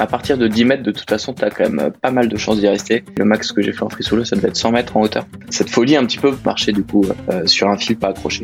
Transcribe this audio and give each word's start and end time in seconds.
À 0.00 0.08
partir 0.08 0.36
de 0.36 0.48
10 0.48 0.64
mètres, 0.64 0.82
de 0.82 0.90
toute 0.90 1.08
façon, 1.08 1.32
tu 1.34 1.44
as 1.44 1.50
quand 1.50 1.70
même 1.70 1.92
pas 1.92 2.10
mal 2.10 2.28
de 2.28 2.36
chances 2.36 2.58
d'y 2.58 2.66
rester. 2.66 3.04
Le 3.16 3.24
max 3.24 3.52
que 3.52 3.62
j'ai 3.62 3.72
fait 3.72 3.84
en 3.84 3.88
free 3.88 4.02
solo, 4.02 4.24
ça 4.24 4.34
devait 4.34 4.48
être 4.48 4.56
100 4.56 4.72
mètres 4.72 4.96
en 4.96 5.02
hauteur. 5.02 5.24
Cette 5.50 5.70
folie 5.70 5.94
un 5.94 6.04
petit 6.04 6.18
peu 6.18 6.36
marcher 6.44 6.72
du 6.72 6.82
coup 6.82 7.04
euh, 7.30 7.46
sur 7.46 7.68
un 7.68 7.76
fil 7.76 7.96
pas 7.96 8.08
accroché. 8.08 8.42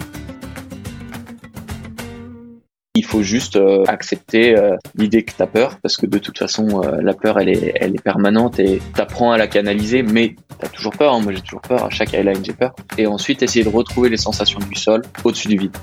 Il 2.94 3.04
faut 3.04 3.22
juste 3.22 3.56
euh, 3.56 3.82
accepter 3.88 4.56
euh, 4.56 4.76
l'idée 4.94 5.24
que 5.24 5.32
tu 5.32 5.42
as 5.42 5.49
peur, 5.49 5.78
parce 5.82 5.96
que 5.96 6.06
de 6.06 6.18
toute 6.18 6.38
façon, 6.38 6.82
la 6.82 7.14
peur, 7.14 7.40
elle 7.40 7.49
est, 7.49 8.03
permanente 8.03 8.60
et 8.60 8.80
tu 8.94 9.01
apprends 9.01 9.32
à 9.32 9.38
la 9.38 9.48
canaliser, 9.48 10.04
mais 10.04 10.37
tu 10.60 10.67
as 10.67 10.69
toujours 10.69 10.92
peur. 10.92 11.14
Hein. 11.14 11.21
Moi, 11.21 11.32
j'ai 11.32 11.40
toujours 11.40 11.62
peur. 11.62 11.85
À 11.85 11.90
chaque 11.90 12.14
highline, 12.14 12.44
j'ai 12.44 12.53
peur. 12.53 12.76
Et 12.96 13.08
ensuite, 13.08 13.42
essayer 13.42 13.64
de 13.64 13.71
retrouver 13.71 14.08
les 14.08 14.17
sensations 14.17 14.60
du 14.60 14.76
sol 14.76 15.03
au-dessus 15.24 15.48
du 15.48 15.56
vide. 15.56 15.76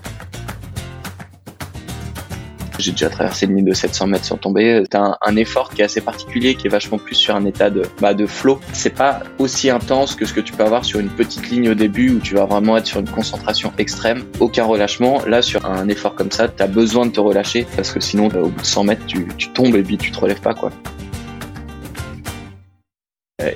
J'ai 2.79 2.91
déjà 2.91 3.09
traversé 3.09 3.47
le 3.47 3.55
ligne 3.55 3.65
de 3.65 3.73
700 3.73 4.07
mètres 4.07 4.25
sans 4.25 4.37
tomber. 4.37 4.83
C'est 4.91 4.97
un, 4.97 5.35
effort 5.35 5.69
qui 5.69 5.81
est 5.81 5.85
assez 5.85 6.01
particulier, 6.01 6.55
qui 6.55 6.67
est 6.67 6.69
vachement 6.69 6.97
plus 6.97 7.15
sur 7.15 7.35
un 7.35 7.45
état 7.45 7.69
de, 7.69 7.83
bah, 7.99 8.13
de 8.13 8.25
flow. 8.25 8.59
C'est 8.73 8.95
pas 8.95 9.21
aussi 9.39 9.69
intense 9.69 10.15
que 10.15 10.25
ce 10.25 10.33
que 10.33 10.41
tu 10.41 10.53
peux 10.53 10.63
avoir 10.63 10.85
sur 10.85 10.99
une 10.99 11.09
petite 11.09 11.49
ligne 11.49 11.69
au 11.69 11.73
début 11.75 12.11
où 12.11 12.19
tu 12.19 12.35
vas 12.35 12.45
vraiment 12.45 12.77
être 12.77 12.85
sur 12.85 12.99
une 12.99 13.09
concentration 13.09 13.73
extrême, 13.77 14.23
aucun 14.39 14.65
relâchement. 14.65 15.21
Là, 15.25 15.41
sur 15.41 15.65
un 15.65 15.87
effort 15.89 16.15
comme 16.15 16.31
ça, 16.31 16.47
tu 16.47 16.61
as 16.61 16.67
besoin 16.67 17.05
de 17.05 17.11
te 17.11 17.19
relâcher 17.19 17.67
parce 17.75 17.91
que 17.91 17.99
sinon, 17.99 18.27
bah, 18.27 18.39
au 18.41 18.49
bout 18.49 18.61
de 18.61 18.65
100 18.65 18.83
mètres, 18.83 19.05
tu, 19.05 19.27
tu 19.37 19.49
tombes 19.49 19.75
et 19.75 19.83
puis 19.83 19.97
tu 19.97 20.11
te 20.11 20.19
relèves 20.19 20.41
pas, 20.41 20.53
quoi. 20.53 20.71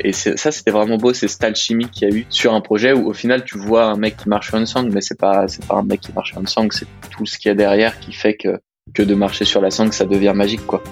Et 0.03 0.13
ça, 0.13 0.51
c'était 0.51 0.71
vraiment 0.71 0.97
beau, 0.97 1.13
c'est 1.13 1.27
cette 1.27 1.43
alchimie 1.43 1.89
qu'il 1.89 2.07
y 2.07 2.11
a 2.11 2.15
eu 2.15 2.25
sur 2.29 2.53
un 2.53 2.61
projet 2.61 2.93
où 2.93 3.09
au 3.09 3.13
final 3.13 3.43
tu 3.43 3.57
vois 3.57 3.85
un 3.85 3.95
mec 3.95 4.15
qui 4.15 4.29
marche 4.29 4.49
sur 4.49 4.57
une 4.57 4.67
sangle, 4.67 4.91
mais 4.91 5.01
c'est 5.01 5.17
pas, 5.17 5.47
c'est 5.47 5.65
pas 5.65 5.75
un 5.75 5.83
mec 5.83 6.01
qui 6.01 6.13
marche 6.13 6.31
sur 6.31 6.39
une 6.39 6.47
sangle, 6.47 6.71
c'est 6.71 6.85
tout 7.09 7.25
ce 7.25 7.39
qu'il 7.39 7.49
y 7.49 7.51
a 7.51 7.55
derrière 7.55 7.99
qui 7.99 8.13
fait 8.13 8.35
que 8.35 8.59
que 8.93 9.03
de 9.03 9.15
marcher 9.15 9.45
sur 9.45 9.61
la 9.61 9.71
sangle, 9.71 9.93
ça 9.93 10.05
devient 10.05 10.33
magique, 10.35 10.65
quoi. 10.65 10.83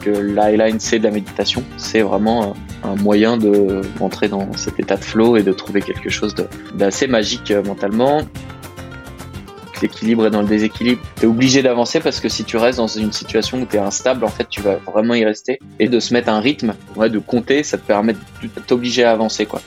Que 0.00 0.10
l'highline, 0.10 0.80
c'est 0.80 0.98
de 0.98 1.04
la 1.04 1.10
méditation, 1.10 1.62
c'est 1.76 2.00
vraiment 2.00 2.54
un 2.84 2.96
moyen 2.96 3.36
de 3.36 3.82
rentrer 3.98 4.28
dans 4.28 4.52
cet 4.54 4.80
état 4.80 4.96
de 4.96 5.04
flow 5.04 5.36
et 5.36 5.42
de 5.42 5.52
trouver 5.52 5.82
quelque 5.82 6.08
chose 6.08 6.34
d'assez 6.74 7.06
magique 7.06 7.50
euh, 7.50 7.62
mentalement. 7.62 8.22
L'équilibre 9.82 10.26
est 10.26 10.30
dans 10.30 10.42
le 10.42 10.48
déséquilibre. 10.48 11.00
Tu 11.16 11.22
es 11.22 11.26
obligé 11.26 11.62
d'avancer 11.62 12.00
parce 12.00 12.20
que 12.20 12.28
si 12.28 12.44
tu 12.44 12.58
restes 12.58 12.78
dans 12.78 12.86
une 12.86 13.12
situation 13.12 13.62
où 13.62 13.66
tu 13.66 13.76
es 13.76 13.78
instable, 13.78 14.24
en 14.24 14.28
fait, 14.28 14.46
tu 14.48 14.60
vas 14.60 14.76
vraiment 14.76 15.14
y 15.14 15.24
rester. 15.24 15.58
Et 15.78 15.88
de 15.88 16.00
se 16.00 16.12
mettre 16.12 16.28
un 16.28 16.40
rythme, 16.40 16.74
ouais, 16.96 17.08
de 17.08 17.18
compter, 17.18 17.62
ça 17.62 17.78
te 17.78 17.86
permet 17.86 18.12
de 18.12 18.60
t'obliger 18.66 19.04
à 19.04 19.12
avancer, 19.12 19.46
quoi. 19.46 19.62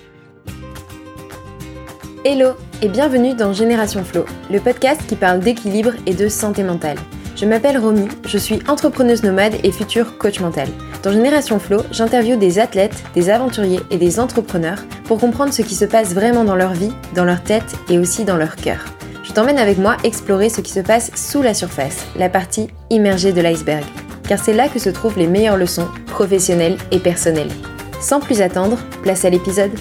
Hello 2.26 2.52
et 2.82 2.88
bienvenue 2.88 3.34
dans 3.34 3.52
Génération 3.52 4.02
Flow, 4.02 4.24
le 4.50 4.62
podcast 4.62 5.02
qui 5.10 5.18
parle 5.18 5.42
d'équilibre 5.42 5.92
et 6.06 6.14
de 6.14 6.30
santé 6.30 6.64
mentale. 6.64 6.98
Je 7.36 7.46
m'appelle 7.46 7.78
Romy, 7.78 8.08
je 8.26 8.38
suis 8.38 8.62
entrepreneuse 8.70 9.24
nomade 9.24 9.56
et 9.62 9.74
future 9.74 10.18
coach 10.18 10.40
mental. 10.40 10.70
Dans 11.04 11.12
Génération 11.12 11.60
Flow, 11.60 11.82
j'interviewe 11.92 12.38
des 12.38 12.60
athlètes, 12.60 13.04
des 13.14 13.30
aventuriers 13.30 13.82
et 13.92 13.98
des 13.98 14.22
entrepreneurs 14.22 14.86
pour 15.04 15.20
comprendre 15.20 15.52
ce 15.52 15.64
qui 15.64 15.76
se 15.76 15.84
passe 15.84 16.14
vraiment 16.14 16.46
dans 16.46 16.56
leur 16.56 16.72
vie, 16.72 16.94
dans 17.14 17.26
leur 17.26 17.44
tête 17.44 17.76
et 17.90 18.00
aussi 18.00 18.24
dans 18.24 18.38
leur 18.38 18.56
cœur. 18.56 18.86
Je 19.26 19.34
t'emmène 19.34 19.60
avec 19.60 19.78
moi 19.78 19.98
explorer 20.06 20.48
ce 20.48 20.62
qui 20.62 20.72
se 20.72 20.80
passe 20.80 21.12
sous 21.16 21.42
la 21.42 21.54
surface, 21.54 22.06
la 22.16 22.30
partie 22.30 22.70
immergée 22.90 23.34
de 23.34 23.42
l'iceberg, 23.42 23.84
car 24.30 24.40
c'est 24.42 24.54
là 24.54 24.70
que 24.70 24.80
se 24.80 24.90
trouvent 24.90 25.20
les 25.20 25.28
meilleures 25.28 25.58
leçons 25.58 25.90
professionnelles 26.08 26.78
et 26.92 27.00
personnelles. 27.00 27.52
Sans 28.00 28.22
plus 28.22 28.42
attendre, 28.42 28.78
place 29.02 29.26
à 29.26 29.30
l'épisode. 29.30 29.72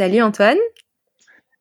Salut 0.00 0.22
Antoine. 0.22 0.56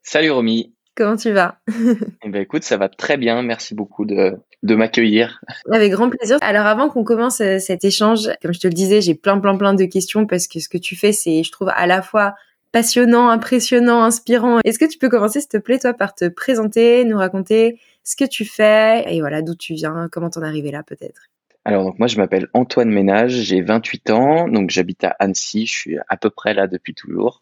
Salut 0.01 0.31
Romy. 0.31 0.73
Comment 0.95 1.17
tu 1.17 1.33
vas? 1.33 1.59
Eh 2.23 2.29
ben 2.29 2.41
écoute, 2.41 2.63
ça 2.63 2.77
va 2.77 2.87
très 2.87 3.17
bien. 3.17 3.41
Merci 3.41 3.75
beaucoup 3.75 4.05
de, 4.05 4.37
de 4.63 4.75
m'accueillir. 4.75 5.41
Avec 5.69 5.91
grand 5.91 6.09
plaisir. 6.09 6.38
Alors 6.39 6.66
avant 6.66 6.88
qu'on 6.88 7.03
commence 7.03 7.41
euh, 7.41 7.59
cet 7.59 7.83
échange, 7.83 8.29
comme 8.41 8.53
je 8.53 8.61
te 8.61 8.67
le 8.67 8.73
disais, 8.73 9.01
j'ai 9.01 9.13
plein 9.13 9.41
plein 9.41 9.57
plein 9.57 9.73
de 9.73 9.83
questions 9.83 10.25
parce 10.25 10.47
que 10.47 10.61
ce 10.61 10.69
que 10.69 10.78
tu 10.78 10.95
fais, 10.95 11.11
c'est, 11.11 11.44
je 11.44 11.51
trouve, 11.51 11.67
à 11.67 11.85
la 11.85 12.01
fois 12.01 12.33
passionnant, 12.72 13.28
impressionnant, 13.28 14.03
inspirant. 14.03 14.61
Est-ce 14.63 14.79
que 14.79 14.89
tu 14.89 14.99
peux 14.99 15.09
commencer, 15.09 15.41
s'il 15.41 15.49
te 15.49 15.57
plaît, 15.57 15.79
toi, 15.79 15.94
par 15.94 16.16
te 16.16 16.29
présenter, 16.29 17.03
nous 17.03 17.17
raconter 17.17 17.78
ce 18.05 18.16
que 18.16 18.23
tu 18.23 18.45
fais 18.45 19.03
et 19.13 19.19
voilà 19.19 19.41
d'où 19.41 19.53
tu 19.53 19.73
viens, 19.73 20.07
comment 20.09 20.29
t'en 20.29 20.44
es 20.44 20.47
arrivé 20.47 20.72
là, 20.72 20.81
peut-être? 20.83 21.23
Alors 21.66 21.84
donc 21.84 22.00
moi 22.00 22.08
je 22.08 22.18
m'appelle 22.18 22.47
Antoine 22.53 22.90
Ménage, 22.90 23.31
j'ai 23.31 23.62
28 23.62 24.09
ans, 24.12 24.47
donc 24.47 24.70
j'habite 24.70 25.03
à 25.03 25.09
Annecy, 25.20 25.66
je 25.66 25.72
suis 25.72 25.97
à 26.08 26.18
peu 26.18 26.30
près 26.30 26.53
là 26.53 26.68
depuis 26.68 26.94
toujours. 26.94 27.42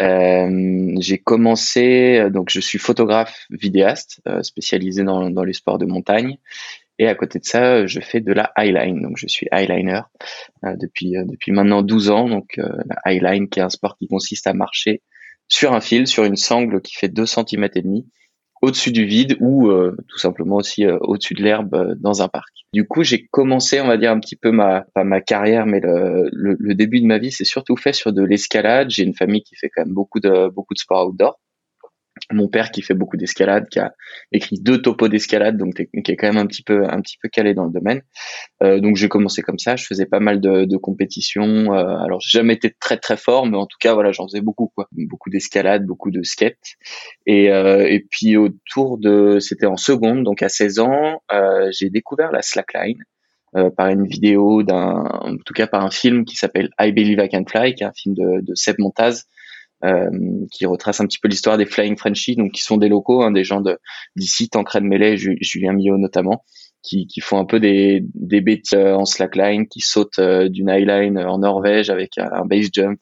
Euh, 0.00 0.94
j'ai 0.98 1.18
commencé, 1.18 2.28
donc 2.30 2.50
je 2.50 2.60
suis 2.60 2.78
photographe 2.78 3.46
vidéaste 3.50 4.20
euh, 4.28 4.42
spécialisé 4.42 5.04
dans, 5.04 5.30
dans 5.30 5.44
les 5.44 5.52
sports 5.52 5.78
de 5.78 5.86
montagne. 5.86 6.38
Et 6.98 7.08
à 7.08 7.14
côté 7.14 7.38
de 7.40 7.44
ça, 7.44 7.86
je 7.86 8.00
fais 8.00 8.20
de 8.20 8.32
la 8.32 8.52
highline, 8.56 9.02
donc 9.02 9.16
je 9.16 9.26
suis 9.26 9.48
highliner 9.52 10.02
euh, 10.64 10.76
depuis 10.76 11.16
euh, 11.16 11.24
depuis 11.24 11.50
maintenant 11.50 11.82
12 11.82 12.10
ans. 12.10 12.28
Donc 12.28 12.58
euh, 12.58 12.68
la 12.86 12.96
highline 13.04 13.48
qui 13.48 13.58
est 13.58 13.62
un 13.62 13.70
sport 13.70 13.96
qui 13.98 14.06
consiste 14.06 14.46
à 14.46 14.54
marcher 14.54 15.02
sur 15.48 15.72
un 15.72 15.80
fil, 15.80 16.06
sur 16.06 16.24
une 16.24 16.36
sangle 16.36 16.80
qui 16.80 16.94
fait 16.94 17.08
2 17.08 17.26
cm 17.26 17.68
et 17.74 17.82
demi 17.82 18.06
au-dessus 18.64 18.92
du 18.92 19.04
vide 19.04 19.36
ou 19.40 19.68
euh, 19.68 19.96
tout 20.08 20.18
simplement 20.18 20.56
aussi 20.56 20.84
euh, 20.84 20.98
au-dessus 21.00 21.34
de 21.34 21.42
l'herbe 21.42 21.74
euh, 21.74 21.94
dans 21.98 22.22
un 22.22 22.28
parc. 22.28 22.48
Du 22.72 22.86
coup, 22.86 23.04
j'ai 23.04 23.26
commencé, 23.30 23.80
on 23.80 23.86
va 23.86 23.96
dire 23.96 24.10
un 24.10 24.18
petit 24.18 24.36
peu 24.36 24.50
ma 24.50 24.84
pas 24.94 25.04
ma 25.04 25.20
carrière, 25.20 25.66
mais 25.66 25.80
le, 25.80 26.28
le 26.32 26.74
début 26.74 27.00
de 27.00 27.06
ma 27.06 27.18
vie, 27.18 27.30
c'est 27.30 27.44
surtout 27.44 27.76
fait 27.76 27.92
sur 27.92 28.12
de 28.12 28.22
l'escalade. 28.22 28.90
J'ai 28.90 29.04
une 29.04 29.14
famille 29.14 29.42
qui 29.42 29.54
fait 29.54 29.68
quand 29.68 29.84
même 29.84 29.94
beaucoup 29.94 30.18
de 30.18 30.48
beaucoup 30.48 30.74
de 30.74 30.78
sport 30.78 31.06
outdoor 31.08 31.38
mon 32.30 32.48
père 32.48 32.70
qui 32.70 32.82
fait 32.82 32.94
beaucoup 32.94 33.16
d'escalade, 33.16 33.68
qui 33.68 33.78
a 33.78 33.94
écrit 34.32 34.58
deux 34.60 34.80
topos 34.80 35.08
d'escalade, 35.08 35.56
donc 35.56 35.74
qui 35.74 36.12
est 36.12 36.16
quand 36.16 36.28
même 36.28 36.38
un 36.38 36.46
petit 36.46 36.62
peu 36.62 36.84
un 36.88 37.00
petit 37.00 37.16
peu 37.20 37.28
calé 37.28 37.54
dans 37.54 37.64
le 37.64 37.72
domaine. 37.72 38.02
Euh, 38.62 38.80
donc 38.80 38.96
j'ai 38.96 39.08
commencé 39.08 39.42
comme 39.42 39.58
ça, 39.58 39.76
je 39.76 39.84
faisais 39.84 40.06
pas 40.06 40.20
mal 40.20 40.40
de, 40.40 40.64
de 40.64 40.76
compétitions. 40.76 41.74
Euh, 41.74 41.96
alors 41.98 42.20
j'ai 42.20 42.38
jamais 42.38 42.54
été 42.54 42.74
très 42.80 42.96
très 42.96 43.16
fort, 43.16 43.46
mais 43.46 43.56
en 43.56 43.66
tout 43.66 43.78
cas 43.80 43.94
voilà, 43.94 44.12
j'en 44.12 44.26
faisais 44.26 44.40
beaucoup 44.40 44.70
quoi, 44.74 44.88
beaucoup 44.92 45.30
d'escalade, 45.30 45.84
beaucoup 45.84 46.10
de 46.10 46.22
skate. 46.22 46.58
Et 47.26 47.50
euh, 47.50 47.86
et 47.86 48.00
puis 48.00 48.36
autour 48.36 48.98
de, 48.98 49.38
c'était 49.40 49.66
en 49.66 49.76
seconde, 49.76 50.24
donc 50.24 50.42
à 50.42 50.48
16 50.48 50.78
ans, 50.78 51.22
euh, 51.32 51.68
j'ai 51.72 51.90
découvert 51.90 52.32
la 52.32 52.42
slackline. 52.42 52.98
Euh, 53.56 53.70
par 53.70 53.86
une 53.86 54.04
vidéo 54.08 54.64
d'un, 54.64 55.04
en 55.04 55.36
tout 55.36 55.54
cas 55.54 55.68
par 55.68 55.84
un 55.84 55.90
film 55.90 56.24
qui 56.24 56.34
s'appelle 56.34 56.70
I 56.80 56.90
Believe 56.90 57.20
I 57.22 57.28
Can 57.28 57.44
Fly, 57.48 57.76
qui 57.76 57.84
est 57.84 57.86
un 57.86 57.92
film 57.92 58.16
de, 58.16 58.40
de 58.40 58.54
Seb 58.56 58.74
Montaz, 58.80 59.26
qui 60.50 60.66
retrace 60.66 61.00
un 61.00 61.06
petit 61.06 61.18
peu 61.18 61.28
l'histoire 61.28 61.58
des 61.58 61.66
Flying 61.66 61.96
Frenchies, 61.96 62.36
donc 62.36 62.52
qui 62.52 62.62
sont 62.62 62.76
des 62.76 62.88
locaux, 62.88 63.22
hein, 63.22 63.30
des 63.30 63.44
gens 63.44 63.60
de 63.60 63.78
d'ici, 64.16 64.48
Tancred 64.48 64.84
Mellet, 64.84 65.16
Julien 65.16 65.72
Millot 65.72 65.98
notamment, 65.98 66.44
qui, 66.84 67.06
qui 67.06 67.20
font 67.20 67.38
un 67.38 67.46
peu 67.46 67.58
des, 67.58 68.04
des 68.14 68.40
bêtises 68.40 68.74
euh, 68.74 68.94
en 68.94 69.06
slackline, 69.06 69.66
qui 69.66 69.80
sautent 69.80 70.18
euh, 70.18 70.48
d'une 70.48 70.68
highline 70.68 71.18
en 71.18 71.38
Norvège 71.38 71.90
avec 71.90 72.18
un 72.18 72.44
base 72.44 72.68
jump, 72.72 73.00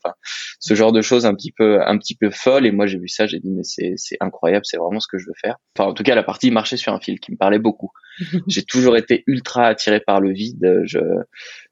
ce 0.61 0.75
genre 0.75 0.93
de 0.93 1.03
choses 1.03 1.27
un 1.27 1.35
petit 1.35 1.53
peu 1.53 1.83
un 1.83 1.99
petit 1.99 2.15
peu 2.15 2.31
folles. 2.31 2.65
Et 2.65 2.71
moi 2.71 2.87
j'ai 2.87 2.99
vu 2.99 3.09
ça, 3.09 3.27
j'ai 3.27 3.41
dit 3.41 3.51
mais 3.51 3.65
c'est 3.65 3.95
c'est 3.97 4.17
incroyable, 4.21 4.65
c'est 4.65 4.77
vraiment 4.77 5.01
ce 5.01 5.09
que 5.11 5.19
je 5.19 5.27
veux 5.27 5.35
faire. 5.39 5.57
Enfin 5.77 5.91
en 5.91 5.95
tout 5.95 6.05
cas 6.05 6.15
la 6.15 6.23
partie 6.23 6.51
marcher 6.51 6.77
sur 6.77 6.95
un 6.95 7.01
fil 7.01 7.19
qui 7.19 7.33
me 7.33 7.37
parlait 7.37 7.59
beaucoup. 7.59 7.91
j'ai 8.47 8.63
toujours 8.63 8.97
été 8.97 9.25
ultra 9.27 9.67
attiré 9.67 10.01
par 10.01 10.21
le 10.21 10.33
vide. 10.33 10.83
Je 10.85 11.01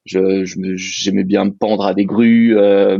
je 0.05 0.45
j'aimais 0.75 1.25
bien 1.25 1.45
me 1.45 1.53
pendre 1.53 1.87
à 1.87 1.95
des 1.95 2.05
grues. 2.05 2.59
Euh, 2.59 2.99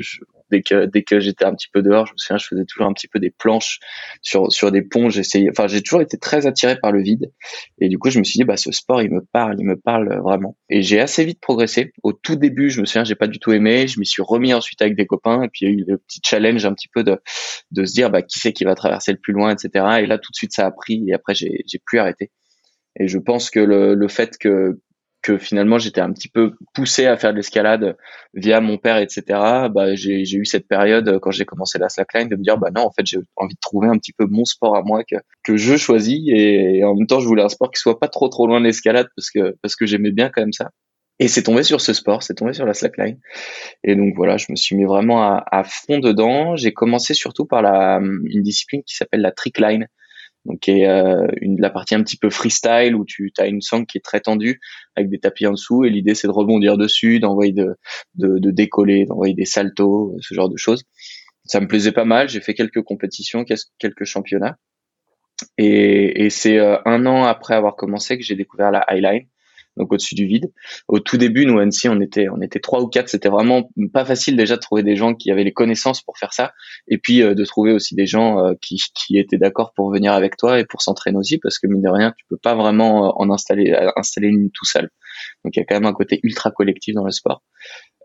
je, 0.00 0.18
dès 0.50 0.62
que 0.62 0.86
dès 0.86 1.02
que 1.02 1.20
j'étais 1.20 1.44
un 1.44 1.54
petit 1.54 1.68
peu 1.72 1.82
dehors, 1.82 2.06
je 2.06 2.12
me 2.12 2.16
souviens, 2.18 2.38
je 2.38 2.46
faisais 2.46 2.64
toujours 2.64 2.86
un 2.86 2.92
petit 2.92 3.08
peu 3.08 3.18
des 3.18 3.30
planches 3.30 3.78
sur 4.22 4.50
sur 4.52 4.72
des 4.72 4.82
ponts. 4.82 5.08
J'essayais, 5.10 5.48
enfin, 5.50 5.66
j'ai 5.66 5.82
toujours 5.82 6.00
été 6.00 6.18
très 6.18 6.46
attiré 6.46 6.76
par 6.78 6.92
le 6.92 7.02
vide. 7.02 7.32
Et 7.80 7.88
du 7.88 7.98
coup, 7.98 8.10
je 8.10 8.18
me 8.18 8.24
suis 8.24 8.38
dit, 8.38 8.44
bah, 8.44 8.56
ce 8.56 8.72
sport, 8.72 9.02
il 9.02 9.10
me 9.10 9.20
parle, 9.32 9.56
il 9.58 9.66
me 9.66 9.76
parle 9.76 10.20
vraiment. 10.22 10.56
Et 10.70 10.82
j'ai 10.82 11.00
assez 11.00 11.24
vite 11.24 11.40
progressé. 11.40 11.92
Au 12.02 12.12
tout 12.12 12.36
début, 12.36 12.70
je 12.70 12.80
me 12.80 12.86
souviens, 12.86 13.04
j'ai 13.04 13.14
pas 13.14 13.28
du 13.28 13.38
tout 13.38 13.52
aimé. 13.52 13.88
Je 13.88 14.00
m'y 14.00 14.06
suis 14.06 14.22
remis 14.22 14.54
ensuite 14.54 14.82
avec 14.82 14.96
des 14.96 15.06
copains. 15.06 15.42
Et 15.42 15.48
puis 15.48 15.66
il 15.66 15.68
y 15.68 15.70
a 15.70 15.74
eu 15.74 15.84
le 15.86 15.98
petit 15.98 16.20
challenge 16.24 16.64
un 16.64 16.74
petit 16.74 16.88
peu 16.88 17.04
de 17.04 17.18
de 17.70 17.84
se 17.84 17.92
dire, 17.92 18.10
bah, 18.10 18.22
qui 18.22 18.38
c'est 18.38 18.52
qui 18.52 18.64
va 18.64 18.74
traverser 18.74 19.12
le 19.12 19.18
plus 19.18 19.32
loin, 19.32 19.54
etc. 19.54 19.84
Et 20.02 20.06
là, 20.06 20.18
tout 20.18 20.32
de 20.32 20.36
suite, 20.36 20.52
ça 20.52 20.66
a 20.66 20.70
pris. 20.70 21.04
Et 21.08 21.14
après, 21.14 21.34
j'ai 21.34 21.62
j'ai 21.66 21.78
plus 21.84 21.98
arrêté. 21.98 22.30
Et 23.00 23.06
je 23.08 23.18
pense 23.18 23.50
que 23.50 23.60
le, 23.60 23.94
le 23.94 24.08
fait 24.08 24.36
que 24.38 24.80
que 25.22 25.36
finalement 25.38 25.78
j'étais 25.78 26.00
un 26.00 26.12
petit 26.12 26.28
peu 26.28 26.54
poussé 26.74 27.06
à 27.06 27.16
faire 27.16 27.32
de 27.32 27.36
l'escalade 27.36 27.96
via 28.34 28.60
mon 28.60 28.78
père, 28.78 28.98
etc. 28.98 29.22
Bah, 29.70 29.94
j'ai, 29.94 30.22
eu 30.22 30.44
cette 30.44 30.68
période 30.68 31.18
quand 31.20 31.30
j'ai 31.30 31.44
commencé 31.44 31.78
la 31.78 31.88
slackline 31.88 32.28
de 32.28 32.36
me 32.36 32.42
dire 32.42 32.58
bah 32.58 32.70
non 32.74 32.82
en 32.82 32.90
fait 32.90 33.04
j'ai 33.04 33.18
envie 33.36 33.54
de 33.54 33.60
trouver 33.60 33.88
un 33.88 33.98
petit 33.98 34.12
peu 34.12 34.26
mon 34.26 34.44
sport 34.44 34.76
à 34.76 34.82
moi 34.82 35.02
que 35.04 35.16
que 35.44 35.56
je 35.56 35.76
choisis 35.76 36.20
et, 36.28 36.84
en 36.84 36.94
même 36.94 37.06
temps 37.06 37.20
je 37.20 37.26
voulais 37.26 37.42
un 37.42 37.48
sport 37.48 37.70
qui 37.70 37.80
soit 37.80 37.98
pas 37.98 38.08
trop 38.08 38.28
trop 38.28 38.46
loin 38.46 38.60
de 38.60 38.66
l'escalade 38.66 39.08
parce 39.16 39.30
que 39.30 39.56
parce 39.62 39.76
que 39.76 39.86
j'aimais 39.86 40.12
bien 40.12 40.30
quand 40.30 40.42
même 40.42 40.52
ça. 40.52 40.70
Et 41.20 41.26
c'est 41.26 41.42
tombé 41.42 41.64
sur 41.64 41.80
ce 41.80 41.92
sport, 41.92 42.22
c'est 42.22 42.34
tombé 42.34 42.52
sur 42.52 42.64
la 42.64 42.74
slackline. 42.74 43.18
Et 43.82 43.96
donc 43.96 44.14
voilà, 44.14 44.36
je 44.36 44.46
me 44.50 44.56
suis 44.56 44.76
mis 44.76 44.84
vraiment 44.84 45.20
à, 45.20 45.44
à 45.50 45.64
fond 45.64 45.98
dedans. 45.98 46.54
J'ai 46.54 46.72
commencé 46.72 47.12
surtout 47.12 47.44
par 47.44 47.60
la, 47.60 47.98
une 48.00 48.42
discipline 48.42 48.82
qui 48.84 48.94
s'appelle 48.94 49.22
la 49.22 49.32
trickline, 49.32 49.88
donc 50.48 50.60
qui 50.60 50.84
euh, 50.84 51.26
une, 51.40 51.60
la 51.60 51.70
partie 51.70 51.94
un 51.94 52.02
petit 52.02 52.16
peu 52.16 52.30
freestyle 52.30 52.94
où 52.94 53.04
tu 53.04 53.30
as 53.38 53.46
une 53.46 53.60
sangle 53.60 53.86
qui 53.86 53.98
est 53.98 54.04
très 54.04 54.20
tendue 54.20 54.60
avec 54.96 55.10
des 55.10 55.18
tapis 55.18 55.46
en 55.46 55.52
dessous 55.52 55.84
et 55.84 55.90
l'idée 55.90 56.14
c'est 56.14 56.26
de 56.26 56.32
rebondir 56.32 56.76
dessus, 56.76 57.20
d'envoyer 57.20 57.52
de, 57.52 57.76
de, 58.14 58.38
de 58.38 58.50
décoller, 58.50 59.04
d'envoyer 59.04 59.34
des 59.34 59.44
saltos, 59.44 60.16
ce 60.20 60.34
genre 60.34 60.48
de 60.48 60.56
choses. 60.56 60.84
Ça 61.44 61.60
me 61.60 61.68
plaisait 61.68 61.92
pas 61.92 62.04
mal, 62.04 62.28
j'ai 62.28 62.40
fait 62.40 62.54
quelques 62.54 62.82
compétitions, 62.82 63.44
quelques 63.78 64.04
championnats. 64.04 64.56
Et, 65.56 66.24
et 66.24 66.30
c'est 66.30 66.58
un 66.58 67.06
an 67.06 67.24
après 67.24 67.54
avoir 67.54 67.76
commencé 67.76 68.18
que 68.18 68.24
j'ai 68.24 68.34
découvert 68.34 68.70
la 68.70 68.80
highline 68.80 69.28
donc 69.78 69.92
au-dessus 69.92 70.14
du 70.14 70.26
vide. 70.26 70.52
Au 70.88 70.98
tout 70.98 71.16
début, 71.16 71.46
nous 71.46 71.58
Annecy, 71.58 71.88
on 71.88 72.00
était 72.00 72.28
on 72.28 72.40
était 72.42 72.60
trois 72.60 72.82
ou 72.82 72.88
quatre. 72.88 73.08
C'était 73.08 73.28
vraiment 73.28 73.70
pas 73.92 74.04
facile 74.04 74.36
déjà 74.36 74.56
de 74.56 74.60
trouver 74.60 74.82
des 74.82 74.96
gens 74.96 75.14
qui 75.14 75.30
avaient 75.30 75.44
les 75.44 75.52
connaissances 75.52 76.02
pour 76.02 76.18
faire 76.18 76.32
ça, 76.32 76.52
et 76.88 76.98
puis 76.98 77.22
euh, 77.22 77.34
de 77.34 77.44
trouver 77.44 77.72
aussi 77.72 77.94
des 77.94 78.06
gens 78.06 78.44
euh, 78.44 78.54
qui 78.60 78.78
qui 78.94 79.18
étaient 79.18 79.38
d'accord 79.38 79.72
pour 79.74 79.90
venir 79.90 80.12
avec 80.12 80.36
toi 80.36 80.58
et 80.58 80.64
pour 80.64 80.82
s'entraîner 80.82 81.16
aussi, 81.16 81.38
parce 81.38 81.58
que 81.58 81.66
mine 81.66 81.82
de 81.82 81.88
rien, 81.88 82.12
tu 82.16 82.24
peux 82.28 82.36
pas 82.36 82.54
vraiment 82.54 83.06
euh, 83.06 83.10
en 83.16 83.30
installer 83.30 83.74
installer 83.96 84.28
une 84.28 84.50
tout 84.50 84.66
seul. 84.66 84.90
Donc 85.44 85.56
il 85.56 85.60
y 85.60 85.62
a 85.62 85.64
quand 85.64 85.76
même 85.76 85.86
un 85.86 85.94
côté 85.94 86.20
ultra 86.22 86.50
collectif 86.50 86.94
dans 86.94 87.04
le 87.04 87.10
sport. 87.10 87.42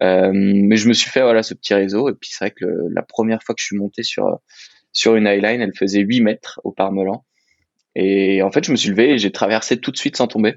mais 0.01 0.75
je 0.77 0.87
me 0.87 0.93
suis 0.93 1.09
fait 1.09 1.21
voilà 1.21 1.43
ce 1.43 1.53
petit 1.53 1.73
réseau, 1.73 2.09
et 2.09 2.13
puis 2.13 2.29
c'est 2.31 2.45
vrai 2.45 2.51
que 2.51 2.65
la 2.93 3.01
première 3.01 3.41
fois 3.43 3.55
que 3.55 3.61
je 3.61 3.65
suis 3.65 3.77
monté 3.77 4.03
sur 4.03 4.39
sur 4.93 5.15
une 5.15 5.27
highline, 5.27 5.61
elle 5.61 5.75
faisait 5.75 6.01
8 6.01 6.21
mètres 6.21 6.61
au 6.63 6.71
Parmelan. 6.71 7.25
Et 7.95 8.41
en 8.41 8.51
fait, 8.51 8.63
je 8.63 8.71
me 8.71 8.75
suis 8.75 8.89
levé 8.89 9.11
et 9.11 9.17
j'ai 9.17 9.31
traversé 9.31 9.77
tout 9.77 9.91
de 9.91 9.97
suite 9.97 10.17
sans 10.17 10.27
tomber. 10.27 10.55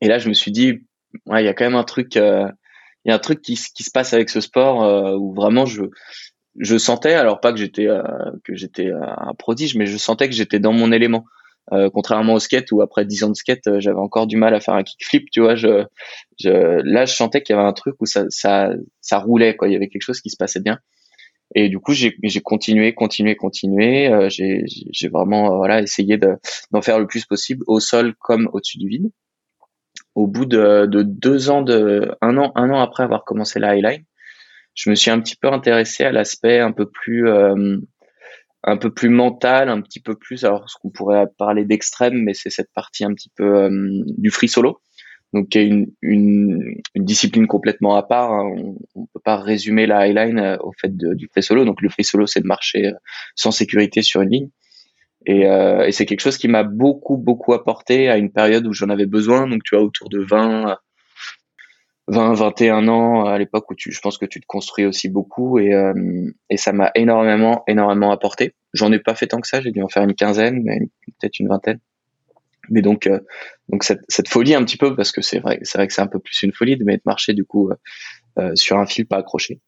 Et 0.00 0.08
là, 0.08 0.18
je 0.18 0.28
me 0.28 0.34
suis 0.34 0.52
dit, 0.52 0.80
ouais, 1.26 1.42
il 1.42 1.46
y 1.46 1.48
a 1.48 1.54
quand 1.54 1.64
même 1.64 1.76
un 1.76 1.84
truc, 1.84 2.16
euh, 2.16 2.48
il 3.04 3.10
y 3.10 3.12
a 3.12 3.14
un 3.14 3.20
truc 3.20 3.40
qui, 3.42 3.58
qui, 3.74 3.82
se 3.82 3.90
passe 3.90 4.12
avec 4.12 4.28
ce 4.30 4.40
sport 4.40 4.84
euh, 4.84 5.16
où 5.16 5.34
vraiment 5.34 5.66
je, 5.66 5.82
je 6.58 6.76
sentais, 6.78 7.14
alors 7.14 7.40
pas 7.40 7.52
que 7.52 7.58
j'étais 7.58 7.88
euh, 7.88 8.02
que 8.44 8.54
j'étais 8.54 8.90
un 8.90 9.34
prodige, 9.34 9.76
mais 9.76 9.86
je 9.86 9.96
sentais 9.96 10.28
que 10.28 10.34
j'étais 10.34 10.58
dans 10.58 10.72
mon 10.72 10.92
élément. 10.92 11.24
contrairement 11.92 12.34
au 12.34 12.38
skate 12.38 12.70
où 12.72 12.80
après 12.82 13.04
10 13.04 13.24
ans 13.24 13.28
de 13.30 13.34
skate, 13.34 13.80
j'avais 13.80 13.98
encore 13.98 14.26
du 14.26 14.36
mal 14.36 14.54
à 14.54 14.60
faire 14.60 14.74
un 14.74 14.84
kickflip, 14.84 15.30
tu 15.30 15.40
vois. 15.40 15.56
Je, 15.56 15.84
je, 16.38 16.50
là, 16.84 17.06
je 17.06 17.14
sentais 17.14 17.42
qu'il 17.42 17.56
y 17.56 17.58
avait 17.58 17.68
un 17.68 17.72
truc 17.72 17.96
où 18.00 18.06
ça, 18.06 18.24
ça, 18.28 18.70
ça 19.00 19.18
roulait, 19.18 19.56
quoi. 19.56 19.68
Il 19.68 19.72
y 19.72 19.76
avait 19.76 19.88
quelque 19.88 20.02
chose 20.02 20.20
qui 20.20 20.30
se 20.30 20.36
passait 20.36 20.60
bien. 20.60 20.78
Et 21.54 21.68
du 21.68 21.78
coup, 21.78 21.92
j'ai 21.92 22.12
continué, 22.42 22.94
continué, 22.94 23.36
continué. 23.36 24.28
j'ai 24.30 25.08
vraiment 25.08 25.56
voilà 25.56 25.80
essayé 25.80 26.18
d'en 26.70 26.82
faire 26.82 26.98
le 26.98 27.06
plus 27.06 27.24
possible 27.24 27.64
au 27.66 27.80
sol 27.80 28.14
comme 28.20 28.48
au-dessus 28.52 28.78
du 28.78 28.88
vide 28.88 29.10
au 30.16 30.26
bout 30.26 30.46
de, 30.46 30.86
deux 30.86 31.50
ans, 31.50 31.62
de 31.62 32.10
un 32.22 32.36
an, 32.38 32.50
un 32.56 32.70
an 32.70 32.80
après 32.80 33.04
avoir 33.04 33.24
commencé 33.24 33.60
la 33.60 33.68
highline, 33.68 34.02
je 34.74 34.90
me 34.90 34.94
suis 34.94 35.10
un 35.10 35.20
petit 35.20 35.36
peu 35.36 35.48
intéressé 35.48 36.04
à 36.04 36.10
l'aspect 36.10 36.58
un 36.58 36.72
peu 36.72 36.88
plus 36.88 37.28
euh, 37.28 37.76
un 38.64 38.76
peu 38.78 38.92
plus 38.92 39.10
mental, 39.10 39.68
un 39.68 39.80
petit 39.82 40.00
peu 40.00 40.16
plus 40.16 40.44
alors 40.44 40.68
ce 40.68 40.76
qu'on 40.80 40.90
pourrait 40.90 41.26
parler 41.38 41.66
d'extrême, 41.66 42.14
mais 42.14 42.32
c'est 42.32 42.50
cette 42.50 42.72
partie 42.74 43.04
un 43.04 43.14
petit 43.14 43.30
peu 43.36 43.44
euh, 43.44 44.02
du 44.16 44.30
free 44.30 44.48
solo, 44.48 44.80
donc 45.34 45.50
qui 45.50 45.58
est 45.58 45.66
une, 45.66 45.92
une, 46.00 46.80
discipline 46.96 47.46
complètement 47.46 47.94
à 47.96 48.02
part. 48.02 48.32
Hein. 48.32 48.54
On, 48.94 49.06
peut 49.12 49.20
pas 49.22 49.36
résumer 49.36 49.86
la 49.86 49.98
highline 49.98 50.38
euh, 50.38 50.56
au 50.60 50.72
fait 50.72 50.96
du 50.96 51.28
free 51.28 51.42
solo. 51.42 51.66
Donc 51.66 51.82
le 51.82 51.90
free 51.90 52.04
solo, 52.04 52.26
c'est 52.26 52.40
de 52.40 52.46
marcher 52.46 52.92
sans 53.34 53.50
sécurité 53.50 54.00
sur 54.00 54.22
une 54.22 54.30
ligne. 54.30 54.50
Et, 55.26 55.46
euh, 55.46 55.84
et 55.84 55.92
c'est 55.92 56.06
quelque 56.06 56.20
chose 56.20 56.38
qui 56.38 56.46
m'a 56.46 56.62
beaucoup, 56.62 57.16
beaucoup 57.16 57.52
apporté 57.52 58.08
à 58.08 58.16
une 58.16 58.30
période 58.30 58.66
où 58.66 58.72
j'en 58.72 58.88
avais 58.88 59.06
besoin. 59.06 59.48
Donc, 59.48 59.64
tu 59.64 59.74
vois, 59.74 59.84
autour 59.84 60.08
de 60.08 60.20
20, 60.20 60.78
20, 62.06 62.34
21 62.34 62.86
ans, 62.86 63.24
à 63.24 63.36
l'époque 63.36 63.68
où 63.70 63.74
tu, 63.74 63.90
je 63.90 64.00
pense 64.00 64.18
que 64.18 64.24
tu 64.24 64.40
te 64.40 64.46
construis 64.46 64.86
aussi 64.86 65.08
beaucoup. 65.08 65.58
Et, 65.58 65.74
euh, 65.74 66.30
et 66.48 66.56
ça 66.56 66.72
m'a 66.72 66.92
énormément, 66.94 67.64
énormément 67.66 68.12
apporté. 68.12 68.54
J'en 68.72 68.92
ai 68.92 69.00
pas 69.00 69.16
fait 69.16 69.26
tant 69.26 69.40
que 69.40 69.48
ça. 69.48 69.60
J'ai 69.60 69.72
dû 69.72 69.82
en 69.82 69.88
faire 69.88 70.04
une 70.04 70.14
quinzaine, 70.14 70.62
mais 70.62 70.78
peut-être 71.18 71.40
une 71.40 71.48
vingtaine. 71.48 71.80
Mais 72.70 72.82
donc, 72.82 73.08
euh, 73.08 73.18
donc 73.68 73.82
cette, 73.82 74.02
cette, 74.08 74.28
folie 74.28 74.54
un 74.54 74.64
petit 74.64 74.76
peu, 74.76 74.94
parce 74.94 75.10
que 75.10 75.22
c'est 75.22 75.40
vrai, 75.40 75.58
c'est 75.62 75.78
vrai 75.78 75.88
que 75.88 75.92
c'est 75.92 76.02
un 76.02 76.08
peu 76.08 76.20
plus 76.20 76.42
une 76.42 76.52
folie 76.52 76.76
de 76.76 76.84
mettre 76.84 77.02
marcher 77.04 77.32
du 77.32 77.44
coup 77.44 77.70
sur 78.54 78.76
un 78.76 78.86
fil 78.86 79.06
pas 79.06 79.16
accroché. 79.16 79.60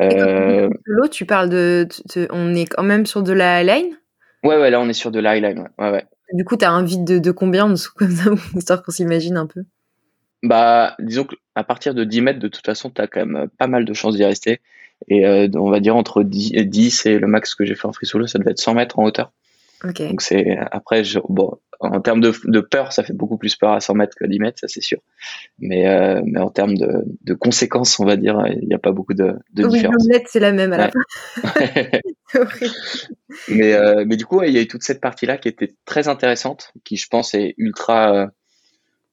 Euh, 0.00 0.70
L'eau, 0.84 1.08
tu 1.08 1.26
parles 1.26 1.48
de, 1.48 1.88
de, 2.14 2.28
on 2.30 2.54
est 2.54 2.66
quand 2.66 2.84
même 2.84 3.06
sur 3.06 3.22
de 3.22 3.32
la 3.32 3.64
line 3.64 3.98
Ouais, 4.44 4.56
ouais, 4.56 4.70
là 4.70 4.80
on 4.80 4.88
est 4.88 4.94
sur 4.94 5.10
de 5.10 5.18
l'highline. 5.18 5.68
Ouais, 5.78 5.90
ouais. 5.90 6.04
Du 6.32 6.44
coup, 6.44 6.56
t'as 6.56 6.70
un 6.70 6.82
vide 6.82 7.04
de, 7.04 7.18
de 7.18 7.30
combien 7.30 7.66
en 7.66 7.70
dessous 7.70 7.92
comme 7.96 8.10
ça, 8.10 8.30
histoire 8.56 8.82
qu'on 8.82 8.92
s'imagine 8.92 9.36
un 9.36 9.46
peu? 9.46 9.64
Bah, 10.42 10.94
disons 11.00 11.24
qu'à 11.24 11.64
partir 11.64 11.94
de 11.94 12.04
10 12.04 12.20
mètres, 12.20 12.38
de 12.38 12.48
toute 12.48 12.64
façon, 12.64 12.90
t'as 12.90 13.06
quand 13.06 13.20
même 13.20 13.36
euh, 13.36 13.46
pas 13.58 13.66
mal 13.66 13.84
de 13.84 13.92
chances 13.92 14.16
d'y 14.16 14.24
rester. 14.24 14.60
Et 15.08 15.26
euh, 15.26 15.48
on 15.54 15.70
va 15.70 15.80
dire 15.80 15.96
entre 15.96 16.22
10, 16.22 16.52
10 16.52 17.06
et 17.06 17.18
le 17.18 17.26
max 17.26 17.54
que 17.54 17.64
j'ai 17.64 17.74
fait 17.74 17.86
en 17.86 17.92
free 17.92 18.06
solo, 18.06 18.26
ça 18.26 18.38
devait 18.38 18.50
être 18.52 18.60
100 18.60 18.74
mètres 18.74 18.98
en 18.98 19.04
hauteur. 19.04 19.32
Ok. 19.84 20.02
Donc 20.02 20.22
c'est 20.22 20.58
après, 20.70 21.04
je, 21.04 21.20
bon, 21.28 21.58
en 21.80 22.00
termes 22.00 22.20
de, 22.20 22.32
de, 22.44 22.60
peur, 22.60 22.92
ça 22.92 23.04
fait 23.04 23.12
beaucoup 23.12 23.38
plus 23.38 23.54
peur 23.54 23.72
à 23.72 23.80
100 23.80 23.94
mètres 23.94 24.16
que 24.18 24.26
10 24.26 24.38
mètres, 24.40 24.58
ça 24.58 24.66
c'est 24.68 24.80
sûr. 24.80 24.98
Mais, 25.58 25.88
euh, 25.88 26.20
mais 26.24 26.40
en 26.40 26.50
termes 26.50 26.76
de, 26.76 27.04
de, 27.22 27.34
conséquences, 27.34 28.00
on 28.00 28.04
va 28.04 28.16
dire, 28.16 28.44
il 28.60 28.66
n'y 28.66 28.74
a 28.74 28.78
pas 28.78 28.90
beaucoup 28.90 29.14
de, 29.14 29.34
de 29.54 29.64
oui, 29.64 29.72
différence. 29.72 30.04
Oui, 30.10 30.18
c'est 30.26 30.40
la 30.40 30.52
même 30.52 30.72
à 30.72 30.78
la 30.78 30.90
fin. 30.90 31.00
mais, 33.48 33.74
euh, 33.74 34.04
mais 34.06 34.16
du 34.16 34.26
coup, 34.26 34.42
il 34.42 34.52
y 34.52 34.58
a 34.58 34.62
eu 34.62 34.66
toute 34.66 34.82
cette 34.82 35.00
partie-là 35.00 35.38
qui 35.38 35.48
était 35.48 35.74
très 35.84 36.08
intéressante, 36.08 36.72
qui 36.84 36.96
je 36.96 37.06
pense 37.08 37.34
est 37.34 37.54
ultra, 37.58 38.14
euh, 38.14 38.26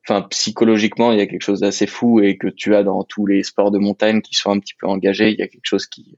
enfin 0.07 0.21
psychologiquement, 0.29 1.11
il 1.11 1.17
y 1.17 1.21
a 1.21 1.27
quelque 1.27 1.41
chose 1.41 1.61
d'assez 1.61 1.87
fou 1.87 2.19
et 2.19 2.37
que 2.37 2.47
tu 2.47 2.75
as 2.75 2.83
dans 2.83 3.03
tous 3.03 3.25
les 3.25 3.43
sports 3.43 3.71
de 3.71 3.79
montagne 3.79 4.21
qui 4.21 4.35
sont 4.35 4.51
un 4.51 4.59
petit 4.59 4.75
peu 4.79 4.87
engagés. 4.87 5.31
Il 5.31 5.39
y 5.39 5.41
a 5.41 5.47
quelque 5.47 5.65
chose 5.65 5.87
qui 5.87 6.17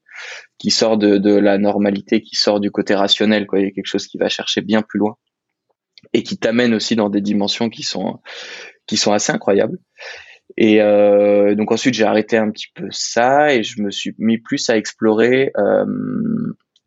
qui 0.57 0.71
sort 0.71 0.97
de, 0.97 1.35
la 1.35 1.57
normalité, 1.57 2.21
qui 2.21 2.35
sort 2.35 2.59
du 2.59 2.71
côté 2.71 2.95
rationnel. 2.95 3.47
Quoi. 3.47 3.59
Il 3.59 3.65
y 3.65 3.67
a 3.67 3.71
quelque 3.71 3.87
chose 3.87 4.07
qui 4.07 4.17
va 4.17 4.29
chercher 4.29 4.61
bien 4.61 4.81
plus 4.81 4.99
loin 4.99 5.15
et 6.13 6.23
qui 6.23 6.37
t'amène 6.37 6.73
aussi 6.73 6.95
dans 6.95 7.09
des 7.09 7.21
dimensions 7.21 7.69
qui 7.69 7.83
sont 7.83 8.19
qui 8.87 8.97
sont 8.97 9.13
assez 9.13 9.31
incroyables. 9.31 9.79
Et 10.57 10.81
euh, 10.81 11.55
donc 11.55 11.71
ensuite 11.71 11.93
j'ai 11.93 12.05
arrêté 12.05 12.37
un 12.37 12.51
petit 12.51 12.67
peu 12.73 12.87
ça 12.91 13.53
et 13.53 13.63
je 13.63 13.81
me 13.81 13.91
suis 13.91 14.15
mis 14.17 14.37
plus 14.37 14.69
à 14.69 14.77
explorer 14.77 15.51
euh, 15.57 15.85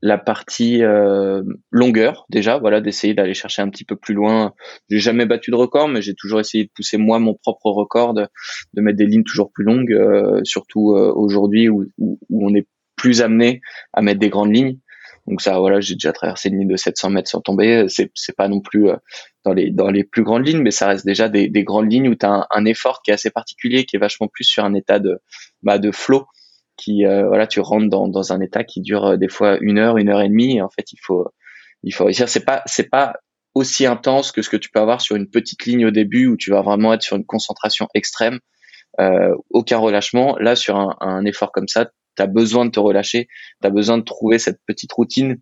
la 0.02 0.18
partie 0.18 0.82
euh, 0.82 1.42
longueur 1.70 2.26
déjà, 2.30 2.58
voilà, 2.58 2.80
d'essayer 2.80 3.14
d'aller 3.14 3.34
chercher 3.34 3.62
un 3.62 3.68
petit 3.68 3.84
peu 3.84 3.96
plus 3.96 4.14
loin. 4.14 4.54
J'ai 4.88 4.98
jamais 4.98 5.26
battu 5.26 5.50
de 5.50 5.56
record, 5.56 5.88
mais 5.88 6.00
j'ai 6.00 6.14
toujours 6.14 6.40
essayé 6.40 6.64
de 6.64 6.70
pousser 6.74 6.96
moi 6.96 7.18
mon 7.18 7.34
propre 7.34 7.70
record, 7.70 8.14
de, 8.14 8.26
de 8.74 8.80
mettre 8.80 8.96
des 8.96 9.06
lignes 9.06 9.24
toujours 9.24 9.52
plus 9.52 9.64
longues, 9.64 9.92
euh, 9.92 10.40
surtout 10.44 10.92
euh, 10.92 11.12
aujourd'hui 11.14 11.68
où, 11.68 11.84
où, 11.98 12.18
où, 12.30 12.48
on 12.48 12.54
est 12.54 12.66
plus 12.96 13.20
amené 13.20 13.60
à 13.92 14.00
mettre 14.00 14.20
des 14.20 14.30
grandes 14.30 14.54
lignes. 14.54 14.78
Donc 15.26 15.42
ça, 15.42 15.58
voilà, 15.58 15.80
j'ai 15.80 15.94
déjà 15.94 16.12
traversé 16.12 16.48
une 16.48 16.58
ligne 16.58 16.68
de 16.68 16.76
700 16.76 17.10
mètres 17.10 17.30
sans 17.30 17.42
tomber. 17.42 17.84
C'est 17.88 18.10
c'est 18.14 18.34
pas 18.34 18.48
non 18.48 18.60
plus 18.60 18.88
euh, 18.88 18.96
dans 19.44 19.52
les 19.52 19.70
dans 19.70 19.90
les 19.90 20.02
plus 20.02 20.24
grandes 20.24 20.46
lignes, 20.46 20.62
mais 20.62 20.70
ça 20.70 20.88
reste 20.88 21.04
déjà 21.04 21.28
des, 21.28 21.48
des 21.48 21.62
grandes 21.62 21.92
lignes 21.92 22.08
où 22.08 22.14
tu 22.14 22.24
as 22.24 22.30
un, 22.30 22.46
un, 22.50 22.64
effort 22.64 23.02
qui 23.02 23.10
est 23.10 23.14
assez 23.14 23.30
particulier, 23.30 23.84
qui 23.84 23.96
est 23.96 23.98
vachement 23.98 24.28
plus 24.28 24.44
sur 24.44 24.64
un 24.64 24.74
état 24.74 24.98
de 24.98 25.20
bah, 25.62 25.78
de 25.78 25.92
flow 25.92 26.26
qui 26.80 27.04
euh, 27.04 27.28
voilà 27.28 27.46
tu 27.46 27.60
rentres 27.60 27.88
dans, 27.88 28.08
dans 28.08 28.32
un 28.32 28.40
état 28.40 28.64
qui 28.64 28.80
dure 28.80 29.04
euh, 29.04 29.16
des 29.16 29.28
fois 29.28 29.58
une 29.60 29.78
heure 29.78 29.98
une 29.98 30.08
heure 30.08 30.22
et 30.22 30.28
demie. 30.28 30.56
Et 30.56 30.62
en 30.62 30.70
fait 30.70 30.92
il 30.92 30.98
faut 31.02 31.28
il 31.82 31.94
faut 31.94 32.04
réussir. 32.04 32.28
C'est 32.28 32.44
pas 32.44 32.62
c'est 32.66 32.88
pas 32.88 33.14
aussi 33.54 33.86
intense 33.86 34.32
que 34.32 34.42
ce 34.42 34.48
que 34.48 34.56
tu 34.56 34.70
peux 34.70 34.80
avoir 34.80 35.00
sur 35.00 35.16
une 35.16 35.28
petite 35.28 35.64
ligne 35.66 35.86
au 35.86 35.90
début 35.90 36.26
où 36.26 36.36
tu 36.36 36.50
vas 36.50 36.62
vraiment 36.62 36.92
être 36.94 37.02
sur 37.02 37.16
une 37.16 37.26
concentration 37.26 37.88
extrême. 37.94 38.38
Euh, 39.00 39.34
aucun 39.50 39.78
relâchement. 39.78 40.36
Là 40.38 40.56
sur 40.56 40.76
un, 40.76 40.96
un 41.00 41.24
effort 41.24 41.52
comme 41.52 41.68
ça 41.68 41.90
tu 42.16 42.22
as 42.22 42.26
besoin 42.26 42.64
de 42.64 42.70
te 42.70 42.80
relâcher. 42.80 43.28
Tu 43.60 43.66
as 43.66 43.70
besoin 43.70 43.98
de 43.98 44.04
trouver 44.04 44.38
cette 44.38 44.60
petite 44.66 44.92
routine 44.92 45.36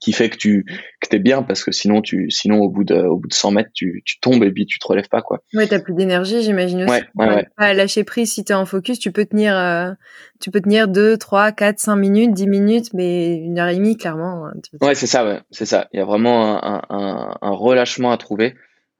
qui 0.00 0.12
fait 0.12 0.30
que 0.30 0.36
tu 0.36 0.64
que 1.00 1.08
t'es 1.08 1.18
bien 1.18 1.42
parce 1.42 1.64
que 1.64 1.72
sinon 1.72 2.02
tu 2.02 2.30
sinon 2.30 2.60
au 2.60 2.68
bout 2.68 2.84
de 2.84 2.96
au 2.96 3.16
bout 3.18 3.28
de 3.28 3.34
100 3.34 3.50
mètres 3.52 3.70
tu, 3.74 4.02
tu 4.04 4.18
tombes 4.20 4.42
et 4.42 4.50
puis 4.50 4.66
tu 4.66 4.78
te 4.78 4.86
relèves 4.86 5.08
pas 5.08 5.22
quoi 5.22 5.42
ouais 5.54 5.66
t'as 5.66 5.78
plus 5.78 5.94
d'énergie 5.94 6.42
j'imagine 6.42 6.82
aussi 6.82 6.90
ouais, 6.90 7.04
ouais, 7.14 7.34
ouais. 7.34 7.46
pas 7.56 7.74
lâcher 7.74 8.04
prise 8.04 8.32
si 8.32 8.44
t'es 8.44 8.54
en 8.54 8.66
focus 8.66 8.98
tu 8.98 9.12
peux 9.12 9.24
tenir 9.24 9.56
euh, 9.56 9.92
tu 10.40 10.50
peux 10.50 10.60
tenir 10.60 10.88
2, 10.88 11.16
3, 11.16 11.52
4, 11.52 11.78
5 11.78 11.96
minutes 11.96 12.34
10 12.34 12.46
minutes 12.46 12.94
mais 12.94 13.36
une 13.36 13.58
heure 13.58 13.68
et 13.68 13.76
demie 13.76 13.96
clairement 13.96 14.50
ouais 14.80 14.94
c'est 14.94 15.06
ça 15.06 15.24
ouais 15.24 15.40
c'est 15.50 15.66
ça 15.66 15.88
il 15.92 15.98
y 15.98 16.02
a 16.02 16.04
vraiment 16.04 16.62
un, 16.64 16.82
un, 16.88 17.38
un 17.40 17.50
relâchement 17.50 18.12
à 18.12 18.16
trouver 18.16 18.54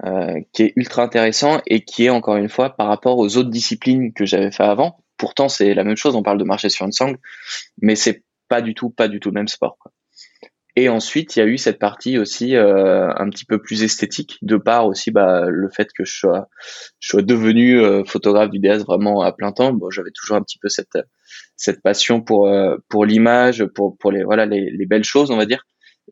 euh, 0.04 0.40
qui 0.52 0.64
est 0.64 0.72
ultra 0.76 1.02
intéressant 1.02 1.60
et 1.66 1.82
qui 1.84 2.04
est 2.04 2.10
encore 2.10 2.36
une 2.36 2.50
fois 2.50 2.70
par 2.70 2.86
rapport 2.86 3.18
aux 3.18 3.36
autres 3.36 3.50
disciplines 3.50 4.12
que 4.12 4.26
j'avais 4.26 4.50
fait 4.50 4.62
avant 4.62 4.98
pourtant 5.16 5.48
c'est 5.48 5.72
la 5.72 5.84
même 5.84 5.96
chose 5.96 6.14
on 6.16 6.22
parle 6.22 6.38
de 6.38 6.44
marcher 6.44 6.68
sur 6.68 6.84
une 6.84 6.92
sangle 6.92 7.18
mais 7.80 7.96
c'est 7.96 8.22
pas 8.48 8.60
du 8.60 8.74
tout 8.74 8.90
pas 8.90 9.08
du 9.08 9.20
tout 9.20 9.30
le 9.30 9.34
même 9.34 9.48
sport 9.48 9.78
quoi. 9.78 9.92
Et 10.78 10.90
ensuite, 10.90 11.36
il 11.36 11.38
y 11.38 11.42
a 11.42 11.46
eu 11.46 11.56
cette 11.56 11.78
partie 11.78 12.18
aussi 12.18 12.54
euh, 12.54 13.08
un 13.16 13.30
petit 13.30 13.46
peu 13.46 13.60
plus 13.60 13.82
esthétique, 13.82 14.36
de 14.42 14.56
part 14.58 14.86
aussi 14.86 15.10
bah, 15.10 15.46
le 15.48 15.70
fait 15.70 15.88
que 15.96 16.04
je 16.04 16.12
sois, 16.12 16.48
je 17.00 17.08
sois 17.08 17.22
devenu 17.22 17.80
euh, 17.80 18.04
photographe 18.04 18.50
vidéaste 18.50 18.84
vraiment 18.84 19.22
à 19.22 19.32
plein 19.32 19.52
temps. 19.52 19.72
Bon, 19.72 19.88
j'avais 19.90 20.10
toujours 20.14 20.36
un 20.36 20.42
petit 20.42 20.58
peu 20.58 20.68
cette 20.68 20.98
cette 21.56 21.82
passion 21.82 22.20
pour 22.20 22.46
euh, 22.46 22.76
pour 22.88 23.04
l'image, 23.04 23.64
pour 23.74 23.96
pour 23.98 24.12
les 24.12 24.22
voilà 24.24 24.46
les, 24.46 24.70
les, 24.70 24.86
belles 24.86 25.04
choses, 25.04 25.30
on 25.30 25.36
va 25.36 25.46
dire. 25.46 25.62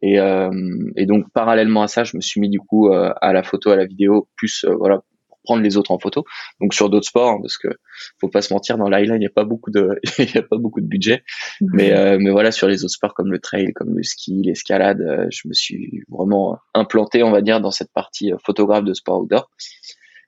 Et, 0.03 0.19
euh, 0.19 0.51
et 0.97 1.07
donc 1.07 1.27
parallèlement 1.33 1.83
à 1.83 1.89
ça, 1.89 2.03
je 2.05 2.17
me 2.17 2.21
suis 2.21 2.41
mis 2.41 2.49
du 2.49 2.59
coup 2.59 2.89
euh, 2.89 3.13
à 3.21 3.33
la 3.33 3.43
photo, 3.43 3.71
à 3.71 3.77
la 3.77 3.85
vidéo, 3.85 4.29
plus 4.37 4.65
voilà 4.79 5.03
prendre 5.45 5.63
les 5.63 5.77
autres 5.77 5.93
en 5.93 5.99
photo. 5.99 6.25
Donc 6.61 6.75
sur 6.75 6.91
d'autres 6.91 7.07
sports, 7.07 7.31
hein, 7.31 7.39
parce 7.41 7.57
que 7.57 7.69
faut 8.21 8.29
pas 8.29 8.43
se 8.43 8.53
mentir, 8.53 8.77
dans 8.77 8.89
l'highline, 8.89 9.17
il 9.17 9.21
n'y 9.21 9.27
a 9.27 9.31
pas 9.31 9.45
beaucoup 9.45 9.71
de, 9.71 10.01
il 10.19 10.35
y 10.35 10.39
a 10.39 10.43
pas 10.43 10.57
beaucoup 10.57 10.81
de 10.81 10.87
budget. 10.87 11.23
Mhm. 11.61 11.71
Mais, 11.73 11.93
euh, 11.93 12.19
mais 12.19 12.31
voilà, 12.31 12.51
sur 12.51 12.67
les 12.67 12.85
autres 12.85 12.95
sports 12.95 13.15
comme 13.15 13.31
le 13.31 13.39
trail, 13.39 13.73
comme 13.75 13.97
le 13.97 14.03
ski, 14.03 14.43
l'escalade, 14.45 15.01
euh, 15.01 15.27
je 15.31 15.47
me 15.47 15.53
suis 15.53 16.03
vraiment 16.09 16.59
implanté, 16.75 17.23
on 17.23 17.31
va 17.31 17.43
dire, 17.43 17.61
dans 17.61 17.71
cette 17.71 17.93
partie 17.93 18.33
euh, 18.33 18.37
photographe 18.45 18.85
de 18.85 18.95
sport 18.95 19.23
outdoor. 19.23 19.51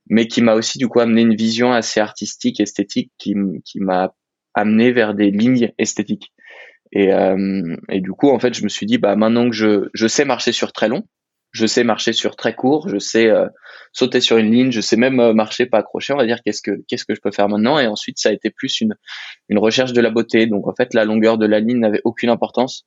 Mais 0.09 0.29
qui 0.29 0.41
m'a 0.41 0.55
aussi, 0.55 0.79
du 0.79 0.87
coup, 0.87 1.01
amené 1.01 1.23
une 1.23 1.35
vision 1.35 1.73
assez 1.73 1.99
artistique, 1.99 2.61
esthétique, 2.61 3.11
qui, 3.19 3.35
qui 3.65 3.81
m'a 3.81 4.15
amené 4.55 4.93
vers 4.93 5.15
des 5.15 5.33
lignes 5.33 5.73
esthétiques. 5.79 6.33
Et, 6.93 7.11
et 7.89 8.01
du 8.01 8.13
coup, 8.13 8.31
en 8.31 8.39
fait, 8.39 8.55
je 8.55 8.63
me 8.63 8.69
suis 8.69 8.87
dit, 8.87 8.99
bah, 8.99 9.17
maintenant 9.17 9.51
que 9.51 9.57
je, 9.57 9.89
je 9.93 10.07
sais 10.07 10.25
marcher 10.25 10.53
sur 10.53 10.73
très 10.73 10.89
long, 10.89 11.03
je 11.57 11.67
sais 11.67 11.85
marcher 11.85 12.13
sur 12.13 12.37
très 12.37 12.55
court, 12.55 12.89
je 12.89 12.99
sais 12.99 13.29
euh, 13.29 13.47
sauter 13.93 14.21
sur 14.21 14.37
une 14.37 14.53
ligne, 14.53 14.71
je 14.71 14.81
sais 14.81 14.97
même 14.97 15.21
euh, 15.21 15.33
marcher 15.33 15.67
pas 15.67 15.79
accrocher. 15.79 16.13
On 16.13 16.19
va 16.19 16.27
dire 16.27 16.43
qu'est-ce 16.45 16.61
que 16.61 16.83
qu'est-ce 16.87 17.05
que 17.05 17.15
je 17.15 17.21
peux 17.21 17.31
faire 17.31 17.49
maintenant. 17.49 17.79
Et 17.79 17.87
ensuite, 17.87 18.19
ça 18.19 18.29
a 18.29 18.33
été 18.33 18.51
plus 18.51 18.81
une 18.81 18.95
une 19.49 19.59
recherche 19.59 19.93
de 19.93 20.01
la 20.01 20.11
beauté. 20.11 20.47
Donc 20.47 20.69
en 20.69 20.75
fait, 20.75 20.93
la 20.93 21.05
longueur 21.05 21.39
de 21.39 21.47
la 21.47 21.61
ligne 21.61 21.79
n'avait 21.79 22.03
aucune 22.05 22.29
importance. 22.29 22.87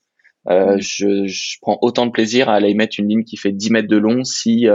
Euh, 0.49 0.77
mmh. 0.77 0.81
je, 0.81 1.27
je, 1.27 1.57
prends 1.61 1.77
autant 1.81 2.05
de 2.05 2.11
plaisir 2.11 2.47
à 2.47 2.55
aller 2.55 2.73
mettre 2.73 2.99
une 2.99 3.09
ligne 3.09 3.23
qui 3.23 3.35
fait 3.35 3.51
10 3.51 3.71
mètres 3.71 3.89
de 3.89 3.97
long 3.97 4.23
si 4.23 4.67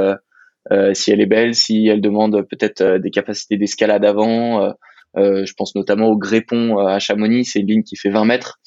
si 0.94 1.10
elle 1.10 1.20
est 1.20 1.26
belle, 1.26 1.54
si 1.54 1.86
elle 1.86 2.00
demande 2.00 2.46
peut-être 2.50 2.98
des 2.98 3.10
capacités 3.10 3.56
d'escalade 3.56 4.04
avant. 4.04 4.74
je 5.16 5.52
pense 5.54 5.74
notamment 5.74 6.08
au 6.08 6.16
Grépon 6.16 6.78
à 6.78 6.98
Chamonix, 6.98 7.44
c'est 7.44 7.60
une 7.60 7.68
ligne 7.68 7.82
qui 7.82 7.96
fait 7.96 8.10
20 8.10 8.24
mètres. 8.24 8.58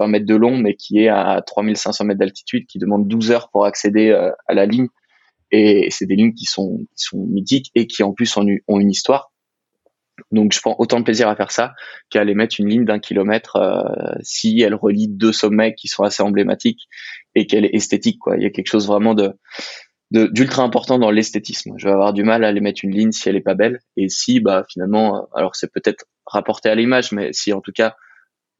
20 0.00 0.08
mètres 0.08 0.26
de 0.26 0.34
long, 0.34 0.56
mais 0.56 0.74
qui 0.74 0.98
est 0.98 1.08
à 1.08 1.42
3500 1.46 2.04
mètres 2.04 2.18
d'altitude, 2.18 2.66
qui 2.66 2.78
demande 2.78 3.06
12 3.06 3.30
heures 3.30 3.50
pour 3.50 3.66
accéder 3.66 4.08
euh, 4.08 4.32
à 4.48 4.54
la 4.54 4.66
ligne. 4.66 4.88
Et 5.52 5.88
c'est 5.90 6.06
des 6.06 6.16
lignes 6.16 6.32
qui 6.32 6.46
sont, 6.46 6.78
qui 6.96 7.04
sont 7.04 7.26
mythiques 7.26 7.70
et 7.74 7.86
qui 7.86 8.02
en 8.02 8.12
plus 8.12 8.34
ont, 8.36 8.46
une 8.46 8.90
histoire. 8.90 9.32
Donc 10.30 10.52
je 10.52 10.60
prends 10.60 10.76
autant 10.78 11.00
de 11.00 11.04
plaisir 11.04 11.28
à 11.28 11.36
faire 11.36 11.50
ça 11.50 11.72
qu'à 12.10 12.20
aller 12.20 12.34
mettre 12.34 12.56
une 12.58 12.68
ligne 12.68 12.84
d'un 12.84 12.98
kilomètre 12.98 13.56
euh, 13.56 14.14
si 14.22 14.60
elle 14.60 14.74
relie 14.74 15.08
deux 15.08 15.32
sommets 15.32 15.74
qui 15.74 15.88
sont 15.88 16.02
assez 16.02 16.22
emblématiques 16.22 16.88
et 17.34 17.46
qu'elle 17.46 17.64
est 17.64 17.74
esthétique. 17.74 18.18
Quoi. 18.20 18.36
Il 18.36 18.42
y 18.42 18.46
a 18.46 18.50
quelque 18.50 18.68
chose 18.68 18.86
vraiment 18.86 19.14
de 19.14 19.32
d'ultra 20.10 20.64
important 20.64 20.98
dans 20.98 21.12
l'esthétisme. 21.12 21.74
Je 21.76 21.86
vais 21.86 21.92
avoir 21.92 22.12
du 22.12 22.24
mal 22.24 22.42
à 22.42 22.48
aller 22.48 22.60
mettre 22.60 22.80
une 22.84 22.90
ligne 22.90 23.12
si 23.12 23.28
elle 23.28 23.36
est 23.36 23.40
pas 23.40 23.54
belle 23.54 23.78
et 23.96 24.08
si 24.08 24.40
bah 24.40 24.64
finalement 24.68 25.28
alors 25.34 25.54
c'est 25.54 25.72
peut-être 25.72 26.04
rapporté 26.26 26.68
à 26.68 26.74
l'image 26.74 27.12
mais 27.12 27.32
si 27.32 27.52
en 27.52 27.60
tout 27.60 27.70
cas 27.72 27.94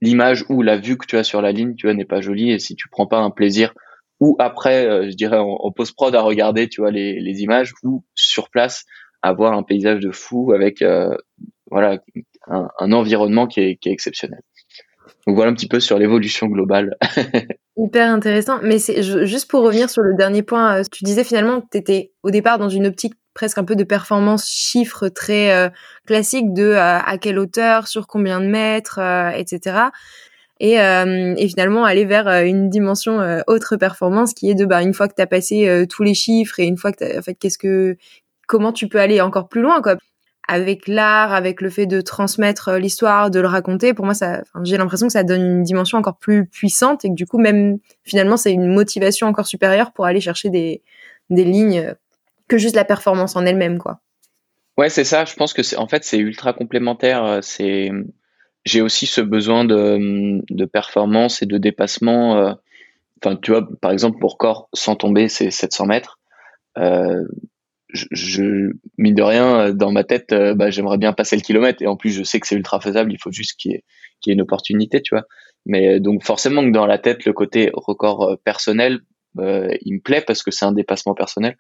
l'image 0.01 0.45
ou 0.49 0.63
la 0.63 0.77
vue 0.77 0.97
que 0.97 1.07
tu 1.07 1.17
as 1.17 1.25
sur 1.25 1.43
la 1.43 1.53
ligne, 1.53 1.75
tu 1.75 1.87
vois, 1.87 1.95
n'est 1.95 2.05
pas 2.05 2.21
jolie. 2.21 2.51
Et 2.51 2.59
si 2.59 2.75
tu 2.75 2.89
prends 2.89 3.07
pas 3.07 3.19
un 3.19 3.31
plaisir, 3.31 3.75
ou 4.21 4.37
après, 4.39 4.87
euh, 4.87 5.11
je 5.11 5.17
dirais 5.17 5.39
en, 5.39 5.71
post-prod 5.73 6.15
à 6.15 6.21
regarder, 6.21 6.69
tu 6.69 6.81
vois, 6.81 6.91
les, 6.91 7.43
images, 7.43 7.73
ou 7.83 8.05
sur 8.15 8.51
place 8.51 8.85
à 9.23 9.33
voir 9.33 9.53
un 9.53 9.63
paysage 9.63 10.01
de 10.01 10.11
fou 10.11 10.53
avec, 10.53 10.83
euh, 10.83 11.15
voilà, 11.71 11.99
un, 12.49 12.69
un, 12.79 12.93
environnement 12.93 13.47
qui 13.47 13.61
est, 13.61 13.77
qui 13.77 13.89
est 13.89 13.93
exceptionnel. 13.93 14.41
Donc 15.27 15.37
voilà 15.37 15.51
un 15.51 15.55
petit 15.55 15.69
peu 15.69 15.81
sur 15.81 15.99
l'évolution 15.99 16.47
globale. 16.47 16.97
Hyper 17.77 18.09
intéressant. 18.09 18.61
Mais 18.63 18.79
c'est 18.79 19.03
juste 19.27 19.51
pour 19.51 19.63
revenir 19.63 19.89
sur 19.89 20.03
le 20.03 20.15
dernier 20.17 20.43
point, 20.43 20.79
euh, 20.79 20.83
tu 20.91 21.05
disais 21.05 21.25
finalement 21.25 21.61
que 21.61 21.67
tu 21.73 21.79
étais 21.79 22.13
au 22.23 22.31
départ 22.31 22.59
dans 22.59 22.69
une 22.69 22.87
optique 22.87 23.15
presque 23.41 23.59
un 23.59 23.65
peu 23.65 23.75
de 23.75 23.85
performance 23.85 24.47
chiffre 24.47 25.09
très 25.09 25.53
euh, 25.53 25.71
classique 26.07 26.53
de 26.53 26.65
euh, 26.65 26.99
à 26.99 27.17
quelle 27.17 27.39
hauteur, 27.39 27.89
sur 27.89 28.07
combien 28.07 28.41
de 28.41 28.47
mètres, 28.47 29.01
etc. 29.35 29.79
Et, 30.63 30.75
et, 30.75 31.49
finalement 31.49 31.87
aller 31.87 32.05
vers 32.05 32.29
une 32.45 32.69
dimension 32.69 33.19
autre 33.47 33.77
performance 33.77 34.35
qui 34.35 34.51
est 34.51 34.55
de 34.55 34.67
bah 34.67 34.83
une 34.83 34.93
fois 34.93 35.09
que 35.09 35.15
tu 35.15 35.23
as 35.23 35.27
passé 35.27 35.87
tous 35.89 36.03
les 36.03 36.13
chiffres 36.13 36.61
et 36.61 36.65
une 36.67 36.77
fois 36.77 36.93
que 36.93 37.03
as, 37.03 37.19
en 37.19 37.23
fait 37.23 37.35
qu'est-ce 37.35 37.57
que 37.57 37.97
comment 38.47 38.71
tu 38.71 38.87
peux 38.87 39.01
aller 39.01 39.23
encore 39.23 39.49
plus 39.49 39.63
loin 39.63 39.81
quoi 39.81 39.97
avec 40.51 40.89
l'art, 40.89 41.33
avec 41.33 41.61
le 41.61 41.71
fait 41.71 41.87
de 41.87 42.01
transmettre 42.01 42.71
euh, 42.71 42.79
l'histoire, 42.81 43.31
de 43.31 43.39
le 43.39 43.47
raconter, 43.47 43.95
pour 43.95 44.05
moi, 44.05 44.15
ça, 44.15 44.43
j'ai 44.65 44.77
l'impression 44.77 45.07
que 45.07 45.13
ça 45.13 45.23
donne 45.23 45.43
une 45.43 45.63
dimension 45.63 45.97
encore 45.97 46.17
plus 46.17 46.45
puissante 46.45 47.05
et 47.05 47.09
que 47.09 47.15
du 47.15 47.25
coup, 47.25 47.39
même 47.39 47.79
finalement, 48.03 48.37
c'est 48.37 48.53
une 48.53 48.67
motivation 48.67 49.29
encore 49.29 49.47
supérieure 49.47 49.93
pour 49.93 50.07
aller 50.07 50.21
chercher 50.21 50.51
des, 50.51 50.83
des 51.31 51.45
lignes 51.45 51.95
que 52.51 52.59
juste 52.59 52.77
la 52.77 52.85
performance 52.85 53.37
en 53.37 53.47
elle-même, 53.47 53.79
quoi. 53.79 54.01
Ouais, 54.77 54.89
c'est 54.89 55.05
ça. 55.05 55.25
Je 55.25 55.35
pense 55.35 55.53
que 55.53 55.63
c'est, 55.63 55.77
en 55.77 55.89
fait, 55.89 56.05
c'est 56.05 56.19
ultra 56.19 56.53
complémentaire. 56.53 57.25
Euh, 57.25 57.39
c'est, 57.43 57.91
j'ai 58.65 58.81
aussi 58.81 59.07
ce 59.07 59.21
besoin 59.21 59.65
de, 59.65 60.43
de 60.49 60.65
performance 60.65 61.43
et 61.43 61.47
de 61.47 61.59
dépassement. 61.59 62.37
Euh, 62.37 62.53
enfin, 63.23 63.37
tu 63.37 63.53
vois, 63.53 63.69
par 63.81 63.91
exemple, 63.91 64.19
pour 64.19 64.39
corps 64.39 64.69
sans 64.73 64.97
tomber, 64.97 65.29
c'est 65.29 65.51
700 65.51 65.87
mètres. 65.87 66.19
Euh, 66.79 67.25
je, 67.93 68.71
mine 68.99 69.15
de 69.15 69.23
rien, 69.23 69.75
dans 69.75 69.91
ma 69.91 70.05
tête, 70.05 70.33
bah, 70.33 70.71
j'aimerais 70.71 70.99
bien 70.99 71.13
passer 71.13 71.37
le 71.37 71.43
kilomètre. 71.43 71.83
Et 71.83 71.87
en 71.87 71.97
plus, 71.97 72.11
je 72.11 72.23
sais 72.23 72.39
que 72.41 72.47
c'est 72.47 72.55
ultra 72.55 72.81
faisable. 72.81 73.13
Il 73.13 73.19
faut 73.19 73.33
juste 73.33 73.59
qu'il 73.59 73.73
y, 73.73 74.31
ait, 74.31 74.33
une 74.33 74.41
opportunité, 74.41 75.03
tu 75.03 75.15
vois. 75.15 75.27
Mais 75.67 76.01
donc 76.01 76.25
forcément 76.25 76.65
que 76.65 76.71
dans 76.71 76.87
la 76.87 76.99
tête, 76.99 77.25
le 77.27 77.33
côté 77.33 77.71
record 77.75 78.39
personnel, 78.45 79.01
il 79.37 79.95
me 79.95 80.01
plaît 80.01 80.23
parce 80.25 80.43
que 80.43 80.53
c'est 80.53 80.65
un 80.65 80.73
dépassement 80.73 81.15
personnel. 81.15 81.57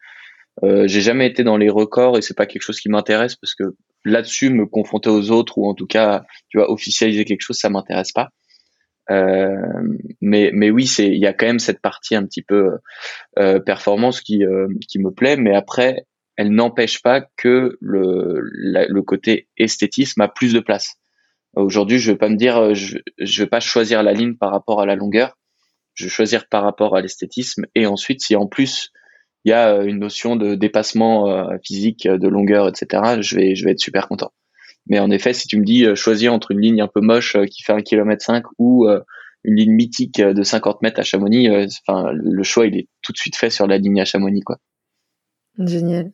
Euh, 0.62 0.86
j'ai 0.86 1.00
jamais 1.00 1.26
été 1.26 1.44
dans 1.44 1.56
les 1.56 1.70
records 1.70 2.18
et 2.18 2.22
c'est 2.22 2.36
pas 2.36 2.46
quelque 2.46 2.62
chose 2.62 2.80
qui 2.80 2.88
m'intéresse 2.88 3.36
parce 3.36 3.54
que 3.54 3.64
là-dessus, 4.04 4.50
me 4.50 4.66
confronter 4.66 5.10
aux 5.10 5.30
autres 5.30 5.58
ou 5.58 5.66
en 5.66 5.74
tout 5.74 5.86
cas, 5.86 6.24
tu 6.48 6.58
vois, 6.58 6.70
officialiser 6.70 7.24
quelque 7.24 7.42
chose, 7.42 7.58
ça 7.58 7.70
m'intéresse 7.70 8.12
pas. 8.12 8.28
Euh, 9.10 9.56
mais 10.20 10.50
mais 10.52 10.70
oui, 10.70 10.86
c'est 10.86 11.08
il 11.08 11.18
y 11.18 11.26
a 11.26 11.32
quand 11.32 11.46
même 11.46 11.58
cette 11.58 11.80
partie 11.80 12.14
un 12.14 12.24
petit 12.24 12.42
peu 12.42 12.78
euh, 13.38 13.58
performance 13.58 14.20
qui 14.20 14.44
qui 14.88 14.98
me 14.98 15.10
plaît. 15.10 15.36
Mais 15.36 15.54
après, 15.54 16.04
elle 16.36 16.52
n'empêche 16.52 17.02
pas 17.02 17.22
que 17.36 17.76
le, 17.80 18.40
le 18.42 19.02
côté 19.02 19.48
esthétisme 19.58 20.20
a 20.20 20.28
plus 20.28 20.52
de 20.52 20.60
place. 20.60 20.94
Aujourd'hui, 21.54 21.98
je 21.98 22.12
vais 22.12 22.18
pas 22.18 22.28
me 22.28 22.36
dire, 22.36 22.56
euh, 22.56 22.74
je, 22.74 22.98
je 23.18 23.42
vais 23.42 23.48
pas 23.48 23.60
choisir 23.60 24.02
la 24.02 24.12
ligne 24.12 24.36
par 24.36 24.50
rapport 24.50 24.80
à 24.80 24.86
la 24.86 24.94
longueur. 24.94 25.36
Je 25.94 26.04
vais 26.04 26.10
choisir 26.10 26.48
par 26.48 26.62
rapport 26.62 26.96
à 26.96 27.02
l'esthétisme. 27.02 27.66
Et 27.74 27.86
ensuite, 27.86 28.22
si 28.22 28.36
en 28.36 28.46
plus 28.46 28.92
il 29.44 29.50
y 29.50 29.52
a 29.52 29.74
euh, 29.74 29.84
une 29.84 29.98
notion 29.98 30.36
de 30.36 30.54
dépassement 30.54 31.28
euh, 31.28 31.56
physique, 31.64 32.06
de 32.06 32.28
longueur, 32.28 32.68
etc., 32.68 33.20
je 33.20 33.36
vais, 33.36 33.54
je 33.54 33.64
vais 33.64 33.72
être 33.72 33.80
super 33.80 34.08
content. 34.08 34.32
Mais 34.86 34.98
en 34.98 35.10
effet, 35.10 35.32
si 35.32 35.46
tu 35.46 35.58
me 35.58 35.64
dis 35.64 35.84
choisir 35.94 36.32
entre 36.32 36.50
une 36.50 36.60
ligne 36.60 36.80
un 36.80 36.88
peu 36.88 37.00
moche 37.00 37.36
qui 37.50 37.62
fait 37.62 37.72
un 37.72 37.82
kilomètre 37.82 38.24
cinq 38.24 38.44
ou 38.58 38.88
une 39.44 39.54
ligne 39.54 39.72
mythique 39.72 40.20
de 40.20 40.42
50 40.42 40.82
mètres 40.82 40.98
à 40.98 41.02
Chamonix, 41.02 41.48
enfin 41.86 42.10
le 42.12 42.42
choix 42.42 42.66
il 42.66 42.76
est 42.76 42.88
tout 43.02 43.12
de 43.12 43.18
suite 43.18 43.36
fait 43.36 43.50
sur 43.50 43.66
la 43.66 43.76
ligne 43.76 44.00
à 44.00 44.04
Chamonix, 44.06 44.40
quoi. 44.40 44.56
Génial. 45.58 46.10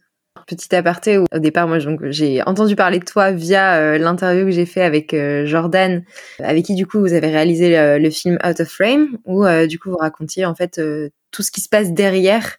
Petit 0.46 0.74
aparté, 0.76 1.18
au 1.18 1.26
départ, 1.38 1.66
moi, 1.66 1.78
j'ai 2.10 2.42
entendu 2.42 2.76
parler 2.76 2.98
de 2.98 3.04
toi 3.04 3.32
via 3.32 3.78
euh, 3.78 3.98
l'interview 3.98 4.44
que 4.44 4.50
j'ai 4.50 4.66
fait 4.66 4.82
avec 4.82 5.12
euh, 5.12 5.44
Jordan, 5.44 6.04
avec 6.38 6.66
qui 6.66 6.74
du 6.74 6.86
coup 6.86 7.00
vous 7.00 7.14
avez 7.14 7.28
réalisé 7.28 7.98
le, 7.98 8.10
film 8.10 8.38
Out 8.46 8.60
of 8.60 8.68
Frame, 8.68 9.18
où 9.24 9.44
euh, 9.44 9.66
du 9.66 9.78
coup 9.78 9.90
vous 9.90 9.96
racontiez 9.96 10.44
en 10.44 10.54
fait 10.54 10.80
tout 11.32 11.42
ce 11.42 11.50
qui 11.50 11.60
se 11.60 11.68
passe 11.68 11.92
derrière 11.92 12.58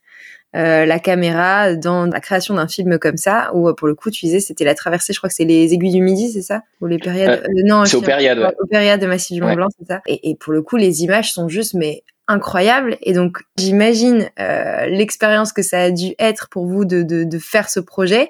la 0.57 0.99
caméra 0.99 1.75
dans 1.75 2.05
la 2.05 2.19
création 2.19 2.55
d'un 2.55 2.67
film 2.67 2.97
comme 2.99 3.17
ça, 3.17 3.51
où 3.53 3.73
pour 3.73 3.87
le 3.87 3.95
coup 3.95 4.09
tu 4.09 4.25
disais 4.25 4.39
c'était 4.39 4.65
la 4.65 4.75
traversée, 4.75 5.13
je 5.13 5.19
crois 5.19 5.29
que 5.29 5.35
c'est 5.35 5.45
les 5.45 5.73
aiguilles 5.73 5.93
du 5.93 6.01
midi, 6.01 6.31
c'est 6.31 6.41
ça? 6.41 6.61
Ou 6.81 6.87
les 6.87 6.97
périodes 6.97 7.43
Non, 7.65 7.85
c'est 7.85 7.97
aux 7.97 8.01
périodes, 8.01 8.39
ouais. 8.39 8.53
Aux 8.59 8.67
périodes 8.67 8.99
de 8.99 9.07
Massif 9.07 9.35
du 9.35 9.41
Mont 9.41 9.53
Blanc, 9.53 9.67
c'est 9.77 9.85
ça. 9.85 10.01
Et, 10.07 10.29
et 10.29 10.35
pour 10.35 10.53
le 10.53 10.61
coup, 10.61 10.77
les 10.77 11.03
images 11.03 11.33
sont 11.33 11.47
juste 11.47 11.73
mais 11.73 12.03
incroyable. 12.27 12.97
Et 13.01 13.13
donc, 13.13 13.39
j'imagine 13.57 14.29
euh, 14.39 14.85
l'expérience 14.87 15.53
que 15.53 15.61
ça 15.61 15.79
a 15.79 15.91
dû 15.91 16.13
être 16.19 16.49
pour 16.49 16.65
vous 16.65 16.85
de, 16.85 17.03
de, 17.03 17.23
de, 17.23 17.39
faire 17.39 17.69
ce 17.69 17.79
projet. 17.79 18.29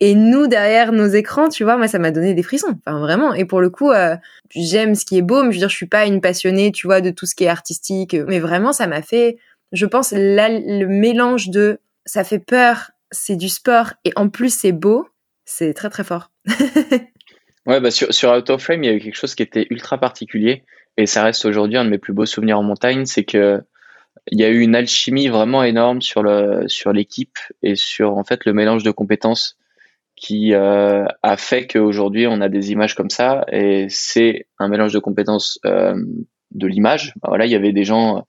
Et 0.00 0.14
nous, 0.14 0.46
derrière 0.46 0.92
nos 0.92 1.06
écrans, 1.06 1.50
tu 1.50 1.62
vois, 1.62 1.76
moi, 1.76 1.86
ça 1.86 1.98
m'a 1.98 2.10
donné 2.10 2.32
des 2.32 2.42
frissons. 2.42 2.78
Enfin, 2.86 2.98
vraiment. 3.00 3.34
Et 3.34 3.44
pour 3.44 3.60
le 3.60 3.68
coup, 3.68 3.90
euh, 3.90 4.16
j'aime 4.48 4.94
ce 4.94 5.04
qui 5.04 5.18
est 5.18 5.22
beau, 5.22 5.42
mais 5.42 5.50
je 5.50 5.56
veux 5.56 5.60
dire, 5.60 5.68
je 5.68 5.76
suis 5.76 5.86
pas 5.86 6.06
une 6.06 6.22
passionnée, 6.22 6.72
tu 6.72 6.86
vois, 6.86 7.02
de 7.02 7.10
tout 7.10 7.26
ce 7.26 7.34
qui 7.34 7.44
est 7.44 7.48
artistique. 7.48 8.16
Mais 8.26 8.38
vraiment, 8.38 8.72
ça 8.72 8.86
m'a 8.86 9.02
fait, 9.02 9.36
je 9.72 9.86
pense, 9.86 10.12
le 10.12 10.86
mélange 10.86 11.48
de 11.48 11.80
ça 12.06 12.24
fait 12.24 12.38
peur, 12.38 12.90
c'est 13.10 13.36
du 13.36 13.48
sport, 13.48 13.92
et 14.04 14.12
en 14.16 14.28
plus, 14.28 14.52
c'est 14.52 14.72
beau. 14.72 15.08
C'est 15.44 15.74
très, 15.74 15.90
très 15.90 16.04
fort. 16.04 16.30
ouais, 17.66 17.80
bah, 17.80 17.90
sur, 17.90 18.12
sur 18.14 18.30
Out 18.30 18.50
of 18.50 18.62
Frame, 18.62 18.84
il 18.84 18.86
y 18.86 18.90
a 18.90 18.94
eu 18.94 19.00
quelque 19.00 19.16
chose 19.16 19.34
qui 19.34 19.42
était 19.42 19.66
ultra 19.70 19.98
particulier 19.98 20.64
et 20.96 21.06
ça 21.06 21.24
reste 21.24 21.44
aujourd'hui 21.44 21.76
un 21.76 21.84
de 21.84 21.90
mes 21.90 21.98
plus 21.98 22.12
beaux 22.12 22.26
souvenirs 22.26 22.58
en 22.58 22.62
montagne, 22.62 23.06
c'est 23.06 23.24
que 23.24 23.62
il 24.30 24.38
y 24.38 24.44
a 24.44 24.48
eu 24.48 24.60
une 24.60 24.74
alchimie 24.74 25.28
vraiment 25.28 25.62
énorme 25.62 26.02
sur 26.02 26.22
le 26.22 26.68
sur 26.68 26.92
l'équipe 26.92 27.38
et 27.62 27.74
sur 27.74 28.16
en 28.16 28.24
fait 28.24 28.44
le 28.44 28.52
mélange 28.52 28.82
de 28.82 28.90
compétences 28.90 29.56
qui 30.14 30.52
euh, 30.52 31.04
a 31.22 31.36
fait 31.36 31.66
qu'aujourd'hui 31.66 32.26
on 32.26 32.40
a 32.40 32.48
des 32.48 32.72
images 32.72 32.94
comme 32.94 33.08
ça 33.08 33.46
et 33.50 33.86
c'est 33.88 34.46
un 34.58 34.68
mélange 34.68 34.92
de 34.92 34.98
compétences 34.98 35.58
euh, 35.64 35.94
de 36.50 36.66
l'image. 36.66 37.14
Bah, 37.22 37.28
voilà, 37.28 37.46
il 37.46 37.52
y 37.52 37.56
avait 37.56 37.72
des 37.72 37.84
gens 37.84 38.24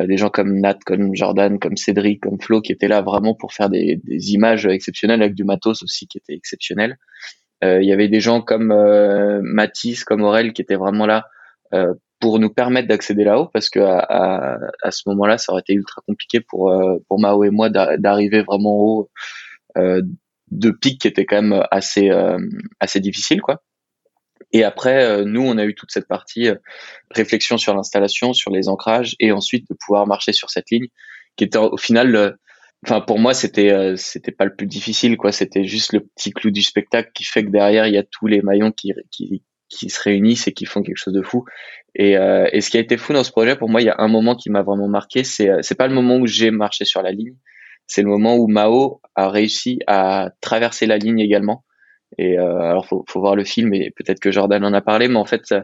des 0.00 0.16
gens 0.16 0.30
comme 0.30 0.60
Nat, 0.60 0.78
comme 0.86 1.14
Jordan, 1.14 1.58
comme 1.58 1.76
Cédric, 1.76 2.22
comme 2.22 2.40
Flo 2.40 2.60
qui 2.60 2.72
étaient 2.72 2.88
là 2.88 3.02
vraiment 3.02 3.34
pour 3.34 3.52
faire 3.52 3.68
des, 3.68 4.00
images 4.32 4.66
exceptionnelles 4.66 5.22
avec 5.22 5.34
du 5.34 5.44
matos 5.44 5.82
aussi 5.82 6.06
qui 6.06 6.18
était 6.18 6.34
exceptionnel. 6.34 6.98
il 7.62 7.84
y 7.84 7.92
avait 7.92 8.08
des 8.08 8.20
gens 8.20 8.40
comme 8.40 8.72
Mathis, 9.42 10.04
comme 10.04 10.22
Aurel 10.22 10.52
qui 10.52 10.62
étaient 10.62 10.76
vraiment 10.76 11.06
là 11.06 11.26
euh, 11.74 11.94
pour 12.20 12.40
nous 12.40 12.50
permettre 12.50 12.88
d'accéder 12.88 13.22
là-haut 13.22 13.46
parce 13.52 13.70
que 13.70 13.78
à, 13.78 14.58
à, 14.82 14.90
ce 14.90 15.02
moment-là, 15.06 15.38
ça 15.38 15.52
aurait 15.52 15.60
été 15.60 15.74
ultra 15.74 16.02
compliqué 16.04 16.40
pour 16.40 16.72
euh, 16.72 16.96
pour 17.06 17.20
Mao 17.20 17.44
et 17.44 17.50
moi 17.50 17.68
d'arriver 17.70 18.42
vraiment 18.42 18.74
haut 18.76 19.10
euh, 19.76 20.02
de 20.50 20.70
pics 20.72 21.00
qui 21.00 21.06
étaient 21.06 21.26
quand 21.26 21.42
même 21.42 21.64
assez 21.70 22.10
assez 22.80 22.98
difficiles 22.98 23.40
quoi. 23.40 23.62
Et 24.52 24.64
après, 24.64 25.24
nous, 25.24 25.42
on 25.42 25.58
a 25.58 25.64
eu 25.64 25.74
toute 25.74 25.90
cette 25.90 26.08
partie 26.08 26.48
réflexion 27.10 27.58
sur 27.58 27.74
l'installation, 27.74 28.32
sur 28.32 28.50
les 28.50 28.68
ancrages, 28.68 29.14
et 29.20 29.30
ensuite 29.30 29.68
de 29.68 29.74
pouvoir 29.74 30.06
marcher 30.06 30.32
sur 30.32 30.50
cette 30.50 30.70
ligne, 30.70 30.86
qui 31.36 31.44
était 31.44 31.58
au 31.58 31.76
final, 31.76 32.38
enfin 32.84 33.00
pour 33.02 33.18
moi, 33.18 33.34
c'était 33.34 33.94
c'était 33.96 34.32
pas 34.32 34.46
le 34.46 34.56
plus 34.56 34.66
difficile, 34.66 35.16
quoi. 35.18 35.32
C'était 35.32 35.64
juste 35.64 35.92
le 35.92 36.00
petit 36.00 36.32
clou 36.32 36.50
du 36.50 36.62
spectacle 36.62 37.10
qui 37.14 37.24
fait 37.24 37.44
que 37.44 37.50
derrière, 37.50 37.86
il 37.86 37.94
y 37.94 37.98
a 37.98 38.04
tous 38.04 38.26
les 38.26 38.40
maillons 38.40 38.72
qui 38.72 38.92
qui 39.10 39.42
qui 39.68 39.90
se 39.90 40.02
réunissent 40.02 40.48
et 40.48 40.52
qui 40.52 40.64
font 40.64 40.82
quelque 40.82 40.96
chose 40.96 41.14
de 41.14 41.22
fou. 41.22 41.44
Et, 41.94 42.16
euh, 42.16 42.48
et 42.52 42.60
ce 42.60 42.70
qui 42.70 42.76
a 42.76 42.80
été 42.80 42.96
fou 42.96 43.12
dans 43.12 43.24
ce 43.24 43.30
projet, 43.30 43.56
pour 43.56 43.68
moi, 43.68 43.80
il 43.82 43.84
y 43.84 43.90
a 43.90 43.96
un 43.98 44.08
moment 44.08 44.34
qui 44.34 44.50
m'a 44.50 44.62
vraiment 44.62 44.88
marqué. 44.88 45.24
C'est 45.24 45.50
euh, 45.50 45.58
c'est 45.62 45.74
pas 45.74 45.88
le 45.88 45.94
moment 45.94 46.16
où 46.16 46.26
j'ai 46.26 46.50
marché 46.50 46.84
sur 46.84 47.02
la 47.02 47.12
ligne, 47.12 47.34
c'est 47.86 48.02
le 48.02 48.08
moment 48.08 48.36
où 48.36 48.46
Mao 48.46 49.00
a 49.14 49.28
réussi 49.30 49.80
à 49.86 50.30
traverser 50.40 50.86
la 50.86 50.98
ligne 50.98 51.20
également. 51.20 51.64
Et 52.16 52.38
euh, 52.38 52.58
alors 52.60 52.86
faut, 52.86 53.04
faut 53.06 53.20
voir 53.20 53.36
le 53.36 53.44
film 53.44 53.74
et 53.74 53.90
peut-être 53.90 54.20
que 54.20 54.30
Jordan 54.30 54.64
en 54.64 54.72
a 54.72 54.80
parlé, 54.80 55.08
mais 55.08 55.16
en 55.16 55.26
fait 55.26 55.54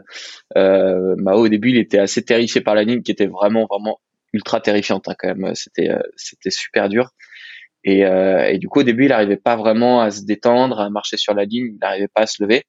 euh, 0.56 1.14
Mao 1.16 1.44
au 1.46 1.48
début 1.48 1.70
il 1.70 1.78
était 1.78 1.98
assez 1.98 2.22
terrifié 2.22 2.60
par 2.60 2.74
la 2.74 2.84
ligne, 2.84 3.02
qui 3.02 3.10
était 3.10 3.26
vraiment 3.26 3.66
vraiment 3.70 4.00
ultra 4.34 4.60
terrifiante 4.60 5.08
hein, 5.08 5.14
quand 5.18 5.34
même. 5.34 5.54
C'était 5.54 5.88
euh, 5.90 6.02
c'était 6.16 6.50
super 6.50 6.88
dur. 6.88 7.10
Et, 7.86 8.06
euh, 8.06 8.46
et, 8.46 8.58
du 8.58 8.68
coup 8.68 8.80
au 8.80 8.82
début 8.82 9.04
il 9.04 9.08
n'arrivait 9.08 9.36
pas 9.36 9.56
vraiment 9.56 10.00
à 10.00 10.10
se 10.10 10.24
détendre, 10.24 10.80
à 10.80 10.90
marcher 10.90 11.16
sur 11.16 11.34
la 11.34 11.44
ligne, 11.44 11.72
il 11.74 11.78
n'arrivait 11.80 12.08
pas 12.08 12.22
à 12.22 12.26
se 12.26 12.42
lever. 12.42 12.64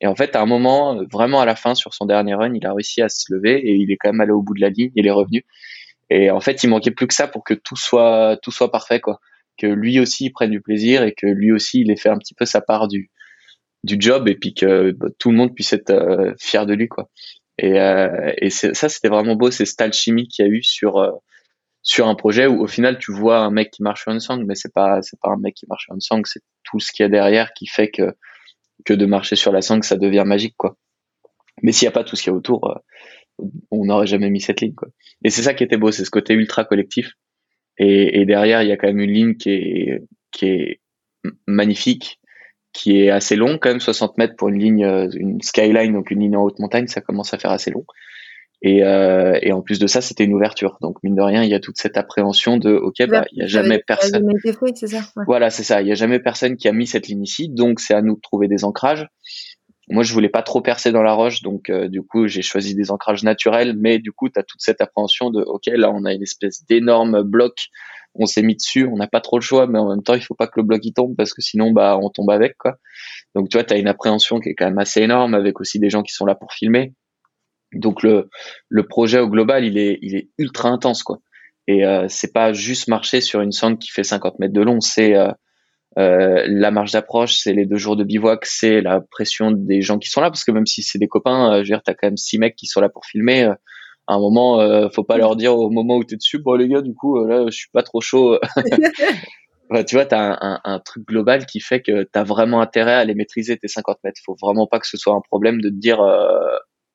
Et 0.00 0.06
en 0.08 0.16
fait 0.16 0.34
à 0.34 0.42
un 0.42 0.46
moment 0.46 1.00
vraiment 1.10 1.40
à 1.40 1.46
la 1.46 1.54
fin 1.54 1.74
sur 1.76 1.94
son 1.94 2.06
dernier 2.06 2.34
run, 2.34 2.54
il 2.54 2.66
a 2.66 2.72
réussi 2.72 3.02
à 3.02 3.08
se 3.08 3.32
lever 3.32 3.56
et 3.58 3.74
il 3.74 3.92
est 3.92 3.96
quand 3.96 4.12
même 4.12 4.20
allé 4.20 4.32
au 4.32 4.42
bout 4.42 4.54
de 4.54 4.60
la 4.60 4.70
ligne, 4.70 4.90
il 4.96 5.06
est 5.06 5.12
revenu. 5.12 5.44
Et 6.10 6.30
en 6.30 6.40
fait 6.40 6.64
il 6.64 6.68
manquait 6.70 6.90
plus 6.90 7.06
que 7.06 7.14
ça 7.14 7.28
pour 7.28 7.44
que 7.44 7.54
tout 7.54 7.76
soit 7.76 8.36
tout 8.42 8.50
soit 8.50 8.72
parfait 8.72 9.00
quoi 9.00 9.20
que 9.58 9.66
lui 9.66 10.00
aussi 10.00 10.30
prenne 10.30 10.50
du 10.50 10.60
plaisir 10.60 11.04
et 11.04 11.12
que 11.12 11.26
lui 11.26 11.52
aussi 11.52 11.82
il 11.82 11.90
ait 11.90 11.96
fait 11.96 12.08
un 12.08 12.18
petit 12.18 12.34
peu 12.34 12.44
sa 12.44 12.60
part 12.60 12.88
du 12.88 13.11
du 13.84 13.96
job 13.98 14.28
et 14.28 14.36
puis 14.36 14.54
que 14.54 14.92
bah, 14.92 15.08
tout 15.18 15.30
le 15.30 15.36
monde 15.36 15.54
puisse 15.54 15.72
être 15.72 15.90
euh, 15.90 16.32
fier 16.38 16.66
de 16.66 16.74
lui 16.74 16.88
quoi. 16.88 17.10
Et, 17.58 17.80
euh, 17.80 18.32
et 18.38 18.50
ça 18.50 18.88
c'était 18.88 19.08
vraiment 19.08 19.36
beau, 19.36 19.50
c'est 19.50 19.66
cette 19.66 19.80
alchimie 19.80 20.28
qu'il 20.28 20.44
y 20.44 20.48
a 20.48 20.50
eu 20.50 20.62
sur 20.62 20.98
euh, 20.98 21.10
sur 21.82 22.08
un 22.08 22.14
projet 22.14 22.46
où 22.46 22.62
au 22.62 22.66
final 22.66 22.98
tu 22.98 23.12
vois 23.12 23.38
un 23.38 23.50
mec 23.50 23.70
qui 23.70 23.82
marche 23.82 24.02
sur 24.02 24.12
une 24.12 24.20
sang, 24.20 24.38
mais 24.38 24.54
c'est 24.54 24.72
pas 24.72 25.02
c'est 25.02 25.18
pas 25.20 25.30
un 25.30 25.38
mec 25.38 25.54
qui 25.54 25.66
marche 25.68 25.84
sur 25.84 25.94
une 25.94 26.00
sang, 26.00 26.20
c'est 26.24 26.42
tout 26.64 26.80
ce 26.80 26.92
qu'il 26.92 27.04
y 27.04 27.06
a 27.06 27.08
derrière 27.08 27.52
qui 27.52 27.66
fait 27.66 27.90
que 27.90 28.14
que 28.84 28.94
de 28.94 29.06
marcher 29.06 29.36
sur 29.36 29.52
la 29.52 29.62
sang 29.62 29.82
ça 29.82 29.96
devient 29.96 30.24
magique 30.26 30.54
quoi. 30.56 30.76
Mais 31.62 31.72
s'il 31.72 31.86
y 31.86 31.88
a 31.88 31.92
pas 31.92 32.04
tout 32.04 32.16
ce 32.16 32.22
qu'il 32.22 32.32
y 32.32 32.34
a 32.34 32.36
autour, 32.36 32.80
on 33.70 33.84
n'aurait 33.84 34.06
jamais 34.06 34.30
mis 34.30 34.40
cette 34.40 34.60
ligne 34.60 34.74
quoi. 34.74 34.88
Et 35.24 35.30
c'est 35.30 35.42
ça 35.42 35.54
qui 35.54 35.64
était 35.64 35.76
beau, 35.76 35.92
c'est 35.92 36.04
ce 36.04 36.10
côté 36.10 36.34
ultra 36.34 36.64
collectif 36.64 37.12
et, 37.78 38.20
et, 38.20 38.26
derrière, 38.26 38.62
il 38.62 38.68
y 38.68 38.72
a 38.72 38.76
quand 38.76 38.88
même 38.88 39.00
une 39.00 39.12
ligne 39.12 39.34
qui 39.36 39.50
est, 39.50 40.02
qui 40.30 40.46
est 40.46 40.80
magnifique, 41.46 42.20
qui 42.72 43.02
est 43.02 43.10
assez 43.10 43.36
longue, 43.36 43.58
quand 43.60 43.68
même 43.68 43.80
60 43.80 44.18
mètres 44.18 44.34
pour 44.36 44.48
une 44.48 44.58
ligne, 44.58 44.84
euh, 44.84 45.08
une 45.14 45.40
skyline, 45.42 45.92
donc 45.92 46.10
une 46.10 46.20
ligne 46.20 46.36
en 46.36 46.42
haute 46.42 46.58
montagne, 46.58 46.86
ça 46.86 47.00
commence 47.00 47.34
à 47.34 47.38
faire 47.38 47.50
assez 47.50 47.70
long. 47.70 47.84
Et, 48.64 48.84
euh, 48.84 49.38
et 49.42 49.52
en 49.52 49.60
plus 49.60 49.80
de 49.80 49.88
ça, 49.88 50.00
c'était 50.00 50.24
une 50.24 50.34
ouverture. 50.34 50.78
Donc 50.80 51.02
mine 51.02 51.16
de 51.16 51.20
rien, 51.20 51.42
il 51.42 51.50
y 51.50 51.54
a 51.54 51.58
toute 51.58 51.78
cette 51.78 51.96
appréhension 51.96 52.56
de, 52.56 52.72
ok, 52.72 53.06
bah, 53.08 53.24
il 53.32 53.38
y 53.38 53.42
a 53.42 53.46
jamais 53.46 53.80
personne. 53.84 54.24
ça? 54.86 55.00
Voilà, 55.26 55.50
c'est 55.50 55.64
ça. 55.64 55.82
Il 55.82 55.88
y 55.88 55.92
a 55.92 55.96
jamais 55.96 56.20
personne 56.20 56.56
qui 56.56 56.68
a 56.68 56.72
mis 56.72 56.86
cette 56.86 57.08
ligne 57.08 57.24
ici, 57.24 57.48
donc 57.48 57.80
c'est 57.80 57.94
à 57.94 58.02
nous 58.02 58.14
de 58.14 58.20
trouver 58.20 58.46
des 58.46 58.64
ancrages. 58.64 59.08
Moi, 59.88 60.04
je 60.04 60.12
voulais 60.12 60.28
pas 60.28 60.42
trop 60.42 60.60
percer 60.60 60.92
dans 60.92 61.02
la 61.02 61.12
roche, 61.12 61.42
donc 61.42 61.68
euh, 61.68 61.88
du 61.88 62.02
coup, 62.02 62.28
j'ai 62.28 62.42
choisi 62.42 62.74
des 62.74 62.90
ancrages 62.90 63.24
naturels. 63.24 63.74
Mais 63.76 63.98
du 63.98 64.12
coup, 64.12 64.28
tu 64.28 64.38
as 64.38 64.42
toute 64.42 64.60
cette 64.60 64.80
appréhension 64.80 65.30
de, 65.30 65.42
ok, 65.42 65.66
là, 65.66 65.90
on 65.90 66.04
a 66.04 66.12
une 66.12 66.22
espèce 66.22 66.64
d'énorme 66.66 67.22
bloc. 67.22 67.68
On 68.14 68.26
s'est 68.26 68.42
mis 68.42 68.54
dessus, 68.54 68.86
on 68.86 68.96
n'a 68.96 69.08
pas 69.08 69.20
trop 69.20 69.38
le 69.38 69.42
choix, 69.42 69.66
mais 69.66 69.78
en 69.78 69.88
même 69.88 70.02
temps, 70.02 70.14
il 70.14 70.22
faut 70.22 70.34
pas 70.34 70.46
que 70.46 70.60
le 70.60 70.64
bloc 70.64 70.84
il 70.84 70.92
tombe 70.92 71.16
parce 71.16 71.32
que 71.32 71.40
sinon, 71.42 71.72
bah, 71.72 71.98
on 72.00 72.10
tombe 72.10 72.30
avec, 72.30 72.56
quoi. 72.58 72.76
Donc, 73.34 73.48
tu 73.48 73.56
vois, 73.56 73.64
tu 73.64 73.74
as 73.74 73.78
une 73.78 73.88
appréhension 73.88 74.38
qui 74.38 74.50
est 74.50 74.54
quand 74.54 74.66
même 74.66 74.78
assez 74.78 75.00
énorme, 75.00 75.34
avec 75.34 75.60
aussi 75.60 75.78
des 75.78 75.90
gens 75.90 76.02
qui 76.02 76.12
sont 76.12 76.26
là 76.26 76.34
pour 76.34 76.52
filmer. 76.52 76.92
Donc, 77.74 78.02
le 78.02 78.28
le 78.68 78.86
projet 78.86 79.18
au 79.18 79.28
global, 79.28 79.64
il 79.64 79.78
est 79.78 79.98
il 80.02 80.14
est 80.14 80.28
ultra 80.38 80.68
intense, 80.68 81.02
quoi. 81.02 81.20
Et 81.68 81.86
euh, 81.86 82.06
c'est 82.08 82.32
pas 82.32 82.52
juste 82.52 82.88
marcher 82.88 83.20
sur 83.20 83.40
une 83.40 83.52
sangle 83.52 83.78
qui 83.78 83.90
fait 83.90 84.04
50 84.04 84.38
mètres 84.38 84.54
de 84.54 84.62
long, 84.62 84.80
c'est 84.80 85.14
euh, 85.16 85.30
euh, 85.98 86.44
la 86.48 86.70
marge 86.70 86.92
d'approche, 86.92 87.36
c'est 87.36 87.52
les 87.52 87.66
deux 87.66 87.76
jours 87.76 87.96
de 87.96 88.04
bivouac, 88.04 88.46
c'est 88.46 88.80
la 88.80 89.00
pression 89.00 89.50
des 89.50 89.82
gens 89.82 89.98
qui 89.98 90.08
sont 90.08 90.20
là, 90.20 90.30
parce 90.30 90.44
que 90.44 90.52
même 90.52 90.66
si 90.66 90.82
c'est 90.82 90.98
des 90.98 91.08
copains, 91.08 91.52
euh, 91.52 91.56
je 91.56 91.58
veux 91.60 91.76
dire, 91.76 91.82
t'as 91.84 91.94
quand 91.94 92.06
même 92.06 92.16
six 92.16 92.38
mecs 92.38 92.56
qui 92.56 92.66
sont 92.66 92.80
là 92.80 92.88
pour 92.88 93.04
filmer. 93.04 93.44
Euh, 93.44 93.54
à 94.08 94.14
un 94.14 94.18
moment, 94.18 94.60
euh, 94.60 94.88
faut 94.92 95.04
pas 95.04 95.16
leur 95.16 95.36
dire 95.36 95.56
au 95.56 95.70
moment 95.70 95.96
où 95.96 96.04
t'es 96.04 96.16
dessus, 96.16 96.38
bon 96.38 96.54
les 96.54 96.68
gars, 96.68 96.82
du 96.82 96.94
coup, 96.94 97.24
là, 97.24 97.44
je 97.46 97.56
suis 97.56 97.70
pas 97.72 97.82
trop 97.82 98.00
chaud. 98.00 98.38
tu 99.86 99.94
vois, 99.94 100.06
t'as 100.06 100.18
un, 100.18 100.38
un, 100.40 100.60
un, 100.64 100.78
truc 100.80 101.06
global 101.06 101.46
qui 101.46 101.60
fait 101.60 101.80
que 101.82 102.02
t'as 102.02 102.24
vraiment 102.24 102.60
intérêt 102.60 102.94
à 102.94 103.04
les 103.04 103.14
maîtriser 103.14 103.56
tes 103.56 103.68
50 103.68 103.98
mètres. 104.02 104.20
Faut 104.24 104.36
vraiment 104.40 104.66
pas 104.66 104.80
que 104.80 104.88
ce 104.88 104.96
soit 104.96 105.14
un 105.14 105.20
problème 105.20 105.60
de 105.60 105.68
te 105.68 105.74
dire, 105.74 105.98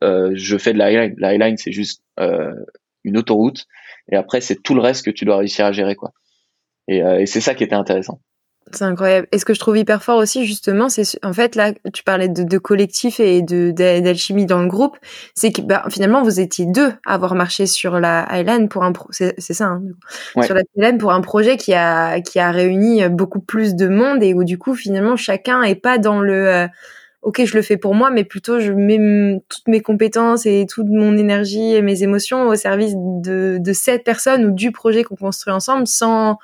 je 0.01 0.57
fais 0.57 0.73
de 0.73 0.77
la 0.77 0.88
highline. 0.88 1.15
La 1.17 1.29
highline, 1.29 1.57
c'est 1.57 1.71
juste 1.71 2.03
une 3.03 3.17
autoroute, 3.17 3.65
et 4.12 4.17
après, 4.17 4.41
c'est 4.41 4.62
tout 4.62 4.75
le 4.75 4.81
reste 4.81 5.05
que 5.05 5.12
tu 5.12 5.23
dois 5.23 5.38
réussir 5.38 5.65
à 5.65 5.71
gérer, 5.71 5.95
quoi. 5.95 6.12
Et, 6.89 6.97
et 6.97 7.25
c'est 7.25 7.41
ça 7.41 7.55
qui 7.55 7.63
était 7.63 7.75
intéressant. 7.75 8.19
C'est 8.73 8.84
incroyable. 8.84 9.27
Et 9.32 9.39
ce 9.39 9.45
que 9.45 9.53
je 9.53 9.60
trouve 9.60 9.77
hyper 9.77 10.03
fort 10.03 10.17
aussi, 10.17 10.45
justement, 10.45 10.89
c'est 10.89 11.03
en 11.23 11.32
fait 11.32 11.56
là, 11.56 11.71
tu 11.93 12.03
parlais 12.03 12.27
de, 12.27 12.43
de 12.43 12.58
collectif 12.58 13.19
et 13.19 13.41
de 13.41 13.71
d'alchimie 13.71 14.45
dans 14.45 14.62
le 14.62 14.67
groupe, 14.67 14.97
c'est 15.36 15.51
que 15.51 15.62
bah, 15.62 15.86
finalement 15.89 16.21
vous 16.21 16.39
étiez 16.39 16.65
deux 16.65 16.91
à 17.06 17.13
avoir 17.13 17.36
marché 17.36 17.65
sur 17.65 17.99
la 17.99 18.23
Highline 18.23 18.67
pour 18.67 18.84
un 18.84 18.91
pro, 18.91 19.08
c'est 19.12 19.39
ça, 19.39 19.65
hein, 19.65 19.82
sur 20.43 20.53
la 20.53 20.62
Highline 20.77 20.97
pour 20.97 21.13
un 21.13 21.21
projet 21.21 21.56
qui 21.58 21.73
a 21.73 22.19
qui 22.21 22.39
a 22.39 22.51
réuni 22.51 23.08
beaucoup 23.10 23.39
plus 23.39 23.75
de 23.75 23.88
monde 23.88 24.21
et 24.21 24.34
où 24.34 24.43
du 24.43 24.58
coup 24.58 24.75
finalement 24.75 25.15
chacun 25.15 25.63
est 25.63 25.75
pas 25.75 25.97
dans 25.97 26.19
le 26.19 26.47
euh, 26.47 26.67
ok 27.21 27.45
je 27.45 27.56
le 27.56 27.62
fais 27.62 27.77
pour 27.77 27.95
moi, 27.95 28.10
mais 28.10 28.25
plutôt 28.25 28.60
je 28.60 28.73
mets 28.73 29.41
toutes 29.47 29.67
mes 29.67 29.82
compétences 29.82 30.45
et 30.45 30.65
toute 30.69 30.88
mon 30.88 31.17
énergie 31.17 31.73
et 31.73 31.82
mes 31.82 32.03
émotions 32.03 32.47
au 32.47 32.56
service 32.56 32.93
de 32.95 33.60
de 33.62 33.73
cette 33.73 34.03
personne 34.03 34.45
ou 34.45 34.51
du 34.51 34.71
projet 34.73 35.03
qu'on 35.03 35.15
construit 35.15 35.53
ensemble 35.53 35.88
sans 35.88 36.38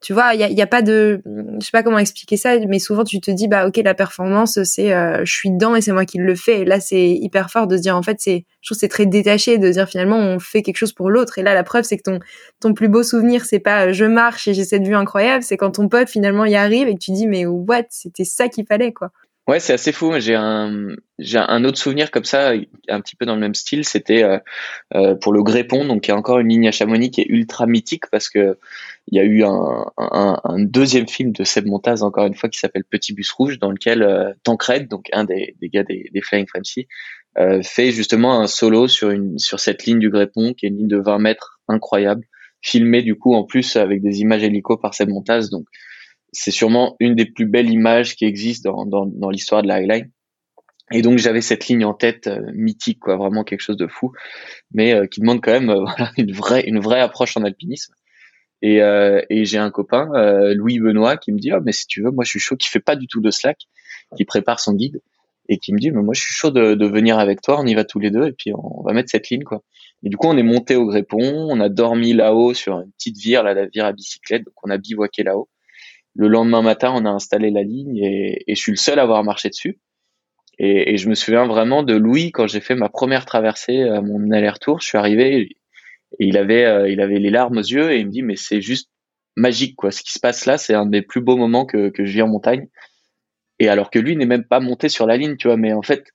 tu 0.00 0.14
vois, 0.14 0.32
il 0.34 0.40
y 0.40 0.62
a, 0.62 0.66
pas 0.66 0.80
de, 0.80 1.20
je 1.26 1.64
sais 1.64 1.72
pas 1.72 1.82
comment 1.82 1.98
expliquer 1.98 2.38
ça, 2.38 2.58
mais 2.66 2.78
souvent 2.78 3.04
tu 3.04 3.20
te 3.20 3.30
dis 3.30 3.48
bah 3.48 3.66
ok 3.66 3.76
la 3.84 3.92
performance 3.92 4.62
c'est, 4.62 4.94
euh, 4.94 5.26
je 5.26 5.32
suis 5.32 5.50
dedans 5.50 5.76
et 5.76 5.82
c'est 5.82 5.92
moi 5.92 6.06
qui 6.06 6.16
le 6.16 6.34
fais. 6.34 6.60
Et 6.60 6.64
là 6.64 6.80
c'est 6.80 7.10
hyper 7.10 7.50
fort 7.50 7.66
de 7.66 7.76
se 7.76 7.82
dire 7.82 7.94
en 7.94 8.02
fait 8.02 8.16
c'est, 8.18 8.46
je 8.62 8.68
trouve 8.68 8.78
c'est 8.78 8.88
très 8.88 9.04
détaché 9.04 9.58
de 9.58 9.70
dire 9.70 9.86
finalement 9.86 10.16
on 10.16 10.38
fait 10.38 10.62
quelque 10.62 10.78
chose 10.78 10.94
pour 10.94 11.10
l'autre. 11.10 11.38
Et 11.38 11.42
là 11.42 11.52
la 11.52 11.64
preuve 11.64 11.84
c'est 11.84 11.98
que 11.98 12.02
ton 12.04 12.18
ton 12.60 12.72
plus 12.72 12.88
beau 12.88 13.02
souvenir 13.02 13.44
c'est 13.44 13.58
pas 13.58 13.88
euh, 13.88 13.92
je 13.92 14.06
marche 14.06 14.48
et 14.48 14.54
j'ai 14.54 14.64
cette 14.64 14.86
vue 14.86 14.96
incroyable, 14.96 15.42
c'est 15.42 15.58
quand 15.58 15.72
ton 15.72 15.88
pote 15.90 16.08
finalement 16.08 16.46
y 16.46 16.56
arrive 16.56 16.88
et 16.88 16.94
que 16.94 17.00
tu 17.00 17.12
dis 17.12 17.26
mais 17.26 17.44
what? 17.44 17.84
C'était 17.90 18.24
ça 18.24 18.48
qu'il 18.48 18.64
fallait 18.64 18.94
quoi. 18.94 19.10
Ouais, 19.50 19.58
c'est 19.58 19.72
assez 19.72 19.90
fou. 19.90 20.12
J'ai 20.18 20.36
un, 20.36 20.90
j'ai 21.18 21.38
un 21.38 21.64
autre 21.64 21.76
souvenir 21.76 22.12
comme 22.12 22.24
ça, 22.24 22.52
un 22.88 23.00
petit 23.00 23.16
peu 23.16 23.26
dans 23.26 23.34
le 23.34 23.40
même 23.40 23.54
style. 23.54 23.84
C'était 23.84 24.22
euh, 24.94 25.14
pour 25.16 25.32
le 25.32 25.42
Grépon, 25.42 25.84
donc 25.86 26.06
il 26.06 26.12
y 26.12 26.14
a 26.14 26.16
encore 26.16 26.38
une 26.38 26.50
ligne 26.50 26.68
à 26.68 26.70
Chamonix 26.70 27.10
qui 27.10 27.22
est 27.22 27.26
ultra 27.28 27.66
mythique 27.66 28.04
parce 28.12 28.28
que 28.28 28.58
il 29.10 29.16
y 29.16 29.20
a 29.20 29.24
eu 29.24 29.42
un, 29.42 29.86
un, 29.98 30.40
un 30.42 30.60
deuxième 30.60 31.08
film 31.08 31.32
de 31.32 31.44
Seb 31.44 31.66
Montaz, 31.66 32.02
encore 32.02 32.26
une 32.26 32.34
fois, 32.34 32.48
qui 32.48 32.58
s'appelle 32.58 32.84
Petit 32.84 33.12
Bus 33.12 33.30
Rouge, 33.32 33.58
dans 33.58 33.70
lequel 33.70 34.02
euh, 34.02 34.32
Tancred, 34.44 34.88
donc 34.88 35.08
un 35.12 35.24
des, 35.24 35.56
des 35.60 35.68
gars 35.68 35.82
des, 35.82 36.10
des 36.12 36.20
Flying 36.20 36.46
Frenchy, 36.46 36.86
euh, 37.38 37.60
fait 37.62 37.90
justement 37.90 38.40
un 38.40 38.46
solo 38.46 38.88
sur 38.88 39.10
une 39.10 39.38
sur 39.38 39.60
cette 39.60 39.84
ligne 39.84 39.98
du 39.98 40.10
Grépon, 40.10 40.54
qui 40.54 40.66
est 40.66 40.68
une 40.68 40.78
ligne 40.78 40.88
de 40.88 40.98
20 40.98 41.18
mètres 41.18 41.60
incroyable, 41.68 42.24
filmée 42.60 43.02
du 43.02 43.16
coup 43.16 43.34
en 43.34 43.44
plus 43.44 43.76
avec 43.76 44.02
des 44.02 44.20
images 44.20 44.42
hélico 44.42 44.76
par 44.76 44.94
Seb 44.94 45.08
Montaz, 45.08 45.50
donc 45.50 45.66
c'est 46.32 46.50
sûrement 46.50 46.96
une 47.00 47.14
des 47.16 47.26
plus 47.26 47.46
belles 47.46 47.70
images 47.70 48.14
qui 48.14 48.24
existent 48.24 48.70
dans, 48.70 48.86
dans, 48.86 49.06
dans 49.06 49.30
l'histoire 49.30 49.62
de 49.62 49.68
la 49.68 49.76
highline. 49.76 50.10
Et 50.92 51.02
donc 51.02 51.18
j'avais 51.18 51.40
cette 51.40 51.68
ligne 51.68 51.84
en 51.84 51.94
tête 51.94 52.26
euh, 52.26 52.50
mythique, 52.52 52.98
quoi, 53.00 53.16
vraiment 53.16 53.44
quelque 53.44 53.60
chose 53.60 53.76
de 53.76 53.86
fou, 53.86 54.12
mais 54.72 54.92
euh, 54.92 55.06
qui 55.06 55.20
demande 55.20 55.40
quand 55.40 55.52
même 55.52 55.70
euh, 55.70 55.84
une 56.18 56.32
vraie 56.32 56.62
une 56.62 56.80
vraie 56.80 57.00
approche 57.00 57.36
en 57.36 57.44
alpinisme. 57.44 57.94
Et, 58.62 58.80
et 59.30 59.44
j'ai 59.44 59.58
un 59.58 59.70
copain, 59.70 60.10
Louis 60.54 60.78
Benoît, 60.78 61.16
qui 61.16 61.32
me 61.32 61.38
dit 61.38 61.52
oh, 61.52 61.60
mais 61.64 61.72
si 61.72 61.86
tu 61.86 62.02
veux, 62.02 62.10
moi 62.10 62.24
je 62.24 62.30
suis 62.30 62.40
chaud, 62.40 62.56
qui 62.56 62.68
fait 62.68 62.80
pas 62.80 62.96
du 62.96 63.06
tout 63.06 63.20
de 63.20 63.30
slack, 63.30 63.58
qui 64.16 64.24
prépare 64.24 64.60
son 64.60 64.74
guide 64.74 65.00
et 65.48 65.58
qui 65.58 65.72
me 65.72 65.78
dit 65.78 65.90
mais 65.90 66.02
moi 66.02 66.14
je 66.14 66.20
suis 66.20 66.34
chaud 66.34 66.50
de, 66.50 66.74
de 66.74 66.86
venir 66.86 67.18
avec 67.18 67.42
toi, 67.42 67.60
on 67.60 67.66
y 67.66 67.74
va 67.74 67.84
tous 67.84 67.98
les 67.98 68.10
deux 68.10 68.26
et 68.26 68.32
puis 68.32 68.52
on, 68.54 68.82
va 68.82 68.92
mettre 68.92 69.10
cette 69.10 69.30
ligne 69.30 69.42
quoi. 69.42 69.62
Et 70.02 70.08
du 70.08 70.16
coup 70.16 70.28
on 70.28 70.36
est 70.36 70.42
monté 70.42 70.76
au 70.76 70.86
Grépon, 70.86 71.48
on 71.50 71.60
a 71.60 71.68
dormi 71.68 72.12
là-haut 72.12 72.54
sur 72.54 72.78
une 72.78 72.92
petite 72.92 73.18
vire, 73.18 73.42
là 73.42 73.52
la 73.54 73.66
vire 73.66 73.84
à 73.84 73.92
bicyclette, 73.92 74.44
donc 74.44 74.54
on 74.62 74.70
a 74.70 74.78
bivouaqué 74.78 75.22
là-haut 75.22 75.48
le 76.14 76.28
lendemain 76.28 76.62
matin, 76.62 76.92
on 76.94 77.04
a 77.04 77.10
installé 77.10 77.50
la 77.50 77.62
ligne 77.62 77.96
et, 77.98 78.44
je 78.48 78.60
suis 78.60 78.72
le 78.72 78.76
seul 78.76 78.98
à 78.98 79.02
avoir 79.02 79.22
marché 79.24 79.48
dessus. 79.48 79.78
Et, 80.58 80.96
je 80.96 81.08
me 81.08 81.14
souviens 81.14 81.46
vraiment 81.46 81.82
de 81.82 81.94
Louis 81.94 82.32
quand 82.32 82.46
j'ai 82.46 82.60
fait 82.60 82.74
ma 82.74 82.88
première 82.88 83.24
traversée 83.24 83.88
mon 84.02 84.30
aller-retour. 84.30 84.80
Je 84.80 84.88
suis 84.88 84.98
arrivé 84.98 85.56
et 86.18 86.26
il 86.26 86.36
avait, 86.36 86.64
euh, 86.64 86.88
il 86.88 87.00
avait 87.00 87.18
les 87.18 87.30
larmes 87.30 87.58
aux 87.58 87.62
yeux 87.62 87.92
et 87.92 87.98
il 87.98 88.06
me 88.06 88.10
dit 88.10 88.22
mais 88.22 88.36
c'est 88.36 88.60
juste 88.60 88.90
magique 89.36 89.76
quoi. 89.76 89.90
Ce 89.90 90.02
qui 90.02 90.12
se 90.12 90.18
passe 90.18 90.46
là, 90.46 90.58
c'est 90.58 90.74
un 90.74 90.86
des 90.86 91.02
plus 91.02 91.20
beaux 91.20 91.36
moments 91.36 91.66
que, 91.66 91.88
que 91.90 92.04
je 92.04 92.12
vis 92.12 92.22
en 92.22 92.28
montagne. 92.28 92.68
Et 93.58 93.68
alors 93.68 93.90
que 93.90 93.98
lui 93.98 94.16
n'est 94.16 94.26
même 94.26 94.44
pas 94.44 94.58
monté 94.58 94.88
sur 94.88 95.06
la 95.06 95.16
ligne, 95.16 95.36
tu 95.36 95.48
vois. 95.48 95.56
Mais 95.56 95.72
en 95.72 95.82
fait, 95.82 96.08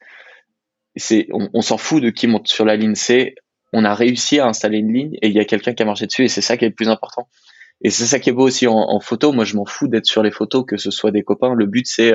c'est, 0.95 1.27
on, 1.31 1.61
s'en 1.61 1.77
fout 1.77 2.01
de 2.01 2.09
qui 2.09 2.27
monte 2.27 2.47
sur 2.47 2.65
la 2.65 2.75
ligne. 2.75 2.95
C'est, 2.95 3.35
on 3.71 3.85
a 3.85 3.93
réussi 3.93 4.39
à 4.39 4.47
installer 4.47 4.79
une 4.79 4.91
ligne 4.91 5.13
et 5.21 5.27
il 5.27 5.33
y 5.33 5.39
a 5.39 5.45
quelqu'un 5.45 5.73
qui 5.73 5.83
a 5.83 5.85
marché 5.85 6.07
dessus 6.07 6.23
et 6.23 6.27
c'est 6.27 6.41
ça 6.41 6.57
qui 6.57 6.65
est 6.65 6.69
le 6.69 6.73
plus 6.73 6.89
important. 6.89 7.29
Et 7.81 7.89
c'est 7.91 8.05
ça 8.05 8.19
qui 8.19 8.29
est 8.29 8.33
beau 8.33 8.45
aussi 8.45 8.67
en, 8.67 8.99
photo. 8.99 9.31
Moi, 9.31 9.45
je 9.45 9.55
m'en 9.55 9.65
fous 9.65 9.87
d'être 9.87 10.05
sur 10.05 10.23
les 10.23 10.31
photos, 10.31 10.65
que 10.65 10.77
ce 10.77 10.91
soit 10.91 11.11
des 11.11 11.23
copains. 11.23 11.53
Le 11.53 11.65
but, 11.65 11.85
c'est 11.85 12.13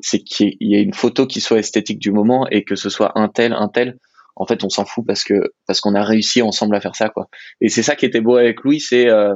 c'est 0.00 0.20
qu'il 0.20 0.56
y 0.60 0.76
ait 0.76 0.82
une 0.82 0.94
photo 0.94 1.26
qui 1.26 1.40
soit 1.40 1.58
esthétique 1.58 1.98
du 1.98 2.12
moment 2.12 2.46
et 2.48 2.62
que 2.62 2.76
ce 2.76 2.88
soit 2.88 3.18
un 3.18 3.28
tel, 3.28 3.52
un 3.52 3.68
tel. 3.68 3.98
En 4.38 4.46
fait, 4.46 4.64
on 4.64 4.70
s'en 4.70 4.84
fout 4.84 5.04
parce 5.06 5.24
que 5.24 5.52
parce 5.66 5.80
qu'on 5.80 5.94
a 5.94 6.02
réussi 6.02 6.42
ensemble 6.42 6.76
à 6.76 6.80
faire 6.80 6.96
ça, 6.96 7.08
quoi. 7.10 7.28
Et 7.60 7.68
c'est 7.68 7.82
ça 7.82 7.96
qui 7.96 8.06
était 8.06 8.22
beau 8.22 8.36
avec 8.36 8.62
Louis, 8.64 8.80
c'est 8.80 9.08
euh, 9.10 9.34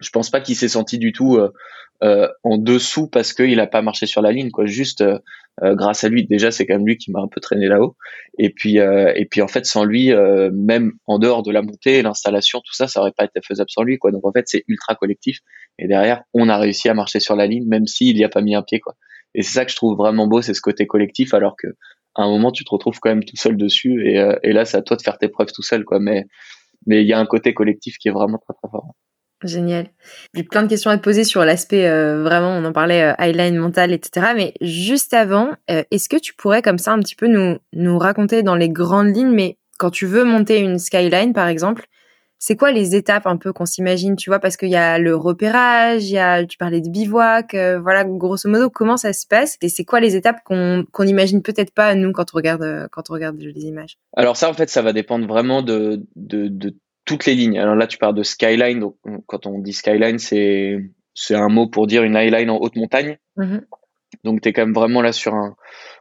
je 0.00 0.10
pense 0.10 0.30
pas 0.30 0.40
qu'il 0.40 0.56
s'est 0.56 0.68
senti 0.68 0.98
du 0.98 1.12
tout 1.12 1.36
euh, 1.36 1.50
euh, 2.02 2.28
en 2.42 2.58
dessous 2.58 3.08
parce 3.08 3.32
qu'il 3.32 3.60
a 3.60 3.66
pas 3.66 3.82
marché 3.82 4.06
sur 4.06 4.22
la 4.22 4.32
ligne, 4.32 4.50
quoi. 4.50 4.66
Juste 4.66 5.04
Euh, 5.62 5.76
grâce 5.76 6.02
à 6.02 6.08
lui, 6.08 6.26
déjà, 6.26 6.50
c'est 6.50 6.66
quand 6.66 6.74
même 6.74 6.86
lui 6.86 6.96
qui 6.96 7.12
m'a 7.12 7.20
un 7.20 7.28
peu 7.28 7.40
traîné 7.40 7.68
là-haut. 7.68 7.96
Et 8.38 8.50
puis, 8.50 8.80
euh, 8.80 9.12
et 9.14 9.24
puis 9.24 9.40
en 9.40 9.46
fait, 9.48 9.64
sans 9.64 9.84
lui, 9.84 10.12
euh, 10.12 10.50
même 10.52 10.92
en 11.06 11.20
dehors 11.20 11.44
de 11.44 11.52
la 11.52 11.62
montée, 11.62 12.02
l'installation, 12.02 12.60
tout 12.60 12.74
ça, 12.74 12.88
ça 12.88 13.00
aurait 13.00 13.12
pas 13.16 13.24
été 13.24 13.40
faisable 13.40 13.70
sans 13.70 13.84
lui, 13.84 13.98
quoi. 13.98 14.10
Donc 14.10 14.26
en 14.26 14.32
fait, 14.32 14.46
c'est 14.48 14.64
ultra 14.66 14.96
collectif. 14.96 15.38
Et 15.78 15.86
derrière, 15.86 16.24
on 16.34 16.48
a 16.48 16.58
réussi 16.58 16.88
à 16.88 16.94
marcher 16.94 17.20
sur 17.20 17.36
la 17.36 17.46
ligne, 17.46 17.66
même 17.68 17.86
s'il 17.86 18.16
n'y 18.16 18.24
a 18.24 18.28
pas 18.28 18.42
mis 18.42 18.56
un 18.56 18.62
pied, 18.62 18.80
quoi. 18.80 18.96
Et 19.36 19.42
c'est 19.42 19.54
ça 19.54 19.64
que 19.64 19.70
je 19.70 19.76
trouve 19.76 19.96
vraiment 19.96 20.26
beau, 20.26 20.42
c'est 20.42 20.54
ce 20.54 20.60
côté 20.60 20.86
collectif, 20.88 21.34
alors 21.34 21.54
que 21.56 21.68
à 22.14 22.22
un 22.22 22.28
moment, 22.28 22.50
tu 22.52 22.64
te 22.64 22.70
retrouves 22.70 22.98
quand 23.00 23.10
même 23.10 23.24
tout 23.24 23.36
seul 23.36 23.56
dessus. 23.56 24.06
Et, 24.06 24.24
et 24.42 24.52
là, 24.52 24.64
c'est 24.64 24.76
à 24.76 24.82
toi 24.82 24.96
de 24.96 25.02
faire 25.02 25.18
tes 25.18 25.28
preuves 25.28 25.52
tout 25.52 25.62
seul, 25.62 25.84
quoi. 25.84 25.98
Mais 26.00 26.26
mais 26.86 27.02
il 27.02 27.08
y 27.08 27.12
a 27.12 27.18
un 27.18 27.26
côté 27.26 27.54
collectif 27.54 27.98
qui 27.98 28.08
est 28.08 28.12
vraiment 28.12 28.38
très 28.38 28.54
très 28.54 28.70
fort. 28.70 28.94
Génial. 29.42 29.88
J'ai 30.34 30.42
plein 30.42 30.62
de 30.62 30.68
questions 30.68 30.90
à 30.90 30.96
te 30.96 31.02
poser 31.02 31.24
sur 31.24 31.44
l'aspect 31.44 31.86
euh, 31.86 32.22
vraiment, 32.22 32.50
on 32.50 32.64
en 32.64 32.72
parlait, 32.72 33.02
euh, 33.02 33.14
highline 33.18 33.56
mental, 33.56 33.92
etc. 33.92 34.28
Mais 34.34 34.54
juste 34.62 35.12
avant, 35.12 35.50
euh, 35.70 35.82
est-ce 35.90 36.08
que 36.08 36.16
tu 36.16 36.34
pourrais 36.34 36.62
comme 36.62 36.78
ça 36.78 36.92
un 36.92 37.00
petit 37.00 37.14
peu 37.16 37.26
nous, 37.26 37.58
nous 37.74 37.98
raconter 37.98 38.42
dans 38.42 38.54
les 38.54 38.70
grandes 38.70 39.14
lignes, 39.14 39.34
mais 39.34 39.58
quand 39.78 39.90
tu 39.90 40.06
veux 40.06 40.24
monter 40.24 40.60
une 40.60 40.78
skyline 40.78 41.34
par 41.34 41.48
exemple, 41.48 41.86
c'est 42.46 42.56
quoi 42.56 42.72
les 42.72 42.94
étapes 42.94 43.26
un 43.26 43.38
peu 43.38 43.54
qu'on 43.54 43.64
s'imagine, 43.64 44.16
tu 44.16 44.28
vois, 44.28 44.38
parce 44.38 44.58
qu'il 44.58 44.68
y 44.68 44.76
a 44.76 44.98
le 44.98 45.16
repérage, 45.16 46.04
il 46.04 46.12
y 46.12 46.18
a, 46.18 46.44
tu 46.44 46.58
parlais 46.58 46.82
de 46.82 46.90
bivouac, 46.90 47.56
voilà, 47.80 48.04
grosso 48.04 48.50
modo, 48.50 48.68
comment 48.68 48.98
ça 48.98 49.14
se 49.14 49.26
passe? 49.26 49.56
Et 49.62 49.70
c'est 49.70 49.86
quoi 49.86 49.98
les 49.98 50.14
étapes 50.14 50.42
qu'on 50.44 50.84
qu'on 50.92 51.06
imagine 51.06 51.40
peut-être 51.40 51.72
pas 51.72 51.94
nous 51.94 52.12
quand 52.12 52.34
on 52.34 52.36
regarde 52.36 52.88
quand 52.92 53.08
on 53.08 53.14
regarde 53.14 53.38
les 53.38 53.64
images? 53.64 53.96
Alors 54.14 54.36
ça, 54.36 54.50
en 54.50 54.52
fait, 54.52 54.68
ça 54.68 54.82
va 54.82 54.92
dépendre 54.92 55.26
vraiment 55.26 55.62
de 55.62 56.02
de, 56.16 56.48
de 56.48 56.76
toutes 57.06 57.24
les 57.24 57.34
lignes. 57.34 57.58
Alors 57.58 57.76
là, 57.76 57.86
tu 57.86 57.96
parles 57.96 58.14
de 58.14 58.22
skyline. 58.22 58.78
Donc, 58.78 58.96
quand 59.24 59.46
on 59.46 59.58
dit 59.58 59.72
skyline, 59.72 60.18
c'est 60.18 60.76
c'est 61.14 61.34
un 61.34 61.48
mot 61.48 61.66
pour 61.66 61.86
dire 61.86 62.02
une 62.02 62.14
highline 62.14 62.50
en 62.50 62.58
haute 62.58 62.76
montagne. 62.76 63.16
Mm-hmm. 63.38 63.62
Donc, 64.24 64.42
tu 64.42 64.50
es 64.50 64.52
quand 64.52 64.66
même 64.66 64.74
vraiment 64.74 65.00
là 65.00 65.12
sur 65.12 65.32
un, 65.32 65.56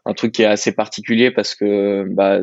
un 0.06 0.14
truc 0.14 0.34
qui 0.34 0.42
est 0.42 0.48
assez 0.48 0.74
particulier 0.74 1.32
parce 1.32 1.56
que, 1.56 2.06
bah, 2.10 2.40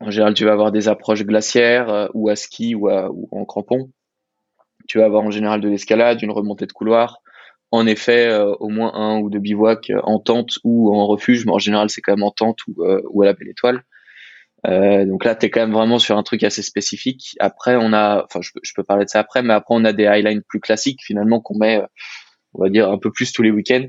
en 0.00 0.10
général, 0.10 0.34
tu 0.34 0.44
vas 0.44 0.52
avoir 0.52 0.72
des 0.72 0.88
approches 0.88 1.24
glaciaires 1.24 1.88
euh, 1.88 2.08
ou 2.14 2.28
à 2.28 2.36
ski 2.36 2.74
ou, 2.74 2.90
en 2.90 3.44
crampon. 3.44 3.90
Tu 4.88 4.98
vas 4.98 5.06
avoir 5.06 5.22
en 5.24 5.30
général 5.30 5.60
de 5.60 5.68
l'escalade, 5.68 6.22
une 6.22 6.30
remontée 6.30 6.66
de 6.66 6.72
couloir. 6.72 7.20
En 7.70 7.86
effet, 7.86 8.28
euh, 8.28 8.54
au 8.60 8.68
moins 8.68 8.94
un 8.94 9.18
ou 9.18 9.30
deux 9.30 9.38
bivouacs 9.38 9.90
en 10.04 10.18
tente 10.20 10.58
ou 10.62 10.94
en 10.94 11.06
refuge, 11.06 11.46
mais 11.46 11.52
en 11.52 11.58
général, 11.58 11.90
c'est 11.90 12.00
quand 12.00 12.12
même 12.12 12.22
en 12.22 12.30
tente 12.30 12.58
ou, 12.68 12.84
euh, 12.84 13.02
à 13.22 13.24
la 13.24 13.32
belle 13.32 13.48
étoile. 13.48 13.82
Euh, 14.66 15.04
donc 15.04 15.24
là, 15.24 15.34
tu 15.34 15.46
es 15.46 15.50
quand 15.50 15.60
même 15.60 15.72
vraiment 15.72 15.98
sur 15.98 16.16
un 16.16 16.22
truc 16.22 16.42
assez 16.42 16.62
spécifique. 16.62 17.36
Après, 17.38 17.76
on 17.76 17.92
a, 17.92 18.24
enfin, 18.24 18.40
je, 18.42 18.72
peux 18.74 18.84
parler 18.84 19.04
de 19.04 19.10
ça 19.10 19.20
après, 19.20 19.42
mais 19.42 19.52
après, 19.52 19.74
on 19.74 19.84
a 19.84 19.92
des 19.92 20.04
highlines 20.04 20.42
plus 20.48 20.60
classiques 20.60 21.00
finalement 21.02 21.40
qu'on 21.40 21.58
met, 21.58 21.82
on 22.54 22.62
va 22.62 22.70
dire, 22.70 22.90
un 22.90 22.98
peu 22.98 23.10
plus 23.10 23.32
tous 23.32 23.42
les 23.42 23.50
week-ends, 23.50 23.86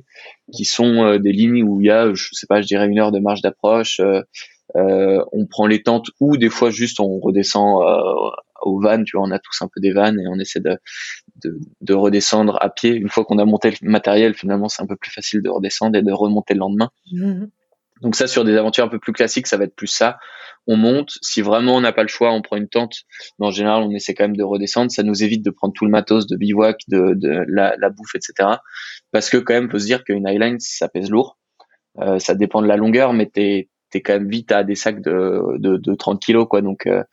qui 0.54 0.66
sont 0.66 1.04
euh, 1.04 1.20
des 1.20 1.32
lignes 1.32 1.64
où 1.64 1.82
il 1.82 1.88
y 1.88 1.92
a, 1.92 2.14
je 2.14 2.30
sais 2.34 2.48
pas, 2.48 2.62
je 2.62 2.68
dirais 2.68 2.88
une 2.88 3.00
heure 3.00 3.12
de 3.12 3.20
marche 3.20 3.42
d'approche. 3.42 4.00
Euh, 4.00 4.22
euh 4.22 4.24
on 4.74 5.46
prend 5.50 5.68
les 5.68 5.84
tentes 5.84 6.08
ou 6.20 6.38
des 6.38 6.50
fois 6.50 6.70
juste 6.70 7.00
on 7.00 7.20
redescend 7.20 7.82
au 8.62 8.82
van, 8.82 9.04
tu 9.04 9.18
vois, 9.18 9.28
on 9.28 9.32
a 9.32 9.38
tous 9.38 9.62
un 9.62 9.68
peu 9.68 9.80
des 9.80 9.92
vannes 9.92 10.20
et 10.20 10.28
on 10.28 10.40
essaie 10.40 10.60
de, 10.60 10.78
de, 11.44 11.60
de 11.82 11.94
redescendre 11.94 12.58
à 12.62 12.70
pied. 12.70 12.96
Une 12.96 13.10
fois 13.10 13.24
qu'on 13.24 13.38
a 13.38 13.46
monté 13.46 13.72
le 13.80 13.90
matériel, 13.90 14.34
finalement, 14.34 14.70
c'est 14.70 14.82
un 14.82 14.88
peu 14.88 14.96
plus 14.96 15.12
facile 15.12 15.44
de 15.44 15.50
redescendre 15.50 15.96
et 15.98 16.02
de 16.02 16.12
remonter 16.12 16.56
le 16.56 16.62
lendemain. 16.62 16.90
Mmh. 17.12 17.46
Donc 18.02 18.16
ça, 18.16 18.26
sur 18.26 18.44
des 18.44 18.56
aventures 18.58 18.84
un 18.84 18.90
peu 18.90 18.98
plus 18.98 19.14
classiques, 19.14 19.46
ça 19.48 19.58
va 19.58 19.66
être 19.66 19.76
plus 19.76 19.88
ça 19.88 20.18
on 20.68 20.78
monte. 20.78 21.18
Si 21.22 21.42
vraiment 21.42 21.76
on 21.76 21.82
n'a 21.82 21.92
pas 21.92 22.02
le 22.02 22.08
choix, 22.08 22.32
on 22.32 22.42
prend 22.42 22.56
une 22.56 22.68
tente. 22.68 23.04
Mais 23.40 23.48
en 23.48 23.52
général, 23.52 23.84
on 23.84 23.92
essaie 23.92 24.14
quand 24.14 24.24
même 24.24 24.38
de 24.38 24.44
redescendre. 24.44 24.92
Ça 24.92 25.04
nous 25.04 25.24
évite 25.24 25.44
de 25.44 25.52
prendre 25.52 25.74
tout 25.74 25.86
le 25.86 25.92
matos 25.92 26.28
de 26.28 26.36
bivouac, 26.36 26.82
de, 26.88 27.14
de 27.16 27.46
la, 27.48 27.76
la, 27.78 27.90
bouffe, 27.90 28.16
etc. 28.16 28.58
Parce 29.12 29.30
que 29.30 29.38
quand 29.38 29.54
même, 29.54 29.70
faut 29.70 29.80
se 29.80 29.86
dire 29.86 30.04
qu'une 30.04 30.28
highline, 30.28 30.60
ça 30.60 30.88
pèse 30.88 31.10
lourd. 31.10 31.38
Euh, 32.00 32.20
ça 32.20 32.36
dépend 32.36 32.62
de 32.62 32.68
la 32.68 32.78
longueur, 32.78 33.14
mais 33.14 33.28
t'es 33.28 33.70
es 33.98 34.02
quand 34.02 34.14
même 34.14 34.30
vite 34.30 34.52
à 34.52 34.64
des 34.64 34.76
sacs 34.76 35.02
de, 35.02 35.58
de, 35.58 35.78
de 35.78 35.96
30 35.96 36.22
kilos, 36.22 36.48
quoi. 36.50 36.62
Donc 36.62 36.88
euh, 36.88 37.04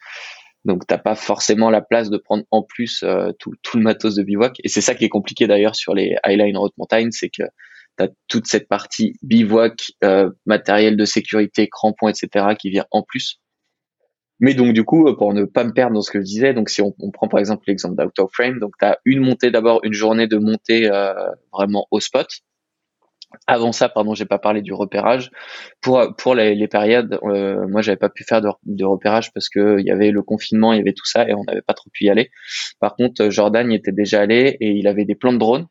donc 0.65 0.87
t'as 0.87 0.99
pas 0.99 1.15
forcément 1.15 1.71
la 1.71 1.81
place 1.81 2.09
de 2.09 2.19
prendre 2.19 2.45
en 2.51 2.63
plus 2.63 3.03
euh, 3.03 3.33
tout, 3.39 3.53
le 3.75 3.81
matos 3.81 4.15
de 4.15 4.23
bivouac. 4.23 4.59
Et 4.63 4.69
c'est 4.69 4.81
ça 4.81 4.95
qui 4.95 5.05
est 5.05 5.09
compliqué 5.09 5.47
d'ailleurs 5.47 5.75
sur 5.75 5.95
les 5.95 6.17
highlines 6.25 6.57
haute 6.57 6.77
montagne, 6.79 7.11
c'est 7.11 7.31
que 7.31 7.43
tu 7.99 8.05
as 8.05 8.09
toute 8.29 8.47
cette 8.47 8.69
partie 8.69 9.15
bivouac, 9.23 9.93
euh, 10.05 10.31
matériel 10.47 10.97
de 10.97 11.05
sécurité, 11.05 11.69
crampons, 11.69 12.09
etc. 12.09 12.55
qui 12.59 12.71
vient 12.71 12.87
en 12.91 13.03
plus. 13.03 13.41
Mais 14.39 14.55
donc 14.55 14.73
du 14.73 14.85
coup, 14.85 15.05
pour 15.17 15.35
ne 15.35 15.45
pas 15.45 15.65
me 15.65 15.73
perdre 15.73 15.95
dans 15.95 16.01
ce 16.03 16.11
que 16.11 16.21
je 16.21 16.25
disais, 16.25 16.55
donc 16.55 16.69
si 16.69 16.81
on, 16.83 16.93
prend 17.13 17.29
par 17.29 17.39
exemple 17.39 17.65
l'exemple 17.67 17.97
d'Out 17.97 18.23
of 18.23 18.31
Frame, 18.33 18.59
donc 18.59 18.73
tu 18.79 18.85
as 18.85 18.99
une 19.05 19.21
montée 19.21 19.51
d'abord, 19.51 19.81
une 19.85 19.93
journée 19.93 20.27
de 20.27 20.37
montée 20.37 20.91
euh, 20.91 21.13
vraiment 21.53 21.87
au 21.91 22.01
spot. 22.01 22.29
Avant 23.47 23.73
ça, 23.73 23.89
pardon, 23.89 24.15
j'ai 24.15 24.25
pas 24.25 24.39
parlé 24.39 24.63
du 24.63 24.73
repérage. 24.73 25.31
Pour 25.81 26.15
pour 26.17 26.35
les, 26.35 26.55
les 26.55 26.69
périodes, 26.69 27.19
euh, 27.25 27.67
moi 27.69 27.83
j'avais 27.83 27.97
pas 27.97 28.09
pu 28.09 28.25
faire 28.25 28.41
de, 28.41 28.49
de 28.65 28.85
repérage 28.85 29.33
parce 29.33 29.49
que 29.49 29.79
il 29.79 29.87
y 29.87 29.91
avait 29.91 30.11
le 30.11 30.23
confinement, 30.23 30.73
il 30.73 30.79
y 30.79 30.81
avait 30.81 30.93
tout 30.93 31.07
ça 31.07 31.29
et 31.29 31.35
on 31.35 31.45
n'avait 31.45 31.63
pas 31.63 31.75
trop 31.75 31.91
pu 31.91 32.05
y 32.05 32.11
aller. 32.11 32.31
Par 32.81 32.97
contre, 32.97 33.31
Jordan 33.31 33.71
y 33.71 33.75
était 33.75 33.93
déjà 33.93 34.21
allé 34.21 34.57
et 34.61 34.71
il 34.71 34.87
avait 34.87 35.05
des 35.05 35.15
plans 35.15 35.33
de 35.33 35.39
drone. 35.39 35.67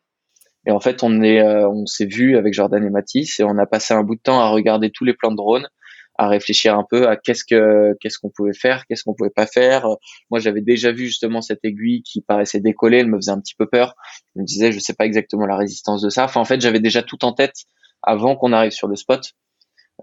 Et 0.68 0.72
en 0.72 0.80
fait, 0.80 1.02
on 1.04 1.24
est, 1.24 1.42
euh, 1.42 1.68
on 1.68 1.86
s'est 1.88 2.06
vu 2.06 2.38
avec 2.38 2.54
Jordan 2.54 2.84
et 2.86 2.90
Mathis 2.90 3.40
et 3.40 3.44
on 3.44 3.58
a 3.58 3.66
passé 3.66 3.94
un 3.94 4.04
bout 4.04 4.16
de 4.16 4.22
temps 4.22 4.40
à 4.40 4.50
regarder 4.50 4.92
tous 4.92 5.06
les 5.06 5.14
plans 5.14 5.32
de 5.32 5.38
drone 5.38 5.68
à 6.22 6.28
réfléchir 6.28 6.78
un 6.78 6.86
peu 6.88 7.08
à 7.08 7.16
qu'est-ce 7.16 7.44
que 7.44 7.98
qu'est-ce 8.00 8.20
qu'on 8.20 8.30
pouvait 8.30 8.54
faire, 8.54 8.86
qu'est-ce 8.86 9.04
qu'on 9.04 9.16
pouvait 9.16 9.32
pas 9.32 9.48
faire. 9.48 9.88
Moi, 10.30 10.40
j'avais 10.40 10.62
déjà 10.62 10.92
vu 10.92 11.08
justement 11.08 11.42
cette 11.42 11.66
aiguille 11.66 12.04
qui 12.04 12.22
paraissait 12.22 12.60
décoller, 12.60 13.00
elle 13.00 13.08
me 13.08 13.18
faisait 13.18 13.32
un 13.32 13.40
petit 13.40 13.56
peu 13.56 13.66
peur. 13.66 13.96
Je 14.36 14.42
me 14.42 14.46
disais, 14.46 14.72
je 14.72 14.78
sais 14.78 14.94
pas 14.94 15.08
exactement 15.08 15.48
la 15.48 15.58
résistance 15.58 16.04
de 16.04 16.10
ça. 16.10 16.26
Enfin, 16.26 16.40
en 16.40 16.46
fait, 16.46 16.62
j'avais 16.62 16.80
déjà 16.80 17.02
tout 17.02 17.26
en 17.26 17.34
tête 17.34 17.56
avant 18.04 18.36
qu'on 18.36 18.54
arrive 18.54 18.72
sur 18.72 18.88
le 18.88 18.96
spot. 18.96 19.32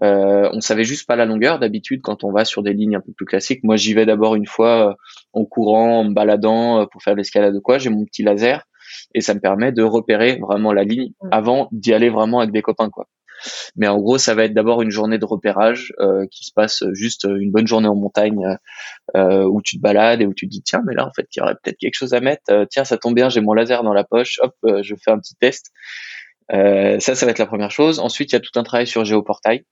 Euh, 0.03 0.49
on 0.51 0.59
savait 0.59 0.83
juste 0.83 1.07
pas 1.07 1.15
la 1.15 1.25
longueur 1.25 1.57
d'habitude 1.57 2.01
quand 2.01 2.25
on 2.25 2.33
va 2.33 2.43
sur 2.43 2.63
des 2.63 2.73
lignes 2.73 2.97
un 2.97 3.01
peu 3.01 3.13
plus 3.13 3.25
classiques. 3.25 3.63
Moi, 3.63 3.77
j'y 3.77 3.93
vais 3.93 4.05
d'abord 4.05 4.35
une 4.35 4.45
fois 4.45 4.89
euh, 4.89 4.93
en 5.31 5.45
courant, 5.45 6.01
en 6.01 6.03
me 6.03 6.13
baladant 6.13 6.81
euh, 6.81 6.85
pour 6.91 7.01
faire 7.01 7.15
l'escalade 7.15 7.55
ou 7.55 7.61
quoi. 7.61 7.77
J'ai 7.77 7.89
mon 7.89 8.03
petit 8.03 8.23
laser 8.23 8.65
et 9.15 9.21
ça 9.21 9.33
me 9.33 9.39
permet 9.39 9.71
de 9.71 9.83
repérer 9.83 10.37
vraiment 10.41 10.73
la 10.73 10.83
ligne 10.83 11.11
mmh. 11.21 11.29
avant 11.31 11.69
d'y 11.71 11.93
aller 11.93 12.09
vraiment 12.09 12.39
avec 12.39 12.51
des 12.51 12.61
copains, 12.61 12.89
quoi. 12.89 13.07
Mais 13.75 13.87
en 13.87 13.97
gros, 13.97 14.17
ça 14.17 14.35
va 14.35 14.45
être 14.45 14.53
d'abord 14.53 14.81
une 14.81 14.91
journée 14.91 15.17
de 15.17 15.25
repérage 15.25 15.93
euh, 15.99 16.25
qui 16.31 16.45
se 16.45 16.51
passe 16.53 16.83
juste 16.93 17.25
une 17.25 17.51
bonne 17.51 17.67
journée 17.67 17.87
en 17.87 17.95
montagne 17.95 18.57
euh, 19.15 19.43
où 19.43 19.61
tu 19.61 19.77
te 19.77 19.81
balades 19.81 20.21
et 20.21 20.25
où 20.25 20.33
tu 20.33 20.47
te 20.47 20.51
dis 20.51 20.61
tiens, 20.61 20.81
mais 20.85 20.93
là 20.93 21.05
en 21.05 21.11
fait, 21.11 21.27
il 21.35 21.39
y 21.39 21.41
aurait 21.41 21.55
peut-être 21.61 21.77
quelque 21.77 21.95
chose 21.95 22.13
à 22.13 22.19
mettre. 22.19 22.43
Euh, 22.51 22.65
tiens, 22.69 22.83
ça 22.83 22.97
tombe 22.97 23.15
bien, 23.15 23.29
j'ai 23.29 23.41
mon 23.41 23.53
laser 23.53 23.83
dans 23.83 23.93
la 23.93 24.03
poche. 24.03 24.39
Hop, 24.41 24.55
je 24.63 24.95
fais 24.95 25.11
un 25.11 25.19
petit 25.19 25.35
test. 25.35 25.71
ça, 26.49 26.99
ça 26.99 27.25
va 27.25 27.31
être 27.31 27.39
la 27.39 27.47
première 27.47 27.71
chose. 27.71 27.99
Ensuite, 27.99 28.31
il 28.31 28.35
y 28.35 28.37
a 28.37 28.39
tout 28.39 28.57
un 28.57 28.63
travail 28.63 28.87
sur 28.87 29.05
géoportail, 29.05 29.65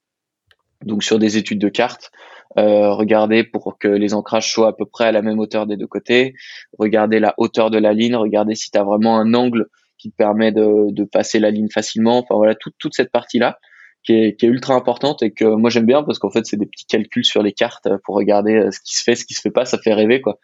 donc 0.84 1.04
sur 1.04 1.20
des 1.20 1.38
études 1.38 1.60
de 1.60 1.70
cartes. 1.70 2.12
Euh, 2.58 2.92
regarder 2.94 3.44
pour 3.44 3.78
que 3.78 3.88
les 3.88 4.14
ancrages 4.14 4.52
soient 4.52 4.70
à 4.70 4.74
peu 4.74 4.86
près 4.86 5.06
à 5.06 5.12
la 5.12 5.22
même 5.22 5.38
hauteur 5.38 5.68
des 5.68 5.78
deux 5.78 5.86
côtés, 5.86 6.34
regarder 6.80 7.20
la 7.20 7.36
hauteur 7.38 7.70
de 7.70 7.78
la 7.78 7.94
ligne, 7.94 8.16
regarder 8.16 8.56
si 8.56 8.72
tu 8.72 8.78
as 8.80 8.84
vraiment 8.84 9.20
un 9.20 9.34
angle 9.34 9.68
permet 10.12 10.52
de, 10.52 11.04
passer 11.06 11.40
la 11.40 11.52
ligne 11.52 11.70
facilement. 11.70 12.20
Enfin 12.20 12.36
voilà, 12.36 12.56
toute, 12.56 12.94
cette 12.94 13.12
partie-là 13.12 13.58
qui 14.04 14.14
est, 14.14 14.40
qui 14.40 14.46
est 14.46 14.50
ultra 14.50 14.76
importante 14.76 15.22
et 15.22 15.32
que 15.32 15.44
moi 15.44 15.70
j'aime 15.70 15.86
bien 15.86 16.04
parce 16.04 16.20
qu'en 16.20 16.30
fait 16.30 16.46
c'est 16.46 16.56
des 16.56 16.66
petits 16.66 16.86
calculs 16.86 17.26
sur 17.26 17.44
les 17.44 17.52
cartes 17.52 17.90
pour 18.06 18.16
regarder 18.16 18.56
euh, 18.56 18.72
ce 18.72 18.80
qui 18.80 18.96
se 18.96 19.04
fait, 19.04 19.16
ce 19.16 19.26
qui 19.26 19.34
se 19.34 19.42
fait 19.42 19.52
pas, 19.52 19.66
ça 19.66 19.78
fait 19.78 19.94
rêver 19.94 20.22
quoi. 20.22 20.40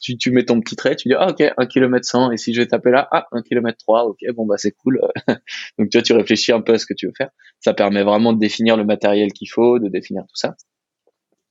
Tu, 0.00 0.18
tu 0.18 0.30
mets 0.30 0.44
ton 0.44 0.60
petit 0.60 0.76
trait, 0.76 0.96
tu 0.96 1.08
dis 1.08 1.14
ah 1.18 1.30
ok 1.30 1.42
1 1.56 1.66
km 1.66 2.04
100 2.04 2.32
et 2.32 2.36
si 2.36 2.52
je 2.52 2.60
vais 2.60 2.66
taper 2.66 2.90
là 2.90 3.08
ah 3.12 3.26
1 3.32 3.42
km 3.42 3.78
3 3.78 4.04
ok 4.04 4.18
bon 4.34 4.44
bah 4.44 4.56
c'est 4.58 4.72
cool. 4.72 5.00
Donc 5.78 5.88
tu 5.90 5.96
vois 5.96 6.02
tu 6.02 6.12
réfléchis 6.12 6.52
un 6.52 6.60
peu 6.60 6.74
à 6.74 6.78
ce 6.78 6.86
que 6.86 6.94
tu 6.94 7.06
veux 7.06 7.14
faire. 7.16 7.30
Ça 7.60 7.72
permet 7.72 8.02
vraiment 8.02 8.32
de 8.32 8.38
définir 8.38 8.76
le 8.76 8.84
matériel 8.84 9.32
qu'il 9.32 9.48
faut, 9.48 9.78
de 9.78 9.88
définir 9.88 10.24
tout 10.24 10.36
ça. 10.36 10.54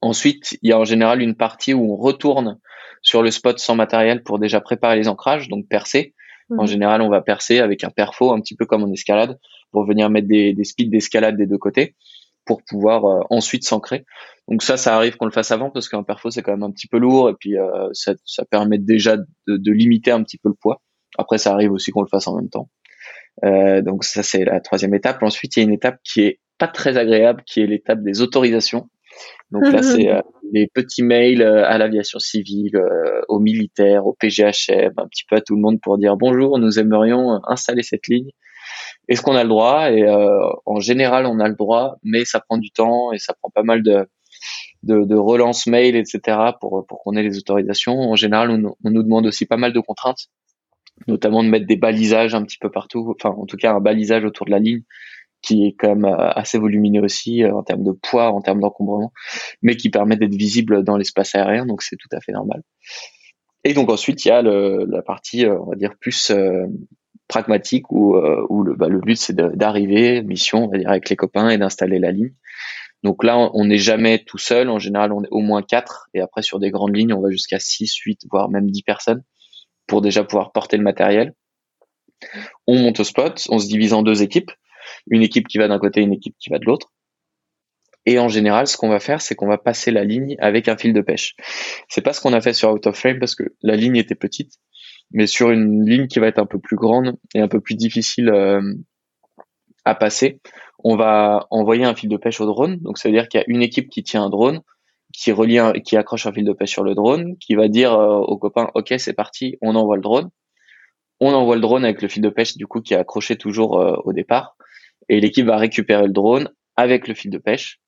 Ensuite, 0.01 0.59
il 0.61 0.69
y 0.69 0.71
a 0.71 0.77
en 0.77 0.85
général 0.85 1.21
une 1.21 1.35
partie 1.35 1.73
où 1.73 1.91
on 1.91 1.95
retourne 1.95 2.59
sur 3.01 3.23
le 3.23 3.31
spot 3.31 3.57
sans 3.57 3.75
matériel 3.75 4.21
pour 4.23 4.37
déjà 4.37 4.61
préparer 4.61 4.97
les 4.97 5.07
ancrages, 5.07 5.47
donc 5.47 5.67
percer. 5.67 6.13
En 6.57 6.65
général, 6.65 7.01
on 7.01 7.09
va 7.09 7.21
percer 7.21 7.59
avec 7.59 7.83
un 7.83 7.89
perfo, 7.89 8.31
un 8.31 8.39
petit 8.39 8.55
peu 8.55 8.65
comme 8.65 8.83
en 8.83 8.91
escalade, 8.91 9.39
pour 9.71 9.85
venir 9.85 10.09
mettre 10.09 10.27
des, 10.27 10.53
des 10.53 10.63
speeds 10.63 10.89
d'escalade 10.89 11.37
des 11.37 11.47
deux 11.47 11.57
côtés, 11.57 11.95
pour 12.45 12.61
pouvoir 12.63 13.05
euh, 13.05 13.21
ensuite 13.29 13.63
s'ancrer. 13.63 14.05
Donc 14.47 14.61
ça, 14.61 14.77
ça 14.77 14.95
arrive 14.95 15.17
qu'on 15.17 15.25
le 15.25 15.31
fasse 15.31 15.51
avant, 15.51 15.71
parce 15.71 15.89
qu'un 15.89 16.03
perfo, 16.03 16.29
c'est 16.29 16.43
quand 16.43 16.51
même 16.51 16.63
un 16.63 16.71
petit 16.71 16.87
peu 16.87 16.99
lourd, 16.99 17.29
et 17.29 17.33
puis 17.39 17.57
euh, 17.57 17.89
ça, 17.93 18.13
ça, 18.25 18.45
permet 18.45 18.77
déjà 18.77 19.17
de, 19.17 19.25
de, 19.47 19.71
limiter 19.71 20.11
un 20.11 20.23
petit 20.23 20.37
peu 20.37 20.49
le 20.49 20.55
poids. 20.55 20.81
Après, 21.17 21.37
ça 21.37 21.51
arrive 21.53 21.71
aussi 21.71 21.91
qu'on 21.91 22.01
le 22.01 22.07
fasse 22.07 22.27
en 22.27 22.35
même 22.35 22.49
temps. 22.49 22.69
Euh, 23.43 23.81
donc 23.81 24.03
ça, 24.03 24.23
c'est 24.23 24.45
la 24.45 24.59
troisième 24.59 24.93
étape. 24.93 25.21
Ensuite, 25.23 25.55
il 25.55 25.59
y 25.59 25.63
a 25.63 25.65
une 25.65 25.73
étape 25.73 25.99
qui 26.03 26.21
est 26.21 26.39
pas 26.57 26.67
très 26.67 26.97
agréable, 26.97 27.43
qui 27.45 27.61
est 27.61 27.67
l'étape 27.67 28.01
des 28.03 28.21
autorisations. 28.21 28.89
Donc 29.51 29.71
là, 29.71 29.81
c'est 29.83 30.09
euh, 30.13 30.21
les 30.51 30.67
petits 30.67 31.03
mails 31.03 31.41
euh, 31.41 31.65
à 31.65 31.77
l'aviation 31.77 32.19
civile, 32.19 32.75
euh, 32.75 33.21
aux 33.27 33.39
militaires, 33.39 34.05
au 34.05 34.13
PGHM, 34.13 34.93
un 34.97 35.07
petit 35.07 35.23
peu 35.29 35.35
à 35.35 35.41
tout 35.41 35.55
le 35.55 35.61
monde 35.61 35.79
pour 35.81 35.97
dire 35.97 36.15
bonjour, 36.17 36.59
nous 36.59 36.79
aimerions 36.79 37.39
installer 37.47 37.83
cette 37.83 38.07
ligne. 38.07 38.29
Est-ce 39.07 39.21
qu'on 39.21 39.35
a 39.35 39.43
le 39.43 39.49
droit? 39.49 39.91
Et 39.91 40.03
en 40.65 40.79
général, 40.79 41.27
on 41.27 41.39
a 41.39 41.47
le 41.47 41.53
droit, 41.53 41.97
mais 42.01 42.25
ça 42.25 42.39
prend 42.39 42.57
du 42.57 42.71
temps 42.71 43.11
et 43.11 43.19
ça 43.19 43.35
prend 43.39 43.51
pas 43.51 43.61
mal 43.61 43.83
de, 43.83 44.07
de, 44.81 45.03
de 45.03 45.15
relance 45.15 45.67
mail, 45.67 45.95
etc. 45.95 46.39
pour, 46.59 46.83
pour 46.87 47.03
qu'on 47.03 47.15
ait 47.15 47.21
les 47.21 47.37
autorisations. 47.37 47.93
En 47.93 48.15
général, 48.15 48.49
on, 48.49 48.75
on, 48.83 48.89
nous 48.89 49.03
demande 49.03 49.27
aussi 49.27 49.45
pas 49.45 49.57
mal 49.57 49.73
de 49.73 49.79
contraintes, 49.79 50.29
notamment 51.07 51.43
de 51.43 51.49
mettre 51.49 51.67
des 51.67 51.75
balisages 51.77 52.33
un 52.33 52.41
petit 52.41 52.57
peu 52.57 52.71
partout, 52.71 53.13
enfin 53.15 53.29
en 53.37 53.45
tout 53.45 53.57
cas 53.57 53.73
un 53.73 53.79
balisage 53.79 54.25
autour 54.25 54.47
de 54.47 54.51
la 54.51 54.59
ligne 54.59 54.81
qui 55.45 55.67
est 55.67 55.75
quand 55.77 55.95
même 55.95 56.05
assez 56.05 56.57
volumineux 56.57 57.03
aussi 57.03 57.45
en 57.45 57.63
termes 57.63 57.83
de 57.83 57.91
poids, 57.91 58.31
en 58.31 58.41
termes 58.41 58.59
d'encombrement, 58.59 59.13
mais 59.61 59.75
qui 59.77 59.89
permet 59.89 60.17
d'être 60.17 60.35
visible 60.35 60.83
dans 60.83 60.97
l'espace 60.97 61.35
aérien, 61.35 61.65
donc 61.65 61.81
c'est 61.81 61.97
tout 61.97 62.09
à 62.11 62.19
fait 62.19 62.31
normal. 62.31 62.61
Et 63.63 63.73
donc 63.73 63.89
ensuite, 63.89 64.25
il 64.25 64.29
y 64.29 64.31
a 64.31 64.41
la 64.41 65.01
partie, 65.01 65.45
on 65.45 65.69
va 65.69 65.75
dire, 65.75 65.95
plus 65.99 66.31
pragmatique 67.27 67.91
où, 67.91 68.17
où 68.49 68.63
le, 68.63 68.75
bah, 68.75 68.87
le 68.87 68.99
but 68.99 69.17
c'est 69.17 69.35
d'arriver, 69.35 70.21
mission, 70.21 70.65
on 70.65 70.69
va 70.69 70.77
dire, 70.77 70.89
avec 70.89 71.09
les 71.09 71.15
copains 71.15 71.49
et 71.49 71.57
d'installer 71.57 71.99
la 71.99 72.11
ligne. 72.11 72.33
Donc 73.05 73.23
là, 73.23 73.51
on 73.53 73.65
n'est 73.65 73.77
jamais 73.77 74.17
tout 74.17 74.39
seul. 74.39 74.67
En 74.67 74.79
général, 74.79 75.11
on 75.13 75.23
est 75.23 75.29
au 75.29 75.41
moins 75.41 75.61
quatre. 75.61 76.07
Et 76.15 76.21
après, 76.21 76.41
sur 76.41 76.59
des 76.59 76.71
grandes 76.71 76.95
lignes, 76.95 77.13
on 77.13 77.21
va 77.21 77.29
jusqu'à 77.29 77.59
6, 77.59 77.93
8, 77.95 78.21
voire 78.31 78.49
même 78.49 78.71
10 78.71 78.81
personnes 78.81 79.23
pour 79.85 80.01
déjà 80.01 80.23
pouvoir 80.23 80.51
porter 80.51 80.75
le 80.75 80.83
matériel. 80.83 81.35
On 82.65 82.79
monte 82.79 82.99
au 82.99 83.03
spot, 83.03 83.45
on 83.49 83.59
se 83.59 83.67
divise 83.67 83.93
en 83.93 84.01
deux 84.01 84.23
équipes. 84.23 84.51
Une 85.07 85.21
équipe 85.21 85.47
qui 85.47 85.57
va 85.57 85.67
d'un 85.67 85.79
côté, 85.79 86.01
une 86.01 86.13
équipe 86.13 86.35
qui 86.39 86.49
va 86.49 86.59
de 86.59 86.65
l'autre. 86.65 86.91
Et 88.05 88.19
en 88.19 88.27
général, 88.27 88.67
ce 88.67 88.77
qu'on 88.77 88.89
va 88.89 88.99
faire, 88.99 89.21
c'est 89.21 89.35
qu'on 89.35 89.47
va 89.47 89.57
passer 89.57 89.91
la 89.91 90.03
ligne 90.03 90.35
avec 90.39 90.67
un 90.67 90.77
fil 90.77 90.93
de 90.93 91.01
pêche. 91.01 91.35
C'est 91.89 92.01
pas 92.01 92.13
ce 92.13 92.21
qu'on 92.21 92.33
a 92.33 92.41
fait 92.41 92.53
sur 92.53 92.71
Out 92.71 92.85
of 92.87 92.95
Frame 92.95 93.19
parce 93.19 93.35
que 93.35 93.43
la 93.63 93.75
ligne 93.75 93.95
était 93.95 94.15
petite, 94.15 94.53
mais 95.11 95.27
sur 95.27 95.49
une 95.49 95.83
ligne 95.87 96.07
qui 96.07 96.19
va 96.19 96.27
être 96.27 96.39
un 96.39 96.45
peu 96.45 96.59
plus 96.59 96.75
grande 96.75 97.17
et 97.33 97.41
un 97.41 97.47
peu 97.47 97.59
plus 97.59 97.75
difficile 97.75 98.29
euh, 98.29 98.61
à 99.85 99.95
passer, 99.95 100.39
on 100.83 100.95
va 100.95 101.47
envoyer 101.49 101.85
un 101.85 101.95
fil 101.95 102.09
de 102.09 102.17
pêche 102.17 102.39
au 102.41 102.45
drone. 102.45 102.77
Donc, 102.77 102.99
ça 102.99 103.09
veut 103.09 103.15
dire 103.15 103.27
qu'il 103.27 103.39
y 103.39 103.43
a 103.43 103.45
une 103.47 103.63
équipe 103.63 103.89
qui 103.89 104.03
tient 104.03 104.23
un 104.23 104.29
drone, 104.29 104.61
qui 105.11 105.31
accroche 105.97 106.27
un 106.27 106.33
fil 106.33 106.45
de 106.45 106.53
pêche 106.53 106.71
sur 106.71 106.83
le 106.83 106.93
drone, 106.93 107.37
qui 107.39 107.55
va 107.55 107.67
dire 107.69 107.93
euh, 107.93 108.17
aux 108.17 108.37
copains, 108.37 108.69
OK, 108.75 108.93
c'est 108.97 109.13
parti, 109.13 109.57
on 109.61 109.75
envoie 109.75 109.95
le 109.95 110.01
drone. 110.01 110.29
On 111.19 111.33
envoie 111.33 111.55
le 111.55 111.61
drone 111.61 111.85
avec 111.85 112.01
le 112.01 112.07
fil 112.07 112.21
de 112.21 112.29
pêche, 112.29 112.57
du 112.57 112.67
coup, 112.67 112.81
qui 112.81 112.93
est 112.93 112.97
accroché 112.97 113.37
toujours 113.37 113.79
euh, 113.79 113.95
au 114.03 114.13
départ. 114.13 114.57
Et 115.09 115.19
l'équipe 115.19 115.45
va 115.45 115.57
récupérer 115.57 116.07
le 116.07 116.13
drone 116.13 116.49
avec 116.75 117.07
le 117.07 117.13
fil 117.13 117.31
de 117.31 117.37
pêche. 117.37 117.79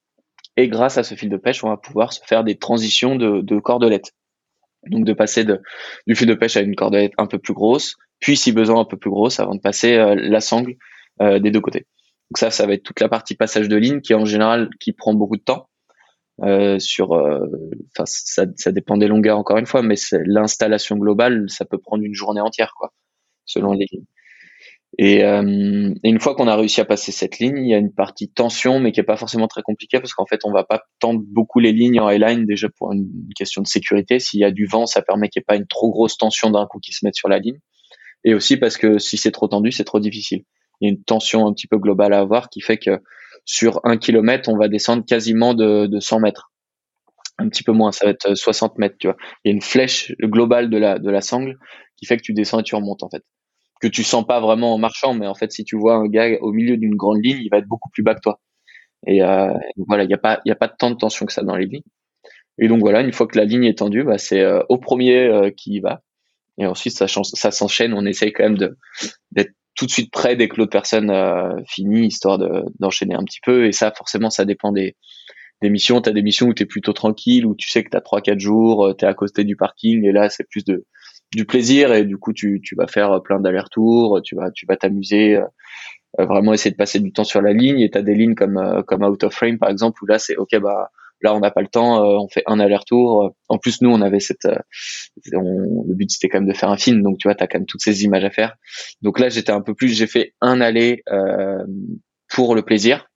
Et 0.55 0.67
grâce 0.67 0.97
à 0.97 1.03
ce 1.03 1.15
fil 1.15 1.29
de 1.29 1.37
pêche, 1.37 1.63
on 1.63 1.69
va 1.69 1.77
pouvoir 1.77 2.13
se 2.13 2.21
faire 2.25 2.43
des 2.43 2.57
transitions 2.57 3.15
de, 3.15 3.41
de 3.41 3.59
cordelettes. 3.59 4.13
Donc, 4.87 5.05
de 5.05 5.13
passer 5.13 5.43
de, 5.43 5.61
du 6.05 6.15
fil 6.15 6.27
de 6.27 6.33
pêche 6.33 6.55
à 6.55 6.61
une 6.61 6.75
cordelette 6.75 7.13
un 7.17 7.27
peu 7.27 7.39
plus 7.39 7.53
grosse, 7.53 7.95
puis 8.19 8.37
si 8.37 8.51
besoin 8.51 8.81
un 8.81 8.85
peu 8.85 8.97
plus 8.97 9.09
grosse, 9.09 9.39
avant 9.39 9.55
de 9.55 9.59
passer 9.59 9.95
euh, 9.95 10.15
la 10.15 10.39
sangle 10.39 10.75
des 11.19 11.49
deux 11.49 11.61
côtés. 11.61 11.87
Donc 12.29 12.37
ça, 12.37 12.51
ça 12.51 12.65
va 12.65 12.73
être 12.73 12.83
toute 12.83 12.99
la 12.99 13.09
partie 13.09 13.35
passage 13.35 13.69
de 13.69 13.75
ligne 13.75 14.01
qui 14.01 14.13
en 14.13 14.25
général 14.25 14.69
qui 14.79 14.93
prend 14.93 15.13
beaucoup 15.13 15.37
de 15.37 15.41
temps. 15.41 15.69
Euh, 16.43 16.77
sur, 16.77 17.13
euh, 17.13 17.47
enfin 17.95 18.05
ça, 18.05 18.45
ça, 18.57 18.71
dépend 18.71 18.95
des 18.95 19.07
longueurs 19.07 19.39
encore 19.39 19.57
une 19.57 19.65
fois, 19.65 19.81
mais 19.81 19.95
l'installation 20.11 20.95
globale, 20.95 21.49
ça 21.49 21.65
peut 21.65 21.79
prendre 21.79 22.03
une 22.03 22.13
journée 22.13 22.41
entière 22.41 22.73
quoi, 22.77 22.93
selon 23.45 23.73
les 23.73 23.87
lignes. 23.91 24.05
Et, 24.97 25.23
euh, 25.23 25.93
une 26.03 26.19
fois 26.19 26.35
qu'on 26.35 26.47
a 26.47 26.55
réussi 26.55 26.81
à 26.81 26.85
passer 26.85 27.11
cette 27.11 27.39
ligne, 27.39 27.57
il 27.57 27.69
y 27.69 27.73
a 27.73 27.77
une 27.77 27.93
partie 27.93 28.29
tension, 28.29 28.79
mais 28.79 28.91
qui 28.91 28.99
est 28.99 29.03
pas 29.03 29.17
forcément 29.17 29.47
très 29.47 29.61
compliquée 29.61 29.99
parce 29.99 30.13
qu'en 30.13 30.25
fait, 30.25 30.41
on 30.45 30.51
va 30.51 30.63
pas 30.63 30.83
tendre 30.99 31.21
beaucoup 31.23 31.59
les 31.59 31.71
lignes 31.71 31.99
en 31.99 32.07
highline 32.07 32.45
déjà 32.45 32.69
pour 32.69 32.93
une 32.93 33.09
question 33.35 33.61
de 33.61 33.67
sécurité. 33.67 34.19
S'il 34.19 34.39
y 34.39 34.45
a 34.45 34.51
du 34.51 34.65
vent, 34.65 34.85
ça 34.85 35.01
permet 35.01 35.29
qu'il 35.29 35.41
n'y 35.41 35.43
ait 35.43 35.45
pas 35.45 35.55
une 35.55 35.67
trop 35.67 35.91
grosse 35.91 36.17
tension 36.17 36.49
d'un 36.49 36.65
coup 36.65 36.79
qui 36.79 36.93
se 36.93 37.05
mette 37.05 37.15
sur 37.15 37.29
la 37.29 37.39
ligne. 37.39 37.59
Et 38.23 38.33
aussi 38.33 38.57
parce 38.57 38.77
que 38.77 38.97
si 38.97 39.17
c'est 39.17 39.31
trop 39.31 39.47
tendu, 39.47 39.71
c'est 39.71 39.83
trop 39.83 39.99
difficile 39.99 40.43
il 40.81 40.87
y 40.87 40.89
a 40.89 40.93
une 40.93 41.03
tension 41.03 41.47
un 41.47 41.53
petit 41.53 41.67
peu 41.67 41.77
globale 41.77 42.13
à 42.13 42.19
avoir 42.19 42.49
qui 42.49 42.61
fait 42.61 42.77
que 42.77 43.01
sur 43.45 43.79
un 43.83 43.97
kilomètre, 43.97 44.49
on 44.49 44.57
va 44.57 44.67
descendre 44.67 45.05
quasiment 45.05 45.53
de, 45.53 45.87
de 45.87 45.99
100 45.99 46.19
mètres. 46.19 46.51
Un 47.39 47.49
petit 47.49 47.63
peu 47.63 47.71
moins, 47.71 47.91
ça 47.91 48.05
va 48.05 48.11
être 48.11 48.35
60 48.35 48.77
mètres, 48.77 48.95
tu 48.99 49.07
vois. 49.07 49.15
Il 49.43 49.49
y 49.49 49.51
a 49.51 49.55
une 49.55 49.61
flèche 49.61 50.11
globale 50.21 50.69
de 50.69 50.77
la 51.09 51.21
sangle 51.21 51.57
qui 51.95 52.05
fait 52.05 52.17
que 52.17 52.23
tu 52.23 52.33
descends 52.33 52.59
et 52.59 52.63
tu 52.63 52.75
remontes, 52.75 53.03
en 53.03 53.09
fait. 53.09 53.23
Que 53.81 53.87
tu 53.87 54.03
sens 54.03 54.25
pas 54.25 54.39
vraiment 54.39 54.73
en 54.73 54.77
marchant, 54.77 55.13
mais 55.13 55.27
en 55.27 55.35
fait, 55.35 55.51
si 55.51 55.63
tu 55.63 55.77
vois 55.77 55.95
un 55.95 56.07
gars 56.07 56.37
au 56.41 56.51
milieu 56.51 56.77
d'une 56.77 56.95
grande 56.95 57.23
ligne, 57.23 57.39
il 57.41 57.49
va 57.49 57.57
être 57.57 57.67
beaucoup 57.67 57.89
plus 57.89 58.03
bas 58.03 58.15
que 58.15 58.21
toi. 58.21 58.39
Et 59.05 59.21
euh, 59.23 59.53
voilà, 59.87 60.03
il 60.03 60.07
n'y 60.07 60.13
a 60.13 60.17
pas, 60.17 60.41
il 60.45 60.51
a 60.51 60.55
pas 60.55 60.67
tant 60.67 60.89
de 60.89 60.95
tension 60.95 61.25
que 61.25 61.33
ça 61.33 61.43
dans 61.43 61.55
les 61.55 61.67
lignes. 61.67 61.83
Et 62.59 62.67
donc 62.67 62.79
voilà, 62.79 63.01
une 63.01 63.13
fois 63.13 63.27
que 63.27 63.37
la 63.37 63.45
ligne 63.45 63.65
est 63.65 63.77
tendue, 63.77 64.03
bah, 64.03 64.17
c'est 64.17 64.41
euh, 64.41 64.63
au 64.69 64.77
premier 64.77 65.19
euh, 65.25 65.51
qui 65.51 65.73
y 65.73 65.79
va. 65.79 66.01
Et 66.57 66.65
ensuite, 66.65 66.93
ça, 66.93 67.07
ça 67.07 67.51
s'enchaîne. 67.51 67.93
On 67.93 68.05
essaye 68.05 68.33
quand 68.33 68.43
même 68.43 68.57
d'être 68.57 69.51
tout 69.75 69.85
de 69.85 69.91
suite 69.91 70.11
prêt 70.11 70.35
dès 70.35 70.49
que 70.49 70.57
l'autre 70.57 70.71
personne 70.71 71.11
euh, 71.11 71.53
finit, 71.67 72.07
histoire 72.07 72.39
d'enchaîner 72.79 73.13
un 73.13 73.23
petit 73.23 73.39
peu. 73.45 73.67
Et 73.67 73.71
ça, 73.71 73.93
forcément, 73.95 74.31
ça 74.31 74.43
dépend 74.43 74.71
des, 74.71 74.95
des 75.61 75.69
missions. 75.69 76.01
Tu 76.01 76.09
as 76.09 76.13
des 76.13 76.23
missions 76.23 76.47
où 76.47 76.53
tu 76.53 76.63
es 76.63 76.65
plutôt 76.65 76.93
tranquille, 76.93 77.45
où 77.45 77.55
tu 77.55 77.69
sais 77.69 77.83
que 77.83 77.89
tu 77.89 77.97
as 77.97 78.01
3-4 78.01 78.39
jours, 78.39 78.87
euh, 78.87 78.93
tu 78.93 79.05
es 79.05 79.07
à 79.07 79.13
côté 79.13 79.43
du 79.43 79.55
parking, 79.55 80.03
et 80.05 80.11
là, 80.11 80.29
c'est 80.29 80.47
plus 80.49 80.65
de 80.65 80.85
du 81.33 81.45
plaisir, 81.45 81.93
et 81.93 82.05
du 82.05 82.17
coup, 82.17 82.33
tu, 82.33 82.61
tu 82.63 82.75
vas 82.75 82.87
faire 82.87 83.21
plein 83.23 83.39
d'allers-retours, 83.39 84.21
tu 84.23 84.35
vas 84.35 84.51
tu 84.51 84.65
vas 84.65 84.77
t'amuser, 84.77 85.37
euh, 85.37 86.25
vraiment 86.25 86.53
essayer 86.53 86.71
de 86.71 86.77
passer 86.77 86.99
du 86.99 87.11
temps 87.11 87.23
sur 87.23 87.41
la 87.41 87.53
ligne. 87.53 87.79
Et 87.79 87.89
tu 87.89 87.97
as 87.97 88.01
des 88.01 88.15
lignes 88.15 88.35
comme, 88.35 88.83
comme 88.87 89.03
Out 89.03 89.23
of 89.23 89.33
Frame, 89.33 89.57
par 89.57 89.69
exemple, 89.69 90.03
où 90.03 90.07
là, 90.07 90.19
c'est 90.19 90.37
OK, 90.37 90.57
bah 90.59 90.89
Là, 91.21 91.33
on 91.33 91.39
n'a 91.39 91.49
pas 91.49 91.61
le 91.61 91.67
temps, 91.67 92.03
euh, 92.03 92.17
on 92.19 92.27
fait 92.27 92.43
un 92.45 92.59
aller-retour. 92.59 93.33
En 93.49 93.57
plus, 93.57 93.81
nous, 93.81 93.89
on 93.89 94.01
avait 94.01 94.19
cette, 94.19 94.45
euh, 94.45 94.59
le 95.33 95.93
but 95.95 96.11
c'était 96.11 96.29
quand 96.29 96.39
même 96.39 96.47
de 96.47 96.53
faire 96.53 96.69
un 96.69 96.77
film, 96.77 97.01
donc 97.01 97.17
tu 97.17 97.27
vois, 97.27 97.35
t'as 97.35 97.47
quand 97.47 97.57
même 97.57 97.65
toutes 97.65 97.81
ces 97.81 98.03
images 98.03 98.23
à 98.23 98.29
faire. 98.29 98.55
Donc 99.01 99.19
là, 99.19 99.29
j'étais 99.29 99.51
un 99.51 99.61
peu 99.61 99.73
plus, 99.73 99.89
j'ai 99.89 100.07
fait 100.07 100.33
un 100.41 100.61
aller 100.61 101.01
euh, 101.11 101.65
pour 102.29 102.53
le 102.53 102.61
plaisir, 102.61 103.09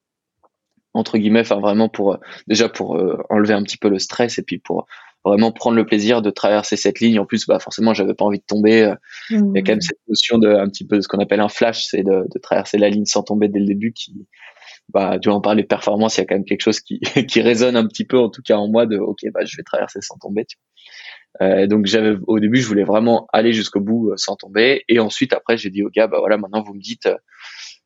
entre 0.93 1.19
guillemets, 1.19 1.41
enfin 1.41 1.59
vraiment 1.59 1.89
pour 1.89 2.17
déjà 2.47 2.69
pour 2.69 2.99
enlever 3.29 3.53
un 3.53 3.63
petit 3.63 3.77
peu 3.77 3.89
le 3.89 3.99
stress 3.99 4.39
et 4.39 4.43
puis 4.43 4.57
pour 4.57 4.87
vraiment 5.23 5.51
prendre 5.51 5.75
le 5.75 5.85
plaisir 5.85 6.21
de 6.21 6.29
traverser 6.29 6.75
cette 6.75 6.99
ligne. 6.99 7.19
En 7.19 7.25
plus, 7.25 7.45
bah 7.45 7.59
forcément, 7.59 7.93
j'avais 7.93 8.13
pas 8.13 8.25
envie 8.25 8.39
de 8.39 8.45
tomber. 8.45 8.93
Il 9.29 9.35
y 9.35 9.39
a 9.39 9.61
quand 9.61 9.69
même 9.69 9.77
mmh. 9.77 9.81
cette 9.81 9.99
notion 10.07 10.37
de 10.37 10.49
un 10.49 10.67
petit 10.67 10.85
peu 10.85 10.97
de 10.97 11.01
ce 11.01 11.07
qu'on 11.07 11.19
appelle 11.19 11.41
un 11.41 11.49
flash, 11.49 11.85
c'est 11.85 12.03
de, 12.03 12.25
de, 12.33 12.39
traverser 12.39 12.77
la 12.77 12.89
ligne 12.89 13.05
sans 13.05 13.23
tomber 13.23 13.47
dès 13.47 13.59
le 13.59 13.65
début, 13.65 13.93
qui 13.93 14.25
bah, 14.89 15.19
tu 15.19 15.29
en 15.29 15.41
parler 15.41 15.63
de 15.63 15.67
performance, 15.67 16.17
il 16.17 16.21
y 16.21 16.23
a 16.23 16.25
quand 16.25 16.35
même 16.35 16.45
quelque 16.45 16.61
chose 16.61 16.79
qui, 16.79 16.99
qui 17.27 17.41
résonne 17.41 17.75
un 17.75 17.87
petit 17.87 18.05
peu, 18.05 18.17
en 18.19 18.29
tout 18.29 18.41
cas 18.41 18.57
en 18.57 18.67
moi, 18.67 18.85
de 18.85 18.97
ok, 18.97 19.19
bah, 19.33 19.45
je 19.45 19.57
vais 19.57 19.63
traverser 19.63 19.99
sans 20.01 20.17
tomber. 20.17 20.45
Tu 20.45 20.57
euh, 21.41 21.65
donc 21.65 21.85
j'avais 21.85 22.17
au 22.27 22.39
début, 22.39 22.57
je 22.57 22.67
voulais 22.67 22.83
vraiment 22.83 23.27
aller 23.31 23.53
jusqu'au 23.53 23.79
bout 23.79 24.09
euh, 24.09 24.17
sans 24.17 24.35
tomber, 24.35 24.83
et 24.89 24.99
ensuite 24.99 25.33
après, 25.33 25.57
j'ai 25.57 25.69
dit 25.69 25.81
au 25.81 25.89
gars, 25.89 26.07
bah 26.07 26.17
voilà, 26.19 26.37
maintenant 26.37 26.61
vous 26.61 26.73
me 26.73 26.81
dites, 26.81 27.05
euh, 27.05 27.15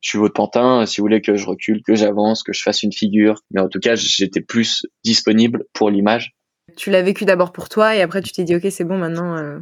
je 0.00 0.10
suis 0.10 0.18
votre 0.18 0.34
pantin, 0.34 0.84
si 0.84 1.00
vous 1.00 1.04
voulez 1.04 1.20
que 1.20 1.36
je 1.36 1.46
recule, 1.46 1.80
que 1.82 1.94
j'avance, 1.94 2.42
que 2.42 2.52
je 2.52 2.62
fasse 2.62 2.82
une 2.82 2.92
figure, 2.92 3.40
mais 3.52 3.60
en 3.60 3.68
tout 3.68 3.78
cas, 3.78 3.94
j'étais 3.94 4.40
plus 4.40 4.84
disponible 5.04 5.64
pour 5.72 5.90
l'image. 5.90 6.35
Tu 6.76 6.90
l'as 6.90 7.02
vécu 7.02 7.24
d'abord 7.24 7.52
pour 7.52 7.68
toi, 7.68 7.94
et 7.94 8.02
après 8.02 8.22
tu 8.22 8.32
t'es 8.32 8.44
dit 8.44 8.56
ok, 8.56 8.66
c'est 8.70 8.84
bon 8.84 8.98
maintenant. 8.98 9.36
Euh... 9.36 9.58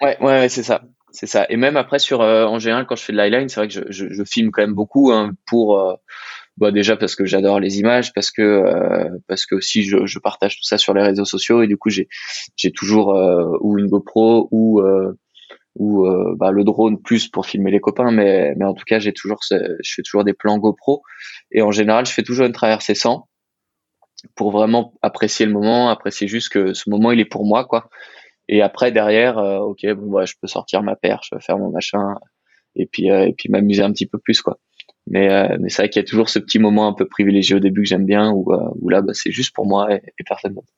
Ouais, 0.00 0.16
ouais, 0.20 0.48
c'est 0.48 0.62
ça 0.62 0.82
c'est 1.10 1.26
ça. 1.26 1.46
Et 1.48 1.56
même 1.56 1.78
après 1.78 1.98
sur 1.98 2.20
en 2.20 2.58
général 2.58 2.86
quand 2.86 2.94
je 2.94 3.02
fais 3.02 3.14
de 3.14 3.16
l'eyeline, 3.16 3.48
c'est 3.48 3.60
vrai 3.60 3.68
que 3.68 3.74
je, 3.74 3.82
je, 3.90 4.24
filme 4.24 4.50
quand 4.50 4.60
même 4.60 4.74
beaucoup 4.74 5.10
hein, 5.10 5.32
pour 5.46 5.98
bah 6.58 6.72
déjà 6.72 6.96
parce 6.96 7.14
que 7.14 7.24
j'adore 7.24 7.60
les 7.60 7.78
images, 7.78 8.12
parce 8.12 8.30
que 8.30 8.42
euh, 8.42 9.08
parce 9.28 9.46
que 9.46 9.54
aussi 9.54 9.84
je, 9.84 10.06
je, 10.06 10.18
partage 10.18 10.56
tout 10.56 10.64
ça 10.64 10.76
sur 10.76 10.92
les 10.92 11.02
réseaux 11.02 11.24
sociaux 11.24 11.62
et 11.62 11.68
du 11.68 11.76
coup 11.76 11.88
j'ai 11.88 12.08
j'ai 12.56 12.72
toujours 12.72 13.14
euh, 13.14 13.56
ou 13.60 13.78
une 13.78 13.86
GoPro 13.86 14.48
ou 14.50 14.80
euh, 14.80 15.12
ou 15.76 16.04
bah, 16.36 16.50
le 16.50 16.64
drone 16.64 17.00
plus 17.00 17.28
pour 17.28 17.46
filmer 17.46 17.70
les 17.70 17.78
copains, 17.78 18.10
mais 18.10 18.54
mais 18.56 18.64
en 18.64 18.74
tout 18.74 18.84
cas 18.84 18.98
j'ai 18.98 19.12
toujours 19.12 19.38
je 19.48 19.92
fais 19.94 20.02
toujours 20.02 20.24
des 20.24 20.32
plans 20.32 20.58
GoPro 20.58 21.02
et 21.52 21.62
en 21.62 21.70
général 21.70 22.04
je 22.04 22.12
fais 22.12 22.24
toujours 22.24 22.46
une 22.46 22.52
traversée 22.52 22.96
sans 22.96 23.28
pour 24.34 24.50
vraiment 24.50 24.94
apprécier 25.02 25.46
le 25.46 25.52
moment, 25.52 25.90
apprécier 25.90 26.28
juste 26.28 26.50
que 26.50 26.74
ce 26.74 26.90
moment 26.90 27.12
il 27.12 27.20
est 27.20 27.24
pour 27.24 27.44
moi 27.44 27.64
quoi. 27.64 27.88
Et 28.48 28.62
après 28.62 28.92
derrière, 28.92 29.36
ok 29.36 29.86
bon 29.94 30.10
bah 30.10 30.24
je 30.24 30.34
peux 30.40 30.48
sortir 30.48 30.82
ma 30.82 30.96
perche, 30.96 31.30
faire 31.40 31.58
mon 31.58 31.70
machin 31.70 32.14
et 32.76 32.86
puis 32.86 33.08
et 33.08 33.34
puis 33.36 33.48
m'amuser 33.50 33.82
un 33.82 33.92
petit 33.92 34.06
peu 34.06 34.18
plus 34.18 34.42
quoi. 34.42 34.58
Mais, 35.10 35.32
euh, 35.32 35.56
mais 35.60 35.68
c'est 35.68 35.82
vrai 35.82 35.88
qu'il 35.88 36.00
y 36.00 36.04
a 36.04 36.08
toujours 36.08 36.28
ce 36.28 36.38
petit 36.38 36.58
moment 36.58 36.86
un 36.86 36.92
peu 36.92 37.06
privilégié 37.06 37.56
au 37.56 37.60
début 37.60 37.82
que 37.82 37.88
j'aime 37.88 38.04
bien, 38.04 38.30
où, 38.30 38.52
euh, 38.52 38.68
où 38.80 38.88
là, 38.88 39.00
bah, 39.00 39.12
c'est 39.14 39.30
juste 39.30 39.54
pour 39.54 39.66
moi 39.66 39.92
et, 39.92 40.02
personne 40.26 40.54
d'autre. 40.54 40.72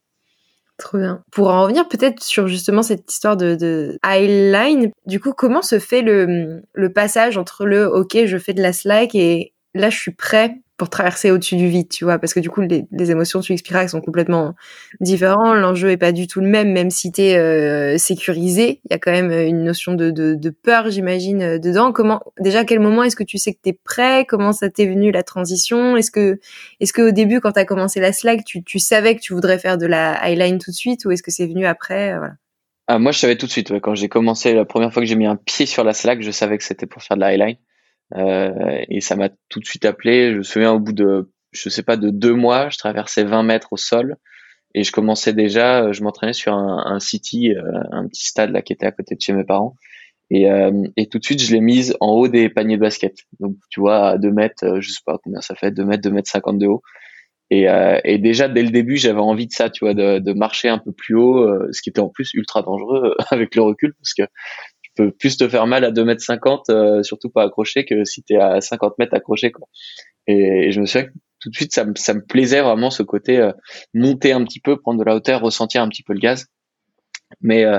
Trop 0.79 0.98
bien. 0.98 1.22
Pour 1.31 1.48
en 1.48 1.62
revenir 1.64 1.88
peut-être 1.88 2.22
sur 2.22 2.46
justement 2.46 2.83
cette 2.83 3.11
histoire 3.11 3.37
de, 3.37 3.55
de 3.55 3.98
highline, 4.03 4.90
du 5.07 5.20
coup, 5.20 5.33
comment 5.33 5.62
se 5.62 5.79
fait 5.79 6.00
le, 6.00 6.62
le 6.72 6.92
passage 6.92 7.37
entre 7.37 7.66
le 7.66 7.87
OK, 7.87 8.16
je 8.24 8.38
fais 8.38 8.55
de 8.55 8.62
la 8.62 8.72
slack 8.72 9.14
et 9.14 9.53
là, 9.74 9.90
je 9.90 9.98
suis 9.98 10.12
prêt 10.12 10.61
pour 10.81 10.88
traverser 10.88 11.31
au-dessus 11.31 11.57
du 11.57 11.69
vide, 11.69 11.90
tu 11.90 12.05
vois, 12.05 12.19
parce 12.19 12.33
que 12.33 12.40
du 12.40 12.49
coup, 12.49 12.62
les, 12.62 12.87
les 12.90 13.11
émotions, 13.11 13.40
tu 13.40 13.53
expliqueras, 13.53 13.87
sont 13.87 14.01
complètement 14.01 14.55
différents. 14.99 15.53
L'enjeu 15.53 15.90
est 15.90 15.99
pas 15.99 16.11
du 16.11 16.27
tout 16.27 16.40
le 16.40 16.47
même, 16.49 16.73
même 16.73 16.88
si 16.88 17.12
tu 17.12 17.21
es 17.21 17.37
euh, 17.37 17.99
sécurisé. 17.99 18.81
Il 18.87 18.93
y 18.93 18.95
a 18.95 18.99
quand 18.99 19.11
même 19.11 19.31
une 19.31 19.62
notion 19.62 19.93
de, 19.93 20.11
de, 20.11 20.35
de 20.35 20.49
peur, 20.49 20.90
j'imagine, 20.90 21.43
euh, 21.43 21.59
dedans. 21.59 21.93
Comment, 21.93 22.23
déjà, 22.40 22.64
quel 22.64 22.81
moment 22.81 23.03
est-ce 23.03 23.14
que 23.14 23.25
tu 23.25 23.37
sais 23.37 23.53
que 23.53 23.59
tu 23.62 23.69
es 23.69 23.79
prêt? 23.85 24.25
Comment 24.27 24.53
ça 24.53 24.71
t'est 24.71 24.87
venu 24.87 25.12
la 25.12 25.23
transition? 25.23 25.99
Est-ce 25.99 26.11
que, 26.11 26.40
est-ce 26.81 26.95
que 26.95 27.03
au 27.03 27.11
début, 27.11 27.40
quand 27.40 27.53
tu 27.53 27.61
as 27.61 27.66
commencé 27.66 28.01
la 28.01 28.14
Slack, 28.14 28.47
tu, 28.47 28.64
tu 28.64 28.79
savais 28.79 29.16
que 29.16 29.21
tu 29.21 29.35
voudrais 29.35 29.59
faire 29.59 29.77
de 29.77 29.85
la 29.85 30.14
highline 30.25 30.57
tout 30.57 30.71
de 30.71 30.77
suite, 30.77 31.05
ou 31.05 31.11
est-ce 31.11 31.23
que 31.23 31.31
c'est 31.31 31.47
venu 31.47 31.66
après 31.66 32.16
voilà? 32.16 32.37
ah, 32.87 32.99
Moi, 32.99 33.12
je 33.12 33.19
savais 33.19 33.37
tout 33.37 33.45
de 33.45 33.53
suite. 33.53 33.79
Quand 33.81 33.95
j'ai 33.95 34.09
commencé, 34.09 34.55
la 34.55 34.64
première 34.64 34.95
fois 34.95 35.03
que 35.03 35.07
j'ai 35.07 35.16
mis 35.16 35.27
un 35.27 35.37
pied 35.37 35.66
sur 35.66 35.85
la 35.85 35.93
Slack, 35.93 36.23
je 36.23 36.31
savais 36.31 36.57
que 36.57 36.64
c'était 36.64 36.87
pour 36.87 37.03
faire 37.03 37.19
de 37.19 37.21
la 37.21 37.27
highline. 37.27 37.57
Euh, 38.16 38.85
et 38.88 39.01
ça 39.01 39.16
m'a 39.16 39.29
tout 39.49 39.61
de 39.61 39.66
suite 39.66 39.85
appelé. 39.85 40.33
Je 40.33 40.38
me 40.38 40.42
souviens 40.42 40.73
au 40.73 40.81
bout 40.81 40.92
de, 40.92 41.31
je 41.53 41.68
sais 41.68 41.83
pas, 41.83 41.96
de 41.96 42.11
deux 42.11 42.35
mois, 42.35 42.68
je 42.70 42.79
traversais 42.79 43.25
20 43.25 43.42
mètres 43.42 43.73
au 43.73 43.77
sol 43.77 44.16
et 44.75 44.85
je 44.85 44.92
commençais 44.92 45.33
déjà, 45.33 45.92
je 45.92 46.03
m'entraînais 46.03 46.33
sur 46.33 46.55
un, 46.55 46.85
un 46.87 47.01
city, 47.01 47.53
euh, 47.55 47.62
un 47.90 48.07
petit 48.07 48.27
stade 48.27 48.51
là 48.51 48.62
qui 48.62 48.73
était 48.73 48.87
à 48.87 48.92
côté 48.92 49.14
de 49.14 49.20
chez 49.20 49.33
mes 49.33 49.44
parents. 49.44 49.75
Et, 50.33 50.46
et 50.96 51.09
tout 51.09 51.18
de 51.18 51.25
suite, 51.25 51.42
je 51.42 51.53
l'ai 51.53 51.61
mise 51.61 51.96
en 51.99 52.11
haut 52.12 52.29
des 52.29 52.49
paniers 52.49 52.77
de 52.77 52.81
basket. 52.81 53.16
Donc, 53.40 53.57
tu 53.68 53.81
vois, 53.81 54.11
à 54.11 54.16
2 54.16 54.31
mètres, 54.31 54.79
je 54.79 54.88
sais 54.88 55.01
pas 55.05 55.18
combien 55.25 55.40
ça 55.40 55.57
fait, 55.57 55.73
2 55.73 55.85
mètres, 55.85 56.03
2 56.03 56.12
mètres 56.12 56.31
50 56.31 56.57
de 56.57 56.68
haut. 56.68 56.83
Et, 57.51 57.66
et 58.05 58.18
déjà, 58.18 58.46
dès 58.46 58.62
le 58.62 58.70
début, 58.70 58.96
j'avais 58.96 59.18
envie 59.18 59.49
de 59.49 59.53
ça, 59.53 59.70
tu 59.70 59.85
vois, 59.85 59.92
de, 59.92 60.20
de 60.20 60.33
marcher 60.33 60.68
un 60.68 60.79
peu 60.79 60.92
plus 60.92 61.16
haut, 61.16 61.44
ce 61.73 61.83
qui 61.83 61.90
était 61.90 61.99
en 61.99 62.11
plus 62.11 62.31
ultra 62.35 62.62
dangereux 62.62 63.16
avec 63.33 63.57
le 63.57 63.62
recul, 63.62 63.92
parce 63.94 64.14
que 64.14 64.23
plus 65.18 65.36
te 65.36 65.48
faire 65.48 65.66
mal 65.66 65.84
à 65.84 65.90
2 65.90 66.04
mètres 66.04 66.22
50, 66.22 66.70
surtout 67.02 67.30
pas 67.30 67.44
accroché, 67.44 67.84
que 67.84 68.04
si 68.04 68.22
tu 68.22 68.34
es 68.34 68.36
à 68.36 68.60
50 68.60 68.98
mètres 68.98 69.14
accroché, 69.14 69.50
quoi. 69.50 69.66
Et, 70.26 70.68
et 70.68 70.72
je 70.72 70.80
me 70.80 70.86
souviens 70.86 71.08
tout 71.40 71.50
de 71.50 71.56
suite, 71.56 71.74
ça 71.74 71.84
me, 71.84 71.94
ça 71.96 72.14
me 72.14 72.24
plaisait 72.24 72.60
vraiment 72.60 72.90
ce 72.90 73.02
côté 73.02 73.38
euh, 73.38 73.52
monter 73.94 74.32
un 74.32 74.44
petit 74.44 74.60
peu, 74.60 74.78
prendre 74.78 75.00
de 75.00 75.04
la 75.04 75.14
hauteur, 75.16 75.40
ressentir 75.40 75.82
un 75.82 75.88
petit 75.88 76.02
peu 76.02 76.12
le 76.12 76.20
gaz. 76.20 76.46
Mais 77.40 77.64
euh, 77.64 77.78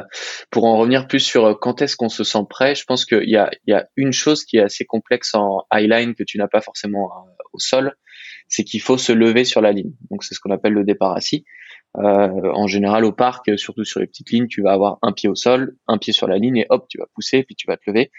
pour 0.49 0.65
en 0.65 0.77
revenir 0.77 1.07
plus 1.07 1.19
sur 1.19 1.45
euh, 1.45 1.53
quand 1.60 1.81
est-ce 1.81 1.95
qu'on 1.95 2.10
se 2.10 2.23
sent 2.23 2.45
prêt, 2.49 2.73
je 2.73 2.86
pense 2.86 3.05
qu'il 3.05 3.29
y 3.29 3.38
a, 3.38 3.51
y 3.67 3.73
a 3.73 3.88
une 3.95 4.13
chose 4.13 4.43
qui 4.45 4.57
est 4.57 4.63
assez 4.63 4.86
complexe 4.86 5.36
en 5.36 5.63
highline 5.69 6.15
que 6.15 6.23
tu 6.23 6.38
n'as 6.38 6.47
pas 6.47 6.62
forcément 6.62 7.12
au 7.54 7.60
sol, 7.60 7.94
c'est 8.48 8.64
qu'il 8.64 8.82
faut 8.82 8.98
se 8.98 9.12
lever 9.12 9.46
sur 9.46 9.62
la 9.62 9.72
ligne. 9.72 9.94
Donc 10.10 10.24
c'est 10.24 10.36
ce 10.36 10.40
qu'on 10.40 10.52
appelle 10.52 10.74
le 10.74 10.84
départ 10.84 11.16
assis. 11.16 11.46
Euh, 11.98 12.52
en 12.54 12.68
général 12.68 13.04
au 13.04 13.12
parc, 13.12 13.58
surtout 13.58 13.84
sur 13.84 14.00
les 14.00 14.08
petites 14.08 14.32
lignes, 14.32 14.48
tu 14.48 14.62
vas 14.62 14.72
avoir 14.72 14.98
un 15.02 15.12
pied 15.12 15.28
au 15.28 15.36
sol, 15.36 15.76
un 15.88 15.98
pied 15.98 16.14
sur 16.14 16.28
la 16.28 16.38
ligne 16.38 16.58
et 16.58 16.66
hop, 16.70 16.86
tu 16.88 16.98
vas 16.98 17.06
pousser 17.14 17.44
puis 17.44 17.56
tu 17.56 17.68
vas 17.68 17.76
te 17.76 17.84
lever. 17.88 18.12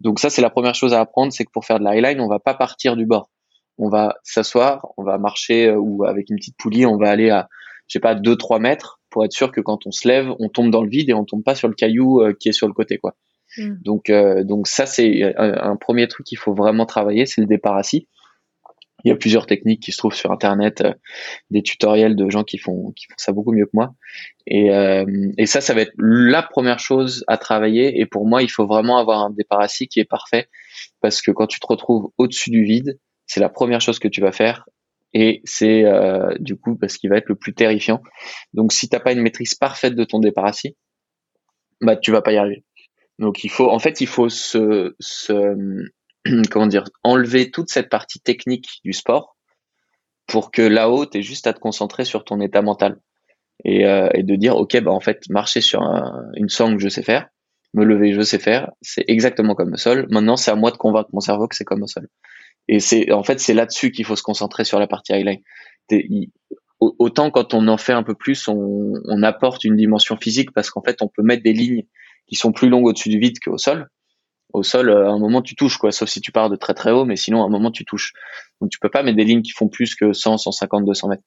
Donc 0.00 0.18
ça 0.18 0.30
c'est 0.30 0.42
la 0.42 0.50
première 0.50 0.74
chose 0.74 0.94
à 0.94 1.00
apprendre, 1.00 1.32
c'est 1.32 1.44
que 1.44 1.50
pour 1.50 1.66
faire 1.66 1.78
de 1.78 1.84
la 1.84 1.90
highline, 1.90 2.20
on 2.20 2.28
va 2.28 2.38
pas 2.38 2.54
partir 2.54 2.96
du 2.96 3.04
bord 3.04 3.30
on 3.78 3.88
va 3.88 4.16
s'asseoir, 4.24 4.86
on 4.96 5.04
va 5.04 5.18
marcher 5.18 5.68
euh, 5.68 5.76
ou 5.76 6.04
avec 6.04 6.30
une 6.30 6.36
petite 6.36 6.56
poulie, 6.58 6.84
on 6.84 6.96
va 6.96 7.10
aller 7.10 7.30
à, 7.30 7.48
je 7.86 7.94
sais 7.94 8.00
pas, 8.00 8.14
2-3 8.14 8.60
mètres 8.60 9.00
pour 9.08 9.24
être 9.24 9.32
sûr 9.32 9.52
que 9.52 9.60
quand 9.60 9.86
on 9.86 9.92
se 9.92 10.06
lève, 10.06 10.30
on 10.38 10.48
tombe 10.48 10.70
dans 10.70 10.82
le 10.82 10.90
vide 10.90 11.08
et 11.08 11.14
on 11.14 11.24
tombe 11.24 11.42
pas 11.42 11.54
sur 11.54 11.68
le 11.68 11.74
caillou 11.74 12.20
euh, 12.20 12.34
qui 12.38 12.48
est 12.48 12.52
sur 12.52 12.66
le 12.66 12.74
côté, 12.74 12.98
quoi. 12.98 13.14
Mm. 13.56 13.76
Donc, 13.82 14.10
euh, 14.10 14.44
donc 14.44 14.66
ça 14.66 14.84
c'est 14.84 15.34
un, 15.38 15.76
premier 15.76 16.06
truc 16.08 16.26
qu'il 16.26 16.38
faut 16.38 16.52
vraiment 16.52 16.84
travailler, 16.84 17.24
c'est 17.24 17.40
le 17.40 17.46
départ 17.46 17.76
assis. 17.76 18.08
Il 19.04 19.08
y 19.08 19.12
a 19.12 19.16
plusieurs 19.16 19.46
techniques 19.46 19.80
qui 19.80 19.92
se 19.92 19.98
trouvent 19.98 20.14
sur 20.14 20.32
internet, 20.32 20.84
des 21.50 21.62
tutoriels 21.62 22.16
de 22.16 22.28
gens 22.30 22.42
qui 22.42 22.58
font 22.58 22.92
qui 22.96 23.06
font 23.06 23.14
ça 23.16 23.32
beaucoup 23.32 23.52
mieux 23.52 23.66
que 23.66 23.70
moi. 23.74 23.94
Et, 24.46 24.70
et 25.38 25.46
ça, 25.46 25.60
ça 25.60 25.72
va 25.72 25.82
être 25.82 25.92
la 25.98 26.42
première 26.42 26.80
chose 26.80 27.24
à 27.28 27.36
travailler. 27.36 28.00
Et 28.00 28.06
pour 28.06 28.26
moi, 28.26 28.42
il 28.42 28.50
faut 28.50 28.66
vraiment 28.66 28.98
avoir 28.98 29.20
un 29.20 29.30
départ 29.30 29.60
assis 29.60 29.86
qui 29.86 30.00
est 30.00 30.04
parfait 30.04 30.48
parce 31.00 31.22
que 31.22 31.30
quand 31.30 31.46
tu 31.46 31.60
te 31.60 31.66
retrouves 31.68 32.10
au-dessus 32.18 32.50
du 32.50 32.64
vide, 32.64 32.98
c'est 33.26 33.38
la 33.38 33.48
première 33.48 33.80
chose 33.80 34.00
que 34.00 34.08
tu 34.08 34.20
vas 34.20 34.32
faire 34.32 34.64
et 35.12 35.40
c'est 35.44 35.84
euh, 35.84 36.34
du 36.38 36.56
coup 36.56 36.76
parce 36.76 36.96
qu'il 36.96 37.10
va 37.10 37.16
être 37.16 37.28
le 37.28 37.34
plus 37.34 37.54
terrifiant. 37.54 38.02
Donc 38.52 38.72
si 38.72 38.88
t'as 38.88 39.00
pas 39.00 39.12
une 39.12 39.22
maîtrise 39.22 39.54
parfaite 39.54 39.94
de 39.94 40.04
ton 40.04 40.18
départ 40.18 40.46
assis, 40.46 40.76
bah 41.80 41.96
tu 41.96 42.10
vas 42.10 42.22
pas 42.22 42.32
y 42.32 42.36
arriver. 42.36 42.64
Donc 43.18 43.44
il 43.44 43.50
faut 43.50 43.70
en 43.70 43.78
fait 43.78 44.00
il 44.00 44.06
faut 44.06 44.28
se, 44.28 44.94
se 45.00 45.54
comment 46.50 46.66
dire 46.66 46.84
enlever 47.02 47.50
toute 47.50 47.70
cette 47.70 47.88
partie 47.88 48.20
technique 48.20 48.80
du 48.84 48.92
sport 48.92 49.36
pour 50.26 50.50
que 50.50 50.62
là-haut 50.62 51.06
tu 51.06 51.22
juste 51.22 51.46
à 51.46 51.52
te 51.52 51.58
concentrer 51.58 52.04
sur 52.04 52.24
ton 52.24 52.40
état 52.40 52.62
mental 52.62 52.98
et, 53.64 53.86
euh, 53.86 54.08
et 54.14 54.22
de 54.22 54.36
dire 54.36 54.56
ok 54.56 54.80
bah 54.80 54.92
en 54.92 55.00
fait 55.00 55.28
marcher 55.30 55.60
sur 55.60 55.82
une 56.34 56.48
sangle 56.48 56.78
je 56.78 56.88
sais 56.88 57.02
faire, 57.02 57.28
me 57.74 57.84
lever 57.84 58.12
je 58.12 58.20
sais 58.20 58.38
faire, 58.38 58.70
c'est 58.80 59.04
exactement 59.08 59.54
comme 59.54 59.70
le 59.70 59.76
sol. 59.76 60.06
Maintenant 60.10 60.36
c'est 60.36 60.50
à 60.50 60.54
moi 60.54 60.70
de 60.70 60.76
convaincre 60.76 61.10
mon 61.12 61.20
cerveau 61.20 61.48
que 61.48 61.56
c'est 61.56 61.64
comme 61.64 61.80
le 61.80 61.86
sol. 61.86 62.08
Et 62.68 62.80
c'est 62.80 63.12
en 63.12 63.22
fait 63.22 63.40
c'est 63.40 63.54
là-dessus 63.54 63.90
qu'il 63.90 64.04
faut 64.04 64.16
se 64.16 64.22
concentrer 64.22 64.64
sur 64.64 64.78
la 64.78 64.86
partie 64.86 65.12
highline. 65.12 65.40
Autant 66.80 67.30
quand 67.30 67.54
on 67.54 67.66
en 67.66 67.78
fait 67.78 67.92
un 67.92 68.04
peu 68.04 68.14
plus, 68.14 68.46
on, 68.46 68.92
on 69.04 69.22
apporte 69.22 69.64
une 69.64 69.76
dimension 69.76 70.16
physique 70.16 70.52
parce 70.52 70.70
qu'en 70.70 70.82
fait 70.82 71.02
on 71.02 71.08
peut 71.08 71.22
mettre 71.22 71.42
des 71.42 71.52
lignes 71.52 71.84
qui 72.28 72.36
sont 72.36 72.52
plus 72.52 72.68
longues 72.68 72.86
au-dessus 72.86 73.08
du 73.08 73.18
vide 73.18 73.38
qu'au 73.44 73.58
sol. 73.58 73.88
Au 74.52 74.62
sol, 74.62 74.90
à 74.90 75.08
un 75.08 75.18
moment 75.18 75.42
tu 75.42 75.54
touches 75.54 75.76
quoi, 75.76 75.92
sauf 75.92 76.08
si 76.08 76.20
tu 76.20 76.32
pars 76.32 76.48
de 76.48 76.56
très 76.56 76.74
très 76.74 76.90
haut, 76.90 77.04
mais 77.04 77.16
sinon 77.16 77.42
à 77.42 77.46
un 77.46 77.50
moment 77.50 77.70
tu 77.70 77.84
touches. 77.84 78.14
Donc 78.60 78.70
tu 78.70 78.78
peux 78.78 78.88
pas 78.88 79.02
mettre 79.02 79.16
des 79.16 79.24
lignes 79.24 79.42
qui 79.42 79.52
font 79.52 79.68
plus 79.68 79.94
que 79.94 80.12
100, 80.12 80.38
150, 80.38 80.84
200 80.84 81.08
mètres. 81.08 81.22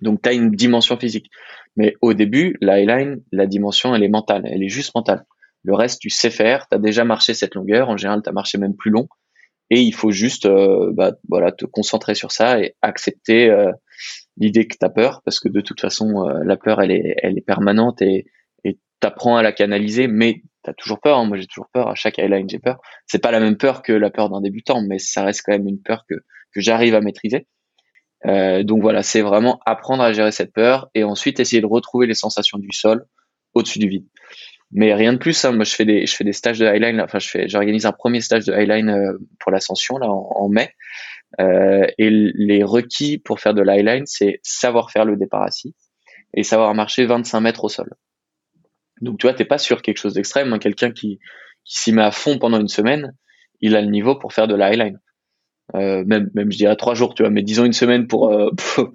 Donc 0.00 0.22
tu 0.22 0.28
as 0.28 0.32
une 0.32 0.50
dimension 0.50 0.96
physique. 0.96 1.30
Mais 1.76 1.94
au 2.00 2.14
début, 2.14 2.56
la 2.60 2.74
highline, 2.74 3.22
la 3.32 3.46
dimension, 3.46 3.94
elle 3.94 4.02
est 4.02 4.08
mentale, 4.08 4.42
elle 4.46 4.62
est 4.62 4.68
juste 4.68 4.94
mentale. 4.94 5.26
Le 5.64 5.74
reste, 5.74 6.00
tu 6.00 6.08
sais 6.08 6.30
faire, 6.30 6.68
tu 6.68 6.76
as 6.76 6.78
déjà 6.78 7.04
marché 7.04 7.34
cette 7.34 7.54
longueur, 7.54 7.88
en 7.88 7.96
général, 7.96 8.22
tu 8.22 8.28
as 8.28 8.32
marché 8.32 8.58
même 8.58 8.74
plus 8.74 8.90
long 8.90 9.08
et 9.70 9.80
il 9.82 9.94
faut 9.94 10.10
juste 10.10 10.46
euh, 10.46 10.90
bah, 10.92 11.12
voilà 11.28 11.52
te 11.52 11.64
concentrer 11.64 12.14
sur 12.14 12.32
ça 12.32 12.60
et 12.60 12.74
accepter 12.82 13.50
euh, 13.50 13.72
l'idée 14.36 14.66
que 14.66 14.76
tu 14.78 14.84
as 14.84 14.88
peur 14.88 15.22
parce 15.24 15.40
que 15.40 15.48
de 15.48 15.60
toute 15.60 15.80
façon 15.80 16.26
euh, 16.26 16.42
la 16.44 16.56
peur 16.56 16.80
elle 16.80 16.90
est 16.90 17.16
elle 17.22 17.36
est 17.36 17.42
permanente 17.42 18.00
et 18.02 18.26
t'apprends 19.00 19.36
à 19.36 19.42
la 19.42 19.52
canaliser 19.52 20.08
mais 20.08 20.42
t'as 20.62 20.72
toujours 20.72 21.00
peur 21.00 21.18
hein. 21.18 21.26
moi 21.26 21.36
j'ai 21.36 21.46
toujours 21.46 21.68
peur 21.72 21.88
à 21.88 21.94
chaque 21.94 22.18
highline 22.18 22.48
j'ai 22.48 22.58
peur 22.58 22.80
c'est 23.06 23.20
pas 23.20 23.30
la 23.30 23.40
même 23.40 23.56
peur 23.56 23.82
que 23.82 23.92
la 23.92 24.10
peur 24.10 24.30
d'un 24.30 24.40
débutant 24.40 24.82
mais 24.82 24.98
ça 24.98 25.22
reste 25.22 25.42
quand 25.44 25.52
même 25.52 25.68
une 25.68 25.80
peur 25.80 26.04
que 26.08 26.14
que 26.52 26.60
j'arrive 26.60 26.94
à 26.94 27.00
maîtriser 27.00 27.46
donc 28.24 28.82
voilà 28.82 29.04
c'est 29.04 29.20
vraiment 29.20 29.60
apprendre 29.64 30.02
à 30.02 30.12
gérer 30.12 30.32
cette 30.32 30.52
peur 30.52 30.90
et 30.94 31.04
ensuite 31.04 31.38
essayer 31.38 31.62
de 31.62 31.66
retrouver 31.66 32.06
les 32.06 32.14
sensations 32.14 32.58
du 32.58 32.72
sol 32.72 33.06
au-dessus 33.54 33.78
du 33.78 33.88
vide 33.88 34.06
mais 34.70 34.94
rien 34.94 35.12
de 35.12 35.18
plus. 35.18 35.44
Hein. 35.44 35.52
Moi, 35.52 35.64
je 35.64 35.74
fais 35.74 35.84
des, 35.84 36.06
je 36.06 36.14
fais 36.14 36.24
des 36.24 36.32
stages 36.32 36.58
de 36.58 36.66
highline. 36.66 37.00
Enfin, 37.00 37.18
je 37.18 37.28
fais, 37.28 37.48
j'organise 37.48 37.86
un 37.86 37.92
premier 37.92 38.20
stage 38.20 38.44
de 38.44 38.52
highline 38.52 38.90
euh, 38.90 39.18
pour 39.40 39.52
l'ascension 39.52 39.98
là 39.98 40.08
en, 40.10 40.48
mai. 40.48 40.74
Euh, 41.40 41.86
et 41.98 42.10
les 42.10 42.64
requis 42.64 43.18
pour 43.18 43.40
faire 43.40 43.54
de 43.54 43.62
l'highline, 43.62 44.04
c'est 44.06 44.40
savoir 44.42 44.90
faire 44.90 45.04
le 45.04 45.16
départ 45.16 45.42
assis 45.42 45.74
et 46.34 46.42
savoir 46.42 46.74
marcher 46.74 47.06
25 47.06 47.40
mètres 47.40 47.64
au 47.64 47.68
sol. 47.68 47.92
Donc, 49.00 49.18
tu 49.18 49.26
vois, 49.26 49.34
t'es 49.34 49.44
pas 49.44 49.58
sur 49.58 49.82
quelque 49.82 49.98
chose 49.98 50.14
d'extrême. 50.14 50.52
Hein. 50.52 50.58
Quelqu'un 50.58 50.90
qui, 50.90 51.18
qui 51.64 51.78
s'y 51.78 51.92
met 51.92 52.02
à 52.02 52.10
fond 52.10 52.38
pendant 52.38 52.60
une 52.60 52.68
semaine, 52.68 53.14
il 53.60 53.76
a 53.76 53.80
le 53.80 53.88
niveau 53.88 54.16
pour 54.16 54.32
faire 54.32 54.48
de 54.48 54.54
la 54.54 54.66
highline. 54.66 55.00
Euh, 55.74 56.04
même, 56.06 56.30
même 56.34 56.50
je 56.50 56.56
dirais 56.56 56.76
trois 56.76 56.94
jours, 56.94 57.14
tu 57.14 57.22
vois, 57.22 57.30
mais 57.30 57.42
disons 57.42 57.64
une 57.64 57.72
semaine 57.72 58.06
pour, 58.06 58.32
euh, 58.32 58.50
pour, 58.74 58.92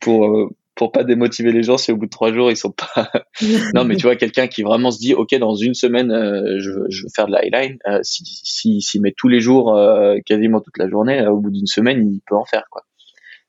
pour, 0.00 0.52
pour 0.74 0.92
pas 0.92 1.04
démotiver 1.04 1.52
les 1.52 1.62
gens 1.62 1.76
si 1.76 1.92
au 1.92 1.96
bout 1.96 2.06
de 2.06 2.10
trois 2.10 2.32
jours 2.32 2.50
ils 2.50 2.56
sont 2.56 2.72
pas 2.72 3.10
non 3.74 3.84
mais 3.84 3.96
tu 3.96 4.02
vois 4.02 4.16
quelqu'un 4.16 4.46
qui 4.46 4.62
vraiment 4.62 4.90
se 4.90 4.98
dit 4.98 5.14
ok 5.14 5.34
dans 5.38 5.54
une 5.54 5.74
semaine 5.74 6.10
euh, 6.10 6.58
je, 6.58 6.70
veux, 6.70 6.86
je, 6.88 7.02
veux 7.02 7.08
faire 7.14 7.26
de 7.26 7.32
la 7.32 7.44
highline 7.44 7.78
euh, 7.86 8.00
si 8.02 8.24
s'il 8.24 8.82
si, 8.82 9.00
met 9.00 9.12
tous 9.16 9.28
les 9.28 9.40
jours 9.40 9.76
euh, 9.76 10.16
quasiment 10.24 10.60
toute 10.60 10.78
la 10.78 10.88
journée 10.88 11.20
euh, 11.20 11.30
au 11.30 11.40
bout 11.40 11.50
d'une 11.50 11.66
semaine 11.66 12.10
il 12.10 12.20
peut 12.26 12.36
en 12.36 12.44
faire 12.44 12.64
quoi 12.70 12.84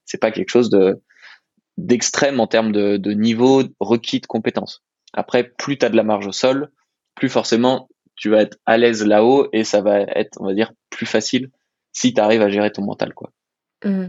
c'est 0.05 0.19
pas 0.19 0.31
quelque 0.31 0.49
chose 0.49 0.69
de 0.69 1.01
d'extrême 1.77 2.39
en 2.39 2.47
termes 2.47 2.71
de, 2.71 2.97
de 2.97 3.11
niveau 3.11 3.63
requis 3.79 4.19
de 4.19 4.27
compétences 4.27 4.83
après 5.13 5.43
plus 5.43 5.77
tu 5.77 5.85
as 5.85 5.89
de 5.89 5.95
la 5.95 6.03
marge 6.03 6.27
au 6.27 6.31
sol 6.31 6.69
plus 7.15 7.29
forcément 7.29 7.89
tu 8.15 8.29
vas 8.29 8.41
être 8.41 8.57
à 8.65 8.77
l'aise 8.77 9.05
là-haut 9.05 9.47
et 9.53 9.63
ça 9.63 9.81
va 9.81 10.01
être 10.01 10.39
on 10.39 10.45
va 10.45 10.53
dire 10.53 10.71
plus 10.89 11.05
facile 11.05 11.49
si 11.91 12.13
tu 12.13 12.21
arrives 12.21 12.41
à 12.41 12.49
gérer 12.49 12.71
ton 12.71 12.83
mental 12.83 13.13
quoi 13.13 13.31
mmh. 13.85 14.07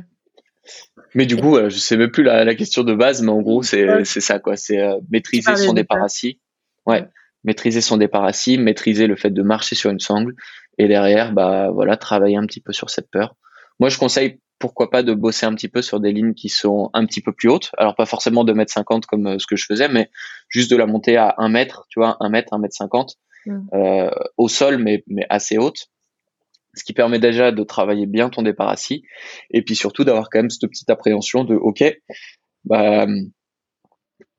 Mais 1.14 1.26
du 1.26 1.36
coup, 1.36 1.56
je 1.56 1.76
sais 1.76 1.96
même 1.96 2.10
plus 2.10 2.22
la, 2.22 2.44
la, 2.44 2.54
question 2.54 2.82
de 2.82 2.94
base, 2.94 3.22
mais 3.22 3.30
en 3.30 3.42
gros, 3.42 3.62
c'est 3.62 4.04
ça 4.04 4.38
quoi. 4.38 4.56
C'est 4.56 4.80
euh, 4.80 4.98
maîtriser 5.10 5.56
son 5.56 5.72
départ 5.72 6.02
assis. 6.02 6.40
Ouais, 6.86 7.06
maîtriser 7.44 7.80
son 7.80 7.96
départ 7.96 8.24
assis, 8.24 8.58
maîtriser 8.58 9.06
le 9.06 9.16
fait 9.16 9.30
de 9.30 9.42
marcher 9.42 9.74
sur 9.74 9.90
une 9.90 10.00
sangle, 10.00 10.34
et 10.78 10.88
derrière, 10.88 11.32
bah 11.32 11.70
voilà, 11.70 11.96
travailler 11.96 12.36
un 12.36 12.46
petit 12.46 12.60
peu 12.60 12.72
sur 12.72 12.90
cette 12.90 13.10
peur. 13.10 13.36
Moi, 13.80 13.88
je 13.88 13.98
conseille 13.98 14.40
pourquoi 14.58 14.90
pas 14.90 15.02
de 15.02 15.12
bosser 15.12 15.46
un 15.46 15.54
petit 15.54 15.68
peu 15.68 15.82
sur 15.82 16.00
des 16.00 16.12
lignes 16.12 16.34
qui 16.34 16.48
sont 16.48 16.90
un 16.94 17.04
petit 17.06 17.20
peu 17.20 17.32
plus 17.32 17.48
hautes. 17.48 17.70
Alors 17.76 17.96
pas 17.96 18.06
forcément 18.06 18.44
2 18.44 18.54
mètres 18.54 18.72
50 18.72 19.04
comme 19.06 19.26
euh, 19.26 19.38
ce 19.38 19.46
que 19.46 19.56
je 19.56 19.66
faisais, 19.66 19.88
mais 19.88 20.10
juste 20.48 20.70
de 20.70 20.76
la 20.76 20.86
monter 20.86 21.16
à 21.16 21.34
1 21.38 21.48
mètre, 21.48 21.86
tu 21.90 21.98
vois, 22.00 22.16
1 22.20 22.28
mètre, 22.30 22.54
1 22.54 22.58
mètre 22.58 22.74
50 22.74 23.16
mmh. 23.46 23.58
euh, 23.74 24.10
au 24.38 24.48
sol, 24.48 24.78
mais 24.78 25.02
mais 25.06 25.26
assez 25.28 25.58
haute 25.58 25.88
ce 26.76 26.84
qui 26.84 26.92
permet 26.92 27.18
déjà 27.18 27.52
de 27.52 27.62
travailler 27.62 28.06
bien 28.06 28.30
ton 28.30 28.42
départ 28.42 28.68
assis 28.68 29.04
et 29.50 29.62
puis 29.62 29.76
surtout 29.76 30.04
d'avoir 30.04 30.28
quand 30.30 30.40
même 30.40 30.50
cette 30.50 30.68
petite 30.68 30.90
appréhension 30.90 31.44
de 31.44 31.54
ok 31.54 31.84
bah 32.64 33.06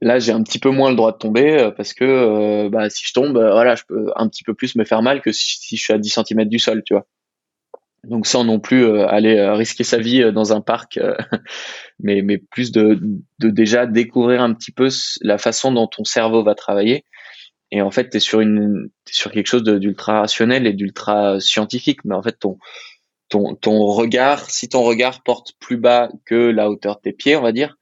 là 0.02 0.19
j'ai 0.19 0.32
un 0.32 0.43
petit 0.43 0.60
peu 0.60 0.69
moins 0.69 0.89
le 0.89 0.95
droit 0.95 1.12
de 1.12 1.17
tomber 1.17 1.60
euh, 1.60 1.71
parce 1.71 1.93
que 1.93 2.04
euh, 2.04 2.69
bah, 2.69 2.89
si 2.89 3.06
je 3.06 3.13
tombe 3.13 3.38
voilà 3.38 3.76
je 3.76 3.84
peux 3.88 4.12
un 4.15 4.28
petit 4.28 4.43
peu 4.43 4.54
plus 4.54 4.76
me 4.76 4.84
faire 4.84 5.02
mal 5.02 5.21
que 5.21 5.32
si, 5.32 5.78
je 5.78 5.82
suis 5.82 5.93
à 5.93 5.98
10 5.98 6.19
cm 6.28 6.45
du 6.45 6.60
sol 6.60 6.84
tu 6.86 6.93
vois 6.93 7.06
donc 8.08 8.28
sans 8.28 8.44
non 8.44 8.60
plus 8.60 9.00
aller 9.02 9.41
risquer 9.52 9.84
sa 9.84 9.98
vie 9.98 10.32
dans 10.34 10.54
un 10.54 10.62
parc 10.62 11.00
mais 12.00 12.22
mais 12.22 12.38
plus 12.38 12.72
de, 12.72 12.99
de 13.39 13.49
déjà 13.49 13.86
découvrir 13.86 14.41
un 14.41 14.53
petit 14.53 14.72
peu 14.72 14.89
la 15.22 15.38
façon 15.38 15.72
dont 15.72 15.88
ton 15.88 16.03
cerveau 16.03 16.43
va 16.43 16.56
travailler. 16.56 17.06
Et 17.72 17.82
en 17.82 17.91
fait 17.91 18.10
tu 18.10 18.18
es 18.18 18.20
sur 18.20 18.41
une 18.41 18.89
es 19.08 19.14
sur 19.14 19.32
quelque 19.32 19.47
chose 19.47 19.64
d'ultra 19.64 20.22
rationnel 20.22 20.68
et 20.68 20.74
d'ultra 20.74 21.39
scientifique 21.39 21.99
mais 22.06 22.16
en 22.16 22.22
fait 22.22 22.38
ton 22.39 22.58
ton 23.30 23.56
ton 23.56 23.86
regard 23.86 24.49
si 24.49 24.70
ton 24.70 24.84
regard 24.84 25.24
porte 25.24 25.53
plus 25.60 25.78
bas 25.78 26.10
que 26.26 26.36
la 26.36 26.70
hauteur 26.70 26.97
de 26.97 27.01
tes 27.01 27.14
pieds 27.14 27.36
on 27.36 27.41
va 27.41 27.51
dire 27.51 27.78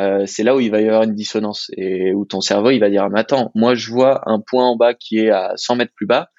euh, 0.00 0.24
c'est 0.26 0.44
là 0.44 0.56
où 0.56 0.60
il 0.60 0.70
va 0.70 0.80
y 0.80 0.86
avoir 0.86 1.02
une 1.02 1.14
dissonance 1.14 1.70
et 1.76 2.14
où 2.14 2.24
ton 2.24 2.40
cerveau 2.40 2.70
il 2.70 2.78
va 2.78 2.88
dire 2.88 3.08
mais 3.10 3.20
attends 3.20 3.50
moi 3.54 3.74
je 3.74 3.90
vois 3.90 4.22
un 4.26 4.40
point 4.40 4.64
en 4.64 4.76
bas 4.76 4.94
qui 4.94 5.18
est 5.18 5.30
à 5.30 5.52
100 5.56 5.76
mètres 5.76 5.92
plus 5.94 6.06
bas 6.06 6.30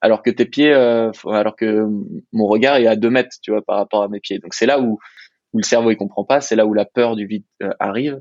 alors 0.00 0.22
que 0.22 0.30
tes 0.30 0.46
pieds 0.46 0.72
euh, 0.72 1.10
alors 1.26 1.56
que 1.56 1.86
mon 2.32 2.46
regard 2.46 2.76
est 2.76 2.86
à 2.86 2.96
2 2.96 3.10
mètres 3.10 3.36
tu 3.42 3.50
vois 3.50 3.62
par 3.62 3.76
rapport 3.76 4.02
à 4.02 4.08
mes 4.08 4.20
pieds 4.20 4.38
donc 4.38 4.54
c'est 4.54 4.66
là 4.66 4.80
où 4.80 4.98
le 5.54 5.62
cerveau 5.62 5.90
il 5.90 5.96
comprend 5.96 6.24
pas 6.24 6.40
c'est 6.40 6.56
là 6.56 6.66
où 6.66 6.74
la 6.74 6.84
peur 6.84 7.16
du 7.16 7.26
vide 7.26 7.44
euh, 7.62 7.72
arrive 7.78 8.20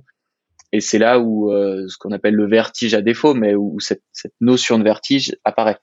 et 0.72 0.82
c'est 0.82 1.00
là 1.00 1.20
où 1.20 1.52
euh, 1.52 1.88
ce 1.88 1.98
qu'on 1.98 2.12
appelle 2.12 2.36
le 2.36 2.48
vertige 2.48 2.94
à 2.94 3.02
défaut, 3.02 3.34
mais 3.34 3.56
où 3.56 3.80
cette, 3.80 4.04
notion 4.40 4.78
de 4.78 4.84
vertige 4.84 5.36
apparaît. 5.44 5.78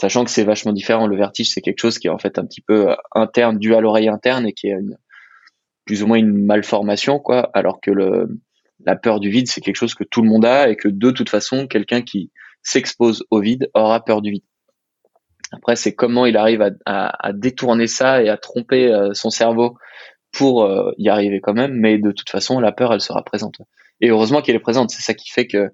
sachant 0.00 0.24
que 0.24 0.30
c'est 0.30 0.44
vachement 0.44 0.72
différent. 0.72 1.06
Le 1.06 1.16
vertige, 1.16 1.50
c'est 1.52 1.60
quelque 1.60 1.80
chose 1.80 1.98
qui 1.98 2.06
est 2.06 2.10
en 2.10 2.18
fait 2.18 2.38
un 2.38 2.46
petit 2.46 2.60
peu 2.60 2.94
interne, 3.14 3.58
dû 3.58 3.74
à 3.74 3.80
l'oreille 3.80 4.08
interne 4.08 4.46
et 4.46 4.52
qui 4.52 4.68
est 4.68 4.78
plus 5.84 6.02
ou 6.02 6.06
moins 6.06 6.18
une 6.18 6.44
malformation, 6.44 7.18
quoi. 7.18 7.50
Alors 7.54 7.80
que 7.80 7.90
le, 7.90 8.28
la 8.84 8.94
peur 8.94 9.20
du 9.20 9.30
vide, 9.30 9.48
c'est 9.48 9.60
quelque 9.60 9.76
chose 9.76 9.94
que 9.94 10.04
tout 10.04 10.22
le 10.22 10.28
monde 10.28 10.44
a 10.44 10.68
et 10.68 10.76
que 10.76 10.88
de 10.88 11.10
toute 11.10 11.30
façon, 11.30 11.66
quelqu'un 11.66 12.02
qui 12.02 12.30
s'expose 12.62 13.24
au 13.30 13.40
vide 13.40 13.70
aura 13.74 14.04
peur 14.04 14.22
du 14.22 14.30
vide. 14.30 14.44
Après, 15.52 15.76
c'est 15.76 15.94
comment 15.94 16.26
il 16.26 16.36
arrive 16.36 16.62
à, 16.84 17.32
détourner 17.32 17.86
ça 17.86 18.22
et 18.22 18.28
à 18.28 18.36
tromper 18.36 18.92
euh, 18.92 19.14
son 19.14 19.30
cerveau 19.30 19.76
pour 20.32 20.64
euh, 20.64 20.92
y 20.98 21.08
arriver 21.08 21.40
quand 21.40 21.54
même. 21.54 21.72
Mais 21.74 21.98
de 21.98 22.12
toute 22.12 22.30
façon, 22.30 22.60
la 22.60 22.72
peur, 22.72 22.92
elle 22.92 23.00
sera 23.00 23.22
présente. 23.24 23.56
Et 24.00 24.10
heureusement 24.10 24.42
qu'elle 24.42 24.56
est 24.56 24.60
présente. 24.60 24.90
C'est 24.90 25.02
ça 25.02 25.14
qui 25.14 25.30
fait 25.30 25.46
que 25.46 25.70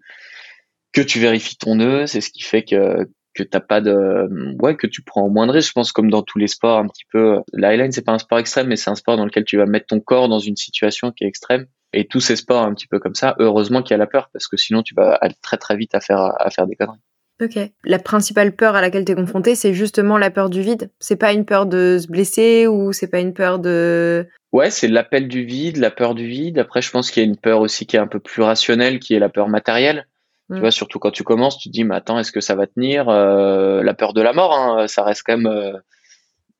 que 0.92 1.00
tu 1.00 1.18
vérifies 1.18 1.56
ton 1.56 1.76
nœud. 1.76 2.06
C'est 2.06 2.20
ce 2.20 2.30
qui 2.30 2.42
fait 2.42 2.64
que 2.64 3.08
que 3.34 3.42
t'as 3.42 3.60
pas 3.60 3.80
de 3.80 4.28
ouais 4.62 4.76
que 4.76 4.86
tu 4.86 5.02
prends 5.02 5.28
moins 5.28 5.46
de 5.46 5.52
risques. 5.52 5.70
Je 5.70 5.72
pense 5.72 5.92
comme 5.92 6.10
dans 6.10 6.22
tous 6.22 6.38
les 6.38 6.46
sports 6.46 6.78
un 6.78 6.86
petit 6.86 7.04
peu. 7.12 7.40
L'highline 7.52 7.92
c'est 7.92 8.04
pas 8.04 8.12
un 8.12 8.18
sport 8.18 8.38
extrême, 8.38 8.68
mais 8.68 8.76
c'est 8.76 8.90
un 8.90 8.94
sport 8.94 9.16
dans 9.16 9.24
lequel 9.24 9.44
tu 9.44 9.56
vas 9.56 9.66
mettre 9.66 9.86
ton 9.86 10.00
corps 10.00 10.28
dans 10.28 10.38
une 10.38 10.56
situation 10.56 11.10
qui 11.10 11.24
est 11.24 11.28
extrême. 11.28 11.66
Et 11.92 12.06
tous 12.06 12.20
ces 12.20 12.36
sports 12.36 12.62
un 12.62 12.74
petit 12.74 12.86
peu 12.86 12.98
comme 12.98 13.14
ça, 13.14 13.34
heureusement 13.38 13.82
qu'il 13.82 13.90
y 13.90 13.94
a 13.94 13.98
la 13.98 14.06
peur 14.06 14.30
parce 14.32 14.48
que 14.48 14.56
sinon 14.56 14.82
tu 14.82 14.94
vas 14.94 15.14
aller 15.14 15.34
très 15.42 15.58
très 15.58 15.76
vite 15.76 15.94
à 15.94 16.00
faire 16.00 16.20
à 16.38 16.50
faire 16.50 16.66
des 16.66 16.76
conneries. 16.76 17.00
Ok. 17.42 17.58
La 17.84 17.98
principale 17.98 18.54
peur 18.54 18.76
à 18.76 18.80
laquelle 18.80 19.04
tu 19.04 19.12
es 19.12 19.14
confronté, 19.14 19.54
c'est 19.56 19.74
justement 19.74 20.18
la 20.18 20.30
peur 20.30 20.50
du 20.50 20.62
vide. 20.62 20.90
C'est 21.00 21.16
pas 21.16 21.32
une 21.32 21.44
peur 21.44 21.66
de 21.66 21.98
se 22.00 22.06
blesser 22.06 22.66
ou 22.68 22.92
c'est 22.92 23.08
pas 23.08 23.18
une 23.18 23.34
peur 23.34 23.58
de. 23.58 24.26
Ouais, 24.52 24.70
c'est 24.70 24.86
l'appel 24.86 25.26
du 25.26 25.44
vide, 25.44 25.78
la 25.78 25.90
peur 25.90 26.14
du 26.14 26.28
vide. 26.28 26.60
Après, 26.60 26.80
je 26.80 26.90
pense 26.90 27.10
qu'il 27.10 27.22
y 27.22 27.26
a 27.26 27.28
une 27.28 27.36
peur 27.36 27.60
aussi 27.60 27.86
qui 27.86 27.96
est 27.96 28.00
un 28.00 28.06
peu 28.06 28.20
plus 28.20 28.42
rationnelle, 28.42 29.00
qui 29.00 29.14
est 29.14 29.18
la 29.18 29.28
peur 29.28 29.48
matérielle. 29.48 30.06
Tu 30.50 30.56
mm. 30.56 30.60
vois, 30.60 30.70
surtout 30.70 31.00
quand 31.00 31.10
tu 31.10 31.24
commences, 31.24 31.58
tu 31.58 31.70
te 31.70 31.72
dis, 31.72 31.82
mais 31.82 31.96
attends, 31.96 32.20
est-ce 32.20 32.30
que 32.30 32.40
ça 32.40 32.54
va 32.54 32.68
tenir 32.68 33.08
euh, 33.08 33.82
La 33.82 33.94
peur 33.94 34.12
de 34.12 34.20
la 34.20 34.32
mort, 34.32 34.54
hein, 34.54 34.86
ça 34.86 35.02
reste 35.02 35.22
quand 35.26 35.36
même. 35.36 35.52
Euh, 35.52 35.72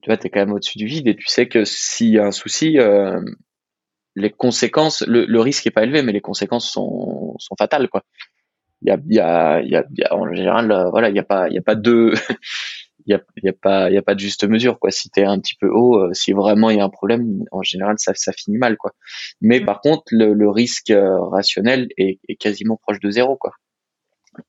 tu 0.02 0.10
vois, 0.10 0.16
t'es 0.16 0.28
quand 0.28 0.40
même 0.40 0.52
au-dessus 0.52 0.78
du 0.78 0.86
vide 0.86 1.06
et 1.06 1.16
tu 1.16 1.28
sais 1.28 1.48
que 1.48 1.64
s'il 1.64 2.10
y 2.10 2.18
a 2.18 2.26
un 2.26 2.32
souci, 2.32 2.78
euh, 2.78 3.20
les 4.16 4.30
conséquences, 4.30 5.02
le, 5.06 5.24
le, 5.24 5.40
risque 5.40 5.66
est 5.66 5.70
pas 5.70 5.84
élevé, 5.84 6.02
mais 6.02 6.12
les 6.12 6.20
conséquences 6.20 6.70
sont, 6.70 7.34
sont 7.38 7.54
fatales, 7.56 7.88
quoi 7.88 8.02
il 8.82 8.88
y 8.88 8.90
a, 8.90 8.98
y, 9.08 9.18
a, 9.18 9.60
y, 9.62 9.76
a, 9.76 9.84
y 9.96 10.04
a, 10.04 10.14
en 10.14 10.32
général, 10.32 10.70
euh, 10.70 10.90
voilà, 10.90 11.08
il 11.08 11.16
y 11.16 11.18
a 11.18 11.24
pas, 11.24 11.48
il 11.48 11.54
y 11.54 11.58
a 11.58 11.62
pas 11.62 11.74
de, 11.74 12.12
il 13.06 13.12
y 13.12 13.14
a, 13.14 13.20
y 13.42 13.48
a 13.48 13.52
pas, 13.52 13.90
il 13.90 13.94
y 13.94 13.98
a 13.98 14.02
pas 14.02 14.14
de 14.14 14.20
juste 14.20 14.44
mesure, 14.44 14.78
quoi. 14.78 14.90
Si 14.90 15.10
t'es 15.10 15.24
un 15.24 15.38
petit 15.38 15.56
peu 15.58 15.68
haut, 15.68 15.98
euh, 15.98 16.12
si 16.12 16.32
vraiment 16.32 16.70
il 16.70 16.78
y 16.78 16.80
a 16.80 16.84
un 16.84 16.90
problème, 16.90 17.44
en 17.50 17.62
général, 17.62 17.96
ça, 17.98 18.12
ça 18.14 18.32
finit 18.32 18.58
mal, 18.58 18.76
quoi. 18.76 18.92
Mais 19.40 19.60
mm. 19.60 19.64
par 19.64 19.80
contre, 19.80 20.04
le, 20.10 20.34
le 20.34 20.48
risque 20.50 20.90
euh, 20.90 21.20
rationnel 21.20 21.88
est, 21.96 22.20
est, 22.28 22.36
quasiment 22.36 22.76
proche 22.76 23.00
de 23.00 23.10
zéro, 23.10 23.36
quoi. 23.36 23.52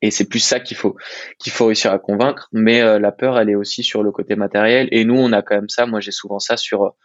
Et 0.02 0.10
c'est 0.10 0.28
plus 0.28 0.40
ça 0.40 0.60
qu'il 0.60 0.76
faut, 0.76 0.96
qu'il 1.38 1.54
faut 1.54 1.68
réussir 1.68 1.92
à 1.92 2.00
convaincre. 2.00 2.50
Mais 2.52 2.82
la 3.00 3.12
peur, 3.12 3.38
elle 3.38 3.52
est 3.52 3.56
aussi 3.56 3.84
sur 3.84 4.02
le 4.02 4.12
côté 4.12 4.36
matériel. 4.36 4.88
Et 4.92 5.06
nous, 5.06 5.14
on 5.16 5.32
a 5.32 5.44
quand 5.44 5.54
même 5.54 5.70
ça. 5.70 5.86
Moi, 5.86 6.00
j'ai 6.00 6.10
souvent 6.10 6.40
ça 6.40 6.58
sur, 6.58 6.96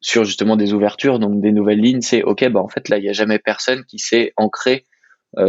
sur 0.00 0.24
justement 0.24 0.56
des 0.56 0.72
ouvertures, 0.72 1.20
donc 1.20 1.40
des 1.40 1.52
nouvelles 1.52 1.80
lignes. 1.80 2.00
C'est 2.00 2.24
ok, 2.24 2.48
bah 2.48 2.60
en 2.60 2.68
fait 2.68 2.88
là, 2.88 2.98
il 2.98 3.04
y 3.04 3.08
a 3.08 3.12
jamais 3.12 3.38
personne 3.38 3.84
qui 3.84 4.00
s'est 4.00 4.32
ancré 4.36 4.86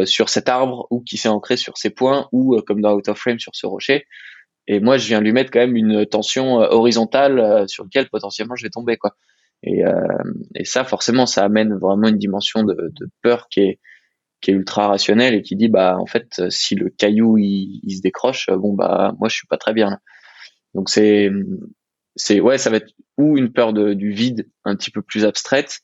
sur 0.06 0.30
cet 0.30 0.50
arbre 0.50 0.88
ou 0.90 1.02
qui 1.02 1.18
s'est 1.18 1.30
ancré 1.30 1.58
sur 1.58 1.78
ces 1.78 1.90
points 1.90 2.28
ou 2.32 2.56
euh, 2.56 2.62
comme 2.62 2.82
dans 2.82 2.94
Out 2.94 3.10
of 3.10 3.18
Frame 3.18 3.40
sur 3.40 3.56
ce 3.56 3.66
rocher. 3.66 4.06
Et 4.68 4.80
moi, 4.80 4.98
je 4.98 5.08
viens 5.08 5.22
lui 5.22 5.32
mettre 5.32 5.52
quand 5.52 5.60
même 5.60 5.78
une 5.78 6.06
tension 6.06 6.62
euh, 6.62 6.68
horizontale 6.70 7.68
sur 7.70 7.86
laquelle 7.86 8.10
potentiellement 8.10 8.56
je 8.56 8.64
vais 8.64 8.70
tomber 8.70 8.98
quoi. 8.98 9.16
Et, 9.64 9.82
et 10.54 10.66
ça, 10.66 10.84
forcément, 10.84 11.26
ça 11.26 11.44
amène 11.44 11.74
vraiment 11.74 12.10
une 12.10 12.20
dimension 12.20 12.62
de, 12.64 12.76
de, 12.76 13.10
peur 13.24 13.48
qui 13.50 13.62
est 13.62 13.80
qui 14.40 14.52
est 14.52 14.54
ultra 14.54 14.88
rationnelle 14.88 15.34
et 15.34 15.42
qui 15.42 15.56
dit 15.56 15.68
bah 15.68 15.98
en 15.98 16.06
fait 16.06 16.28
si 16.52 16.76
le 16.76 16.92
caillou 16.92 17.40
il, 17.40 17.80
il 17.82 17.96
se 17.96 18.02
décroche 18.04 18.52
bon 18.52 18.76
bah 18.76 19.16
moi 19.18 19.30
je 19.30 19.36
suis 19.36 19.48
pas 19.48 19.58
très 19.58 19.74
bien 19.74 19.90
là. 19.90 20.00
donc 20.76 20.90
c'est 20.90 21.32
c'est 22.16 22.40
ouais 22.40 22.60
ça 22.60 22.70
va 22.70 22.78
être 22.78 22.94
ou 23.18 23.36
une 23.36 23.52
peur 23.52 23.74
de, 23.74 23.94
du 23.94 24.12
vide 24.12 24.48
un 24.64 24.76
petit 24.76 24.92
peu 24.92 25.02
plus 25.02 25.26
abstraite 25.26 25.82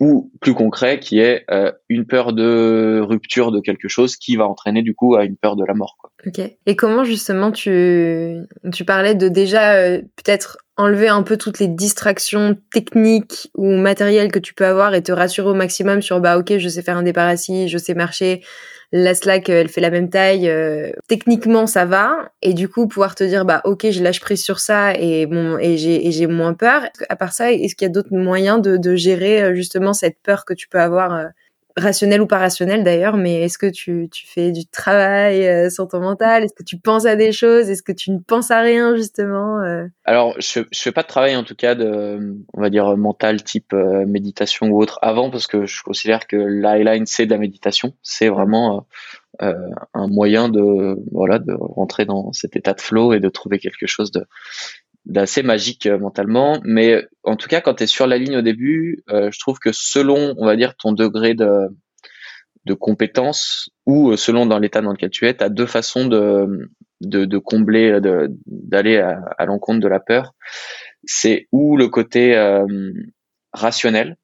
ou 0.00 0.32
plus 0.40 0.54
concret 0.54 0.98
qui 0.98 1.20
est 1.20 1.44
euh, 1.50 1.70
une 1.88 2.06
peur 2.06 2.32
de 2.32 3.00
rupture 3.02 3.52
de 3.52 3.60
quelque 3.60 3.88
chose 3.88 4.16
qui 4.16 4.36
va 4.36 4.46
entraîner 4.46 4.82
du 4.82 4.94
coup 4.94 5.14
à 5.14 5.24
une 5.24 5.36
peur 5.36 5.56
de 5.56 5.64
la 5.64 5.74
mort. 5.74 5.96
Quoi. 5.98 6.10
Ok. 6.26 6.40
Et 6.66 6.76
comment 6.76 7.04
justement 7.04 7.52
tu 7.52 8.36
tu 8.72 8.84
parlais 8.84 9.14
de 9.14 9.28
déjà 9.28 9.74
euh, 9.74 10.02
peut-être 10.16 10.58
enlever 10.76 11.08
un 11.08 11.22
peu 11.22 11.36
toutes 11.36 11.58
les 11.58 11.68
distractions 11.68 12.56
techniques 12.72 13.50
ou 13.56 13.76
matérielles 13.76 14.32
que 14.32 14.38
tu 14.38 14.54
peux 14.54 14.66
avoir 14.66 14.94
et 14.94 15.02
te 15.02 15.12
rassurer 15.12 15.50
au 15.50 15.54
maximum 15.54 16.02
sur 16.02 16.20
bah 16.20 16.38
ok 16.38 16.58
je 16.58 16.68
sais 16.68 16.82
faire 16.82 16.96
un 16.96 17.02
départ 17.02 17.28
assis, 17.28 17.68
je 17.68 17.78
sais 17.78 17.94
marcher, 17.94 18.42
la 18.92 19.14
slack 19.14 19.48
elle 19.48 19.68
fait 19.68 19.80
la 19.80 19.90
même 19.90 20.10
taille, 20.10 20.48
euh, 20.48 20.92
techniquement 21.08 21.66
ça 21.66 21.86
va 21.86 22.30
et 22.42 22.52
du 22.52 22.68
coup 22.68 22.86
pouvoir 22.86 23.14
te 23.14 23.24
dire 23.24 23.44
bah 23.46 23.62
ok 23.64 23.90
je 23.90 24.02
lâche 24.02 24.20
prise 24.20 24.42
sur 24.44 24.60
ça 24.60 24.94
et 24.94 25.26
bon 25.26 25.58
et 25.58 25.78
j'ai 25.78 26.10
j'ai 26.12 26.26
moins 26.26 26.54
peur. 26.54 26.82
À 27.08 27.16
part 27.16 27.32
ça, 27.32 27.52
est-ce 27.52 27.74
qu'il 27.74 27.86
y 27.86 27.90
a 27.90 27.92
d'autres 27.92 28.14
moyens 28.14 28.60
de, 28.60 28.76
de 28.76 28.94
gérer 28.94 29.42
euh, 29.42 29.54
justement 29.54 29.94
cette 29.94 30.18
peur 30.22 30.44
que 30.44 30.52
tu 30.54 30.68
peux 30.68 30.80
avoir 30.80 31.14
euh, 31.14 31.24
rationnel 31.76 32.20
ou 32.20 32.26
pas 32.26 32.38
rationnel 32.38 32.84
d'ailleurs, 32.84 33.16
mais 33.16 33.42
est-ce 33.42 33.58
que 33.58 33.66
tu, 33.66 34.08
tu 34.10 34.26
fais 34.26 34.52
du 34.52 34.66
travail 34.66 35.46
euh, 35.46 35.70
sur 35.70 35.88
ton 35.88 36.00
mental? 36.00 36.44
Est-ce 36.44 36.54
que 36.54 36.62
tu 36.62 36.78
penses 36.78 37.06
à 37.06 37.16
des 37.16 37.32
choses? 37.32 37.70
Est-ce 37.70 37.82
que 37.82 37.92
tu 37.92 38.10
ne 38.10 38.18
penses 38.18 38.50
à 38.50 38.60
rien 38.60 38.96
justement 38.96 39.60
euh? 39.60 39.86
Alors, 40.04 40.34
je, 40.38 40.60
je 40.70 40.80
fais 40.80 40.92
pas 40.92 41.02
de 41.02 41.08
travail 41.08 41.36
en 41.36 41.44
tout 41.44 41.54
cas 41.54 41.74
de, 41.74 42.36
on 42.52 42.60
va 42.60 42.70
dire 42.70 42.96
mental 42.96 43.42
type 43.42 43.72
euh, 43.72 44.04
méditation 44.06 44.68
ou 44.68 44.80
autre 44.80 44.98
avant 45.02 45.30
parce 45.30 45.46
que 45.46 45.66
je 45.66 45.82
considère 45.82 46.26
que 46.26 46.36
l'eyeline 46.36 47.06
c'est 47.06 47.26
de 47.26 47.30
la 47.30 47.38
méditation, 47.38 47.94
c'est 48.02 48.28
vraiment 48.28 48.86
un 49.40 50.06
moyen 50.08 50.48
de 50.48 50.96
voilà 51.10 51.38
de 51.38 51.54
rentrer 51.58 52.04
dans 52.04 52.32
cet 52.32 52.54
état 52.54 52.74
de 52.74 52.80
flow 52.80 53.12
et 53.12 53.18
de 53.18 53.28
trouver 53.28 53.58
quelque 53.58 53.86
chose 53.86 54.12
de 54.12 54.26
d'assez 55.04 55.42
magique 55.42 55.86
euh, 55.86 55.98
mentalement. 55.98 56.60
Mais 56.64 57.06
en 57.24 57.36
tout 57.36 57.48
cas, 57.48 57.60
quand 57.60 57.74
tu 57.74 57.84
es 57.84 57.86
sur 57.86 58.06
la 58.06 58.18
ligne 58.18 58.36
au 58.36 58.42
début, 58.42 59.02
euh, 59.10 59.30
je 59.32 59.38
trouve 59.38 59.58
que 59.58 59.72
selon, 59.72 60.34
on 60.38 60.46
va 60.46 60.56
dire, 60.56 60.76
ton 60.76 60.92
degré 60.92 61.34
de, 61.34 61.68
de 62.66 62.74
compétence 62.74 63.70
ou 63.86 64.12
euh, 64.12 64.16
selon 64.16 64.46
dans 64.46 64.58
l'état 64.58 64.80
dans 64.80 64.92
lequel 64.92 65.10
tu 65.10 65.26
es, 65.26 65.36
tu 65.36 65.44
as 65.44 65.48
deux 65.48 65.66
façons 65.66 66.06
de, 66.06 66.70
de, 67.00 67.24
de 67.24 67.38
combler, 67.38 67.98
d'aller 68.46 68.98
à, 68.98 69.20
à 69.38 69.46
l'encontre 69.46 69.80
de 69.80 69.88
la 69.88 70.00
peur. 70.00 70.34
C'est 71.04 71.48
ou 71.50 71.76
le 71.76 71.88
côté 71.88 72.36
rationnel. 73.52 74.16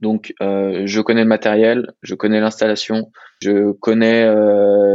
Donc, 0.00 0.34
je 0.40 1.00
connais 1.00 1.22
le 1.22 1.28
matériel, 1.28 1.92
je 2.02 2.16
connais 2.16 2.40
l'installation, 2.40 3.12
je 3.40 3.70
connais 3.70 4.28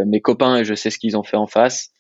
mes 0.06 0.20
copains 0.20 0.58
et 0.58 0.66
je 0.66 0.74
sais 0.74 0.90
ce 0.90 0.98
qu'ils 0.98 1.16
ont 1.16 1.24
fait 1.24 1.38
en 1.38 1.48
face. 1.48 1.94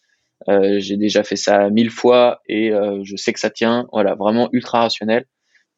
Euh, 0.49 0.79
j'ai 0.79 0.97
déjà 0.97 1.23
fait 1.23 1.35
ça 1.35 1.69
mille 1.69 1.89
fois 1.89 2.41
et 2.47 2.71
euh, 2.71 3.01
je 3.03 3.15
sais 3.15 3.33
que 3.33 3.39
ça 3.39 3.49
tient. 3.49 3.87
Voilà, 3.91 4.15
vraiment 4.15 4.49
ultra 4.51 4.81
rationnel. 4.81 5.25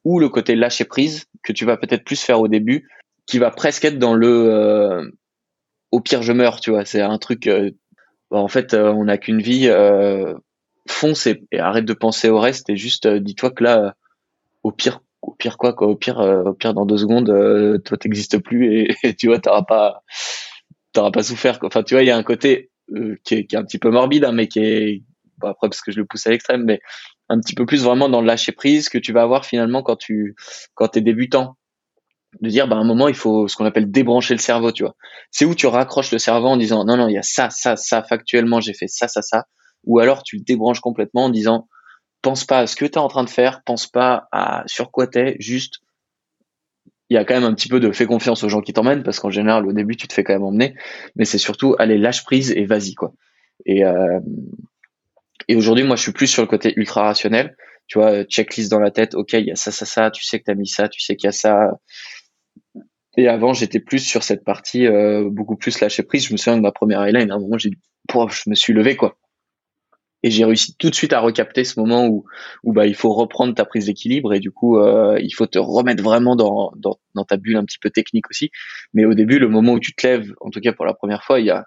Ou 0.04 0.20
le 0.20 0.30
côté 0.30 0.56
lâcher 0.56 0.86
prise 0.86 1.26
que 1.44 1.52
tu 1.54 1.66
vas 1.66 1.78
peut-être 1.78 2.04
plus 2.04 2.22
faire 2.22 2.40
au 2.40 2.48
début, 2.48 2.88
qui 3.26 3.40
va 3.40 3.52
presque 3.52 3.86
être 3.86 3.98
dans 3.98 4.14
le 4.14 4.28
euh, 4.28 5.10
au 5.92 6.00
pire 6.00 6.22
je 6.22 6.32
meurs, 6.32 6.60
tu 6.60 6.72
vois. 6.72 6.86
C'est 6.86 7.02
un 7.02 7.18
truc. 7.18 7.50
Bah, 8.32 8.38
en 8.38 8.48
fait, 8.48 8.74
on 8.74 9.06
n'a 9.06 9.18
qu'une 9.18 9.42
vie. 9.42 9.70
fonce 10.88 11.28
et, 11.28 11.44
arrête 11.58 11.86
de 11.86 11.94
penser 11.94 12.30
au 12.30 12.40
reste 12.40 12.70
et 12.70 12.78
juste 12.78 13.08
dis-toi 13.08 13.52
que 13.52 13.64
là, 13.64 13.96
au 14.64 14.72
pire, 14.72 15.02
au 15.22 15.32
pire 15.32 15.58
quoi, 15.58 15.74
quoi, 15.74 15.88
au 15.88 15.96
pire, 15.96 16.20
au 16.20 16.54
pire 16.54 16.74
dans 16.76 16.86
deux 16.86 16.98
secondes, 16.98 17.82
toi 17.84 17.98
t'existes 17.98 18.38
plus 18.40 18.88
et, 19.04 19.16
tu 19.16 19.28
vois, 19.28 19.40
t'auras 19.40 19.64
pas, 19.64 20.04
t'auras 20.94 21.12
pas 21.12 21.24
souffert. 21.24 21.58
Enfin, 21.64 21.82
tu 21.84 21.96
vois, 21.96 22.04
il 22.04 22.08
y 22.08 22.12
a 22.12 22.18
un 22.18 22.24
côté 22.24 22.70
euh, 22.70 22.75
qui, 23.24 23.36
est, 23.36 23.46
qui, 23.46 23.56
est, 23.56 23.60
un 23.60 23.64
petit 23.64 23.80
peu 23.80 23.90
morbide, 23.90 24.26
hein, 24.26 24.32
mais 24.32 24.48
qui 24.48 24.60
est 24.60 25.04
bon, 25.38 25.50
après 25.50 25.70
parce 25.70 25.82
que 25.82 25.92
je 25.92 25.98
le 25.98 26.06
pousse 26.06 26.28
à 26.28 26.32
l'extrême, 26.32 26.64
mais 26.64 26.80
un 27.30 27.40
petit 27.40 27.56
peu 27.56 27.66
plus 27.66 27.84
vraiment 27.84 28.10
dans 28.10 28.22
le 28.22 28.28
lâcher 28.28 28.52
prise 28.52 28.90
que 28.90 28.98
tu 28.98 29.12
vas 29.12 29.24
avoir 29.24 29.46
finalement 29.46 29.84
quand 29.84 29.96
tu 29.96 30.36
quand 30.74 30.90
t'es 30.90 31.02
débutant. 31.02 31.58
De 32.42 32.50
dire 32.50 32.68
bah 32.68 32.76
à 32.76 32.80
un 32.80 32.84
moment 32.84 33.08
il 33.08 33.16
faut 33.16 33.48
ce 33.48 33.56
qu'on 33.56 33.64
appelle 33.64 33.90
débrancher 33.90 34.34
le 34.34 34.40
cerveau 34.40 34.74
tu 34.74 34.84
vois. 34.84 34.96
C'est 35.32 35.46
où 35.46 35.56
tu 35.56 35.68
raccroches 35.68 36.12
le 36.12 36.20
cerveau 36.20 36.48
en 36.48 36.58
disant 36.58 36.84
non 36.84 36.98
non 36.98 37.08
il 37.08 37.14
y 37.14 37.18
a 37.18 37.24
ça 37.24 37.50
ça 37.50 37.78
ça 37.78 38.04
factuellement 38.04 38.60
j'ai 38.60 38.74
fait 38.74 38.88
ça 38.90 39.08
ça 39.08 39.22
ça. 39.22 39.46
Ou 39.86 40.00
alors 40.00 40.22
tu 40.22 40.36
le 40.36 40.44
débranches 40.44 40.82
complètement 40.82 41.26
en 41.26 41.30
disant 41.30 41.70
pense 42.22 42.44
pas 42.44 42.60
à 42.60 42.68
ce 42.68 42.76
que 42.76 42.84
tu 42.84 42.94
es 42.94 42.98
en 42.98 43.08
train 43.08 43.24
de 43.24 43.30
faire 43.30 43.62
pense 43.66 43.88
pas 43.88 44.28
à 44.34 44.64
sur 44.66 44.92
quoi 44.92 45.08
t'es 45.08 45.38
juste 45.40 45.80
il 47.10 47.16
y 47.16 47.18
a 47.18 47.26
quand 47.26 47.36
même 47.36 47.44
un 47.44 47.54
petit 47.54 47.68
peu 47.68 47.80
de 47.80 47.92
fais 47.92 48.06
confiance 48.06 48.44
aux 48.44 48.50
gens 48.50 48.62
qui 48.62 48.74
t'emmènent 48.74 49.04
parce 49.04 49.20
qu'en 49.20 49.30
général 49.30 49.68
au 49.68 49.74
début 49.74 49.96
tu 49.96 50.08
te 50.08 50.14
fais 50.14 50.24
quand 50.24 50.34
même 50.34 50.44
emmener 50.44 50.76
mais 51.16 51.26
c'est 51.26 51.38
surtout 51.38 51.76
allez 51.78 51.98
lâche 51.98 52.24
prise 52.24 52.52
et 52.52 52.66
vas-y 52.66 52.94
quoi. 52.96 53.14
Et 53.66 53.86
euh, 53.86 54.20
et 55.48 55.56
aujourd'hui 55.56 55.84
moi 55.84 55.96
je 55.96 56.02
suis 56.02 56.12
plus 56.12 56.28
sur 56.28 56.42
le 56.42 56.48
côté 56.48 56.74
ultra 56.76 57.04
rationnel. 57.04 57.56
Tu 57.88 58.00
vois 58.00 58.24
checklist 58.24 58.72
dans 58.72 58.80
la 58.80 58.92
tête 58.92 59.14
ok 59.14 59.34
il 59.34 59.46
y 59.46 59.52
a 59.52 59.56
ça 59.56 59.72
ça 59.72 59.86
ça 59.86 60.10
tu 60.12 60.24
sais 60.24 60.40
que 60.40 60.46
t'as 60.46 60.56
mis 60.56 60.68
ça 60.68 60.90
tu 60.90 61.00
sais 61.02 61.16
qu'il 61.16 61.28
y 61.28 61.30
a 61.30 61.32
ça. 61.32 61.80
Et 63.18 63.28
avant 63.28 63.54
j'étais 63.54 63.80
plus 63.80 64.00
sur 64.00 64.24
cette 64.24 64.44
partie 64.44 64.88
euh, 64.88 65.30
beaucoup 65.30 65.56
plus 65.56 65.80
lâcher 65.80 66.04
prise. 66.04 66.28
Je 66.28 66.34
me 66.34 66.38
souviens 66.38 66.58
de 66.58 66.62
ma 66.62 66.72
première 66.72 67.02
highline 67.02 67.32
à 67.32 67.36
un 67.36 67.40
moment 67.40 67.58
j'ai 67.58 67.72
je 68.10 68.50
me 68.50 68.56
suis 68.56 68.74
levé 68.74 68.96
quoi 68.96 69.18
et 70.26 70.32
j'ai 70.32 70.44
réussi 70.44 70.76
tout 70.76 70.90
de 70.90 70.96
suite 70.96 71.14
à 71.14 71.20
recapter 71.20 71.64
ce 71.64 71.80
moment 71.80 72.08
où 72.08 72.26
où 72.64 72.74
bah 72.74 72.88
il 72.88 72.96
faut 72.96 73.14
reprendre 73.14 73.54
ta 73.54 73.64
prise 73.64 73.86
d'équilibre 73.86 74.34
et 74.34 74.40
du 74.40 74.52
coup 74.52 74.78
euh, 74.78 75.20
il 75.22 75.32
faut 75.32 75.46
te 75.46 75.60
remettre 75.60 76.04
vraiment 76.04 76.36
dans, 76.36 76.72
dans, 76.76 77.24
ta 77.24 77.38
bulle 77.38 77.58
un 77.58 77.64
petit 77.64 77.80
peu 77.80 77.90
technique 77.90 78.30
aussi 78.30 78.50
mais 78.94 79.06
au 79.06 79.14
début 79.14 79.40
le 79.40 79.48
moment 79.48 79.74
où 79.74 79.80
tu 79.80 79.94
te 79.94 80.06
lèves 80.06 80.34
en 80.42 80.50
tout 80.50 80.60
cas 80.62 80.74
pour 80.74 80.86
la 80.86 80.94
première 80.94 81.24
fois 81.24 81.40
il 81.40 81.46
y 81.46 81.52
a 81.52 81.66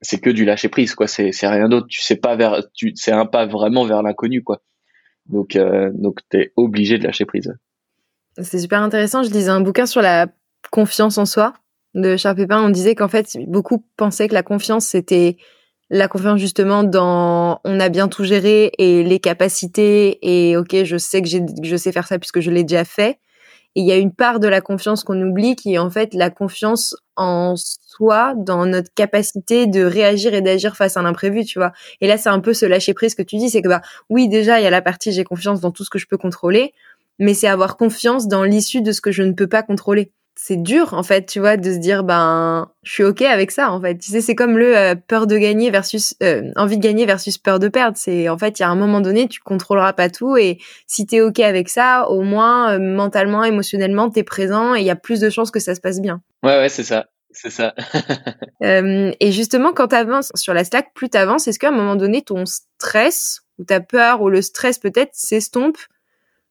c'est 0.00 0.20
que 0.20 0.30
du 0.30 0.44
lâcher 0.44 0.68
prise, 0.68 0.94
quoi. 0.94 1.06
C'est, 1.06 1.32
c'est 1.32 1.48
rien 1.48 1.68
d'autre. 1.68 1.86
Tu 1.88 2.00
sais 2.00 2.16
pas 2.16 2.36
vers, 2.36 2.62
tu, 2.74 2.92
c'est 2.94 3.12
un 3.12 3.26
pas 3.26 3.46
vraiment 3.46 3.84
vers 3.84 4.02
l'inconnu, 4.02 4.42
quoi. 4.42 4.62
Donc, 5.26 5.56
euh, 5.56 5.90
donc 5.94 6.20
t'es 6.28 6.52
obligé 6.56 6.98
de 6.98 7.04
lâcher 7.04 7.24
prise. 7.24 7.52
C'est 8.40 8.60
super 8.60 8.82
intéressant. 8.82 9.22
Je 9.22 9.30
lisais 9.30 9.50
un 9.50 9.60
bouquin 9.60 9.86
sur 9.86 10.00
la 10.00 10.28
confiance 10.70 11.18
en 11.18 11.26
soi 11.26 11.54
de 11.94 12.16
Charles 12.16 12.36
Pépin. 12.36 12.62
On 12.62 12.70
disait 12.70 12.94
qu'en 12.94 13.08
fait, 13.08 13.36
beaucoup 13.46 13.84
pensaient 13.96 14.28
que 14.28 14.34
la 14.34 14.42
confiance, 14.42 14.86
c'était 14.86 15.36
la 15.90 16.08
confiance 16.08 16.40
justement 16.40 16.84
dans 16.84 17.60
on 17.64 17.80
a 17.80 17.88
bien 17.88 18.08
tout 18.08 18.24
géré 18.24 18.72
et 18.78 19.02
les 19.02 19.20
capacités 19.20 20.18
et 20.22 20.56
ok, 20.56 20.84
je 20.84 20.96
sais 20.96 21.22
que 21.22 21.28
je 21.28 21.76
sais 21.76 21.92
faire 21.92 22.06
ça 22.06 22.18
puisque 22.18 22.40
je 22.40 22.50
l'ai 22.50 22.64
déjà 22.64 22.84
fait. 22.84 23.18
Et 23.74 23.82
il 23.82 23.86
y 23.86 23.92
a 23.92 23.96
une 23.96 24.12
part 24.12 24.40
de 24.40 24.48
la 24.48 24.60
confiance 24.60 25.04
qu'on 25.04 25.20
oublie 25.22 25.54
qui 25.54 25.74
est 25.74 25.78
en 25.78 25.90
fait 25.90 26.14
la 26.14 26.30
confiance 26.30 26.96
en 27.16 27.54
soi, 27.56 28.34
dans 28.36 28.66
notre 28.66 28.92
capacité 28.94 29.66
de 29.66 29.84
réagir 29.84 30.34
et 30.34 30.40
d'agir 30.40 30.76
face 30.76 30.96
à 30.96 31.02
l'imprévu, 31.02 31.44
tu 31.44 31.58
vois. 31.58 31.72
Et 32.00 32.08
là, 32.08 32.16
c'est 32.16 32.28
un 32.28 32.40
peu 32.40 32.54
ce 32.54 32.66
lâcher 32.66 32.94
prise 32.94 33.14
que 33.14 33.22
tu 33.22 33.36
dis, 33.36 33.50
c'est 33.50 33.62
que 33.62 33.68
bah 33.68 33.82
oui, 34.08 34.28
déjà, 34.28 34.60
il 34.60 34.64
y 34.64 34.66
a 34.66 34.70
la 34.70 34.82
partie 34.82 35.12
j'ai 35.12 35.24
confiance 35.24 35.60
dans 35.60 35.70
tout 35.70 35.84
ce 35.84 35.90
que 35.90 35.98
je 35.98 36.06
peux 36.06 36.16
contrôler, 36.16 36.72
mais 37.18 37.34
c'est 37.34 37.48
avoir 37.48 37.76
confiance 37.76 38.26
dans 38.28 38.42
l'issue 38.42 38.82
de 38.82 38.92
ce 38.92 39.00
que 39.00 39.12
je 39.12 39.22
ne 39.22 39.32
peux 39.32 39.48
pas 39.48 39.62
contrôler 39.62 40.12
c'est 40.40 40.56
dur 40.56 40.94
en 40.94 41.02
fait, 41.02 41.26
tu 41.26 41.40
vois, 41.40 41.56
de 41.56 41.72
se 41.72 41.78
dire 41.78 42.04
ben 42.04 42.70
je 42.84 42.92
suis 42.92 43.02
ok 43.02 43.22
avec 43.22 43.50
ça 43.50 43.72
en 43.72 43.80
fait. 43.80 43.98
Tu 43.98 44.12
sais, 44.12 44.20
c'est 44.20 44.36
comme 44.36 44.56
le 44.56 44.76
euh, 44.76 44.94
peur 44.94 45.26
de 45.26 45.36
gagner 45.36 45.72
versus 45.72 46.14
euh, 46.22 46.52
envie 46.54 46.76
de 46.76 46.82
gagner 46.82 47.06
versus 47.06 47.38
peur 47.38 47.58
de 47.58 47.66
perdre. 47.66 47.96
C'est 47.98 48.28
en 48.28 48.38
fait 48.38 48.60
il 48.60 48.62
y 48.62 48.64
a 48.64 48.68
un 48.68 48.76
moment 48.76 49.00
donné 49.00 49.26
tu 49.26 49.40
contrôleras 49.40 49.94
pas 49.94 50.08
tout 50.08 50.36
et 50.36 50.58
si 50.86 51.06
t'es 51.06 51.20
ok 51.20 51.40
avec 51.40 51.68
ça, 51.68 52.08
au 52.08 52.22
moins 52.22 52.72
euh, 52.72 52.78
mentalement, 52.78 53.42
émotionnellement 53.42 54.10
t'es 54.10 54.22
présent 54.22 54.76
et 54.76 54.80
il 54.80 54.84
y 54.84 54.90
a 54.90 54.96
plus 54.96 55.18
de 55.18 55.28
chances 55.28 55.50
que 55.50 55.58
ça 55.58 55.74
se 55.74 55.80
passe 55.80 56.00
bien. 56.00 56.22
Ouais 56.44 56.56
ouais 56.56 56.68
c'est 56.68 56.84
ça. 56.84 57.06
C'est 57.32 57.50
ça. 57.50 57.74
et 58.60 59.32
justement, 59.32 59.72
quand 59.72 59.88
tu 59.88 59.96
avances 59.96 60.30
sur 60.34 60.54
la 60.54 60.64
stack, 60.64 60.94
plus 60.94 61.10
tu 61.10 61.18
avances, 61.18 61.46
est-ce 61.46 61.58
qu'à 61.58 61.68
un 61.68 61.72
moment 61.72 61.94
donné, 61.94 62.22
ton 62.22 62.44
stress 62.46 63.42
ou 63.58 63.64
ta 63.64 63.80
peur 63.80 64.22
ou 64.22 64.30
le 64.30 64.40
stress 64.40 64.78
peut-être 64.78 65.10
s'estompe 65.12 65.76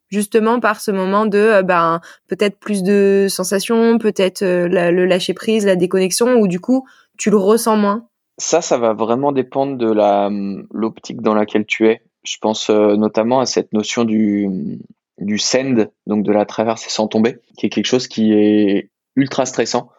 justement 0.10 0.60
par 0.60 0.80
ce 0.80 0.92
moment 0.92 1.26
de 1.26 1.38
euh, 1.38 1.64
ben 1.64 2.02
peut-être 2.28 2.58
plus 2.58 2.84
de 2.84 3.28
sensations, 3.30 3.98
peut-être 3.98 4.42
euh, 4.42 4.68
le 4.68 5.06
lâcher 5.06 5.34
prise, 5.34 5.66
la 5.66 5.76
déconnexion, 5.76 6.36
ou 6.36 6.48
du 6.48 6.60
coup 6.60 6.88
tu 7.18 7.30
le 7.30 7.38
ressens 7.38 7.78
moins? 7.78 8.08
Ça, 8.38 8.62
ça 8.62 8.78
va 8.78 8.94
vraiment 8.94 9.32
dépendre 9.32 9.78
de 9.78 9.92
la 9.92 10.30
l'optique 10.72 11.22
dans 11.22 11.34
laquelle 11.34 11.66
tu 11.66 11.88
es. 11.88 12.02
Je 12.24 12.38
pense 12.40 12.70
euh, 12.70 12.96
notamment 12.96 13.40
à 13.40 13.46
cette 13.46 13.74
notion 13.74 14.06
du 14.06 14.80
du 15.20 15.40
send, 15.40 15.90
donc 16.06 16.24
de 16.24 16.32
la 16.32 16.46
traversée 16.46 16.92
sans 16.92 17.08
tomber, 17.08 17.40
qui 17.58 17.66
est 17.66 17.70
quelque 17.70 17.88
chose 17.88 18.08
qui 18.08 18.34
est 18.34 18.92
ultra 19.16 19.46
stressant 19.48 19.90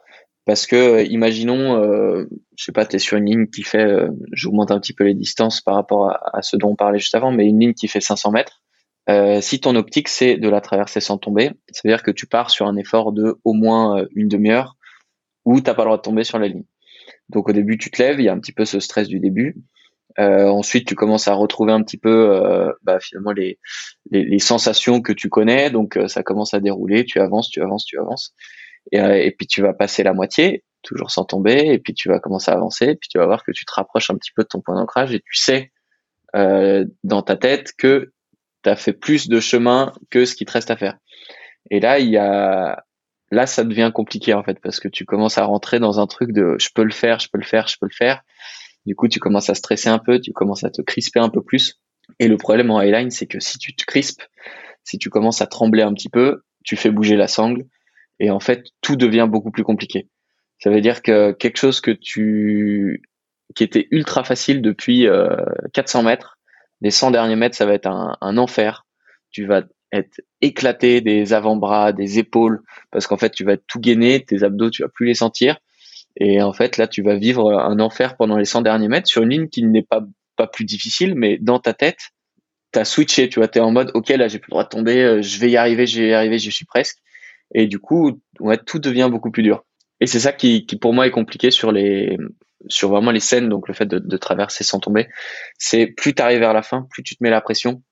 parce 0.47 0.65
que 0.67 1.05
imaginons 1.07 1.83
euh, 1.83 2.27
je 2.57 2.65
sais 2.65 2.73
pas 2.73 2.87
tu 2.87 2.97
es 2.97 2.99
sur 3.01 3.19
une 3.19 3.27
ligne 3.27 3.47
qui 3.49 3.65
fait 3.65 4.07
j'augmente 4.33 4.71
un 4.71 4.79
petit 4.79 4.93
peu 4.93 5.05
les 5.05 5.15
distances 5.15 5.61
par 5.61 5.75
rapport 5.75 6.09
à, 6.09 6.39
à, 6.39 6.43
ce 6.43 6.57
dont 6.57 6.71
on 6.71 6.77
parlait 6.77 7.01
juste 7.01 7.17
avant 7.17 7.33
mais 7.33 7.47
une 7.47 7.59
ligne 7.59 7.75
qui 7.75 7.89
fait 7.89 8.01
500 8.01 8.31
mètres 8.31 8.63
euh, 9.09 9.41
si 9.41 9.61
ton 9.61 9.75
optique 9.77 10.09
c'est 10.09 10.37
de 10.37 10.49
la 10.49 10.61
traverser 10.61 11.01
sans 11.01 11.19
tomber, 11.19 11.51
ça 11.71 11.81
veut 11.85 11.91
dire 11.91 12.03
que 12.03 12.11
tu 12.11 12.27
pars 12.27 12.51
sur 12.51 12.67
un 12.67 12.77
effort 12.77 13.13
de 13.13 13.39
au 13.45 13.55
moins 13.55 14.01
euh, 14.01 14.09
une 14.15 14.29
demi-heure 14.29 14.77
où 15.45 15.61
t'as 15.61 15.75
pas 15.75 15.83
le 15.83 15.89
droit 15.89 15.97
de 15.97 16.03
tomber 16.03 16.25
sur 16.25 16.39
la 16.39 16.49
ligne. 16.49 16.65
Donc 17.31 17.49
au 17.49 17.53
début 17.53 17.79
tu 17.79 17.91
te 17.91 18.03
lèves, 18.03 18.21
il 18.21 18.25
y 18.25 18.29
a 18.29 18.33
un 18.33 18.39
petit 18.39 18.53
peu 18.53 18.65
ce 18.65 18.81
stress 18.81 19.09
du 19.09 19.21
début. 19.21 19.57
Euh, 20.19 20.49
ensuite 20.49 20.87
tu 20.87 20.95
commences 20.97 21.29
à 21.29 21.35
retrouver 21.35 21.73
un 21.73 21.83
petit 21.83 21.97
peu 21.97 22.35
euh, 22.35 22.73
bah, 22.83 22.99
finalement 22.99 23.31
les, 23.31 23.59
les, 24.11 24.25
les, 24.25 24.39
sensations 24.41 25.01
que 25.01 25.13
tu 25.13 25.29
connais, 25.29 25.71
donc 25.71 25.97
euh, 25.97 26.09
ça 26.09 26.25
commence 26.25 26.55
à 26.55 26.61
dérouler, 26.61 27.05
tu 27.05 27.21
avances, 27.21 27.49
tu 27.51 27.63
avances, 27.63 27.85
tu 27.85 27.99
avances, 28.01 28.35
et, 28.91 28.99
et, 28.99 29.31
puis 29.31 29.47
tu 29.47 29.63
vas 29.63 29.75
passer 29.75 30.03
la 30.03 30.15
moitié, 30.15 30.65
toujours 30.83 31.13
sans 31.13 31.25
tomber, 31.25 31.69
et 31.73 31.79
puis 31.79 31.95
tu 31.95 32.09
vas 32.09 32.19
commencer 32.19 32.51
à 32.51 32.55
avancer, 32.55 32.87
et 32.87 32.97
puis 32.97 33.09
tu 33.09 33.19
vas 33.19 33.27
voir 33.27 33.45
que 33.45 33.53
tu 33.53 33.65
te 33.65 33.73
rapproches 33.73 34.11
un 34.11 34.17
petit 34.17 34.33
peu 34.35 34.43
de 34.43 34.49
ton 34.49 34.61
point 34.61 34.75
d'ancrage. 34.75 35.15
Et 35.15 35.21
tu 35.21 35.37
sais 35.37 35.71
dans 36.35 37.23
ta 37.23 37.37
tête 37.37 37.73
que 37.77 38.13
tu 38.77 38.83
fait 38.83 38.93
plus 38.93 39.29
de 39.29 39.41
chemin 39.41 39.93
que 40.11 40.25
ce 40.25 40.35
qui 40.35 40.45
te 40.45 40.53
reste 40.53 40.71
à 40.71 40.77
faire. 40.77 40.99
Et 41.71 41.81
là, 41.81 41.99
il 41.99 42.09
y 42.09 42.17
a 42.17 42.85
là 43.31 43.47
ça 43.47 43.65
devient 43.65 43.91
compliqué 43.95 44.33
en 44.33 44.43
fait 44.43 44.59
parce 44.63 44.81
que 44.81 44.89
tu 44.89 45.05
commences 45.05 45.37
à 45.39 45.45
rentrer 45.45 45.81
dans 45.81 46.01
un 46.01 46.07
truc 46.07 46.33
de 46.33 46.57
je 46.59 46.71
peux 46.75 46.85
le 46.85 46.93
faire, 46.93 47.19
je 47.19 47.29
peux 47.31 47.39
le 47.39 47.45
faire, 47.45 47.69
je 47.69 47.77
peux 47.81 47.87
le 47.87 47.95
faire. 47.95 48.23
Du 48.87 48.95
coup, 48.95 49.09
tu 49.09 49.21
commences 49.21 49.51
à 49.51 49.55
stresser 49.55 49.89
un 49.89 49.99
peu, 49.99 50.21
tu 50.21 50.33
commences 50.33 50.65
à 50.65 50.71
te 50.71 50.81
crisper 50.83 51.21
un 51.21 51.29
peu 51.29 51.43
plus. 51.43 51.81
Et 52.19 52.29
le 52.29 52.39
problème 52.39 52.71
en 52.71 52.79
highline, 52.79 53.11
c'est 53.11 53.27
que 53.27 53.39
si 53.39 53.59
tu 53.59 53.75
te 53.77 53.85
crispes, 53.85 54.23
si 54.83 54.99
tu 54.99 55.11
commences 55.11 55.43
à 55.43 55.47
trembler 55.47 55.83
un 55.83 55.93
petit 55.93 56.09
peu, 56.09 56.43
tu 56.65 56.77
fais 56.77 56.91
bouger 56.91 57.17
la 57.17 57.29
sangle 57.29 57.65
et 58.21 58.31
en 58.31 58.41
fait, 58.41 58.65
tout 58.81 58.97
devient 58.97 59.29
beaucoup 59.31 59.51
plus 59.51 59.63
compliqué. 59.63 60.09
Ça 60.59 60.71
veut 60.71 60.81
dire 60.81 61.03
que 61.03 61.33
quelque 61.33 61.59
chose 61.59 61.81
que 61.81 61.91
tu 61.91 63.03
qui 63.55 63.65
était 63.65 63.89
ultra 63.91 64.25
facile 64.25 64.61
depuis 64.61 65.07
400 65.73 66.01
euh, 66.01 66.03
mètres, 66.03 66.38
les 66.81 66.91
100 66.91 67.11
derniers 67.11 67.37
mètres, 67.37 67.57
ça 67.57 67.67
va 67.67 67.75
être 67.75 67.87
un, 67.87 68.37
enfer. 68.37 68.87
Tu 69.31 69.47
vas 69.47 69.63
être 69.93 70.21
éclaté 70.41 71.01
des 71.01 71.33
avant-bras, 71.33 71.93
des 71.93 72.19
épaules, 72.19 72.63
parce 72.91 73.07
qu'en 73.07 73.17
fait, 73.17 73.31
tu 73.31 73.45
vas 73.45 73.57
tout 73.57 73.81
gainer, 73.81 74.25
tes 74.25 74.43
abdos, 74.43 74.71
tu 74.71 74.83
vas 74.83 74.89
plus 74.89 75.07
les 75.07 75.15
sentir. 75.15 75.59
Et 76.17 76.43
en 76.43 76.53
fait, 76.53 76.77
là, 76.77 76.87
tu 76.87 77.03
vas 77.03 77.17
vivre 77.17 77.53
un 77.53 77.79
enfer 77.81 78.17
pendant 78.17 78.37
les 78.37 78.45
100 78.45 78.63
derniers 78.63 78.89
mètres 78.89 79.09
sur 79.09 79.23
une 79.23 79.31
ligne 79.31 79.49
qui 79.49 79.63
n'est 79.63 79.83
pas, 79.83 80.03
pas 80.37 80.47
plus 80.47 80.65
difficile, 80.65 81.15
mais 81.15 81.39
dans 81.39 81.59
ta 81.59 81.75
tête, 81.75 82.11
tu 82.73 82.79
as 82.79 82.85
switché, 82.85 83.29
tu 83.29 83.41
vois, 83.41 83.49
tu 83.49 83.59
es 83.59 83.61
en 83.63 83.71
mode, 83.71 83.91
OK, 83.95 84.09
là, 84.11 84.29
j'ai 84.29 84.39
plus 84.39 84.51
le 84.51 84.55
droit 84.55 84.65
de 84.65 84.69
tomber, 84.69 85.03
euh, 85.03 85.23
je 85.23 85.39
vais 85.39 85.51
y 85.51 85.57
arriver, 85.57 85.87
je 85.87 86.01
vais 86.01 86.09
y 86.09 86.13
arriver, 86.13 86.39
j'y 86.39 86.53
suis 86.53 86.67
presque. 86.67 86.99
Et 87.55 87.67
du 87.67 87.79
coup, 87.79 88.21
ouais, 88.41 88.59
tout 88.59 88.79
devient 88.79 89.09
beaucoup 89.11 89.31
plus 89.31 89.43
dur. 89.43 89.65
Et 90.01 90.07
c'est 90.07 90.21
ça 90.21 90.33
qui, 90.33 90.67
qui, 90.67 90.77
pour 90.77 90.93
moi, 90.93 91.07
est 91.07 91.11
compliqué 91.11 91.51
sur 91.51 91.73
les, 91.73 92.19
sur 92.69 92.91
vraiment 92.91 93.11
les 93.11 93.21
scènes, 93.21 93.49
donc 93.49 93.69
le 93.69 93.75
fait 93.75 93.87
de, 93.87 93.99
de 93.99 94.17
traverser 94.17 94.65
sans 94.65 94.81
tomber, 94.81 95.09
c'est 95.59 95.87
plus 95.87 96.15
tu 96.15 96.23
arrives 96.23 96.41
vers 96.41 96.53
la 96.53 96.63
fin, 96.63 96.87
plus 96.91 97.03
tu 97.03 97.17
te 97.17 97.23
mets 97.23 97.31
la 97.31 97.41
pression. 97.41 97.83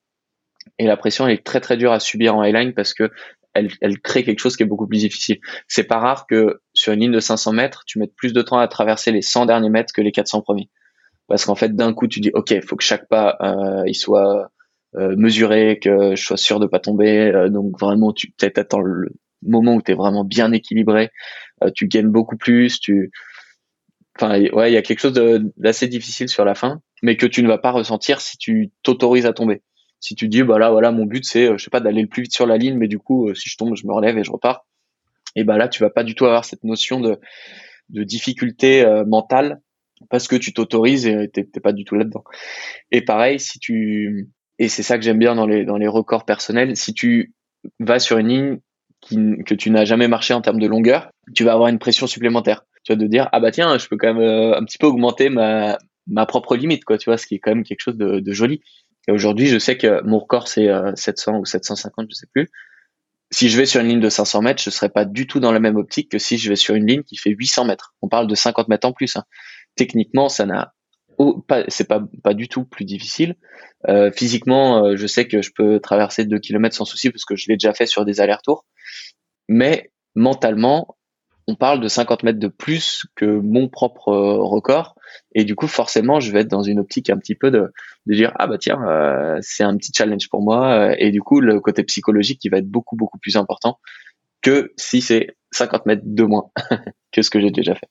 Et 0.79 0.87
la 0.87 0.97
pression, 0.97 1.27
elle 1.27 1.35
est 1.35 1.45
très 1.45 1.61
très 1.61 1.77
dure 1.77 1.93
à 1.93 2.01
subir 2.01 2.35
en 2.35 2.43
highline 2.43 2.75
parce 2.75 2.93
que 2.93 3.11
elle, 3.55 3.71
elle 3.81 4.01
crée 4.01 4.25
quelque 4.25 4.41
chose 4.41 4.57
qui 4.57 4.65
est 4.65 4.67
beaucoup 4.67 4.87
plus 4.87 4.99
difficile. 4.99 5.39
C'est 5.69 5.85
pas 5.85 5.99
rare 5.99 6.27
que 6.27 6.61
sur 6.75 6.93
une 6.93 7.01
ligne 7.01 7.13
de 7.13 7.21
500 7.21 7.53
mètres, 7.53 7.85
tu 7.87 7.99
mettes 7.99 8.15
plus 8.15 8.33
de 8.33 8.43
temps 8.43 8.59
à 8.59 8.69
traverser 8.69 9.13
les 9.13 9.23
100 9.23 9.47
derniers 9.47 9.71
mètres 9.71 9.95
que 9.95 10.03
les 10.03 10.13
400 10.13 10.43
premiers. 10.43 10.69
Parce 11.29 11.45
qu'en 11.45 11.55
fait, 11.55 11.75
d'un 11.75 11.95
coup, 11.95 12.07
tu 12.07 12.21
dis, 12.21 12.31
OK, 12.35 12.51
il 12.51 12.63
faut 12.63 12.77
que 12.77 12.85
chaque 12.85 13.09
pas, 13.09 13.37
euh, 13.41 13.83
il 13.87 13.95
soit 13.95 14.51
euh, 14.97 15.15
mesuré, 15.17 15.79
que 15.83 16.15
je 16.15 16.23
sois 16.23 16.37
sûr 16.37 16.61
de 16.61 16.67
pas 16.67 16.79
tomber. 16.79 17.33
Euh, 17.35 17.49
donc 17.49 17.79
vraiment, 17.79 18.13
tu 18.13 18.33
attends 18.41 18.81
le 18.81 19.09
moment 19.43 19.75
où 19.75 19.83
tu 19.83 19.93
es 19.93 19.95
vraiment 19.95 20.25
bien 20.25 20.53
équilibré, 20.53 21.11
euh, 21.63 21.71
tu 21.75 21.89
gagnes 21.89 22.09
beaucoup 22.09 22.37
plus, 22.37 22.81
tu 22.81 23.11
enfin 24.17 24.41
ouais 24.53 24.71
il 24.71 24.75
y 24.75 24.77
a 24.77 24.83
quelque 24.83 25.01
chose 25.01 25.13
d'assez 25.57 25.89
difficile 25.89 26.29
sur 26.29 26.45
la 26.45 26.55
fin 26.55 26.81
mais 27.03 27.17
que 27.17 27.27
tu 27.27 27.43
ne 27.43 27.49
vas 27.49 27.59
pas 27.59 27.71
ressentir 27.71 28.21
si 28.21 28.39
tu 28.39 28.71
t'autorises 28.83 29.27
à 29.27 29.33
tomber. 29.33 29.63
Si 30.01 30.15
tu 30.15 30.29
dis 30.29 30.43
bah 30.43 30.59
là 30.59 30.71
voilà 30.71 30.93
mon 30.93 31.05
but 31.05 31.25
c'est 31.25 31.51
euh, 31.51 31.59
je 31.59 31.65
sais 31.65 31.71
pas 31.71 31.81
d'aller 31.81 32.03
le 32.03 32.09
plus 32.09 32.23
vite 32.23 32.35
sur 32.35 32.47
la 32.47 32.57
ligne 32.57 32.77
mais 32.77 32.89
du 32.89 32.99
coup 32.99 33.29
euh, 33.29 33.35
si 33.35 33.49
je 33.49 33.57
tombe 33.57 33.75
je 33.77 33.87
me 33.87 33.93
relève 33.93 34.19
et 34.19 34.25
je 34.25 34.31
repars. 34.31 34.67
Et 35.35 35.45
bah 35.45 35.59
là 35.59 35.69
tu 35.69 35.83
vas 35.83 35.91
pas 35.91 36.05
du 36.05 36.15
tout 36.15 36.27
avoir 36.27 36.45
cette 36.45 36.65
notion 36.65 37.01
de 37.01 37.19
de 37.89 38.03
difficulté 38.03 38.83
euh, 38.83 39.05
mentale 39.05 39.61
parce 40.11 40.29
que 40.29 40.37
tu 40.37 40.53
t'autorises 40.53 41.07
et 41.07 41.29
t'es 41.31 41.45
pas 41.61 41.73
du 41.73 41.85
tout 41.85 41.95
là-dedans. 41.95 42.25
Et 42.91 43.03
pareil 43.03 43.41
si 43.41 43.59
tu 43.59 44.29
et 44.59 44.69
c'est 44.69 44.83
ça 44.83 44.99
que 44.99 45.05
j'aime 45.05 45.19
bien 45.19 45.35
dans 45.35 45.47
les 45.47 45.65
dans 45.65 45.77
les 45.77 45.89
records 45.89 46.25
personnels 46.25 46.77
si 46.77 46.95
tu 46.95 47.35
vas 47.81 47.99
sur 47.99 48.19
une 48.19 48.29
ligne 48.29 48.59
qui, 49.01 49.19
que 49.45 49.55
tu 49.55 49.71
n'as 49.71 49.85
jamais 49.85 50.09
marché 50.09 50.35
en 50.35 50.41
termes 50.41 50.61
de 50.61 50.67
longueur 50.67 51.11
tu 51.35 51.45
vas 51.45 51.53
avoir 51.53 51.69
une 51.69 51.79
pression 51.79 52.07
supplémentaire 52.07 52.65
tu 52.87 52.93
vois, 52.93 53.03
de 53.03 53.09
dire 53.09 53.29
ah 53.33 53.41
bah 53.41 53.51
tiens, 53.51 53.77
je 53.79 53.89
peux 53.89 53.97
quand 53.97 54.15
même 54.15 54.23
euh, 54.23 54.57
un 54.57 54.65
petit 54.65 54.79
peu 54.79 54.87
augmenter 54.87 55.29
ma 55.29 55.77
ma 56.07 56.25
propre 56.25 56.55
limite, 56.55 56.85
quoi, 56.85 56.99
tu 56.99 57.11
vois, 57.11 57.19
ce 57.19 57.27
qui 57.27 57.35
est 57.35 57.39
quand 57.41 57.51
même 57.51 57.65
quelque 57.65 57.81
chose 57.81 57.97
de, 57.97 58.21
de 58.21 58.33
joli. 58.33 58.61
Et 59.09 59.13
aujourd'hui, 59.13 59.49
je 59.49 59.59
sais 59.59 59.77
que 59.77 60.03
mon 60.05 60.21
record 60.21 60.47
c'est 60.47 60.69
700 60.95 61.35
euh, 61.35 61.39
ou 61.39 61.45
750, 61.45 62.07
je 62.09 62.15
sais 62.15 62.29
plus. 62.33 62.49
Si 63.33 63.49
je 63.49 63.57
vais 63.57 63.67
sur 63.67 63.81
une 63.81 63.89
ligne 63.89 64.01
de 64.01 64.09
500 64.09 64.41
mètres, 64.41 64.63
je 64.63 64.71
serai 64.71 64.89
pas 64.89 65.05
du 65.05 65.27
tout 65.27 65.41
dans 65.41 65.51
la 65.51 65.59
même 65.59 65.75
optique 65.75 66.13
que 66.13 66.19
si 66.19 66.39
je 66.39 66.49
vais 66.49 66.55
sur 66.55 66.77
une 66.77 66.87
ligne 66.87 67.03
qui 67.03 67.17
fait 67.17 67.31
800 67.31 67.65
mètres. 67.65 67.93
On 68.03 68.09
parle 68.09 68.29
de 68.29 68.37
50 68.37 68.69
mètres 68.69 68.87
en 68.87 68.93
plus. 68.93 69.17
Hein. 69.17 69.25
Techniquement, 69.75 70.29
ça 70.29 70.47
n'a 70.47 70.75
pas, 71.49 71.65
c'est 71.67 71.89
pas 71.89 72.05
pas 72.23 72.35
du 72.35 72.47
tout 72.47 72.65
plus 72.65 72.85
difficile. 72.85 73.35
Euh, 73.89 74.13
physiquement, 74.13 74.85
euh, 74.85 74.97
je 74.97 75.09
sais 75.09 75.27
que 75.27 75.43
je 75.43 75.51
peux 75.53 75.81
traverser 75.81 76.25
2 76.25 76.39
km 76.39 76.77
sans 76.77 76.85
souci 76.85 77.11
parce 77.11 77.25
que 77.25 77.35
je 77.35 77.47
l'ai 77.49 77.57
déjà 77.57 77.75
fait 77.75 77.87
sur 77.87 78.05
des 78.05 78.21
allers-retours. 78.21 78.65
Mais 79.49 79.91
mentalement, 80.15 80.96
on 81.49 81.55
parle 81.55 81.81
de 81.81 81.89
50 81.89 82.23
mètres 82.23 82.39
de 82.39 82.49
plus 82.49 83.07
que 83.15 83.25
mon 83.25 83.69
propre 83.69 84.09
euh, 84.09 84.43
record. 84.43 84.97
Et 85.35 85.45
du 85.45 85.55
coup, 85.55 85.69
forcément, 85.69 86.19
je 86.19 86.33
vais 86.33 86.41
être 86.41 86.49
dans 86.49 86.63
une 86.63 86.81
optique 86.81 87.09
un 87.11 87.19
petit 87.19 87.35
peu 87.35 87.51
de, 87.51 87.73
de 88.07 88.15
dire, 88.15 88.33
ah 88.39 88.47
bah 88.47 88.59
tiens, 88.59 88.81
euh, 88.87 89.39
c'est 89.43 89.63
un 89.63 89.77
petit 89.77 89.93
challenge 89.97 90.29
pour 90.29 90.43
moi. 90.43 90.73
Euh, 90.73 90.97
et 90.99 91.11
du 91.11 91.21
coup, 91.21 91.41
le 91.41 91.61
côté 91.61 91.85
psychologique, 91.85 92.41
qui 92.41 92.49
va 92.49 92.59
être 92.59 92.69
beaucoup, 92.69 92.97
beaucoup 92.97 93.19
plus 93.19 93.37
important 93.37 93.79
que 94.43 94.73
si 94.77 95.01
c'est 95.01 95.37
50 95.53 95.87
mètres 95.87 96.03
de 96.05 96.25
moins 96.25 96.51
que 97.13 97.23
ce 97.23 97.31
que 97.31 97.41
j'ai 97.41 97.51
déjà 97.51 97.75
fait. 97.75 97.89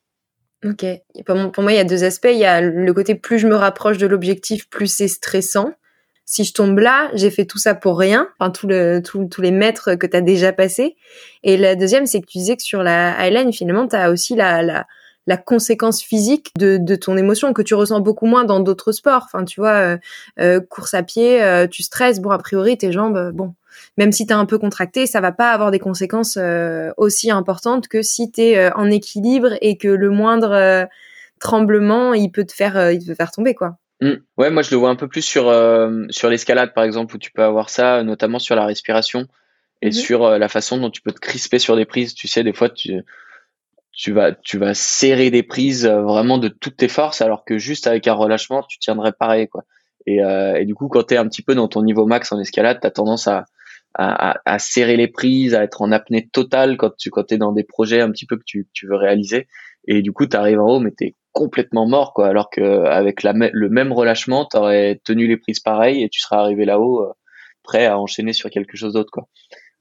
Ok. 0.63 0.85
Pour 1.25 1.63
moi, 1.63 1.71
il 1.71 1.75
y 1.75 1.79
a 1.79 1.83
deux 1.85 2.03
aspects. 2.03 2.29
Il 2.31 2.39
y 2.39 2.45
a 2.45 2.61
le 2.61 2.93
côté 2.93 3.15
plus 3.15 3.39
je 3.39 3.47
me 3.47 3.55
rapproche 3.55 3.97
de 3.97 4.07
l'objectif, 4.07 4.69
plus 4.69 4.87
c'est 4.87 5.07
stressant 5.07 5.71
si 6.25 6.43
je 6.43 6.53
tombe 6.53 6.79
là, 6.79 7.09
j'ai 7.13 7.29
fait 7.29 7.45
tout 7.45 7.59
ça 7.59 7.75
pour 7.75 7.99
rien, 7.99 8.27
enfin 8.39 8.49
tout 8.49 8.67
le, 8.67 9.01
tous 9.01 9.41
les 9.41 9.51
mètres 9.51 9.95
que 9.95 10.07
tu 10.07 10.17
as 10.17 10.21
déjà 10.21 10.51
passé. 10.51 10.95
Et 11.43 11.55
la 11.55 11.75
deuxième, 11.75 12.07
c'est 12.07 12.19
que 12.21 12.25
tu 12.25 12.39
disais 12.39 12.55
que 12.57 12.63
sur 12.63 12.81
la 12.81 13.17
Highline, 13.19 13.53
finalement, 13.53 13.87
tu 13.87 13.95
as 13.95 14.09
aussi 14.09 14.35
la, 14.35 14.63
la, 14.63 14.87
la 15.27 15.37
conséquence 15.37 16.01
physique 16.01 16.51
de, 16.57 16.77
de 16.77 16.95
ton 16.95 17.17
émotion 17.17 17.53
que 17.53 17.61
tu 17.61 17.75
ressens 17.75 17.99
beaucoup 17.99 18.25
moins 18.25 18.43
dans 18.43 18.59
d'autres 18.59 18.91
sports. 18.91 19.23
Enfin, 19.25 19.45
tu 19.45 19.59
vois, 19.59 19.73
euh, 19.73 19.97
euh, 20.39 20.59
course 20.59 20.93
à 20.93 21.03
pied, 21.03 21.43
euh, 21.43 21.67
tu 21.67 21.83
stresses, 21.83 22.19
bon, 22.19 22.31
a 22.31 22.37
priori, 22.37 22.77
tes 22.77 22.91
jambes, 22.91 23.31
bon, 23.33 23.53
même 23.97 24.11
si 24.11 24.25
tu 24.25 24.33
es 24.33 24.35
un 24.35 24.45
peu 24.45 24.57
contracté, 24.57 25.05
ça 25.05 25.21
va 25.21 25.31
pas 25.31 25.51
avoir 25.51 25.69
des 25.69 25.79
conséquences 25.79 26.39
aussi 26.97 27.29
importantes 27.29 27.87
que 27.87 28.01
si 28.01 28.31
tu 28.31 28.41
es 28.41 28.71
en 28.73 28.89
équilibre 28.89 29.53
et 29.61 29.77
que 29.77 29.89
le 29.89 30.09
moindre 30.09 30.87
tremblement, 31.39 32.13
il 32.13 32.31
peut 32.31 32.45
te 32.45 32.53
faire, 32.53 32.91
il 32.91 32.99
peut 32.99 33.11
te 33.11 33.15
faire 33.15 33.31
tomber, 33.31 33.53
quoi. 33.53 33.77
Mmh. 34.01 34.13
Ouais, 34.37 34.49
moi 34.49 34.61
je 34.61 34.71
le 34.71 34.77
vois 34.77 34.89
un 34.89 34.95
peu 34.95 35.07
plus 35.07 35.21
sur 35.21 35.43
sur 36.09 36.29
l'escalade 36.29 36.73
par 36.73 36.83
exemple 36.83 37.15
où 37.15 37.17
tu 37.17 37.31
peux 37.31 37.43
avoir 37.43 37.69
ça, 37.69 38.03
notamment 38.03 38.39
sur 38.39 38.55
la 38.55 38.65
respiration 38.65 39.27
et 39.81 39.89
mmh 39.89 39.91
sur 39.93 40.29
la 40.37 40.49
façon 40.49 40.77
dont 40.77 40.89
tu 40.89 41.01
peux 41.01 41.11
te 41.11 41.19
crisper 41.19 41.59
sur 41.59 41.75
des 41.75 41.85
prises. 41.85 42.13
Tu 42.13 42.27
sais, 42.27 42.43
des 42.43 42.53
fois 42.53 42.69
tu 42.69 43.03
tu 43.93 44.11
vas 44.11 44.33
tu 44.33 44.57
vas 44.57 44.73
serrer 44.73 45.31
des 45.31 45.43
prises 45.43 45.87
vraiment 45.87 46.37
de 46.37 46.49
toutes 46.49 46.77
tes 46.77 46.89
forces 46.89 47.21
alors 47.21 47.45
que 47.45 47.57
juste 47.57 47.87
avec 47.87 48.07
un 48.07 48.13
relâchement 48.13 48.63
tu 48.63 48.79
tiendrais 48.79 49.13
pareil 49.13 49.47
quoi. 49.47 49.63
Et, 50.07 50.17
et 50.17 50.65
du 50.65 50.75
coup 50.75 50.89
quand 50.89 51.03
tu 51.07 51.13
es 51.13 51.17
un 51.17 51.27
petit 51.27 51.41
peu 51.41 51.55
dans 51.55 51.67
ton 51.69 51.81
niveau 51.81 52.05
max 52.05 52.31
en 52.31 52.39
escalade, 52.39 52.79
tu 52.81 52.87
as 52.87 52.91
tendance 52.91 53.27
à, 53.27 53.45
à, 53.95 54.39
à, 54.45 54.59
serrer 54.59 54.97
les 54.97 55.07
prises, 55.07 55.55
à 55.55 55.63
être 55.63 55.81
en 55.81 55.91
apnée 55.91 56.27
totale 56.27 56.77
quand 56.77 56.95
tu 56.97 57.09
quand 57.09 57.31
es 57.31 57.37
dans 57.37 57.53
des 57.53 57.63
projets 57.63 58.01
un 58.01 58.11
petit 58.11 58.25
peu 58.25 58.35
que 58.37 58.43
tu, 58.45 58.67
tu 58.73 58.87
veux 58.87 58.97
réaliser 58.97 59.47
et 59.87 60.01
du 60.01 60.11
coup 60.11 60.27
tu 60.27 60.35
arrives 60.35 60.59
en 60.59 60.67
haut 60.67 60.79
mais 60.79 60.91
tu 60.97 61.15
complètement 61.35 61.85
mort 61.85 62.13
quoi. 62.13 62.29
Alors 62.29 62.49
que 62.49 62.85
avec 62.85 63.21
la, 63.21 63.33
le 63.33 63.69
même 63.69 63.91
relâchement 63.91 64.47
tu 64.49 64.57
aurais 64.57 65.01
tenu 65.03 65.27
les 65.27 65.37
prises 65.37 65.59
pareil 65.59 66.01
et 66.01 66.09
tu 66.09 66.21
serais 66.21 66.37
arrivé 66.37 66.63
là-haut 66.63 67.03
euh, 67.03 67.11
prêt 67.61 67.85
à 67.85 67.99
enchaîner 67.99 68.31
sur 68.31 68.49
quelque 68.49 68.77
chose 68.77 68.93
d'autre 68.93 69.11
quoi. 69.11 69.27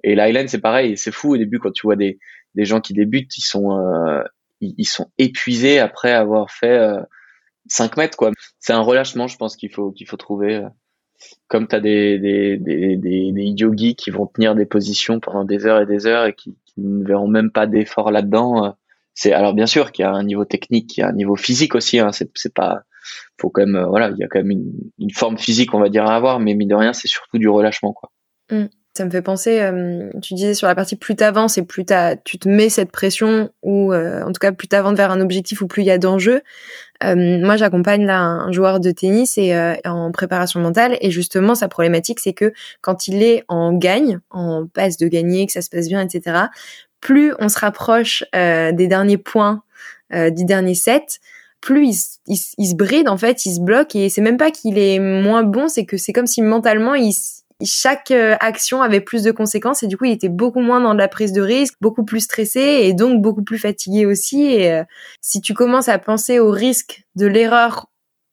Et 0.03 0.17
l'Highland 0.17 0.49
c'est 0.49 0.61
pareil 0.61 0.99
c'est 0.99 1.13
fou 1.13 1.35
au 1.35 1.37
début 1.37 1.61
quand 1.61 1.71
tu 1.71 1.87
vois 1.87 1.95
des, 1.95 2.19
des 2.57 2.65
gens 2.65 2.81
qui 2.81 2.93
débutent 2.93 3.39
ils 3.39 3.43
sont 3.43 3.79
euh, 3.79 4.23
ils, 4.61 4.85
sont 4.85 5.11
épuisés 5.17 5.79
après 5.79 6.13
avoir 6.13 6.51
fait 6.51 6.77
euh, 6.77 7.01
5 7.69 7.97
mètres 7.99 8.19
quoi. 8.19 8.33
C'est 8.59 8.73
un 8.73 8.81
relâchement 8.81 9.29
je 9.29 9.37
pense 9.37 9.55
qu'il 9.55 9.73
faut 9.73 9.93
qu'il 9.93 10.09
faut 10.09 10.17
trouver 10.17 10.57
euh. 10.57 10.69
comme 11.47 11.69
tu 11.69 11.77
as 11.77 11.81
des, 11.81 12.19
des, 12.19 12.57
des, 12.59 12.97
des, 12.97 13.31
des 13.31 13.45
yogis 13.45 13.95
qui 13.95 14.11
vont 14.11 14.27
tenir 14.27 14.57
des 14.57 14.67
positions 14.67 15.21
pendant 15.21 15.45
des 15.45 15.67
heures 15.67 15.81
et 15.81 15.87
des 15.87 16.07
heures 16.07 16.27
et 16.27 16.35
qui, 16.35 16.59
qui 16.65 16.81
ne 16.81 17.07
verront 17.07 17.29
même 17.29 17.53
pas 17.53 17.69
d'effort 17.69 18.11
là-dedans 18.11 18.65
euh, 18.65 18.71
c'est 19.15 19.33
alors 19.33 19.55
bien 19.55 19.67
sûr 19.67 19.93
qu'il 19.93 20.05
y 20.05 20.07
a 20.07 20.12
un 20.12 20.25
niveau 20.25 20.45
technique, 20.45 20.97
il 20.97 21.01
y 21.01 21.03
a 21.03 21.09
un 21.09 21.12
niveau 21.12 21.37
physique 21.37 21.75
aussi. 21.75 21.99
Hein, 22.01 22.11
c'est 22.12 22.55
pas, 22.55 22.83
faut 23.41 23.51
quand 23.51 23.62
même, 23.62 23.77
euh, 23.77 23.87
voilà, 23.87 24.11
il 24.11 24.19
y 24.19 24.25
a 24.25 24.29
quand 24.29 24.41
même 24.41 24.51
une, 24.51 24.73
une, 24.99 25.11
forme 25.11 25.39
physique, 25.39 25.75
on 25.75 25.81
va 25.81 25.89
dire 25.89 26.07
à 26.07 26.17
avoir, 26.17 26.41
mais 26.41 26.55
mine 26.55 26.69
de 26.69 26.75
rien, 26.75 26.93
c'est 26.93 27.09
surtout 27.09 27.39
du 27.39 27.49
relâchement, 27.49 27.93
quoi. 27.93 28.11
Mmh. 28.51 28.67
Ça 28.97 29.05
me 29.05 29.11
fait 29.11 29.23
penser, 29.23 29.61
euh, 29.61 30.09
tu 30.23 30.35
disais 30.35 30.55
sur 30.55 30.69
la 30.69 30.77
partie 30.77 30.95
plus 30.95 31.17
t'avances 31.17 31.59
et 31.59 31.65
plus 31.65 31.85
tu 32.25 32.39
te 32.39 32.49
mets 32.49 32.69
cette 32.69 32.93
pression 32.93 33.51
ou 33.62 33.93
euh, 33.93 34.23
en 34.23 34.31
tout 34.31 34.39
cas 34.39 34.53
plus 34.53 34.69
t'avances 34.69 34.97
vers 34.97 35.11
un 35.11 35.21
objectif 35.21 35.62
ou 35.62 35.67
plus 35.67 35.83
il 35.83 35.87
y 35.87 35.91
a 35.91 35.99
d'enjeux. 35.99 36.43
moi, 37.03 37.57
j'accompagne 37.57 38.07
là 38.07 38.21
un 38.21 38.53
joueur 38.53 38.79
de 38.79 38.93
tennis 38.93 39.37
et 39.37 39.53
en 39.85 40.12
préparation 40.12 40.61
mentale 40.61 40.97
et 41.01 41.11
justement 41.11 41.57
sa 41.57 41.67
problématique 41.67 42.21
c'est 42.21 42.35
que 42.35 42.53
quand 42.83 43.09
il 43.09 43.21
est 43.25 43.43
en 43.49 43.73
gagne, 43.73 44.21
en 44.31 44.69
passe 44.69 44.97
de 44.97 45.09
gagner, 45.09 45.47
que 45.47 45.53
ça 45.53 45.62
se 45.62 45.71
passe 45.71 45.89
bien, 45.89 46.01
etc 46.01 46.45
plus 47.05 47.35
on 47.39 47.49
se 47.49 47.59
rapproche 47.59 48.25
euh, 48.35 48.73
des 48.73 48.89
derniers 48.89 49.19
points 49.19 49.63
euh, 50.13 50.31
du 50.31 50.45
dernier 50.45 50.75
set, 50.75 51.21
plus 51.61 52.19
il, 52.27 52.37
se 52.37 52.75
bride 52.75 53.09
en 53.09 53.17
fait, 53.19 53.47
il 53.47 53.55
se 53.55 53.61
bloque 53.61 53.95
et 53.95 54.09
c'est 54.09 54.23
même 54.23 54.39
pas 54.39 54.51
qu'il 54.51 54.79
est 54.79 54.99
moins 54.99 55.43
bon, 55.45 55.69
c'est 55.69 55.85
que 55.85 55.99
c'est 55.99 56.13
comme 56.13 56.27
si 56.27 56.41
mentalement 56.41 56.95
il, 56.95 57.13
chaque 57.63 58.11
euh, 58.11 58.37
action 58.41 58.81
avait 58.81 59.03
plus 59.03 59.23
de 59.23 59.33
conséquences 59.33 59.83
et 59.83 59.87
du 59.87 59.99
coup 59.99 60.07
il 60.07 60.13
était 60.13 60.31
beaucoup 60.31 60.61
moins 60.61 60.81
dans 60.81 60.95
la 60.95 61.07
prise 61.07 61.33
de 61.33 61.43
risque, 61.43 61.75
beaucoup 61.83 62.05
plus 62.05 62.21
stressé 62.21 62.61
et 62.61 62.95
donc 62.95 63.21
beaucoup 63.21 63.45
plus 63.45 63.59
fatigué 63.59 64.07
aussi. 64.07 64.47
Et 64.47 64.83
si 65.21 65.43
tu 65.43 65.53
commences 65.53 65.89
à 65.89 65.99
penser 65.99 66.39
au 66.39 66.51
risque 66.51 67.05
de 67.17 67.27
l'erreur 67.27 67.87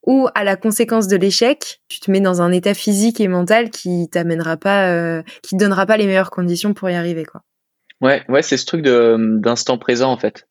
ou 0.08 0.30
à 0.34 0.46
la 0.46 0.56
conséquence 0.56 1.08
de 1.08 1.18
l'échec, 1.18 1.82
tu 1.90 2.00
te 2.00 2.10
mets 2.10 2.22
dans 2.22 2.42
un 2.42 2.54
état 2.54 2.74
physique 2.74 3.20
et 3.20 3.28
mental 3.28 3.70
qui 3.70 4.08
t'amènera 4.10 4.56
pas, 4.56 5.22
qui 5.44 5.56
te 5.58 5.64
donnera 5.64 5.86
pas 5.86 5.98
les 5.98 6.06
meilleures 6.06 6.32
conditions 6.32 6.74
pour 6.74 6.90
y 6.90 6.96
arriver 6.96 7.26
quoi. 7.26 7.42
Ouais, 8.02 8.24
ouais, 8.30 8.42
c'est 8.42 8.58
ce 8.58 8.66
truc 8.66 8.82
de 8.82 9.16
d'instant 9.40 9.78
présent 9.78 10.12
en 10.12 10.18
fait, 10.18 10.48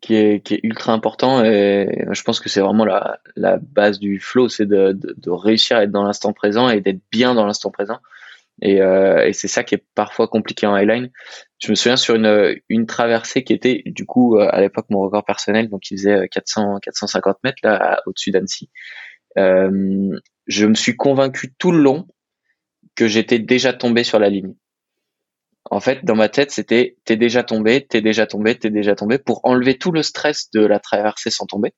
qui 0.00 0.14
est 0.16 0.40
qui 0.44 0.54
est 0.54 0.60
ultra 0.64 0.92
important 0.92 1.44
et 1.44 2.06
je 2.12 2.22
pense 2.22 2.40
que 2.40 2.48
c'est 2.48 2.60
vraiment 2.60 2.84
la 2.84 3.20
la 3.36 3.58
base 3.58 4.00
du 4.00 4.20
flow, 4.20 4.48
c'est 4.48 4.66
de, 4.66 4.92
de, 4.92 5.14
de 5.16 5.30
réussir 5.30 5.76
à 5.78 5.84
être 5.84 5.92
dans 5.92 6.04
l'instant 6.04 6.32
présent 6.32 6.68
et 6.70 6.80
d'être 6.80 7.00
bien 7.12 7.34
dans 7.34 7.46
l'instant 7.46 7.70
présent. 7.70 7.98
Et, 8.62 8.82
euh, 8.82 9.26
et 9.26 9.32
c'est 9.32 9.48
ça 9.48 9.64
qui 9.64 9.74
est 9.76 9.84
parfois 9.96 10.28
compliqué 10.28 10.66
en 10.66 10.74
highline. 10.74 11.10
Je 11.60 11.70
me 11.70 11.76
souviens 11.76 11.96
sur 11.96 12.14
une 12.16 12.56
une 12.68 12.86
traversée 12.86 13.44
qui 13.44 13.52
était 13.52 13.82
du 13.86 14.06
coup 14.06 14.38
à 14.38 14.60
l'époque 14.60 14.86
mon 14.90 15.00
record 15.00 15.24
personnel, 15.24 15.68
donc 15.70 15.90
il 15.90 15.98
faisait 15.98 16.28
400 16.28 16.78
450 16.82 17.38
mètres 17.44 17.58
là 17.64 18.00
au-dessus 18.06 18.30
d'Annecy. 18.32 18.70
Euh, 19.38 20.18
je 20.46 20.66
me 20.66 20.74
suis 20.74 20.96
convaincu 20.96 21.54
tout 21.58 21.72
le 21.72 21.78
long 21.78 22.06
que 22.96 23.08
j'étais 23.08 23.38
déjà 23.40 23.72
tombé 23.72 24.04
sur 24.04 24.18
la 24.18 24.30
ligne 24.30 24.54
en 25.70 25.80
fait, 25.80 26.04
dans 26.04 26.14
ma 26.14 26.28
tête, 26.28 26.50
c'était 26.50 26.96
t'es 27.04 27.16
déjà 27.16 27.42
tombé, 27.42 27.86
t'es 27.86 28.02
déjà 28.02 28.26
tombé, 28.26 28.54
t'es 28.58 28.70
déjà 28.70 28.94
tombé, 28.94 29.18
pour 29.18 29.40
enlever 29.44 29.78
tout 29.78 29.92
le 29.92 30.02
stress 30.02 30.50
de 30.52 30.60
la 30.60 30.78
traversée 30.78 31.30
sans 31.30 31.46
tomber. 31.46 31.72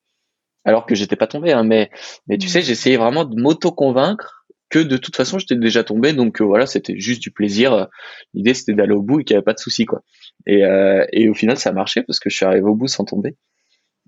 Alors 0.65 0.87
que 0.87 0.95
j'étais 0.97 1.17
pas 1.17 1.29
tombé, 1.29 1.53
hein, 1.53 1.63
mais 1.65 1.91
mais 2.27 2.39
tu 2.39 2.49
sais, 2.49 2.63
j'essayais 2.63 2.97
vraiment 2.97 3.25
de 3.25 3.41
m'auto-convaincre 3.41 4.47
que 4.69 4.81
de 4.81 4.97
toute 4.97 5.15
façon 5.17 5.39
j'étais 5.39 5.57
déjà 5.57 5.85
tombé, 5.85 6.13
donc 6.13 6.41
euh, 6.41 6.45
voilà, 6.45 6.67
c'était 6.67 6.99
juste 6.99 7.23
du 7.23 7.31
plaisir. 7.31 7.89
L'idée 8.35 8.55
c'était 8.55 8.75
d'aller 8.75 8.95
au 8.95 9.03
bout 9.03 9.21
et 9.21 9.25
qu'il 9.25 9.35
n'y 9.35 9.39
avait 9.39 9.45
pas 9.45 9.55
de 9.55 9.61
souci 9.61 9.87
quoi. 9.87 10.03
Et 10.47 10.65
euh, 10.65 11.07
et 11.13 11.29
au 11.29 11.35
final, 11.35 11.57
ça 11.57 11.71
a 11.71 11.73
marché 11.73 12.03
parce 12.03 12.19
que 12.19 12.31
je 12.31 12.37
suis 12.37 12.45
arrivé 12.47 12.67
au 12.67 12.75
bout 12.75 12.89
sans 12.89 13.05
tomber. 13.05 13.37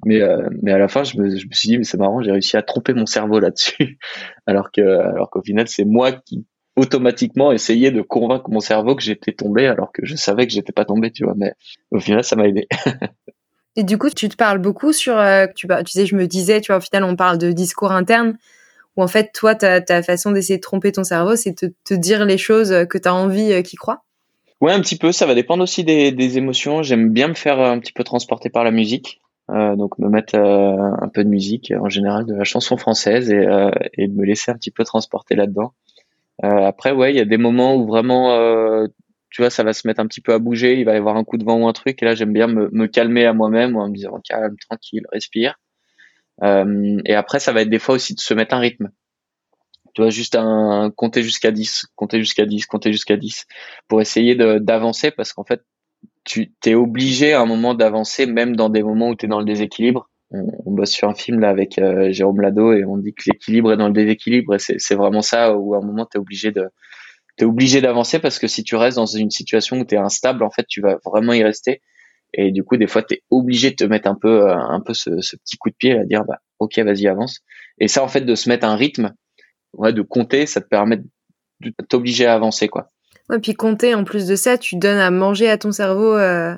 Mais 0.05 0.21
euh, 0.21 0.49
mais 0.63 0.73
à 0.73 0.79
la 0.79 0.89
fin, 0.89 1.05
je 1.05 1.19
me, 1.19 1.31
je 1.31 1.47
me 1.47 1.53
suis 1.53 1.69
dit 1.69 1.79
mais 1.79 1.85
c'est 1.85 1.99
marrant, 1.99 2.23
j'ai 2.23 2.33
réussi 2.33 2.57
à 2.57 2.63
tromper 2.63 2.95
mon 2.95 3.07
cerveau 3.07 3.41
là-dessus, 3.41 3.99
alors 4.47 4.73
que 4.73 4.81
alors 4.81 5.31
qu'au 5.31 5.43
final 5.43 5.69
c'est 5.69 5.85
moi 5.85 6.13
qui 6.13 6.47
automatiquement 6.79 7.51
essayer 7.51 7.91
de 7.91 8.03
convaincre 8.03 8.49
mon 8.51 8.61
cerveau 8.61 8.95
que 8.95 9.03
j'étais 9.03 9.33
tombé 9.33 9.67
alors 9.67 9.91
que 9.93 10.07
je 10.07 10.15
savais 10.15 10.47
que 10.47 10.53
j'étais 10.53 10.73
pas 10.73 10.85
tombé, 10.85 11.11
tu 11.11 11.25
vois. 11.25 11.35
Mais 11.37 11.53
au 11.91 11.99
final, 11.99 12.23
ça 12.23 12.37
m'a 12.37 12.47
aidé. 12.47 12.69
Et 13.77 13.83
du 13.83 13.99
coup, 13.99 14.11
tu 14.11 14.29
te 14.29 14.37
parles 14.37 14.59
beaucoup 14.59 14.93
sur, 14.93 15.17
euh, 15.17 15.47
tu, 15.55 15.69
tu 15.69 15.93
sais, 15.93 16.07
je 16.07 16.17
me 16.17 16.27
disais, 16.27 16.61
tu 16.61 16.73
vois, 16.73 16.79
au 16.79 16.81
final, 16.81 17.05
on 17.05 17.17
parle 17.17 17.39
de 17.39 17.53
discours 17.53 17.93
interne, 17.93 18.37
où 18.97 19.03
en 19.03 19.09
fait, 19.09 19.31
toi, 19.33 19.55
ta, 19.55 19.81
ta 19.81 20.03
façon 20.03 20.33
d'essayer 20.33 20.57
de 20.57 20.63
tromper 20.63 20.91
ton 20.93 21.05
cerveau, 21.05 21.37
c'est 21.37 21.63
de 21.63 21.73
te 21.85 21.95
dire 21.95 22.25
les 22.25 22.39
choses 22.39 22.87
que 22.89 22.99
tu 22.99 23.09
as 23.09 23.15
envie 23.15 23.53
euh, 23.53 23.63
qu'il 23.63 23.79
croit? 23.79 24.03
Ouais, 24.61 24.73
un 24.73 24.81
petit 24.81 24.97
peu, 24.97 25.13
ça 25.13 25.27
va 25.27 25.35
dépendre 25.35 25.63
aussi 25.63 25.85
des, 25.85 26.11
des 26.11 26.39
émotions. 26.39 26.83
J'aime 26.83 27.11
bien 27.11 27.29
me 27.29 27.35
faire 27.35 27.61
un 27.61 27.79
petit 27.79 27.93
peu 27.93 28.03
transporter 28.03 28.51
par 28.51 28.65
la 28.65 28.73
musique. 28.73 29.21
Euh, 29.51 29.77
donc 29.77 29.99
me 29.99 30.11
mettre 30.11 30.35
euh, 30.35 30.91
un 31.01 31.09
peu 31.09 31.25
de 31.25 31.29
musique, 31.29 31.73
en 31.81 31.89
général 31.89 32.27
de 32.27 32.35
la 32.35 32.45
chanson 32.45 32.77
française, 32.77 33.31
et, 33.31 33.47
et 33.95 34.09
me 34.09 34.25
laisser 34.25 34.51
un 34.51 34.55
petit 34.55 34.71
peu 34.71 34.85
transporter 34.85 35.37
là-dedans. 35.37 35.73
Euh, 36.45 36.67
après, 36.67 36.93
ouais, 36.93 37.13
il 37.13 37.17
y 37.17 37.21
a 37.21 37.25
des 37.25 37.37
moments 37.39 37.77
où 37.77 37.87
vraiment, 37.87 38.33
euh, 38.33 38.87
tu 39.31 39.43
vois, 39.43 39.51
ça 39.51 39.65
va 39.65 39.73
se 39.73 39.87
mettre 39.87 40.01
un 40.01 40.07
petit 40.07 40.21
peu 40.21 40.33
à 40.33 40.39
bouger, 40.39 40.79
il 40.79 40.85
va 40.85 40.95
y 40.95 40.97
avoir 40.97 41.17
un 41.17 41.25
coup 41.25 41.37
de 41.37 41.45
vent 41.45 41.59
ou 41.59 41.69
un 41.69 41.73
truc, 41.73 42.03
et 42.03 42.05
là, 42.05 42.15
j'aime 42.15 42.33
bien 42.33 42.47
me, 42.47 42.69
me, 42.73 42.87
calmer 42.87 43.27
à 43.27 43.33
moi-même 43.33 43.77
en 43.77 43.89
me 43.89 43.95
disant 43.95 44.21
calme, 44.25 44.57
tranquille, 44.69 45.07
respire. 45.13 45.57
Euh, 46.43 46.99
et 47.05 47.15
après, 47.15 47.41
ça 47.41 47.53
va 47.53 47.63
être 47.63 47.71
des 47.71 47.81
fois 47.81 47.97
aussi 47.97 48.15
de 48.15 48.21
se 48.21 48.35
mettre 48.35 48.55
un 48.55 48.61
rythme. 48.61 48.91
Tu 49.95 50.03
vois, 50.03 50.11
juste 50.11 50.37
un 50.37 50.93
compter 50.95 51.23
jusqu'à 51.23 51.51
10, 51.51 51.87
compter 51.97 52.21
jusqu'à 52.21 52.47
10, 52.47 52.67
compter 52.67 52.93
jusqu'à 52.93 53.17
10, 53.17 53.47
pour 53.89 54.01
essayer 54.01 54.37
d'avancer, 54.37 55.11
parce 55.11 55.33
qu'en 55.33 55.45
fait, 55.45 55.63
tu 56.25 56.53
t'es 56.61 56.75
obligé 56.75 57.33
à 57.33 57.41
un 57.41 57.47
moment 57.47 57.75
d'avancer, 57.75 58.27
même 58.27 58.55
dans 58.55 58.69
des 58.69 58.83
moments 58.83 59.09
où 59.09 59.17
tu 59.17 59.27
es 59.27 59.29
dans 59.29 59.41
le 59.41 59.45
déséquilibre 59.45 60.09
on, 60.31 60.73
bosse 60.73 60.91
sur 60.91 61.09
un 61.09 61.15
film 61.15 61.41
là 61.41 61.49
avec 61.49 61.79
euh, 61.79 62.13
Jérôme 62.13 62.41
Lado 62.41 62.73
et 62.73 62.85
on 62.85 62.99
dit 62.99 63.15
que 63.15 63.23
l'équilibre 63.27 63.73
est 63.73 63.77
dans 63.77 63.89
le 63.89 63.95
déséquilibre. 63.95 64.55
Et 64.55 64.59
c'est 64.59 64.95
vraiment 64.95 65.23
ça 65.23 65.57
où 65.57 65.75
à 65.75 65.79
un 65.79 65.81
moment 65.81 66.07
tu 66.07 66.19
es 66.19 66.21
obligé 66.21 66.51
de 66.51 66.69
t'es 67.37 67.45
obligé 67.45 67.81
d'avancer 67.81 68.19
parce 68.19 68.39
que 68.39 68.47
si 68.47 68.65
tu 68.65 68.77
restes 68.77 68.97
dans 68.97 69.07
une 69.07 69.31
situation 69.31 69.79
où 69.79 69.85
tu 69.85 69.95
es 69.95 69.99
instable 69.99 70.43
en 70.43 70.51
fait 70.51 70.67
tu 70.69 70.81
vas 70.81 70.99
vraiment 71.05 71.33
y 71.33 71.43
rester. 71.43 71.81
Et 72.35 72.53
du 72.53 72.63
coup 72.63 72.77
des 72.77 72.87
fois 72.87 73.03
tu 73.03 73.15
es 73.15 73.23
obligé 73.31 73.71
de 73.71 73.77
te 73.77 73.85
mettre 73.85 74.09
un 74.09 74.17
peu 74.21 74.49
euh, 74.49 74.55
un 74.55 74.81
peu 74.81 74.93
ce, 74.93 75.11
petit 75.11 75.57
coup 75.57 75.71
de 75.71 75.77
pied 75.77 75.99
à 75.99 76.05
dire 76.05 76.25
bah 76.25 76.39
OK 76.59 76.79
vas-y 76.79 77.09
avance. 77.09 77.41
Et 77.79 77.89
ça 77.89 78.03
en 78.03 78.09
fait 78.09 78.23
de 78.23 78.35
se 78.35 78.49
mettre 78.49 78.67
un 78.67 78.77
rythme 78.77 79.15
ouais 79.73 79.93
de 79.93 80.03
compter 80.03 80.47
ça 80.47 80.61
te 80.61 80.69
permet 80.69 80.99
de 81.61 81.73
t'obliger 81.89 82.27
à 82.27 82.35
avancer 82.35 82.69
quoi. 82.69 82.91
Ouais 83.31 83.39
puis 83.39 83.55
compter 83.55 83.95
en 83.95 84.05
plus 84.05 84.27
de 84.27 84.37
ça 84.37 84.59
tu 84.59 84.77
donnes 84.77 84.99
à 84.99 85.11
manger 85.11 85.49
à 85.49 85.57
ton 85.57 85.73
cerveau 85.73 86.15
euh, 86.15 86.55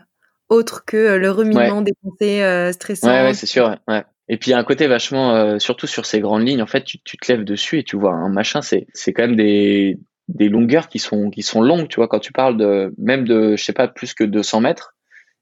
autre 0.50 0.84
que 0.84 0.96
euh, 0.96 1.18
le 1.18 1.30
remuement 1.30 1.80
des 1.80 1.92
pensées 2.02 2.42
euh, 2.42 2.72
stressantes. 2.72 3.10
Ouais, 3.10 3.32
c'est 3.32 3.46
sûr. 3.46 3.76
Ouais. 3.88 4.04
Et 4.28 4.36
puis 4.36 4.50
il 4.50 4.52
y 4.52 4.54
a 4.54 4.58
un 4.58 4.64
côté 4.64 4.86
vachement, 4.86 5.34
euh, 5.34 5.58
surtout 5.58 5.86
sur 5.86 6.06
ces 6.06 6.20
grandes 6.20 6.46
lignes, 6.46 6.62
en 6.62 6.66
fait, 6.66 6.84
tu, 6.84 6.98
tu 7.02 7.16
te 7.16 7.32
lèves 7.32 7.44
dessus 7.44 7.78
et 7.78 7.84
tu 7.84 7.96
vois 7.96 8.12
un 8.12 8.28
machin, 8.28 8.60
c'est 8.60 8.86
c'est 8.92 9.12
quand 9.12 9.22
même 9.22 9.36
des 9.36 9.98
des 10.28 10.48
longueurs 10.48 10.88
qui 10.88 10.98
sont 10.98 11.30
qui 11.30 11.42
sont 11.42 11.62
longues, 11.62 11.88
tu 11.88 11.96
vois, 11.96 12.08
quand 12.08 12.20
tu 12.20 12.32
parles 12.32 12.56
de 12.56 12.94
même 12.98 13.26
de 13.26 13.56
je 13.56 13.64
sais 13.64 13.72
pas 13.72 13.88
plus 13.88 14.14
que 14.14 14.22
200 14.22 14.60
mètres, 14.60 14.94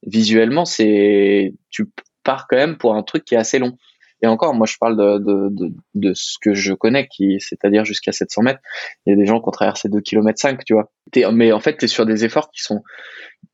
visuellement 0.07 0.65
c'est 0.65 1.55
tu 1.71 1.91
pars 2.23 2.47
quand 2.49 2.57
même 2.57 2.79
pour 2.79 2.95
un 2.95 3.03
truc 3.03 3.25
qui 3.25 3.35
est 3.35 3.39
assez 3.39 3.59
long. 3.59 3.77
Et 4.23 4.27
encore, 4.27 4.55
moi, 4.55 4.67
je 4.67 4.77
parle 4.79 4.97
de, 4.97 5.19
de, 5.19 5.49
de, 5.51 5.75
de 5.95 6.15
ce 6.15 6.39
que 6.41 6.55
je 6.55 6.75
connais, 6.75 7.07
qui, 7.07 7.37
c'est-à-dire 7.41 7.85
jusqu'à 7.85 8.13
700 8.13 8.43
mètres. 8.43 8.61
Il 9.07 9.11
y 9.11 9.13
a 9.13 9.17
des 9.17 9.27
gens 9.27 9.41
qui 9.41 9.49
ont 9.49 9.53
traversé 9.53 9.89
2 9.89 10.01
km 10.01 10.39
5, 10.39 10.65
tu 10.65 10.75
vois. 10.75 10.91
mais 11.33 11.53
en 11.53 11.61
fait, 11.61 11.77
tu 11.77 11.85
es 11.85 11.89
sur 11.89 12.05
des 12.05 12.25
efforts 12.25 12.51
qui 12.51 12.63
sont, 12.63 12.83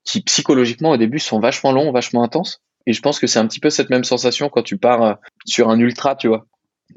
qui 0.04 0.22
psychologiquement 0.22 0.90
au 0.90 0.96
début 0.96 1.18
sont 1.18 1.40
vachement 1.40 1.72
longs, 1.72 1.92
vachement 1.92 2.22
intenses. 2.22 2.62
Et 2.86 2.92
je 2.92 3.00
pense 3.00 3.18
que 3.18 3.26
c'est 3.26 3.38
un 3.38 3.46
petit 3.46 3.60
peu 3.60 3.70
cette 3.70 3.90
même 3.90 4.04
sensation 4.04 4.48
quand 4.48 4.62
tu 4.62 4.76
pars 4.78 5.02
euh, 5.02 5.14
sur 5.46 5.70
un 5.70 5.78
ultra, 5.78 6.16
tu 6.16 6.28
vois. 6.28 6.46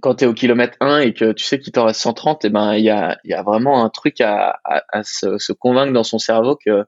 Quand 0.02 0.16
tu 0.16 0.26
es 0.26 0.28
au 0.28 0.34
kilomètre 0.34 0.78
1 0.82 1.00
et 1.00 1.14
que 1.14 1.32
tu 1.32 1.46
sais 1.46 1.60
qu'il 1.60 1.72
t'en 1.72 1.86
reste 1.86 2.02
130, 2.02 2.44
et 2.44 2.48
eh 2.48 2.52
ben 2.52 2.74
il 2.76 2.84
y 2.84 2.90
a, 2.90 3.18
y 3.24 3.34
a 3.34 3.42
vraiment 3.42 3.84
un 3.84 3.90
truc 3.90 4.20
à, 4.22 4.60
à, 4.66 4.84
à 4.90 5.04
se, 5.04 5.38
se, 5.38 5.54
convaincre 5.54 5.94
dans 5.94 6.04
son 6.04 6.20
cerveau 6.20 6.58
que 6.64 6.86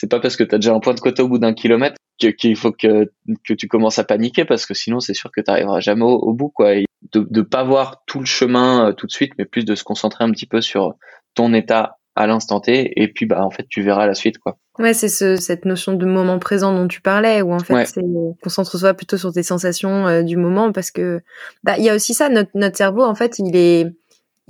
c'est 0.00 0.06
pas 0.06 0.18
parce 0.18 0.36
que 0.36 0.44
tu 0.44 0.54
as 0.54 0.58
déjà 0.58 0.72
un 0.72 0.80
point 0.80 0.94
de 0.94 1.00
côté 1.00 1.20
au 1.20 1.28
bout 1.28 1.38
d'un 1.38 1.52
kilomètre 1.52 1.96
qu'il 2.38 2.56
faut 2.56 2.72
que, 2.72 3.10
que 3.46 3.52
tu 3.52 3.68
commences 3.68 3.98
à 3.98 4.04
paniquer 4.04 4.46
parce 4.46 4.64
que 4.64 4.72
sinon 4.72 4.98
c'est 4.98 5.12
sûr 5.12 5.30
que 5.30 5.42
tu 5.42 5.50
n'arriveras 5.50 5.80
jamais 5.80 6.04
au, 6.04 6.32
bout 6.32 6.48
quoi. 6.48 6.74
Et 6.74 6.86
de 7.12 7.26
ne 7.30 7.42
pas 7.42 7.64
voir 7.64 8.02
tout 8.06 8.18
le 8.18 8.24
chemin 8.24 8.88
euh, 8.88 8.92
tout 8.94 9.06
de 9.06 9.12
suite, 9.12 9.32
mais 9.38 9.44
plus 9.44 9.66
de 9.66 9.74
se 9.74 9.84
concentrer 9.84 10.24
un 10.24 10.30
petit 10.30 10.46
peu 10.46 10.62
sur 10.62 10.94
ton 11.34 11.52
état 11.52 11.98
à 12.16 12.26
l'instant 12.26 12.60
T 12.60 12.92
et 12.96 13.08
puis 13.08 13.26
bah 13.26 13.44
en 13.44 13.50
fait 13.50 13.66
tu 13.68 13.82
verras 13.82 14.06
la 14.06 14.14
suite 14.14 14.38
quoi. 14.38 14.56
Ouais, 14.78 14.94
c'est 14.94 15.08
ce, 15.08 15.36
cette 15.36 15.66
notion 15.66 15.92
de 15.92 16.06
moment 16.06 16.38
présent 16.38 16.74
dont 16.74 16.88
tu 16.88 17.02
parlais 17.02 17.42
où 17.42 17.52
en 17.52 17.58
fait 17.58 17.84
c'est 17.84 18.00
concentre-toi 18.42 18.94
plutôt 18.94 19.18
sur 19.18 19.32
tes 19.32 19.42
sensations 19.42 20.08
euh, 20.08 20.22
du 20.22 20.36
moment 20.36 20.72
parce 20.72 20.90
que 20.90 21.20
bah 21.62 21.76
il 21.76 21.84
y 21.84 21.90
a 21.90 21.94
aussi 21.94 22.14
ça 22.14 22.30
notre 22.30 22.50
notre 22.54 22.76
cerveau 22.76 23.04
en 23.04 23.14
fait, 23.14 23.38
il 23.38 23.54
est 23.54 23.86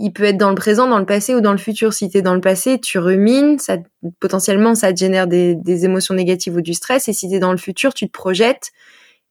il 0.01 0.13
peut 0.13 0.25
être 0.25 0.37
dans 0.37 0.49
le 0.49 0.55
présent, 0.55 0.89
dans 0.89 0.99
le 0.99 1.07
passé 1.07 1.35
ou 1.35 1.41
dans 1.41 1.53
le 1.53 1.59
futur. 1.59 1.93
Si 1.93 2.09
tu 2.09 2.19
es 2.19 2.23
dans 2.23 2.35
le 2.35 2.41
passé, 2.41 2.81
tu 2.81 2.99
rumines, 2.99 3.59
ça 3.59 3.77
potentiellement 4.19 4.75
ça 4.75 4.93
te 4.93 4.99
génère 4.99 5.27
des, 5.27 5.55
des 5.55 5.85
émotions 5.85 6.15
négatives 6.15 6.57
ou 6.57 6.61
du 6.61 6.75
stress 6.75 7.09
et 7.09 7.13
si 7.13 7.29
tu 7.29 7.37
es 7.37 7.39
dans 7.39 7.53
le 7.53 7.59
futur, 7.59 7.95
tu 7.95 8.07
te 8.07 8.13
projettes 8.13 8.71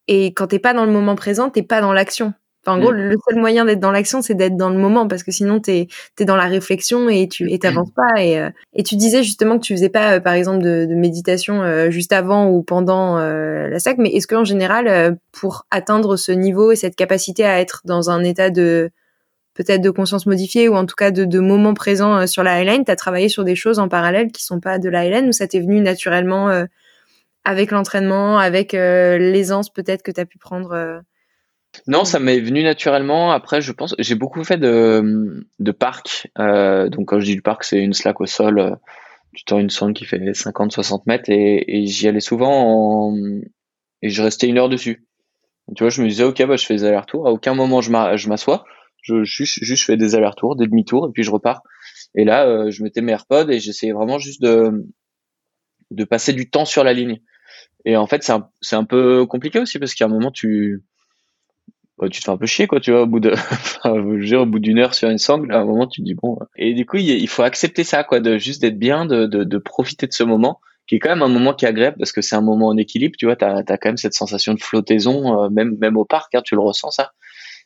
et 0.08 0.28
quand 0.28 0.48
t'es 0.48 0.60
pas 0.60 0.74
dans 0.74 0.86
le 0.86 0.92
moment 0.92 1.16
présent, 1.16 1.50
t'es 1.50 1.64
pas 1.64 1.82
dans 1.82 1.94
l'action 1.94 2.34
en 2.70 2.80
gros, 2.80 2.92
mm. 2.92 2.96
le 2.96 3.16
seul 3.28 3.40
moyen 3.40 3.66
d'être 3.66 3.80
dans 3.80 3.92
l'action, 3.92 4.22
c'est 4.22 4.36
d'être 4.36 4.56
dans 4.56 4.70
le 4.70 4.78
moment, 4.78 5.08
parce 5.08 5.24
que 5.24 5.32
sinon, 5.32 5.60
t'es 5.60 5.88
es 6.20 6.26
dans 6.26 6.36
la 6.36 6.46
réflexion 6.46 7.10
et 7.10 7.28
tu 7.28 7.58
t'avances 7.60 7.92
pas. 7.92 8.22
Et, 8.22 8.40
euh, 8.40 8.50
et 8.74 8.84
tu 8.84 8.96
disais 8.96 9.24
justement 9.24 9.58
que 9.58 9.64
tu 9.64 9.74
faisais 9.74 9.90
pas, 9.90 10.16
euh, 10.16 10.20
par 10.20 10.34
exemple, 10.34 10.62
de, 10.64 10.86
de 10.86 10.96
méditation 10.96 11.62
euh, 11.62 11.90
juste 11.90 12.14
avant 12.14 12.50
ou 12.50 12.62
pendant 12.62 13.18
la 13.18 13.80
SAC, 13.80 13.98
mais 13.98 14.10
est-ce 14.10 14.28
qu'en 14.28 14.44
général, 14.44 15.18
pour 15.32 15.66
atteindre 15.72 16.16
ce 16.16 16.32
niveau 16.32 16.72
et 16.72 16.76
cette 16.76 16.96
capacité 16.96 17.46
à 17.46 17.60
être 17.60 17.82
dans 17.86 18.10
un 18.10 18.24
état 18.24 18.50
de 18.50 18.92
peut-être 19.60 19.82
de 19.82 19.90
conscience 19.90 20.26
modifiée 20.26 20.70
ou 20.70 20.76
en 20.76 20.86
tout 20.86 20.96
cas 20.96 21.12
de, 21.12 21.26
de 21.26 21.40
moment 21.40 21.74
présent 21.74 22.26
sur 22.26 22.44
la 22.44 22.54
highline, 22.56 22.86
tu 22.86 22.92
as 22.92 22.96
travaillé 22.96 23.28
sur 23.28 23.44
des 23.44 23.56
choses 23.56 23.78
en 23.78 23.90
parallèle 23.90 24.32
qui 24.32 24.44
sont 24.44 24.60
pas 24.60 24.80
de 24.80 24.90
la 24.90 25.02
highline 25.02 25.28
ou 25.28 25.32
ça 25.34 25.48
t'est 25.48 25.60
venu 25.60 25.82
naturellement 25.82 26.66
avec 27.44 27.72
l'entraînement, 27.72 28.40
avec 28.40 28.72
l'aisance 28.72 29.70
peut-être 29.70 30.02
que 30.02 30.12
tu 30.12 30.22
as 30.22 30.26
pu 30.26 30.38
prendre 30.38 31.02
non, 31.88 32.04
ça 32.04 32.20
m'est 32.20 32.40
venu 32.40 32.64
naturellement. 32.64 33.32
Après, 33.32 33.62
je 33.62 33.72
pense, 33.72 33.96
j'ai 34.00 34.16
beaucoup 34.16 34.44
fait 34.44 34.58
de, 34.58 35.46
de 35.60 35.72
parc. 35.72 36.28
Euh, 36.40 36.90
donc, 36.90 37.08
quand 37.10 37.20
je 37.20 37.26
dis 37.26 37.36
du 37.36 37.42
parc, 37.42 37.64
c'est 37.64 37.80
une 37.80 37.94
slack 37.94 38.20
au 38.22 38.26
sol, 38.26 38.60
euh, 38.60 38.76
du 39.34 39.44
temps 39.44 39.60
une 39.60 39.70
sonde 39.70 39.94
qui 39.94 40.06
fait 40.06 40.18
50-60 40.18 41.04
mètres 41.06 41.30
et, 41.30 41.86
j'y 41.86 42.08
allais 42.08 42.20
souvent 42.20 43.16
et 44.02 44.10
je 44.10 44.24
restais 44.24 44.48
une 44.48 44.58
heure 44.58 44.70
dessus. 44.70 45.06
Tu 45.76 45.84
vois, 45.84 45.90
je 45.90 46.02
me 46.02 46.08
disais, 46.08 46.24
ok, 46.24 46.44
bah, 46.46 46.56
je 46.56 46.66
fais 46.66 46.76
des 46.76 46.84
allers-retours. 46.86 47.28
À 47.28 47.32
aucun 47.32 47.54
moment 47.54 47.82
je 47.82 47.92
m'assois. 48.30 48.66
Je 49.02 49.24
juste, 49.24 49.86
fais 49.86 49.98
des 49.98 50.16
allers-retours, 50.16 50.56
des 50.56 50.68
demi-tours 50.68 51.08
et 51.10 51.12
puis 51.12 51.24
je 51.24 51.32
repars. 51.32 51.64
Et 52.16 52.26
là, 52.26 52.46
euh, 52.46 52.72
je 52.72 52.84
mettais 52.84 53.02
mes 53.02 53.12
AirPods 53.12 53.50
et 53.50 53.60
j'essayais 53.60 53.94
vraiment 53.94 54.20
juste 54.20 54.42
de, 54.42 54.86
de 55.92 56.04
passer 56.04 56.34
du 56.34 56.50
temps 56.50 56.66
sur 56.66 56.84
la 56.84 56.94
ligne. 56.94 57.22
Et 57.86 57.96
en 57.96 58.08
fait, 58.08 58.24
c'est 58.24 58.34
un, 58.34 58.50
c'est 58.62 58.76
un 58.76 58.84
peu 58.84 59.26
compliqué 59.26 59.60
aussi 59.60 59.80
parce 59.80 59.94
qu'à 59.94 60.06
un 60.06 60.10
moment, 60.10 60.32
tu, 60.32 60.84
tu 62.08 62.20
te 62.20 62.26
fais 62.26 62.32
un 62.32 62.38
peu 62.38 62.46
chier 62.46 62.68
quoi 62.68 62.80
tu 62.80 62.92
vois 62.92 63.02
au 63.02 63.08
bout 63.08 63.20
de 63.20 63.34
au 64.36 64.46
bout 64.46 64.60
d'une 64.60 64.80
heure 64.80 64.94
sur 64.94 65.10
une 65.10 65.18
sangle 65.18 65.52
à 65.52 65.60
un 65.60 65.66
moment 65.66 65.88
tu 65.88 66.02
te 66.02 66.06
dis 66.06 66.14
bon 66.14 66.38
et 66.56 66.74
du 66.74 66.86
coup 66.86 66.98
il 66.98 67.28
faut 67.28 67.44
accepter 67.44 67.84
ça 67.84 68.04
quoi 68.04 68.22
de 68.22 68.38
juste 68.38 68.62
d'être 68.62 68.80
bien 68.80 69.06
de, 69.06 69.26
de, 69.26 69.58
profiter 69.58 70.08
de 70.08 70.14
ce 70.14 70.24
moment 70.24 70.62
qui 70.88 70.96
est 70.96 71.00
quand 71.00 71.10
même 71.10 71.22
un 71.22 71.28
moment 71.28 71.54
qui 71.54 71.66
est 71.66 71.92
parce 71.98 72.12
que 72.14 72.22
c'est 72.22 72.36
un 72.36 72.42
moment 72.42 72.68
en 72.68 72.78
équilibre 72.78 73.16
tu 73.18 73.26
vois 73.26 73.36
tu 73.36 73.44
as, 73.44 73.64
quand 73.64 73.90
même 73.90 73.98
cette 73.98 74.14
sensation 74.14 74.54
de 74.54 74.62
flottaison 74.62 75.44
euh, 75.44 75.50
même 75.50 75.78
même 75.80 75.98
au 75.98 76.06
parc 76.06 76.36
hein, 76.36 76.42
tu 76.44 76.56
le 76.56 76.62
ressens 76.62 76.92
ça 76.92 77.12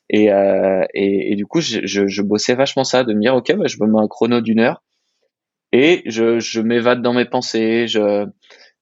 et, 0.09 0.31
euh, 0.31 0.83
et, 0.93 1.35
du 1.35 1.45
coup 1.45 1.61
je, 1.61 2.21
bossais 2.21 2.55
vachement 2.55 2.83
ça 2.83 3.03
de 3.03 3.13
me 3.13 3.21
dire 3.21 3.35
ok 3.35 3.55
bah, 3.55 3.67
je 3.67 3.77
me 3.81 3.87
mets 3.87 3.99
un 3.99 4.07
chrono 4.07 4.41
d'une 4.41 4.59
heure 4.59 4.83
et 5.71 6.03
je, 6.05 6.59
m'évade 6.59 7.01
dans 7.01 7.13
mes 7.13 7.25
pensées 7.25 7.87
je 7.87 8.25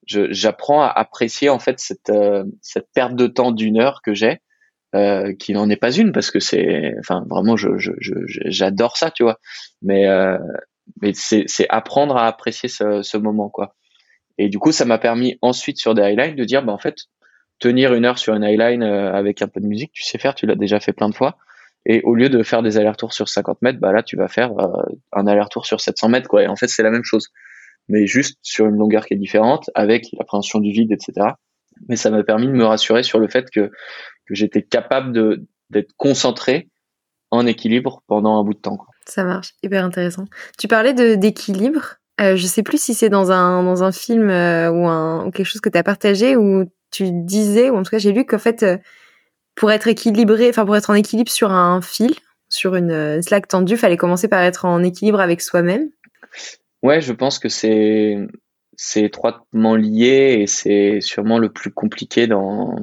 j'apprends 0.06 0.82
à 0.82 0.88
apprécier 0.88 1.48
en 1.48 1.58
fait 1.58 1.78
cette 1.78 2.10
euh, 2.10 2.44
cette 2.60 2.88
perte 2.92 3.14
de 3.14 3.26
temps 3.26 3.52
d'une 3.52 3.78
heure 3.78 4.02
que 4.02 4.14
j'ai 4.14 4.40
euh, 4.94 5.32
qui 5.34 5.54
n'en 5.54 5.70
est 5.70 5.76
pas 5.76 5.90
une 5.90 6.12
parce 6.12 6.30
que 6.30 6.38
c'est, 6.38 6.94
enfin 6.98 7.24
vraiment, 7.30 7.56
j'adore 7.56 8.98
ça, 8.98 9.10
tu 9.10 9.22
vois. 9.22 9.40
Mais 9.80 10.06
c'est, 11.14 11.46
apprendre 11.70 12.18
à 12.18 12.26
apprécier 12.26 12.68
ce, 12.68 13.00
ce 13.00 13.16
moment, 13.16 13.48
quoi. 13.48 13.74
Et 14.36 14.50
du 14.50 14.58
coup, 14.58 14.70
ça 14.70 14.84
m'a 14.84 14.98
permis 14.98 15.38
ensuite 15.40 15.78
sur 15.78 15.94
des 15.94 16.02
highlights 16.02 16.36
de 16.36 16.44
dire, 16.44 16.62
bah 16.62 16.72
en 16.74 16.78
fait, 16.78 16.96
tenir 17.62 17.94
une 17.94 18.04
heure 18.04 18.18
sur 18.18 18.34
une 18.34 18.42
highline 18.42 18.82
euh, 18.82 19.12
avec 19.12 19.40
un 19.40 19.48
peu 19.48 19.60
de 19.60 19.66
musique, 19.66 19.92
tu 19.92 20.02
sais 20.02 20.18
faire, 20.18 20.34
tu 20.34 20.46
l'as 20.46 20.56
déjà 20.56 20.80
fait 20.80 20.92
plein 20.92 21.08
de 21.08 21.14
fois. 21.14 21.36
Et 21.86 22.02
au 22.02 22.14
lieu 22.14 22.28
de 22.28 22.42
faire 22.42 22.62
des 22.62 22.76
allers-retours 22.76 23.12
sur 23.12 23.28
50 23.28 23.62
mètres, 23.62 23.78
bah 23.80 23.92
là, 23.92 24.02
tu 24.02 24.16
vas 24.16 24.28
faire 24.28 24.52
un 25.12 25.26
aller-retour 25.26 25.66
sur 25.66 25.80
700 25.80 26.08
mètres, 26.10 26.28
quoi. 26.28 26.44
Et 26.44 26.46
en 26.46 26.54
fait, 26.54 26.68
c'est 26.68 26.84
la 26.84 26.90
même 26.90 27.02
chose, 27.02 27.30
mais 27.88 28.06
juste 28.06 28.38
sur 28.42 28.66
une 28.66 28.76
longueur 28.76 29.04
qui 29.04 29.14
est 29.14 29.16
différente, 29.16 29.68
avec 29.74 30.06
l'appréhension 30.16 30.60
du 30.60 30.70
vide, 30.70 30.92
etc. 30.92 31.30
Mais 31.88 31.96
ça 31.96 32.10
m'a 32.10 32.22
permis 32.22 32.46
de 32.46 32.52
me 32.52 32.64
rassurer 32.64 33.02
sur 33.02 33.18
le 33.18 33.26
fait 33.28 33.50
que 33.50 33.70
que 34.26 34.34
j'étais 34.34 34.62
capable 34.62 35.12
d'être 35.70 35.92
concentré 35.96 36.68
en 37.32 37.46
équilibre 37.46 38.02
pendant 38.06 38.38
un 38.38 38.44
bout 38.44 38.54
de 38.54 38.60
temps. 38.60 38.78
Ça 39.06 39.24
marche, 39.24 39.54
hyper 39.62 39.84
intéressant. 39.84 40.26
Tu 40.58 40.68
parlais 40.68 40.94
d'équilibre. 41.16 41.96
Euh, 42.20 42.36
je 42.36 42.46
sais 42.46 42.62
plus 42.62 42.80
si 42.80 42.94
c'est 42.94 43.08
dans 43.08 43.32
un 43.32 43.64
dans 43.64 43.82
un 43.82 43.90
film 43.90 44.28
euh, 44.28 44.70
ou 44.70 44.86
un 44.86 45.26
ou 45.26 45.30
quelque 45.30 45.46
chose 45.46 45.62
que 45.62 45.70
tu 45.70 45.78
as 45.78 45.82
partagé 45.82 46.36
où 46.36 46.70
tu 46.92 47.10
disais 47.10 47.70
ou 47.70 47.76
en 47.76 47.82
tout 47.82 47.90
cas 47.90 47.98
j'ai 47.98 48.12
lu 48.12 48.24
qu'en 48.24 48.38
fait 48.38 48.62
euh, 48.62 48.78
pour 49.56 49.72
être 49.72 49.88
équilibré, 49.88 50.48
enfin 50.48 50.64
pour 50.64 50.76
être 50.76 50.90
en 50.90 50.94
équilibre 50.94 51.30
sur 51.30 51.50
un 51.50 51.80
fil, 51.82 52.14
sur 52.48 52.76
une 52.76 52.92
euh, 52.92 53.22
slack 53.22 53.48
tendue, 53.48 53.76
fallait 53.76 53.96
commencer 53.96 54.28
par 54.28 54.42
être 54.42 54.64
en 54.64 54.82
équilibre 54.84 55.20
avec 55.20 55.40
soi-même. 55.40 55.90
Ouais, 56.82 57.00
je 57.00 57.12
pense 57.12 57.38
que 57.38 57.48
c'est 57.48 58.28
étroitement 58.96 59.74
lié 59.74 60.38
et 60.40 60.46
c'est 60.46 61.00
sûrement 61.00 61.38
le 61.38 61.50
plus 61.50 61.72
compliqué 61.72 62.26
dans 62.26 62.76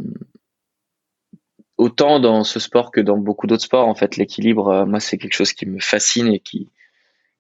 autant 1.78 2.20
dans 2.20 2.43
ce 2.43 2.60
sport 2.60 2.91
que 2.91 2.99
dans 2.99 3.18
beaucoup 3.18 3.47
d'autres 3.47 3.64
sports, 3.64 3.88
en 3.88 3.95
fait, 3.95 4.18
l'équilibre, 4.18 4.68
euh, 4.68 4.86
moi, 4.86 4.99
c'est 4.99 5.18
quelque 5.18 5.34
chose 5.34 5.53
qui 5.53 5.66
me 5.66 5.80
fascine 5.80 6.28
et 6.28 6.39
qui, 6.39 6.68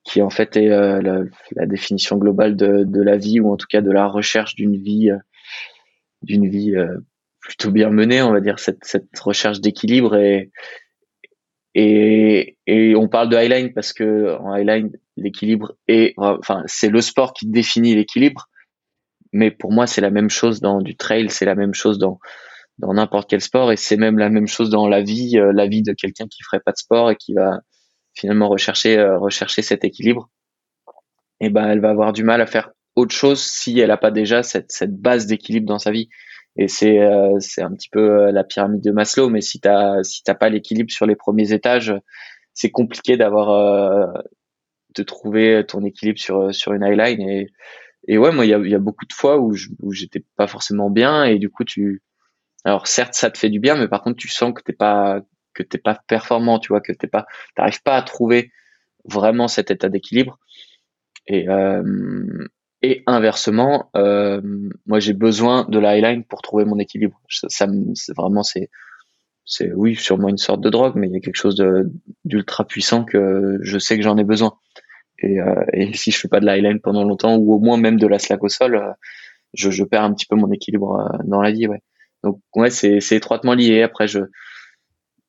qui 0.05 0.21
en 0.21 0.29
fait 0.29 0.55
est 0.55 0.69
la, 0.69 1.65
définition 1.65 2.17
globale 2.17 2.55
de, 2.55 3.01
la 3.01 3.17
vie 3.17 3.39
ou 3.41 3.51
en 3.51 3.57
tout 3.57 3.67
cas 3.69 3.81
de 3.81 3.91
la 3.91 4.07
recherche 4.07 4.55
d'une 4.55 4.77
vie, 4.77 5.11
d'une 6.21 6.49
vie 6.49 6.75
plutôt 7.39 7.71
bien 7.71 7.89
menée, 7.89 8.21
on 8.21 8.31
va 8.31 8.41
dire 8.41 8.59
cette, 8.59 8.83
cette 8.83 9.17
recherche 9.19 9.61
d'équilibre 9.61 10.15
et, 10.15 10.51
et 11.75 12.57
et 12.67 12.95
on 12.95 13.07
parle 13.07 13.29
de 13.29 13.37
highline 13.37 13.73
parce 13.73 13.93
que 13.93 14.37
en 14.39 14.51
highline 14.51 14.91
l'équilibre 15.17 15.75
est 15.87 16.13
enfin 16.17 16.63
c'est 16.65 16.89
le 16.89 17.01
sport 17.01 17.33
qui 17.33 17.47
définit 17.47 17.93
l'équilibre 17.93 18.49
mais 19.33 19.51
pour 19.51 19.71
moi 19.71 19.85
c'est 19.85 20.01
la 20.01 20.09
même 20.09 20.31
chose 20.31 20.61
dans 20.61 20.81
du 20.81 20.97
trail 20.97 21.29
c'est 21.29 21.45
la 21.45 21.53
même 21.53 21.75
chose 21.75 21.99
dans 21.99 22.19
dans 22.79 22.93
n'importe 22.93 23.29
quel 23.29 23.41
sport 23.41 23.71
et 23.71 23.75
c'est 23.77 23.97
même 23.97 24.17
la 24.17 24.29
même 24.29 24.47
chose 24.47 24.69
dans 24.69 24.87
la 24.87 25.01
vie, 25.01 25.37
euh, 25.37 25.51
la 25.53 25.67
vie 25.67 25.83
de 25.83 25.93
quelqu'un 25.93 26.27
qui 26.27 26.41
ferait 26.43 26.61
pas 26.61 26.71
de 26.71 26.77
sport 26.77 27.11
et 27.11 27.15
qui 27.17 27.33
va 27.33 27.59
finalement 28.15 28.47
rechercher 28.47 28.97
euh, 28.97 29.19
rechercher 29.19 29.61
cet 29.61 29.83
équilibre. 29.83 30.29
Et 31.41 31.49
ben 31.49 31.69
elle 31.69 31.81
va 31.81 31.89
avoir 31.89 32.13
du 32.13 32.23
mal 32.23 32.41
à 32.41 32.45
faire 32.45 32.71
autre 32.99 33.15
chose 33.15 33.41
si 33.41 33.79
elle 33.79 33.91
a 33.91 33.97
pas 33.97 34.11
déjà 34.11 34.43
cette 34.43 34.71
cette 34.71 34.95
base 34.95 35.25
d'équilibre 35.27 35.67
dans 35.67 35.79
sa 35.79 35.91
vie. 35.91 36.09
Et 36.57 36.67
c'est 36.67 36.99
euh, 36.99 37.37
un 37.59 37.73
petit 37.73 37.89
peu 37.89 38.31
la 38.31 38.43
pyramide 38.43 38.81
de 38.81 38.91
Maslow, 38.91 39.29
mais 39.29 39.41
si 39.41 39.59
t'as 39.59 40.03
si 40.03 40.23
t'as 40.23 40.35
pas 40.35 40.49
l'équilibre 40.49 40.91
sur 40.91 41.05
les 41.05 41.15
premiers 41.15 41.53
étages, 41.53 41.93
c'est 42.53 42.71
compliqué 42.71 43.17
d'avoir 43.17 44.13
de 44.95 45.03
trouver 45.03 45.63
ton 45.67 45.83
équilibre 45.85 46.19
sur 46.19 46.53
sur 46.53 46.73
une 46.73 46.83
highline 46.83 47.21
et 47.21 47.47
et 48.07 48.17
ouais 48.17 48.31
moi 48.31 48.45
il 48.45 48.49
y 48.49 48.75
a, 48.75 48.79
beaucoup 48.79 49.05
de 49.05 49.13
fois 49.13 49.37
où 49.39 49.53
où 49.81 49.91
j'étais 49.93 50.23
pas 50.35 50.47
forcément 50.47 50.89
bien 50.89 51.23
et 51.25 51.37
du 51.37 51.49
coup 51.49 51.63
tu 51.63 52.01
alors 52.65 52.87
certes, 52.87 53.13
ça 53.13 53.31
te 53.31 53.37
fait 53.37 53.49
du 53.49 53.59
bien, 53.59 53.75
mais 53.75 53.87
par 53.87 54.01
contre, 54.01 54.17
tu 54.17 54.27
sens 54.27 54.53
que 54.53 54.61
t'es 54.61 54.73
pas 54.73 55.21
que 55.53 55.63
t'es 55.63 55.77
pas 55.77 55.99
performant, 56.07 56.59
tu 56.59 56.69
vois, 56.69 56.81
que 56.81 56.91
t'es 56.91 57.07
pas, 57.07 57.25
t'arrives 57.55 57.81
pas 57.81 57.95
à 57.95 58.01
trouver 58.01 58.51
vraiment 59.05 59.47
cet 59.47 59.71
état 59.71 59.89
d'équilibre. 59.89 60.39
Euh, 61.31 62.47
et 62.81 63.03
inversement, 63.07 63.89
euh, 63.95 64.41
moi 64.85 64.99
j'ai 64.99 65.13
besoin 65.13 65.65
de 65.69 65.79
la 65.79 65.99
pour 66.29 66.41
trouver 66.41 66.65
mon 66.65 66.79
équilibre. 66.79 67.19
Ça, 67.29 67.67
c'est 67.93 68.15
vraiment 68.15 68.43
c'est 68.43 68.69
c'est 69.45 69.73
oui 69.73 69.95
sûrement 69.95 70.29
une 70.29 70.37
sorte 70.37 70.61
de 70.61 70.69
drogue, 70.69 70.93
mais 70.95 71.07
il 71.07 71.13
y 71.13 71.17
a 71.17 71.19
quelque 71.19 71.35
chose 71.35 71.61
d'ultra 72.23 72.65
puissant 72.65 73.03
que 73.03 73.57
je 73.61 73.79
sais 73.79 73.97
que 73.97 74.03
j'en 74.03 74.17
ai 74.17 74.23
besoin. 74.23 74.53
Et, 75.21 75.39
euh, 75.41 75.65
et, 75.73 75.93
si 75.93 76.11
je 76.11 76.19
fais 76.19 76.27
pas 76.29 76.39
de 76.39 76.45
la 76.45 76.57
pendant 76.81 77.03
longtemps, 77.03 77.35
ou 77.35 77.53
au 77.53 77.59
moins 77.59 77.77
même 77.77 77.99
de 77.99 78.07
la 78.07 78.19
slack 78.19 78.43
au 78.43 78.49
sol, 78.49 78.75
euh, 78.75 78.91
je, 79.53 79.69
je 79.71 79.83
perds 79.83 80.03
un 80.03 80.13
petit 80.13 80.25
peu 80.25 80.35
mon 80.35 80.51
équilibre 80.51 80.99
euh, 80.99 81.17
dans 81.25 81.41
la 81.41 81.51
vie, 81.51 81.67
ouais. 81.67 81.81
Donc 82.23 82.39
ouais, 82.55 82.69
c'est 82.69 82.99
c'est 83.01 83.17
étroitement 83.17 83.53
lié. 83.53 83.81
Après, 83.81 84.07
je, 84.07 84.19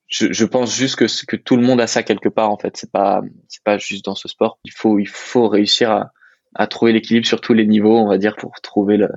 je 0.09 0.33
je 0.33 0.45
pense 0.45 0.75
juste 0.77 0.97
que 0.97 1.07
que 1.27 1.37
tout 1.37 1.57
le 1.57 1.63
monde 1.63 1.81
a 1.81 1.87
ça 1.87 2.03
quelque 2.03 2.29
part 2.29 2.51
en 2.51 2.59
fait. 2.59 2.77
C'est 2.77 2.91
pas 2.93 3.23
c'est 3.49 3.63
pas 3.65 3.79
juste 3.79 4.05
dans 4.05 4.15
ce 4.15 4.29
sport. 4.29 4.59
Il 4.65 4.73
faut 4.73 4.99
il 4.99 5.09
faut 5.09 5.49
réussir 5.49 5.91
à 5.91 6.13
à 6.55 6.67
trouver 6.67 6.93
l'équilibre 6.93 7.27
sur 7.27 7.41
tous 7.41 7.55
les 7.55 7.67
niveaux, 7.67 7.99
on 7.99 8.09
va 8.09 8.19
dire, 8.19 8.37
pour 8.37 8.53
trouver 8.63 8.97
le 8.97 9.09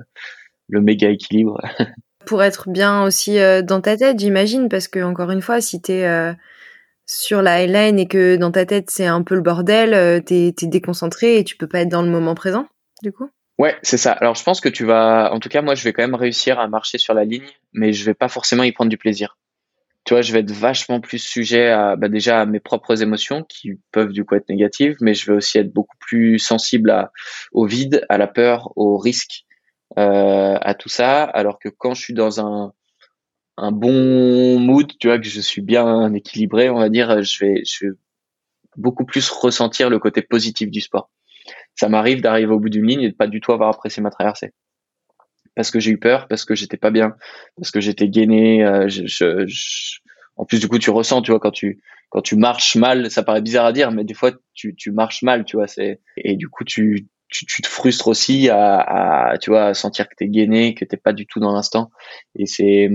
le 0.68 0.80
méga 0.80 1.10
équilibre. 1.10 1.60
Pour 2.26 2.42
être 2.42 2.70
bien 2.70 3.04
aussi 3.04 3.36
dans 3.64 3.82
ta 3.82 3.98
tête, 3.98 4.18
j'imagine, 4.18 4.70
parce 4.70 4.88
que 4.88 4.98
encore 5.02 5.30
une 5.30 5.42
fois, 5.42 5.60
si 5.60 5.82
t'es 5.82 6.08
sur 7.04 7.42
la 7.42 7.56
highline 7.62 7.98
et 7.98 8.08
que 8.08 8.36
dans 8.36 8.50
ta 8.50 8.64
tête 8.64 8.88
c'est 8.88 9.04
un 9.04 9.22
peu 9.22 9.34
le 9.34 9.42
bordel, 9.42 10.24
t'es 10.24 10.54
es 10.58 10.66
déconcentré 10.66 11.36
et 11.36 11.44
tu 11.44 11.58
peux 11.58 11.66
pas 11.66 11.80
être 11.80 11.90
dans 11.90 12.00
le 12.00 12.08
moment 12.08 12.34
présent, 12.34 12.66
du 13.02 13.12
coup? 13.12 13.28
Ouais, 13.58 13.76
c'est 13.82 13.98
ça. 13.98 14.12
Alors 14.12 14.34
je 14.34 14.42
pense 14.42 14.62
que 14.62 14.70
tu 14.70 14.86
vas, 14.86 15.30
en 15.34 15.38
tout 15.38 15.50
cas 15.50 15.60
moi 15.60 15.74
je 15.74 15.84
vais 15.84 15.92
quand 15.92 16.02
même 16.02 16.14
réussir 16.14 16.58
à 16.58 16.66
marcher 16.66 16.96
sur 16.96 17.12
la 17.12 17.24
ligne, 17.24 17.46
mais 17.74 17.92
je 17.92 18.04
vais 18.06 18.14
pas 18.14 18.28
forcément 18.28 18.62
y 18.62 18.72
prendre 18.72 18.88
du 18.88 18.96
plaisir. 18.96 19.36
Tu 20.04 20.12
vois, 20.14 20.22
je 20.22 20.32
vais 20.32 20.40
être 20.40 20.50
vachement 20.50 21.00
plus 21.00 21.18
sujet 21.18 21.68
à 21.68 21.96
bah, 21.96 22.08
déjà 22.08 22.40
à 22.40 22.46
mes 22.46 22.60
propres 22.60 23.02
émotions 23.02 23.42
qui 23.42 23.80
peuvent 23.90 24.12
du 24.12 24.24
coup 24.24 24.34
être 24.34 24.48
négatives, 24.48 24.96
mais 25.00 25.14
je 25.14 25.30
vais 25.30 25.36
aussi 25.36 25.58
être 25.58 25.72
beaucoup 25.72 25.96
plus 25.98 26.38
sensible 26.38 26.90
à, 26.90 27.10
au 27.52 27.66
vide, 27.66 28.04
à 28.08 28.18
la 28.18 28.26
peur, 28.26 28.72
au 28.76 28.98
risque, 28.98 29.44
euh, 29.98 30.58
à 30.60 30.74
tout 30.74 30.90
ça. 30.90 31.24
Alors 31.24 31.58
que 31.58 31.68
quand 31.70 31.94
je 31.94 32.02
suis 32.02 32.14
dans 32.14 32.40
un 32.40 32.72
un 33.56 33.70
bon 33.70 34.58
mood, 34.58 34.90
tu 34.98 35.06
vois 35.06 35.18
que 35.18 35.28
je 35.28 35.40
suis 35.40 35.62
bien 35.62 36.12
équilibré, 36.12 36.70
on 36.70 36.78
va 36.78 36.88
dire, 36.88 37.22
je 37.22 37.44
vais 37.44 37.62
je 37.64 37.86
vais 37.86 37.92
beaucoup 38.76 39.04
plus 39.04 39.30
ressentir 39.30 39.90
le 39.90 39.98
côté 39.98 40.22
positif 40.22 40.70
du 40.70 40.80
sport 40.80 41.08
ça 41.76 41.88
m'arrive 41.88 42.20
d'arriver 42.20 42.52
au 42.52 42.60
bout 42.60 42.68
d'une 42.68 42.86
ligne 42.86 43.02
et 43.02 43.10
de 43.10 43.16
pas 43.16 43.26
du 43.26 43.40
tout 43.40 43.52
avoir 43.52 43.68
apprécié 43.68 44.02
ma 44.02 44.10
traversée 44.10 44.52
parce 45.54 45.70
que 45.70 45.80
j'ai 45.80 45.90
eu 45.92 45.98
peur, 45.98 46.26
parce 46.28 46.44
que 46.44 46.54
j'étais 46.54 46.76
pas 46.76 46.90
bien, 46.90 47.14
parce 47.56 47.70
que 47.70 47.80
j'étais 47.80 48.08
gainé. 48.08 48.64
Euh, 48.64 48.88
je, 48.88 49.06
je, 49.06 49.98
En 50.36 50.44
plus, 50.44 50.60
du 50.60 50.68
coup, 50.68 50.78
tu 50.78 50.90
ressens, 50.90 51.22
tu 51.22 51.30
vois, 51.30 51.40
quand 51.40 51.50
tu 51.50 51.80
quand 52.10 52.22
tu 52.22 52.36
marches 52.36 52.76
mal, 52.76 53.10
ça 53.10 53.24
paraît 53.24 53.42
bizarre 53.42 53.66
à 53.66 53.72
dire, 53.72 53.90
mais 53.90 54.04
des 54.04 54.14
fois, 54.14 54.30
tu, 54.54 54.76
tu 54.76 54.92
marches 54.92 55.22
mal, 55.22 55.44
tu 55.44 55.56
vois. 55.56 55.66
C'est 55.66 56.00
et 56.16 56.36
du 56.36 56.48
coup, 56.48 56.62
tu, 56.64 57.08
tu, 57.28 57.62
te 57.62 57.66
frustres 57.66 58.06
aussi 58.06 58.48
à, 58.48 58.78
à, 58.78 59.38
tu 59.38 59.50
vois, 59.50 59.66
à 59.66 59.74
sentir 59.74 60.08
que 60.08 60.14
t'es 60.16 60.28
gainé, 60.28 60.74
que 60.74 60.84
t'es 60.84 60.96
pas 60.96 61.12
du 61.12 61.26
tout 61.26 61.40
dans 61.40 61.52
l'instant. 61.52 61.90
Et 62.36 62.46
c'est, 62.46 62.88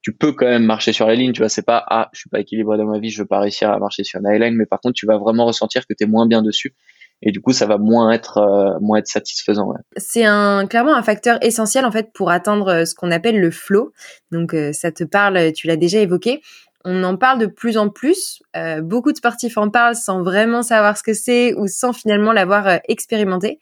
tu 0.00 0.14
peux 0.16 0.32
quand 0.32 0.46
même 0.46 0.64
marcher 0.64 0.92
sur 0.94 1.06
la 1.06 1.14
ligne, 1.14 1.32
tu 1.32 1.40
vois. 1.40 1.50
C'est 1.50 1.66
pas 1.66 1.84
ah, 1.88 2.08
je 2.14 2.20
suis 2.20 2.30
pas 2.30 2.40
équilibré 2.40 2.78
dans 2.78 2.86
ma 2.86 2.98
vie, 2.98 3.10
je 3.10 3.20
veux 3.22 3.28
pas 3.28 3.40
réussir 3.40 3.70
à 3.70 3.78
marcher 3.78 4.04
sur 4.04 4.20
une 4.20 4.26
highline, 4.26 4.54
mais 4.56 4.66
par 4.66 4.80
contre, 4.80 4.94
tu 4.94 5.06
vas 5.06 5.18
vraiment 5.18 5.44
ressentir 5.44 5.86
que 5.86 5.92
t'es 5.92 6.06
moins 6.06 6.26
bien 6.26 6.42
dessus 6.42 6.74
et 7.22 7.30
du 7.30 7.40
coup 7.40 7.52
ça 7.52 7.66
va 7.66 7.78
moins 7.78 8.10
être 8.10 8.38
euh, 8.38 8.78
moins 8.80 8.98
être 8.98 9.06
satisfaisant. 9.06 9.68
Ouais. 9.68 9.78
C'est 9.96 10.24
un 10.24 10.66
clairement 10.66 10.94
un 10.94 11.02
facteur 11.02 11.38
essentiel 11.42 11.84
en 11.84 11.92
fait 11.92 12.12
pour 12.12 12.30
atteindre 12.30 12.68
euh, 12.68 12.84
ce 12.84 12.94
qu'on 12.94 13.10
appelle 13.10 13.40
le 13.40 13.50
flow. 13.50 13.92
Donc 14.30 14.54
euh, 14.54 14.72
ça 14.72 14.90
te 14.90 15.04
parle, 15.04 15.52
tu 15.52 15.66
l'as 15.66 15.76
déjà 15.76 16.00
évoqué. 16.00 16.42
On 16.84 17.04
en 17.04 17.16
parle 17.16 17.38
de 17.38 17.46
plus 17.46 17.78
en 17.78 17.90
plus. 17.90 18.42
beaucoup 18.82 19.12
de 19.12 19.16
sportifs 19.16 19.56
en 19.56 19.70
parlent 19.70 19.94
sans 19.94 20.24
vraiment 20.24 20.64
savoir 20.64 20.98
ce 20.98 21.04
que 21.04 21.14
c'est 21.14 21.54
ou 21.54 21.68
sans 21.68 21.92
finalement 21.92 22.32
l'avoir 22.32 22.80
expérimenté. 22.88 23.60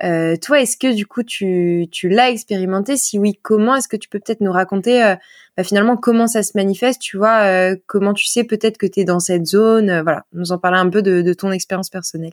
toi, 0.00 0.58
est-ce 0.58 0.78
que 0.78 0.94
du 0.94 1.04
coup 1.04 1.22
tu, 1.22 1.86
tu 1.92 2.08
l'as 2.08 2.30
expérimenté? 2.30 2.96
Si 2.96 3.18
oui, 3.18 3.38
comment? 3.42 3.76
Est-ce 3.76 3.88
que 3.88 3.98
tu 3.98 4.08
peux 4.08 4.20
peut-être 4.20 4.40
nous 4.40 4.52
raconter 4.52 5.16
bah, 5.58 5.64
finalement 5.64 5.98
comment 5.98 6.26
ça 6.26 6.42
se 6.42 6.52
manifeste? 6.54 7.02
Tu 7.02 7.18
vois, 7.18 7.76
comment 7.86 8.14
tu 8.14 8.24
sais 8.24 8.44
peut-être 8.44 8.78
que 8.78 8.86
tu 8.86 9.00
es 9.00 9.04
dans 9.04 9.20
cette 9.20 9.44
zone? 9.44 10.00
Voilà, 10.00 10.24
nous 10.32 10.50
en 10.50 10.56
parler 10.56 10.78
un 10.78 10.88
peu 10.88 11.02
de, 11.02 11.20
de 11.20 11.34
ton 11.34 11.52
expérience 11.52 11.90
personnelle. 11.90 12.32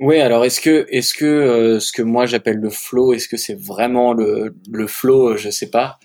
Oui, 0.00 0.18
alors 0.18 0.44
est-ce 0.46 0.60
que 0.62 0.86
est-ce 0.90 1.12
que 1.12 1.26
euh, 1.26 1.78
ce 1.80 1.92
que 1.92 2.00
moi 2.02 2.24
j'appelle 2.24 2.56
le 2.56 2.70
flow, 2.70 3.12
est-ce 3.12 3.28
que 3.28 3.36
c'est 3.36 3.54
vraiment 3.60 4.14
le 4.14 4.56
le 4.70 4.86
flow 4.86 5.36
Je 5.36 5.50
sais 5.50 5.68
pas. 5.70 5.98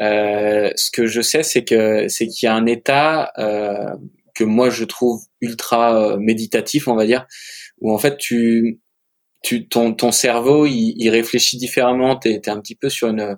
Euh, 0.00 0.70
ce 0.74 0.90
que 0.90 1.06
je 1.06 1.20
sais, 1.20 1.42
c'est 1.42 1.62
que 1.64 2.08
c'est 2.08 2.26
qu'il 2.28 2.46
y 2.46 2.48
a 2.48 2.54
un 2.54 2.64
état 2.66 3.30
euh, 3.38 3.94
que 4.34 4.44
moi 4.44 4.70
je 4.70 4.84
trouve 4.84 5.20
ultra 5.42 6.16
méditatif, 6.18 6.88
on 6.88 6.94
va 6.96 7.04
dire, 7.04 7.26
où 7.80 7.92
en 7.92 7.98
fait 7.98 8.16
tu 8.16 8.80
tu 9.42 9.68
ton 9.68 9.94
ton 9.94 10.12
cerveau 10.12 10.66
il, 10.66 10.94
il 10.98 11.10
réfléchit 11.10 11.58
différemment. 11.58 12.16
T'es 12.16 12.34
es 12.34 12.48
un 12.50 12.60
petit 12.60 12.76
peu 12.76 12.88
sur 12.90 13.08
une 13.08 13.36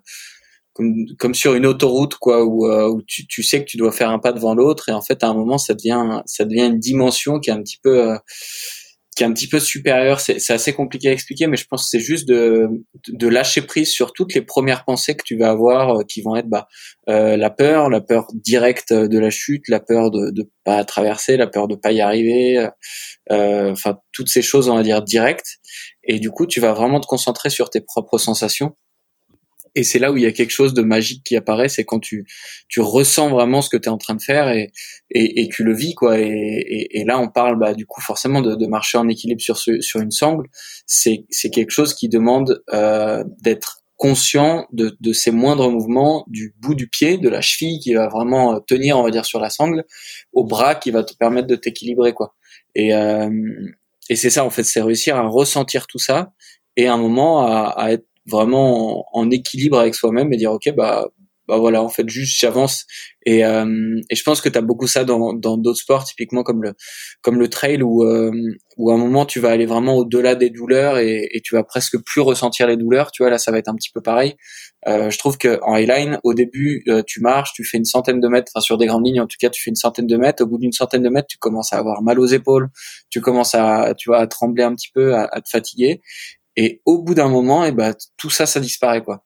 comme, 0.74 0.94
comme 1.18 1.34
sur 1.34 1.54
une 1.54 1.66
autoroute 1.66 2.16
quoi 2.16 2.44
où, 2.44 2.68
où 2.68 3.02
tu, 3.06 3.26
tu 3.28 3.42
sais 3.44 3.60
que 3.60 3.66
tu 3.66 3.76
dois 3.78 3.92
faire 3.92 4.10
un 4.10 4.18
pas 4.20 4.32
devant 4.32 4.54
l'autre 4.54 4.88
et 4.90 4.92
en 4.92 5.02
fait 5.02 5.24
à 5.24 5.28
un 5.28 5.34
moment 5.34 5.58
ça 5.58 5.74
devient 5.74 6.22
ça 6.26 6.44
devient 6.44 6.66
une 6.66 6.80
dimension 6.80 7.40
qui 7.40 7.50
est 7.50 7.52
un 7.54 7.62
petit 7.62 7.78
peu 7.82 8.18
qui 9.14 9.22
est 9.22 9.26
un 9.26 9.32
petit 9.32 9.48
peu 9.48 9.60
supérieur. 9.60 10.20
C'est 10.20 10.50
assez 10.50 10.72
compliqué 10.72 11.08
à 11.08 11.12
expliquer, 11.12 11.46
mais 11.46 11.56
je 11.56 11.66
pense 11.66 11.84
que 11.84 11.88
c'est 11.90 12.04
juste 12.04 12.26
de, 12.28 12.68
lâcher 13.28 13.62
prise 13.62 13.90
sur 13.90 14.12
toutes 14.12 14.34
les 14.34 14.42
premières 14.42 14.84
pensées 14.84 15.16
que 15.16 15.24
tu 15.24 15.36
vas 15.36 15.50
avoir, 15.50 16.00
euh, 16.00 16.02
qui 16.02 16.22
vont 16.22 16.36
être 16.36 16.48
bah, 16.48 16.68
euh, 17.08 17.36
la 17.36 17.50
peur, 17.50 17.90
la 17.90 18.00
peur 18.00 18.26
directe 18.34 18.92
de 18.92 19.18
la 19.18 19.30
chute, 19.30 19.68
la 19.68 19.80
peur 19.80 20.10
de 20.10 20.32
ne 20.36 20.42
pas 20.64 20.84
traverser, 20.84 21.36
la 21.36 21.46
peur 21.46 21.68
de 21.68 21.74
pas 21.74 21.92
y 21.92 22.00
arriver, 22.00 22.68
euh, 23.30 23.70
enfin 23.70 23.98
toutes 24.12 24.28
ces 24.28 24.42
choses 24.42 24.68
on 24.68 24.76
va 24.76 24.82
dire 24.82 25.02
directes. 25.02 25.58
Et 26.04 26.18
du 26.18 26.30
coup, 26.30 26.46
tu 26.46 26.60
vas 26.60 26.72
vraiment 26.72 27.00
te 27.00 27.06
concentrer 27.06 27.50
sur 27.50 27.70
tes 27.70 27.80
propres 27.80 28.18
sensations 28.18 28.76
et 29.74 29.82
c'est 29.82 29.98
là 29.98 30.12
où 30.12 30.16
il 30.16 30.22
y 30.22 30.26
a 30.26 30.32
quelque 30.32 30.50
chose 30.50 30.74
de 30.74 30.82
magique 30.82 31.24
qui 31.24 31.36
apparaît, 31.36 31.68
c'est 31.68 31.84
quand 31.84 31.98
tu 31.98 32.26
tu 32.68 32.80
ressens 32.80 33.28
vraiment 33.28 33.60
ce 33.62 33.68
que 33.68 33.76
tu 33.76 33.88
es 33.88 33.92
en 33.92 33.98
train 33.98 34.14
de 34.14 34.22
faire 34.22 34.48
et, 34.48 34.70
et, 35.10 35.42
et 35.42 35.48
tu 35.48 35.64
le 35.64 35.74
vis 35.74 35.94
quoi. 35.94 36.18
Et, 36.18 36.88
et, 36.90 37.04
là 37.04 37.18
on 37.18 37.28
parle 37.28 37.58
bah, 37.58 37.74
du 37.74 37.86
coup 37.86 38.00
forcément 38.00 38.40
de, 38.40 38.54
de 38.54 38.66
marcher 38.66 38.98
en 38.98 39.08
équilibre 39.08 39.40
sur 39.40 39.56
ce, 39.56 39.80
sur 39.80 40.00
une 40.00 40.12
sangle. 40.12 40.46
C'est 40.86 41.24
c'est 41.30 41.50
quelque 41.50 41.70
chose 41.70 41.94
qui 41.94 42.08
demande 42.08 42.62
euh, 42.72 43.24
d'être 43.42 43.80
conscient 43.96 44.66
de, 44.72 44.96
de 45.00 45.12
ces 45.12 45.30
moindres 45.30 45.70
mouvements 45.70 46.24
du 46.28 46.54
bout 46.58 46.74
du 46.74 46.88
pied, 46.88 47.16
de 47.16 47.28
la 47.28 47.40
cheville 47.40 47.78
qui 47.80 47.94
va 47.94 48.08
vraiment 48.08 48.60
tenir 48.60 48.98
on 48.98 49.02
va 49.02 49.10
dire 49.10 49.24
sur 49.24 49.40
la 49.40 49.50
sangle, 49.50 49.84
au 50.32 50.44
bras 50.44 50.74
qui 50.74 50.90
va 50.90 51.02
te 51.04 51.14
permettre 51.16 51.48
de 51.48 51.56
t'équilibrer 51.56 52.12
quoi. 52.12 52.34
Et 52.74 52.94
euh, 52.94 53.30
et 54.10 54.16
c'est 54.16 54.30
ça 54.30 54.44
en 54.44 54.50
fait, 54.50 54.64
c'est 54.64 54.82
réussir 54.82 55.16
à 55.16 55.26
ressentir 55.26 55.86
tout 55.86 55.98
ça 55.98 56.32
et 56.76 56.86
à 56.86 56.94
un 56.94 56.98
moment 56.98 57.46
à, 57.46 57.74
à 57.76 57.92
être 57.92 58.06
vraiment 58.26 59.04
en, 59.16 59.30
équilibre 59.30 59.78
avec 59.78 59.94
soi-même 59.94 60.32
et 60.32 60.36
dire 60.36 60.52
ok 60.52 60.74
bah 60.76 61.08
bah 61.48 61.58
voilà 61.58 61.82
en 61.82 61.88
fait 61.88 62.08
juste 62.08 62.40
j'avance. 62.40 62.86
Et 63.26 63.44
euh, 63.44 64.00
et 64.10 64.16
je 64.16 64.22
pense 64.22 64.40
que 64.40 64.48
tu 64.48 64.58
as 64.58 64.62
beaucoup 64.62 64.86
ça 64.86 65.04
dans 65.04 65.32
dans 65.32 65.56
d'autres 65.56 65.78
sports 65.78 66.04
typiquement 66.04 66.42
comme 66.42 66.62
le 66.62 66.74
comme 67.22 67.38
le 67.38 67.48
trail 67.48 67.82
où 67.82 68.04
euh, 68.04 68.30
où 68.76 68.90
à 68.90 68.94
un 68.94 68.96
moment 68.98 69.26
tu 69.26 69.40
vas 69.40 69.50
aller 69.50 69.66
vraiment 69.66 69.96
au-delà 69.96 70.34
des 70.34 70.50
douleurs 70.50 70.98
et, 70.98 71.28
et 71.32 71.40
tu 71.42 71.54
vas 71.54 71.64
presque 71.64 71.98
plus 72.04 72.20
ressentir 72.20 72.66
les 72.66 72.76
douleurs 72.76 73.10
tu 73.12 73.22
vois 73.22 73.30
là 73.30 73.38
ça 73.38 73.50
va 73.50 73.58
être 73.58 73.68
un 73.68 73.74
petit 73.74 73.90
peu 73.92 74.00
pareil. 74.00 74.36
Euh, 74.86 75.10
je 75.10 75.18
trouve 75.18 75.38
que 75.38 75.58
en 75.62 75.74
highline 75.74 76.18
au 76.24 76.34
début 76.34 76.82
euh, 76.88 77.02
tu 77.06 77.20
marches 77.20 77.52
tu 77.54 77.64
fais 77.64 77.78
une 77.78 77.84
centaine 77.86 78.20
de 78.20 78.28
mètres 78.28 78.50
enfin 78.54 78.62
sur 78.62 78.78
des 78.78 78.86
grandes 78.86 79.06
lignes 79.06 79.20
en 79.20 79.26
tout 79.26 79.38
cas 79.40 79.50
tu 79.50 79.62
fais 79.62 79.70
une 79.70 79.76
centaine 79.76 80.06
de 80.06 80.16
mètres. 80.16 80.42
Au 80.42 80.46
bout 80.46 80.58
d'une 80.58 80.72
centaine 80.72 81.02
de 81.02 81.08
mètres 81.08 81.28
tu 81.28 81.38
commences 81.38 81.72
à 81.72 81.78
avoir 81.78 82.02
mal 82.02 82.18
aux 82.20 82.26
épaules 82.26 82.68
tu 83.10 83.20
commences 83.20 83.54
à 83.54 83.94
tu 83.96 84.08
vois 84.08 84.18
à 84.18 84.26
trembler 84.26 84.64
un 84.64 84.74
petit 84.74 84.90
peu 84.94 85.14
à, 85.14 85.28
à 85.30 85.40
te 85.40 85.48
fatiguer 85.48 86.00
et 86.56 86.82
au 86.84 87.02
bout 87.02 87.14
d'un 87.14 87.28
moment, 87.28 87.64
et 87.64 87.68
eh 87.68 87.72
ben 87.72 87.94
tout 88.16 88.30
ça, 88.30 88.46
ça 88.46 88.60
disparaît 88.60 89.02
quoi. 89.02 89.24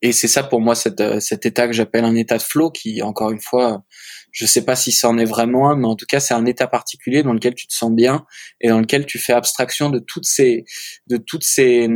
Et 0.00 0.12
c'est 0.12 0.28
ça 0.28 0.44
pour 0.44 0.60
moi 0.60 0.74
cette, 0.76 1.00
euh, 1.00 1.18
cet 1.18 1.44
état 1.44 1.66
que 1.66 1.72
j'appelle 1.72 2.04
un 2.04 2.14
état 2.14 2.38
de 2.38 2.42
flow, 2.42 2.70
qui 2.70 3.02
encore 3.02 3.32
une 3.32 3.40
fois, 3.40 3.82
je 4.30 4.46
sais 4.46 4.64
pas 4.64 4.76
si 4.76 4.92
ça 4.92 5.08
en 5.08 5.18
est 5.18 5.24
vraiment 5.24 5.70
un, 5.70 5.76
mais 5.76 5.88
en 5.88 5.96
tout 5.96 6.06
cas 6.06 6.20
c'est 6.20 6.34
un 6.34 6.46
état 6.46 6.68
particulier 6.68 7.22
dans 7.22 7.32
lequel 7.32 7.54
tu 7.54 7.66
te 7.66 7.74
sens 7.74 7.90
bien 7.90 8.24
et 8.60 8.68
dans 8.68 8.80
lequel 8.80 9.06
tu 9.06 9.18
fais 9.18 9.32
abstraction 9.32 9.90
de 9.90 9.98
toutes 9.98 10.26
ces, 10.26 10.64
de 11.08 11.16
toutes 11.16 11.44
ces, 11.44 11.88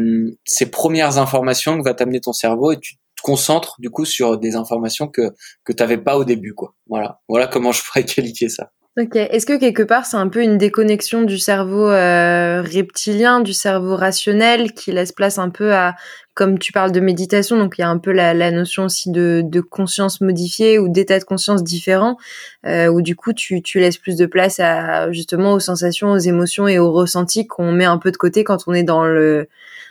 ces 0.44 0.66
premières 0.70 1.18
informations 1.18 1.78
que 1.78 1.84
va 1.84 1.94
t'amener 1.94 2.20
ton 2.20 2.32
cerveau 2.32 2.72
et 2.72 2.80
tu 2.80 2.96
te 2.96 3.22
concentres 3.22 3.76
du 3.78 3.90
coup 3.90 4.04
sur 4.04 4.38
des 4.38 4.56
informations 4.56 5.06
que 5.06 5.30
que 5.64 5.72
t'avais 5.72 5.98
pas 5.98 6.16
au 6.16 6.24
début 6.24 6.54
quoi. 6.54 6.74
Voilà, 6.88 7.20
voilà 7.28 7.46
comment 7.46 7.70
je 7.72 7.82
pourrais 7.84 8.04
qualifier 8.04 8.48
ça. 8.48 8.72
Ok. 8.98 9.16
Est-ce 9.16 9.46
que 9.46 9.58
quelque 9.58 9.82
part 9.82 10.04
c'est 10.04 10.18
un 10.18 10.28
peu 10.28 10.42
une 10.42 10.58
déconnexion 10.58 11.22
du 11.22 11.38
cerveau 11.38 11.88
euh, 11.88 12.60
reptilien, 12.60 13.40
du 13.40 13.54
cerveau 13.54 13.96
rationnel, 13.96 14.72
qui 14.72 14.92
laisse 14.92 15.12
place 15.12 15.38
un 15.38 15.48
peu 15.48 15.72
à, 15.72 15.94
comme 16.34 16.58
tu 16.58 16.72
parles 16.72 16.92
de 16.92 17.00
méditation, 17.00 17.56
donc 17.56 17.78
il 17.78 17.80
y 17.80 17.84
a 17.84 17.88
un 17.88 17.96
peu 17.96 18.12
la, 18.12 18.34
la 18.34 18.50
notion 18.50 18.84
aussi 18.84 19.10
de, 19.10 19.40
de, 19.46 19.60
conscience 19.62 20.20
modifiée 20.20 20.78
ou 20.78 20.90
d'état 20.90 21.18
de 21.18 21.24
conscience 21.24 21.64
différent, 21.64 22.18
euh, 22.66 22.88
où 22.88 23.00
du 23.00 23.16
coup 23.16 23.32
tu, 23.32 23.62
tu 23.62 23.80
laisses 23.80 23.96
plus 23.96 24.16
de 24.16 24.26
place 24.26 24.60
à 24.60 25.10
justement 25.10 25.54
aux 25.54 25.60
sensations, 25.60 26.10
aux 26.12 26.18
émotions 26.18 26.68
et 26.68 26.78
aux 26.78 26.92
ressentis 26.92 27.46
qu'on 27.46 27.72
met 27.72 27.86
un 27.86 27.96
peu 27.96 28.10
de 28.10 28.18
côté 28.18 28.44
quand 28.44 28.64
on 28.66 28.74
est 28.74 28.82
dans 28.82 29.04
le 29.06 29.48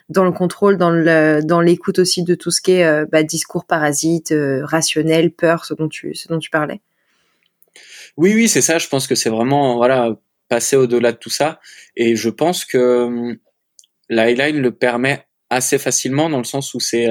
dans 0.09 0.25
le 0.25 0.31
contrôle, 0.31 0.77
dans 0.77 0.91
dans 1.43 1.61
l'écoute 1.61 1.97
aussi 1.97 2.23
de 2.23 2.35
tout 2.35 2.51
ce 2.51 2.61
qui 2.61 2.73
est 2.73 2.85
euh, 2.85 3.05
bah, 3.11 3.23
discours 3.23 3.65
parasite, 3.65 4.31
euh, 4.31 4.63
rationnel, 4.63 5.31
peur, 5.31 5.65
ce 5.65 5.73
dont 5.73 5.87
tu 5.89 6.13
ce 6.13 6.27
dont 6.27 6.37
tu 6.37 6.51
parlais. 6.51 6.81
Oui, 8.17 8.33
oui, 8.35 8.47
c'est 8.47 8.61
ça. 8.61 8.77
Je 8.77 8.87
pense 8.87 9.07
que 9.07 9.15
c'est 9.15 9.29
vraiment 9.29 9.77
voilà 9.77 10.15
passer 10.49 10.75
au-delà 10.75 11.11
de 11.11 11.17
tout 11.17 11.29
ça. 11.29 11.59
Et 11.95 12.15
je 12.15 12.29
pense 12.29 12.65
que 12.65 13.05
hum, 13.05 13.37
la 14.09 14.23
highline 14.29 14.59
le 14.61 14.71
permet 14.71 15.25
assez 15.49 15.77
facilement 15.77 16.29
dans 16.29 16.37
le 16.37 16.43
sens 16.45 16.73
où 16.73 16.79
c'est 16.79 17.07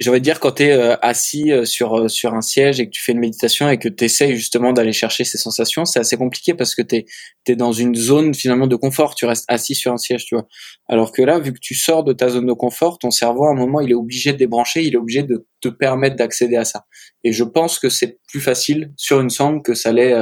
euh, 0.00 0.04
j'aurais 0.04 0.20
dire 0.20 0.40
quand 0.40 0.52
tu 0.52 0.64
es 0.64 0.72
euh, 0.72 0.96
assis 1.02 1.52
euh, 1.52 1.64
sur 1.64 1.96
euh, 1.96 2.08
sur 2.08 2.34
un 2.34 2.40
siège 2.40 2.80
et 2.80 2.86
que 2.86 2.90
tu 2.90 3.02
fais 3.02 3.12
une 3.12 3.18
méditation 3.20 3.68
et 3.68 3.78
que 3.78 3.88
tu 3.88 4.04
essayes 4.04 4.36
justement 4.36 4.72
d'aller 4.72 4.92
chercher 4.92 5.24
ces 5.24 5.38
sensations, 5.38 5.84
c'est 5.84 6.00
assez 6.00 6.16
compliqué 6.16 6.54
parce 6.54 6.74
que 6.74 6.82
tu 6.82 7.04
es, 7.46 7.56
dans 7.56 7.72
une 7.72 7.94
zone 7.94 8.34
finalement 8.34 8.66
de 8.66 8.76
confort, 8.76 9.14
tu 9.14 9.24
restes 9.26 9.44
assis 9.48 9.74
sur 9.74 9.92
un 9.92 9.96
siège, 9.96 10.26
tu 10.26 10.34
vois. 10.34 10.46
Alors 10.88 11.12
que 11.12 11.22
là, 11.22 11.38
vu 11.38 11.52
que 11.52 11.58
tu 11.60 11.74
sors 11.74 12.04
de 12.04 12.12
ta 12.12 12.28
zone 12.28 12.46
de 12.46 12.52
confort, 12.52 12.98
ton 12.98 13.10
cerveau 13.10 13.44
à 13.46 13.50
un 13.50 13.54
moment, 13.54 13.80
il 13.80 13.90
est 13.90 13.94
obligé 13.94 14.32
de 14.32 14.38
débrancher, 14.38 14.82
il 14.82 14.94
est 14.94 14.98
obligé 14.98 15.22
de 15.22 15.46
te 15.60 15.68
permettre 15.68 16.16
d'accéder 16.16 16.56
à 16.56 16.64
ça. 16.64 16.84
Et 17.24 17.32
je 17.32 17.44
pense 17.44 17.78
que 17.78 17.88
c'est 17.88 18.18
plus 18.28 18.40
facile 18.40 18.92
sur 18.96 19.20
une 19.20 19.30
sangle 19.30 19.62
que 19.62 19.74
ça 19.74 19.92
l'est 19.92 20.14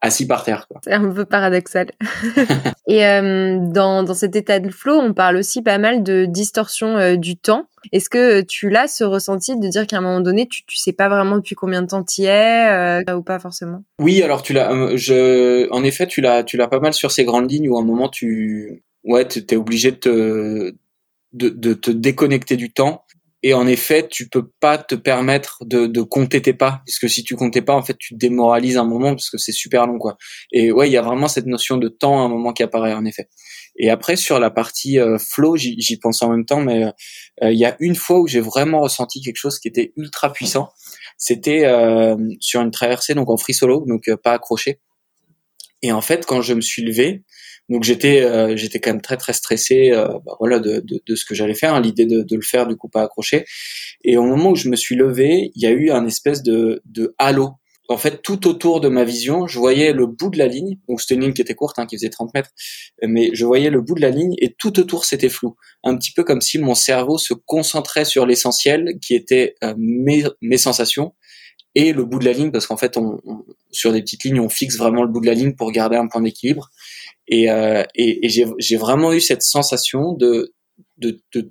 assis 0.00 0.26
par 0.26 0.44
terre. 0.44 0.66
C'est 0.84 0.92
un 0.92 1.10
peu 1.10 1.24
paradoxal. 1.24 1.90
et 2.88 3.06
euh, 3.06 3.58
dans, 3.60 4.02
dans 4.02 4.14
cet 4.14 4.34
état 4.34 4.58
de 4.58 4.70
flow, 4.70 4.94
on 4.94 5.12
parle 5.12 5.36
aussi 5.36 5.62
pas 5.62 5.78
mal 5.78 6.02
de 6.02 6.24
distorsion 6.24 6.96
euh, 6.96 7.16
du 7.16 7.36
temps. 7.36 7.66
Est-ce 7.92 8.08
que 8.08 8.40
tu 8.40 8.70
l'as 8.70 8.88
ce 8.88 9.04
ressenti 9.04 9.58
de 9.58 9.68
dire 9.68 9.86
qu'à 9.86 9.98
un 9.98 10.00
moment 10.00 10.20
donné, 10.20 10.46
tu, 10.46 10.64
tu 10.64 10.76
sais 10.76 10.92
pas 10.92 11.08
vraiment 11.08 11.36
depuis 11.36 11.54
combien 11.54 11.82
de 11.82 11.86
temps 11.86 12.02
tu 12.02 12.22
y 12.22 12.26
es 12.26 12.68
euh, 13.08 13.16
ou 13.16 13.22
pas 13.22 13.38
forcément? 13.38 13.82
Oui, 13.98 14.22
alors 14.22 14.42
tu 14.42 14.52
l'as. 14.52 14.96
je, 14.96 15.70
en 15.70 15.84
effet, 15.84 16.06
tu 16.06 16.20
l'as, 16.20 16.44
tu 16.44 16.56
l'as 16.56 16.68
pas 16.68 16.80
mal 16.80 16.94
sur 16.94 17.10
ces 17.10 17.24
grandes 17.24 17.50
lignes 17.50 17.68
où 17.68 17.76
à 17.76 17.80
un 17.80 17.84
moment 17.84 18.08
tu, 18.08 18.82
ouais, 19.04 19.26
t'es 19.26 19.56
obligé 19.56 19.92
de 19.92 19.96
te, 19.96 20.74
de, 21.32 21.48
de 21.48 21.74
te 21.74 21.90
déconnecter 21.90 22.56
du 22.56 22.72
temps 22.72 23.04
et 23.42 23.54
en 23.54 23.66
effet, 23.66 24.06
tu 24.06 24.28
peux 24.28 24.50
pas 24.60 24.76
te 24.76 24.94
permettre 24.94 25.64
de, 25.64 25.86
de 25.86 26.02
compter 26.02 26.42
tes 26.42 26.52
pas, 26.52 26.82
parce 26.86 26.98
que 26.98 27.08
si 27.08 27.24
tu 27.24 27.36
comptais 27.36 27.62
pas, 27.62 27.74
en 27.74 27.82
fait, 27.82 27.96
tu 27.98 28.14
te 28.14 28.18
démoralises 28.18 28.76
un 28.76 28.84
moment 28.84 29.10
parce 29.10 29.30
que 29.30 29.38
c'est 29.38 29.52
super 29.52 29.86
long, 29.86 29.98
quoi. 29.98 30.18
Et 30.52 30.70
ouais, 30.72 30.88
il 30.88 30.92
y 30.92 30.98
a 30.98 31.02
vraiment 31.02 31.26
cette 31.26 31.46
notion 31.46 31.78
de 31.78 31.88
temps 31.88 32.20
à 32.20 32.24
un 32.24 32.28
moment 32.28 32.52
qui 32.52 32.62
apparaît, 32.62 32.92
en 32.92 33.04
effet. 33.06 33.28
Et 33.78 33.88
après, 33.88 34.16
sur 34.16 34.38
la 34.38 34.50
partie 34.50 34.98
euh, 34.98 35.16
flow, 35.18 35.56
j'y 35.56 35.96
pense 35.96 36.22
en 36.22 36.30
même 36.30 36.44
temps, 36.44 36.60
mais 36.60 36.84
euh, 37.42 37.50
il 37.50 37.58
y 37.58 37.64
a 37.64 37.76
une 37.80 37.94
fois 37.94 38.20
où 38.20 38.26
j'ai 38.26 38.40
vraiment 38.40 38.80
ressenti 38.80 39.22
quelque 39.22 39.38
chose 39.38 39.58
qui 39.58 39.68
était 39.68 39.94
ultra 39.96 40.32
puissant. 40.32 40.70
C'était 41.16 41.64
euh, 41.64 42.16
sur 42.40 42.60
une 42.60 42.70
traversée, 42.70 43.14
donc 43.14 43.30
en 43.30 43.38
free 43.38 43.54
solo, 43.54 43.86
donc 43.86 44.02
pas 44.22 44.32
accroché. 44.32 44.80
Et 45.82 45.92
en 45.92 46.02
fait, 46.02 46.26
quand 46.26 46.42
je 46.42 46.52
me 46.52 46.60
suis 46.60 46.82
levé, 46.82 47.24
donc 47.68 47.84
j'étais 47.84 48.22
euh, 48.22 48.56
j'étais 48.56 48.80
quand 48.80 48.90
même 48.90 49.00
très 49.00 49.16
très 49.16 49.32
stressé 49.32 49.90
euh, 49.92 50.08
bah, 50.24 50.36
voilà 50.40 50.58
de, 50.58 50.80
de, 50.80 51.00
de, 51.06 51.14
ce 51.14 51.24
que 51.24 51.34
j'allais 51.34 51.54
faire, 51.54 51.74
hein, 51.74 51.80
l'idée 51.80 52.06
de, 52.06 52.22
de, 52.22 52.36
le 52.36 52.42
faire 52.42 52.66
du 52.66 52.76
coup 52.76 52.88
pas 52.88 53.02
accroché. 53.02 53.44
Et 54.04 54.16
au 54.16 54.24
moment 54.24 54.50
où 54.50 54.56
je 54.56 54.68
me 54.68 54.76
suis 54.76 54.96
levé, 54.96 55.52
il 55.54 55.62
y 55.62 55.66
a 55.66 55.70
eu 55.70 55.90
un 55.90 56.06
espèce 56.06 56.42
de, 56.42 56.82
de 56.84 57.14
halo. 57.18 57.50
En 57.88 57.98
fait, 57.98 58.22
tout 58.22 58.46
autour 58.46 58.80
de 58.80 58.88
ma 58.88 59.02
vision, 59.02 59.48
je 59.48 59.58
voyais 59.58 59.92
le 59.92 60.06
bout 60.06 60.30
de 60.30 60.38
la 60.38 60.46
ligne. 60.46 60.78
Donc 60.88 61.00
c'était 61.00 61.16
une 61.16 61.22
ligne 61.22 61.32
qui 61.32 61.42
était 61.42 61.56
courte, 61.56 61.76
hein, 61.80 61.86
qui 61.86 61.96
faisait 61.96 62.08
30 62.08 62.32
mètres, 62.34 62.50
mais 63.02 63.30
je 63.32 63.44
voyais 63.44 63.68
le 63.68 63.80
bout 63.80 63.96
de 63.96 64.00
la 64.00 64.10
ligne 64.10 64.34
et 64.38 64.54
tout 64.56 64.78
autour 64.78 65.04
c'était 65.04 65.28
flou. 65.28 65.56
Un 65.82 65.96
petit 65.96 66.12
peu 66.12 66.22
comme 66.22 66.40
si 66.40 66.58
mon 66.58 66.76
cerveau 66.76 67.18
se 67.18 67.34
concentrait 67.34 68.04
sur 68.04 68.26
l'essentiel, 68.26 68.94
qui 69.02 69.14
était 69.14 69.54
euh, 69.64 69.74
mes, 69.76 70.24
mes 70.40 70.58
sensations 70.58 71.14
et 71.74 71.92
le 71.92 72.04
bout 72.04 72.18
de 72.18 72.24
la 72.24 72.32
ligne 72.32 72.50
parce 72.50 72.66
qu'en 72.66 72.76
fait 72.76 72.96
on, 72.96 73.20
sur 73.70 73.92
des 73.92 74.02
petites 74.02 74.24
lignes 74.24 74.40
on 74.40 74.48
fixe 74.48 74.76
vraiment 74.76 75.02
le 75.02 75.08
bout 75.08 75.20
de 75.20 75.26
la 75.26 75.34
ligne 75.34 75.54
pour 75.54 75.70
garder 75.70 75.96
un 75.96 76.08
point 76.08 76.20
d'équilibre 76.20 76.70
et, 77.30 77.48
euh, 77.50 77.84
j'ai 77.94 78.76
vraiment 78.76 79.12
eu 79.12 79.20
cette 79.20 79.42
sensation 79.42 80.12
de, 80.12 80.52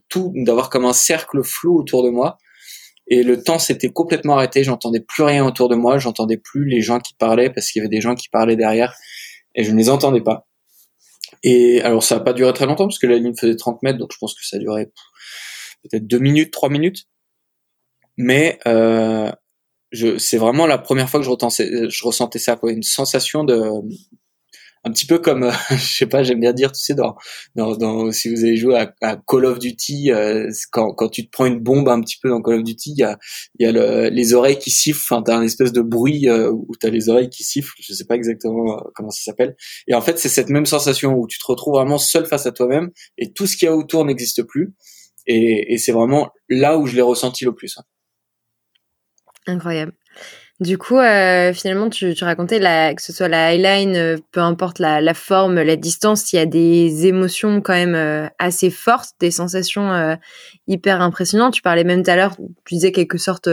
tout, 0.10 0.34
d'avoir 0.36 0.70
comme 0.70 0.86
un 0.86 0.94
cercle 0.94 1.42
flou 1.44 1.80
autour 1.80 2.04
de 2.04 2.10
moi. 2.10 2.38
Et 3.08 3.24
le 3.24 3.42
temps 3.42 3.58
s'était 3.58 3.90
complètement 3.90 4.36
arrêté. 4.36 4.64
J'entendais 4.64 5.00
plus 5.00 5.24
rien 5.24 5.44
autour 5.44 5.68
de 5.68 5.76
moi. 5.76 5.98
J'entendais 5.98 6.38
plus 6.38 6.66
les 6.66 6.82
gens 6.82 7.00
qui 7.00 7.16
parlaient 7.16 7.50
parce 7.50 7.72
qu'il 7.72 7.80
y 7.80 7.82
avait 7.82 7.90
des 7.90 8.02
gens 8.02 8.14
qui 8.14 8.30
parlaient 8.30 8.58
derrière 8.58 8.94
et 9.56 9.64
je 9.64 9.72
ne 9.72 9.78
les 9.78 9.90
entendais 9.90 10.22
pas. 10.22 10.48
Et 11.42 11.82
alors 11.82 12.04
ça 12.04 12.16
n'a 12.16 12.22
pas 12.22 12.34
duré 12.34 12.54
très 12.54 12.66
longtemps 12.66 12.86
parce 12.86 13.00
que 13.00 13.08
la 13.08 13.18
ligne 13.18 13.34
faisait 13.36 13.56
30 13.56 13.82
mètres, 13.82 13.98
donc 13.98 14.12
je 14.14 14.18
pense 14.20 14.36
que 14.36 14.46
ça 14.46 14.60
durait 14.60 14.92
peut-être 15.84 16.06
deux 16.06 16.20
minutes, 16.20 16.52
trois 16.52 16.70
minutes. 16.70 17.06
Mais 18.18 18.60
euh, 18.68 19.32
c'est 20.18 20.38
vraiment 20.38 20.68
la 20.68 20.78
première 20.78 21.10
fois 21.10 21.20
que 21.20 21.26
je, 21.26 22.04
ressentais, 22.04 22.40
ça, 22.40 22.60
une 22.64 22.84
sensation 22.84 23.44
de, 23.44 23.64
un 24.84 24.92
petit 24.92 25.06
peu 25.06 25.20
comme, 25.20 25.52
je 25.72 25.98
sais 25.98 26.06
pas, 26.06 26.24
j'aime 26.24 26.40
bien 26.40 26.54
dire, 26.54 26.72
tu 26.72 26.82
sais, 26.82 26.94
dans, 26.94 27.16
dans, 27.56 27.76
dans 27.76 28.12
si 28.12 28.30
vous 28.34 28.44
avez 28.44 28.56
joué 28.56 28.76
à, 29.02 29.18
Call 29.28 29.46
of 29.46 29.60
Duty, 29.60 30.12
euh, 30.12 30.50
quand, 30.72 30.94
quand 30.94 31.10
tu 31.10 31.26
te 31.26 31.32
prends 31.32 31.46
une 31.46 31.60
bombe 31.60 31.90
un 31.90 32.02
petit 32.02 32.18
peu 32.22 32.30
dans 32.30 32.42
Call 32.42 32.56
of 32.56 32.64
Duty, 32.64 32.92
il 32.92 33.00
y 33.00 33.04
a, 33.04 33.18
y 33.60 33.66
a 33.66 33.72
le, 33.72 34.10
les 34.10 34.34
oreilles 34.34 34.60
qui 34.60 34.72
sifflent, 34.72 35.02
enfin, 35.14 35.22
t'as 35.22 35.38
un 35.38 35.44
espèce 35.44 35.72
de 35.72 35.82
bruit 35.82 36.30
euh, 36.30 36.52
où 36.52 36.72
t'as 36.80 36.90
les 36.90 37.10
oreilles 37.10 37.30
qui 37.30 37.44
sifflent, 37.44 37.76
je 37.80 37.94
sais 37.94 38.06
pas 38.06 38.16
exactement 38.16 38.78
euh, 38.78 38.82
comment 38.96 39.12
ça 39.12 39.24
s'appelle. 39.24 39.56
Et 39.88 39.94
en 39.94 40.02
fait, 40.02 40.18
c'est 40.18 40.30
cette 40.30 40.50
même 40.50 40.66
sensation 40.66 41.14
où 41.14 41.28
tu 41.28 41.40
te 41.40 41.46
retrouves 41.46 41.74
vraiment 41.74 41.98
seul 41.98 42.26
face 42.26 42.46
à 42.46 42.52
toi-même 42.52 42.90
et 43.18 43.34
tout 43.34 43.48
ce 43.48 43.58
qu'il 43.58 43.68
y 43.68 43.70
a 43.70 43.76
autour 43.76 44.06
n'existe 44.06 44.44
plus. 44.44 44.74
Et, 45.28 45.74
et 45.74 45.78
c'est 45.78 45.92
vraiment 45.92 46.32
là 46.50 46.78
où 46.78 46.88
je 46.88 46.96
l'ai 46.96 47.02
ressenti 47.02 47.46
le 47.46 47.54
plus. 47.54 47.78
Incroyable. 49.46 49.94
Du 50.60 50.78
coup, 50.78 50.98
euh, 50.98 51.54
finalement, 51.54 51.90
tu, 51.90 52.14
tu 52.14 52.24
racontais 52.26 52.60
la, 52.60 52.94
que 52.94 53.02
ce 53.02 53.14
soit 53.14 53.30
la 53.30 53.48
highline, 53.48 53.96
euh, 53.96 54.18
peu 54.34 54.42
importe 54.42 54.80
la, 54.80 55.00
la, 55.00 55.14
forme, 55.14 55.56
la 55.62 55.78
distance, 55.78 56.34
il 56.34 56.36
y 56.36 56.40
a 56.40 56.46
des 56.46 57.08
émotions 57.08 57.62
quand 57.62 57.72
même 57.74 57.96
euh, 57.96 58.28
assez 58.40 58.70
fortes, 58.70 59.12
des 59.22 59.32
sensations 59.32 59.94
euh, 59.94 60.16
hyper 60.68 61.00
impressionnantes. 61.02 61.54
Tu 61.54 61.62
parlais 61.62 61.86
même 61.86 62.04
tout 62.04 62.12
à 62.12 62.18
l'heure, 62.18 62.36
tu 62.66 62.74
disais 62.74 62.92
quelque 62.92 63.18
sorte 63.18 63.48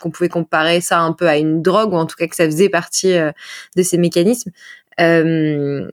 qu'on 0.00 0.10
pouvait 0.10 0.30
comparer 0.30 0.80
ça 0.80 1.00
un 1.00 1.12
peu 1.12 1.28
à 1.28 1.36
une 1.36 1.60
drogue, 1.60 1.92
ou 1.92 1.96
en 1.96 2.06
tout 2.06 2.16
cas 2.16 2.26
que 2.26 2.36
ça 2.36 2.46
faisait 2.46 2.70
partie 2.70 3.12
de 3.12 3.82
ces 3.82 3.98
mécanismes. 3.98 4.50
Est-ce 4.96 5.88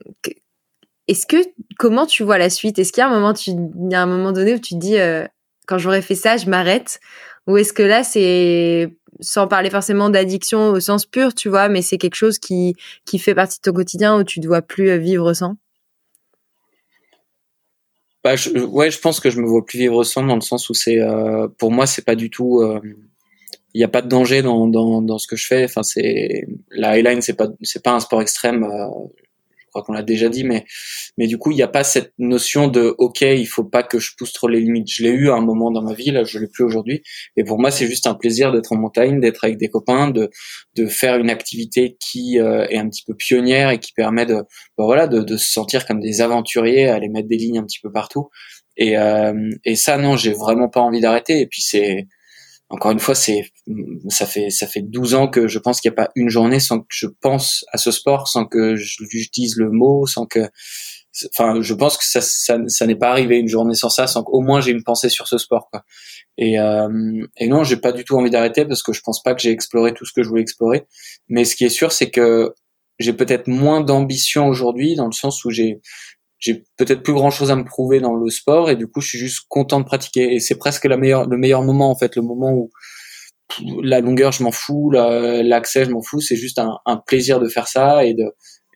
que 1.26 1.36
comment 1.78 2.06
tu 2.06 2.22
vois 2.22 2.38
la 2.38 2.48
suite? 2.48 2.78
Est-ce 2.78 2.90
qu'il 2.90 3.02
y 3.02 3.04
a 3.04 3.08
un 3.08 3.12
moment, 3.12 3.34
tu, 3.34 3.50
il 3.50 3.92
y 3.92 3.94
a 3.94 4.00
un 4.00 4.06
moment 4.06 4.32
donné 4.32 4.54
où 4.54 4.58
tu 4.58 4.74
te 4.74 4.80
dis 4.80 4.96
quand 5.66 5.76
j'aurais 5.76 6.00
fait 6.00 6.14
ça, 6.14 6.38
je 6.38 6.46
m'arrête, 6.48 7.00
ou 7.46 7.58
est-ce 7.58 7.74
que 7.74 7.82
là 7.82 8.02
c'est 8.02 8.96
sans 9.20 9.48
parler 9.48 9.70
forcément 9.70 10.10
d'addiction 10.10 10.70
au 10.70 10.80
sens 10.80 11.06
pur, 11.06 11.34
tu 11.34 11.48
vois, 11.48 11.68
mais 11.68 11.82
c'est 11.82 11.98
quelque 11.98 12.14
chose 12.14 12.38
qui, 12.38 12.74
qui 13.04 13.18
fait 13.18 13.34
partie 13.34 13.58
de 13.58 13.70
ton 13.70 13.72
quotidien 13.72 14.18
où 14.18 14.24
tu 14.24 14.40
ne 14.40 14.44
dois 14.44 14.62
plus 14.62 14.90
euh, 14.90 14.98
vivre 14.98 15.32
sans? 15.32 15.56
Bah, 18.24 18.36
je, 18.36 18.50
ouais, 18.50 18.90
je 18.90 18.98
pense 18.98 19.20
que 19.20 19.30
je 19.30 19.40
me 19.40 19.46
vois 19.46 19.64
plus 19.64 19.78
vivre 19.78 20.02
sans 20.04 20.24
dans 20.24 20.34
le 20.34 20.40
sens 20.40 20.68
où 20.68 20.74
c'est, 20.74 21.00
euh, 21.00 21.48
pour 21.58 21.70
moi, 21.70 21.86
c'est 21.86 22.04
pas 22.04 22.16
du 22.16 22.28
tout, 22.30 22.60
euh, 22.60 22.80
il 23.72 23.78
n'y 23.78 23.84
a 23.84 23.88
pas 23.88 24.02
de 24.02 24.08
danger 24.08 24.42
dans, 24.42 24.66
dans, 24.66 25.02
dans, 25.02 25.18
ce 25.18 25.26
que 25.26 25.36
je 25.36 25.46
fais. 25.46 25.64
Enfin, 25.64 25.82
c'est 25.82 26.46
la 26.70 26.90
highline, 26.90 27.20
c'est 27.20 27.34
pas, 27.34 27.48
c'est 27.62 27.82
pas 27.82 27.92
un 27.92 28.00
sport 28.00 28.22
extrême. 28.22 28.66
Crois 29.76 29.84
qu'on 29.84 29.92
l'a 29.92 30.02
déjà 30.02 30.28
dit, 30.28 30.44
mais 30.44 30.64
mais 31.18 31.26
du 31.26 31.38
coup, 31.38 31.50
il 31.50 31.56
n'y 31.56 31.62
a 31.62 31.68
pas 31.68 31.84
cette 31.84 32.12
notion 32.18 32.68
de 32.68 32.94
OK, 32.98 33.20
il 33.22 33.46
faut 33.46 33.64
pas 33.64 33.82
que 33.82 33.98
je 33.98 34.12
pousse 34.16 34.32
trop 34.32 34.48
les 34.48 34.60
limites. 34.60 34.90
Je 34.90 35.02
l'ai 35.02 35.10
eu 35.10 35.30
à 35.30 35.34
un 35.34 35.40
moment 35.40 35.70
dans 35.70 35.82
ma 35.82 35.94
vie, 35.94 36.10
là, 36.10 36.24
je 36.24 36.38
l'ai 36.38 36.48
plus 36.48 36.64
aujourd'hui. 36.64 37.02
Et 37.36 37.44
pour 37.44 37.58
moi, 37.58 37.70
c'est 37.70 37.86
juste 37.86 38.06
un 38.06 38.14
plaisir 38.14 38.52
d'être 38.52 38.72
en 38.72 38.76
montagne, 38.76 39.20
d'être 39.20 39.44
avec 39.44 39.58
des 39.58 39.68
copains, 39.68 40.10
de 40.10 40.30
de 40.76 40.86
faire 40.86 41.16
une 41.18 41.30
activité 41.30 41.96
qui 42.00 42.38
euh, 42.38 42.66
est 42.68 42.78
un 42.78 42.88
petit 42.88 43.04
peu 43.06 43.14
pionnière 43.14 43.70
et 43.70 43.78
qui 43.78 43.92
permet 43.92 44.26
de 44.26 44.34
bah 44.78 44.84
voilà 44.84 45.06
de, 45.06 45.20
de 45.22 45.36
se 45.36 45.52
sentir 45.52 45.86
comme 45.86 46.00
des 46.00 46.20
aventuriers, 46.20 46.88
aller 46.88 47.08
mettre 47.08 47.28
des 47.28 47.36
lignes 47.36 47.58
un 47.58 47.64
petit 47.64 47.80
peu 47.82 47.92
partout. 47.92 48.28
Et 48.76 48.98
euh, 48.98 49.50
et 49.64 49.76
ça, 49.76 49.98
non, 49.98 50.16
j'ai 50.16 50.32
vraiment 50.32 50.68
pas 50.68 50.80
envie 50.80 51.00
d'arrêter. 51.00 51.40
Et 51.40 51.46
puis 51.46 51.62
c'est 51.62 52.06
encore 52.68 52.90
une 52.90 52.98
fois, 52.98 53.14
c'est 53.14 53.44
ça 54.08 54.26
fait 54.26 54.50
ça 54.50 54.66
fait 54.66 54.82
12 54.82 55.14
ans 55.14 55.28
que 55.28 55.46
je 55.46 55.58
pense 55.58 55.80
qu'il 55.80 55.88
n'y 55.90 55.94
a 55.94 56.02
pas 56.04 56.10
une 56.16 56.28
journée 56.28 56.58
sans 56.58 56.80
que 56.80 56.86
je 56.90 57.06
pense 57.06 57.64
à 57.72 57.78
ce 57.78 57.92
sport, 57.92 58.26
sans 58.26 58.44
que 58.44 58.74
j'utilise 58.74 59.56
le 59.56 59.70
mot, 59.70 60.06
sans 60.06 60.26
que 60.26 60.48
enfin 61.32 61.60
je 61.62 61.74
pense 61.74 61.96
que 61.96 62.04
ça 62.04 62.20
ça, 62.20 62.86
n'est 62.86 62.96
pas 62.96 63.10
arrivé 63.10 63.38
une 63.38 63.48
journée 63.48 63.76
sans 63.76 63.88
ça, 63.88 64.08
sans 64.08 64.24
qu'au 64.24 64.40
moins 64.40 64.60
j'ai 64.60 64.72
une 64.72 64.82
pensée 64.82 65.08
sur 65.08 65.28
ce 65.28 65.38
sport 65.38 65.68
quoi. 65.70 65.84
Et 66.38 66.58
euh, 66.58 67.24
et 67.36 67.46
non, 67.46 67.62
j'ai 67.62 67.76
pas 67.76 67.92
du 67.92 68.04
tout 68.04 68.16
envie 68.16 68.30
d'arrêter 68.30 68.64
parce 68.64 68.82
que 68.82 68.92
je 68.92 69.00
pense 69.00 69.22
pas 69.22 69.34
que 69.34 69.40
j'ai 69.40 69.50
exploré 69.50 69.94
tout 69.94 70.04
ce 70.04 70.12
que 70.12 70.24
je 70.24 70.28
voulais 70.28 70.42
explorer. 70.42 70.86
Mais 71.28 71.44
ce 71.44 71.54
qui 71.54 71.64
est 71.64 71.68
sûr, 71.68 71.92
c'est 71.92 72.10
que 72.10 72.52
j'ai 72.98 73.12
peut-être 73.12 73.46
moins 73.46 73.80
d'ambition 73.80 74.48
aujourd'hui 74.48 74.96
dans 74.96 75.06
le 75.06 75.12
sens 75.12 75.44
où 75.44 75.50
j'ai 75.50 75.80
j'ai 76.46 76.64
peut-être 76.76 77.02
plus 77.02 77.12
grand 77.12 77.30
chose 77.30 77.50
à 77.50 77.56
me 77.56 77.64
prouver 77.64 77.98
dans 77.98 78.14
le 78.14 78.30
sport 78.30 78.70
et 78.70 78.76
du 78.76 78.86
coup 78.86 79.00
je 79.00 79.08
suis 79.08 79.18
juste 79.18 79.46
content 79.48 79.80
de 79.80 79.84
pratiquer. 79.84 80.32
Et 80.34 80.38
c'est 80.38 80.54
presque 80.56 80.84
la 80.84 80.96
meilleure 80.96 81.26
le 81.26 81.36
meilleur 81.36 81.62
moment 81.62 81.90
en 81.90 81.96
fait 81.96 82.14
le 82.14 82.22
moment 82.22 82.52
où 82.52 82.70
la 83.82 84.00
longueur 84.00 84.30
je 84.30 84.44
m'en 84.44 84.52
fous 84.52 84.90
l'accès 84.92 85.84
je 85.84 85.90
m'en 85.90 86.02
fous. 86.02 86.20
C'est 86.20 86.36
juste 86.36 86.60
un, 86.60 86.96
plaisir 87.06 87.40
de 87.40 87.48
faire 87.48 87.66
ça 87.66 88.04
et 88.04 88.14
de 88.14 88.24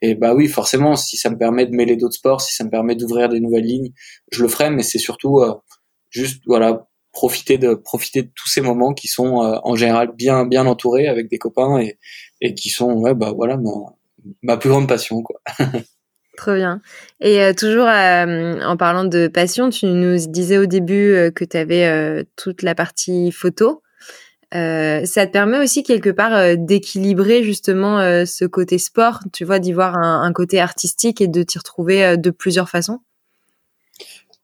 et 0.03 0.17
bah 0.17 0.35
oui 0.35 0.49
forcément 0.49 0.97
si 0.97 1.17
ça 1.17 1.31
me 1.31 1.39
permet 1.39 1.67
de 1.67 1.71
mêler 1.71 1.97
d'autres 1.97 2.15
sports 2.15 2.41
si 2.41 2.55
ça 2.55 2.65
me 2.65 2.71
permet 2.71 2.97
d'ouvrir 2.97 3.29
des 3.29 3.39
nouvelles 3.39 3.67
lignes 3.67 3.93
je 4.33 4.43
le 4.43 4.49
ferai. 4.49 4.71
Mais 4.71 4.83
c'est 4.83 4.99
surtout 4.99 5.39
euh, 5.39 5.55
juste 6.11 6.43
voilà 6.47 6.89
profiter 7.13 7.57
de 7.57 7.75
profiter 7.75 8.23
de 8.23 8.33
tous 8.35 8.49
ces 8.49 8.63
moments 8.63 8.95
qui 8.95 9.07
sont 9.07 9.45
euh, 9.45 9.59
en 9.63 9.77
général 9.77 10.11
bien 10.17 10.45
bien 10.45 10.67
entourés 10.67 11.07
avec 11.07 11.29
des 11.31 11.39
copains 11.39 11.79
et 11.79 11.99
et 12.41 12.55
qui 12.55 12.69
sont 12.71 12.95
ouais 12.95 13.15
bah 13.15 13.33
voilà 13.37 13.57
ma, 13.57 13.71
ma 14.43 14.57
plus 14.57 14.71
grande 14.71 14.89
passion 14.89 15.23
quoi 15.23 15.41
Trop 16.41 16.55
bien. 16.55 16.81
Et 17.21 17.43
euh, 17.43 17.53
toujours 17.53 17.87
euh, 17.87 18.63
en 18.63 18.79
parlant 18.79 19.05
de 19.05 19.29
passion, 19.29 19.69
tu 19.69 19.85
nous 19.85 20.17
disais 20.27 20.57
au 20.57 20.65
début 20.65 21.13
euh, 21.13 21.31
que 21.31 21.45
tu 21.45 21.55
avais 21.55 22.25
toute 22.35 22.63
la 22.63 22.75
partie 22.75 23.31
photo. 23.31 23.83
ça 24.51 25.27
te 25.27 25.31
permet 25.31 25.59
aussi 25.59 25.83
quelque 25.83 26.09
part 26.09 26.57
d'équilibrer 26.57 27.43
justement 27.43 27.99
ce 28.25 28.47
côté 28.47 28.79
sport, 28.79 29.21
tu 29.35 29.45
vois, 29.45 29.59
d'y 29.59 29.75
voir 29.75 29.99
un, 29.99 30.23
un, 30.23 30.33
côté 30.33 30.61
artistique 30.61 31.21
et 31.21 31.29
de 31.29 31.43
t'y 31.43 31.59
retrouver 31.59 32.17
de 32.17 32.31
plusieurs 32.31 32.71
façons? 32.71 33.01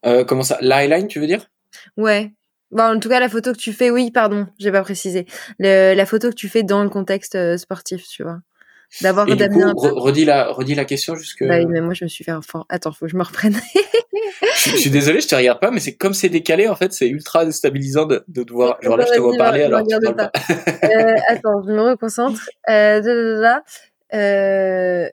comment 0.02 0.42
ça 0.42 0.58
L'eyeline, 0.60 1.08
tu 1.08 1.18
veux 1.18 1.26
dire? 1.26 1.48
Ouais. 1.96 2.30
Bon, 2.72 2.96
en 2.96 3.00
tout 3.00 3.08
cas, 3.08 3.20
la 3.20 3.30
photo 3.30 3.52
que 3.52 3.58
tu 3.58 3.72
fais, 3.72 3.90
oui, 3.90 4.10
pardon, 4.10 4.46
j'ai 4.58 4.70
pas 4.70 4.82
précisé. 4.82 5.24
Le, 5.58 5.94
la 5.94 6.04
photo 6.04 6.28
que 6.28 6.34
tu 6.34 6.50
fais 6.50 6.62
dans 6.62 6.82
le 6.82 6.90
contexte 6.90 7.56
sportif, 7.56 8.06
tu 8.06 8.22
vois 8.22 8.40
d'avoir 9.00 9.26
Damien. 9.26 9.74
Coup, 9.74 9.88
redis 9.94 10.24
la, 10.24 10.52
redis 10.52 10.74
la 10.74 10.84
question 10.84 11.14
jusque. 11.14 11.46
Bah 11.46 11.58
oui, 11.58 11.66
mais 11.66 11.80
moi 11.80 11.94
je 11.94 12.04
me 12.04 12.08
suis 12.08 12.24
fait 12.24 12.32
enfin. 12.32 12.64
Attends, 12.68 12.92
faut 12.92 13.06
que 13.06 13.12
je 13.12 13.16
me 13.16 13.22
reprenne. 13.22 13.56
je, 13.74 14.70
je, 14.70 14.76
suis 14.76 14.90
désolé, 14.90 15.20
je 15.20 15.28
te 15.28 15.34
regarde 15.34 15.60
pas, 15.60 15.70
mais 15.70 15.80
c'est 15.80 15.94
comme 15.94 16.14
c'est 16.14 16.28
décalé 16.28 16.68
en 16.68 16.76
fait, 16.76 16.92
c'est 16.92 17.08
ultra 17.08 17.44
déstabilisant 17.44 18.06
de, 18.06 18.24
de 18.28 18.42
devoir. 18.42 18.78
Genre 18.82 18.96
là, 18.96 19.04
je 19.06 19.14
te 19.14 19.20
vois 19.20 19.36
parler 19.36 19.62
alors. 19.62 19.82
Tu 19.86 20.14
pas. 20.14 20.30
euh, 20.84 21.14
attends, 21.28 21.62
je 21.66 21.72
me 21.72 21.90
reconcentre. 21.90 22.48
Euh, 22.68 23.00
Euh, 24.14 25.08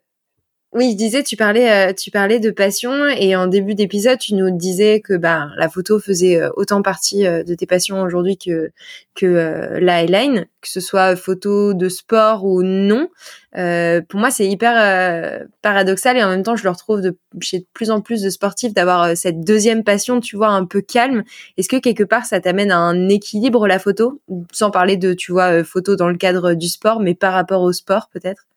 oui, 0.73 0.91
je 0.93 0.97
disais, 0.97 1.21
tu 1.21 1.35
parlais, 1.35 1.89
euh, 1.89 1.93
tu 1.93 2.09
parlais 2.09 2.39
de 2.39 2.49
passion 2.49 3.05
et 3.07 3.35
en 3.35 3.45
début 3.45 3.75
d'épisode, 3.75 4.17
tu 4.17 4.33
nous 4.33 4.49
disais 4.49 5.01
que 5.01 5.15
bah 5.15 5.49
la 5.57 5.69
photo 5.69 5.99
faisait 5.99 6.41
euh, 6.41 6.49
autant 6.55 6.81
partie 6.81 7.27
euh, 7.27 7.43
de 7.43 7.53
tes 7.53 7.67
passions 7.67 8.01
aujourd'hui 8.01 8.37
que 8.37 8.71
que 9.13 9.77
la 9.79 9.97
highline, 9.97 10.47
que 10.61 10.67
ce 10.67 10.79
soit 10.79 11.15
photo 11.15 11.75
de 11.75 11.89
sport 11.89 12.43
ou 12.45 12.63
non. 12.63 13.07
pour 13.53 14.19
moi, 14.19 14.31
c'est 14.31 14.47
hyper 14.47 15.45
paradoxal 15.61 16.17
et 16.17 16.23
en 16.23 16.29
même 16.29 16.41
temps, 16.41 16.55
je 16.55 16.63
le 16.63 16.71
retrouve 16.71 17.01
de, 17.01 17.15
chez 17.39 17.59
de 17.59 17.65
plus 17.73 17.91
en 17.91 18.01
plus 18.01 18.23
de 18.23 18.31
sportifs 18.31 18.73
d'avoir 18.73 19.15
cette 19.15 19.41
deuxième 19.41 19.83
passion, 19.83 20.19
tu 20.19 20.35
vois, 20.35 20.49
un 20.49 20.65
peu 20.65 20.81
calme. 20.81 21.23
Est-ce 21.57 21.69
que 21.69 21.77
quelque 21.77 22.03
part, 22.03 22.25
ça 22.25 22.39
t'amène 22.39 22.71
à 22.71 22.79
un 22.79 23.07
équilibre 23.09 23.67
la 23.67 23.77
photo, 23.77 24.19
sans 24.51 24.71
parler 24.71 24.97
de, 24.97 25.13
tu 25.13 25.31
vois, 25.31 25.63
photo 25.63 25.95
dans 25.95 26.09
le 26.09 26.17
cadre 26.17 26.55
du 26.55 26.67
sport, 26.67 26.99
mais 26.99 27.13
par 27.13 27.33
rapport 27.33 27.61
au 27.61 27.73
sport 27.73 28.09
peut-être? 28.11 28.47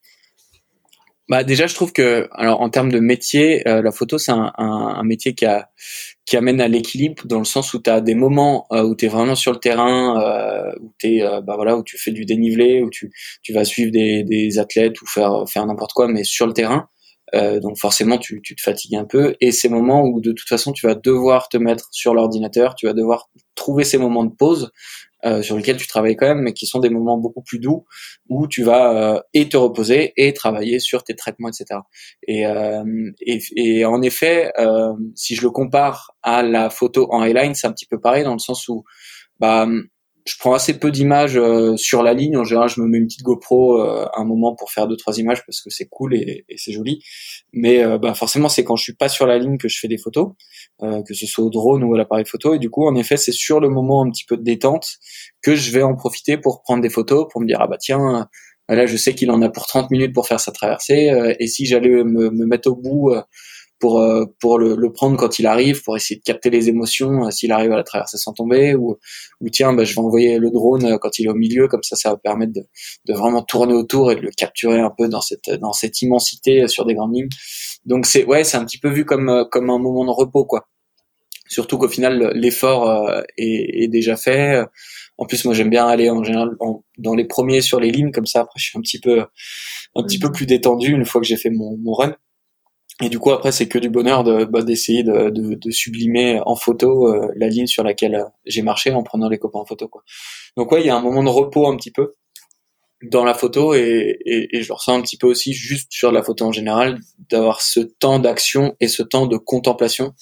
Bah 1.29 1.43
déjà, 1.43 1.67
je 1.67 1.75
trouve 1.75 1.93
que, 1.93 2.29
alors 2.33 2.61
en 2.61 2.71
termes 2.71 2.93
de 2.93 3.01
métier, 3.01 3.67
euh, 3.67 3.83
la 3.83 3.91
photo 3.91 4.17
c'est 4.17 4.31
un, 4.31 4.53
un, 4.59 4.95
un, 4.99 5.03
métier 5.03 5.35
qui 5.35 5.45
a 5.45 5.71
qui 6.25 6.37
amène 6.37 6.61
à 6.61 6.69
l'équilibre 6.69 7.25
dans 7.27 7.39
le 7.39 7.45
sens 7.45 7.75
où 7.75 7.83
tu 7.83 7.91
as 7.91 8.01
des 8.01 8.15
moments 8.15 8.67
euh, 8.73 8.83
où 8.83 8.95
tu 8.95 9.07
es 9.07 9.09
vraiment 9.09 9.35
sur 9.35 9.53
le 9.53 9.59
terrain, 9.59 10.21
euh, 10.21 10.73
où 10.81 10.93
tu 10.99 11.21
bah 11.21 11.55
voilà, 11.57 11.77
où 11.77 11.83
tu 11.83 11.99
fais 11.99 12.13
du 12.13 12.25
dénivelé, 12.25 12.83
où 12.83 12.91
tu 12.91 13.11
tu 13.43 13.53
vas 13.53 13.65
suivre 13.65 13.91
des, 13.91 14.23
des 14.25 14.59
athlètes 14.59 15.01
ou 15.03 15.07
faire 15.07 15.45
faire 15.49 15.67
n'importe 15.67 15.93
quoi, 15.95 16.09
mais 16.09 16.25
sur 16.25 16.47
le 16.47 16.53
terrain. 16.53 16.89
donc 17.35 17.79
forcément, 17.79 18.19
tu, 18.19 18.41
tu 18.43 18.55
te 18.57 18.63
fatigues 18.63 18.97
un 18.97 19.05
peu. 19.05 19.35
Et 19.41 19.51
ces 19.53 19.69
moments 19.69 20.03
où 20.05 20.21
de 20.21 20.33
toute 20.33 20.49
façon, 20.49 20.73
tu 20.73 20.87
vas 20.87 20.95
devoir 20.95 21.49
te 21.49 21.57
mettre 21.59 21.89
sur 21.93 22.15
l'ordinateur, 22.15 22.75
tu 22.77 22.87
vas 22.87 22.93
devoir 22.93 23.29
trouver 23.57 23.85
ces 23.85 23.99
moments 23.99 24.25
de 24.25 24.35
pause 24.35 24.71
euh, 25.25 25.43
sur 25.43 25.57
lesquels 25.57 25.77
tu 25.77 25.87
travailles 25.87 26.17
quand 26.17 26.27
même, 26.27 26.43
mais 26.43 26.53
qui 26.53 26.67
sont 26.67 26.79
des 26.79 26.91
moments 26.91 27.17
beaucoup 27.17 27.43
plus 27.43 27.59
doux 27.59 27.87
où 28.29 28.47
tu 28.47 28.63
vas 28.63 29.15
euh, 29.17 29.21
et 29.33 29.49
te 29.49 29.57
reposer 29.57 30.13
et 30.17 30.33
travailler 30.35 30.79
sur 30.79 31.05
tes 31.05 31.17
traitements, 31.17 31.49
etc. 31.49 31.81
Et, 32.27 32.47
euh, 32.47 33.11
et, 33.21 33.41
et, 33.57 33.85
en 33.85 34.03
effet, 34.03 34.53
si 35.15 35.35
je 35.35 35.43
le 35.43 35.51
compare 35.51 36.13
à 36.23 36.43
la 36.43 36.71
photo 36.71 37.09
en 37.11 37.23
highline, 37.23 37.55
c'est 37.55 37.67
un 37.67 37.73
petit 37.73 37.87
peu 37.87 38.01
pareil 38.01 38.25
dans 38.25 38.35
le 38.35 38.39
sens 38.39 38.69
où 38.69 38.85
bah 39.39 39.67
je 40.27 40.35
prends 40.41 40.55
assez 40.55 40.79
peu 40.79 40.91
d'images 40.91 41.37
euh, 41.37 41.77
sur 41.77 42.03
la 42.03 42.13
ligne. 42.13 42.37
En 42.37 42.43
général, 42.43 42.69
je 42.69 42.81
me 42.81 42.87
mets 42.87 42.99
une 42.99 43.07
petite 43.07 43.23
GoPro 43.23 43.81
euh, 43.81 44.07
un 44.15 44.25
moment 44.25 44.57
pour 44.57 44.73
faire 44.73 44.89
deux 44.89 44.97
trois 44.97 45.17
images 45.19 45.47
parce 45.47 45.61
que 45.61 45.71
c'est 45.71 45.87
cool 45.87 46.15
et, 46.15 46.45
c'est 46.57 46.73
joli. 46.73 47.01
Mais 47.53 47.85
euh, 47.85 47.97
bah, 47.97 48.13
forcément, 48.15 48.49
c'est 48.49 48.65
quand 48.65 48.75
je 48.75 48.83
suis 48.83 48.95
pas 48.95 49.09
sur 49.09 49.27
la 49.27 49.39
ligne 49.39 49.57
que 49.57 49.69
je 49.69 49.79
fais 49.79 49.87
des 49.87 49.99
photos, 49.99 50.33
euh, 50.83 51.03
que 51.05 51.15
ce 51.15 51.27
soit 51.27 51.45
au 51.45 51.51
drone 51.51 51.85
ou 51.85 51.95
à 51.95 51.99
l'appareil 51.99 52.27
photo. 52.27 52.55
Et 52.55 52.59
du 52.59 52.71
coup, 52.71 52.87
en 52.89 52.97
effet, 52.97 53.17
c'est 53.17 53.33
sur 53.33 53.61
le 53.61 53.69
moment 53.69 54.03
un 54.03 54.11
petit 54.11 54.25
peu 54.25 54.37
de 54.37 54.43
détente 54.43 54.97
que 55.43 55.55
je 55.55 55.71
vais 55.71 55.83
en 55.83 55.95
profiter 55.95 56.39
pour 56.39 56.63
prendre 56.63 56.83
des 56.83 56.91
photos, 56.91 57.27
pour 57.31 57.41
me 57.41 57.47
dire 57.47 57.59
ah 57.61 57.69
bah 57.69 57.79
tiens, 57.79 58.29
là 58.69 58.87
je 58.87 58.97
sais 58.97 59.15
qu'il 59.15 59.31
en 59.31 59.43
a 59.43 59.49
pour 59.49 59.67
30 59.69 59.93
minutes 59.93 60.13
pour 60.13 60.27
faire 60.27 60.41
sa 60.41 60.51
traversée. 60.51 61.37
et 61.39 61.47
si 61.47 61.67
j'allais 61.67 62.03
me, 62.03 62.31
mettre 62.31 62.69
au 62.69 62.75
bout 62.75 63.15
pour 63.79 64.01
euh, 64.01 64.25
pour 64.41 64.59
le, 64.59 64.75
le, 64.75 64.93
prendre 64.93 65.17
quand 65.17 65.39
il 65.39 65.47
arrive, 65.47 65.83
pour 65.83 65.97
essayer 65.97 66.17
de 66.17 66.23
capter 66.23 66.51
les 66.51 66.69
émotions 66.69 67.27
euh, 67.27 67.31
s'il 67.31 67.53
arrive 67.53 67.73
à 67.73 67.77
la 67.77 67.83
traverser 67.83 68.17
sans 68.17 68.33
tomber, 68.33 68.75
ou 68.75 68.99
ou 69.41 69.49
tiens, 69.51 69.73
bah, 69.73 69.85
je 69.85 69.95
vais 69.95 70.01
envoyer 70.01 70.39
le 70.39 70.51
drone 70.51 70.85
euh, 70.85 70.99
quand 70.99 71.19
il 71.19 71.27
est 71.27 71.31
au 71.31 71.35
milieu, 71.35 71.69
comme 71.69 71.83
ça, 71.83 71.97
ça 71.97 72.11
va 72.11 72.17
permettre 72.17 72.53
de, 72.53 72.63
de 73.07 73.15
vraiment 73.15 73.43
tourner 73.43 73.75
autour 73.75 74.13
et 74.13 74.17
de 74.17 74.21
le 74.21 74.31
capturer 74.31 74.81
un 74.81 74.93
peu 74.97 75.09
dans 75.09 75.21
cette 75.21 75.51
dans 75.51 75.73
cette 75.73 76.01
immensité 76.03 76.69
sur 76.69 76.87
des 76.87 76.95
grandes 76.95 77.15
lignes. 77.15 77.29
Donc 77.85 78.07
c'est 78.07 78.25
ouais, 78.25 78.45
c'est 78.45 78.57
un 78.57 78.65
petit 78.65 78.79
peu 78.79 78.91
vu 78.91 79.05
comme 79.05 79.47
comme 79.51 79.71
un 79.71 79.79
moment 79.79 80.05
de 80.05 80.11
repos 80.11 80.45
quoi. 80.45 80.69
Surtout 81.49 81.79
qu'au 81.79 81.89
final 81.89 82.33
l'effort 82.35 82.91
est, 83.39 83.85
est, 83.85 83.89
déjà 83.89 84.17
fait. 84.17 84.65
En 85.17 85.27
plus, 85.27 85.45
moi 85.45 85.55
j'aime 85.55 85.71
bien 85.71 85.87
aller 85.87 86.11
en 86.11 86.25
général 86.25 86.51
dans 86.99 87.15
les 87.15 87.25
premiers 87.25 87.61
sur 87.61 87.79
les 87.79 87.93
lignes, 87.93 88.11
comme 88.11 88.27
ça 88.27 88.41
après 88.41 88.59
je 88.59 88.65
suis 88.65 88.79
un 88.79 88.81
petit 88.83 88.99
peu 89.01 89.21
un 89.95 90.03
petit 90.03 90.19
peu 90.19 90.33
plus 90.33 90.47
détendu 90.47 90.91
une 90.91 91.05
fois 91.05 91.21
que 91.21 91.27
j'ai 91.27 91.37
fait 91.37 91.51
mon, 91.51 91.77
mon 91.79 91.93
run. 91.93 92.17
Et 93.03 93.11
du 93.11 93.19
coup, 93.19 93.31
après, 93.31 93.53
c'est 93.53 93.69
que 93.69 93.79
du 93.79 93.91
bonheur 93.91 94.25
de 94.25 94.45
bah, 94.45 94.63
d'essayer 94.63 95.03
de, 95.03 95.29
de, 95.29 95.55
de, 95.55 95.71
sublimer 95.71 96.41
en 96.47 96.57
photo 96.57 97.09
euh, 97.09 97.31
la 97.37 97.49
ligne 97.49 97.67
sur 97.67 97.85
laquelle 97.85 98.15
euh, 98.15 98.25
j'ai 98.47 98.63
marché 98.63 98.91
en 98.93 99.03
prenant 99.03 99.29
les 99.29 99.39
copains 99.39 99.59
en 99.59 99.67
photo. 99.67 99.87
Quoi. 99.87 100.03
Donc 100.57 100.73
ouais, 100.73 100.81
il 100.81 100.87
y 100.87 100.91
a 100.91 100.97
un 100.97 101.03
moment 101.03 101.23
de 101.23 101.29
repos 101.29 101.67
un 101.67 101.77
petit 101.77 101.91
peu 101.91 102.15
dans 103.03 103.25
la 103.25 103.35
photo 103.35 103.75
et, 103.75 104.19
et, 104.25 104.57
et, 104.57 104.63
je 104.63 104.69
le 104.69 104.75
ressens 104.75 104.99
un 104.99 105.03
petit 105.03 105.19
peu 105.19 105.27
aussi 105.27 105.53
juste 105.53 105.89
sur 105.93 106.11
la 106.11 106.23
photo 106.23 106.47
en 106.47 106.53
général, 106.53 106.99
d'avoir 107.31 107.61
ce 107.61 107.81
temps 107.81 108.19
d'action 108.19 108.75
et 108.81 108.89
ce 108.89 109.03
temps 109.03 109.27
de 109.27 109.37
contemplation 109.37 110.15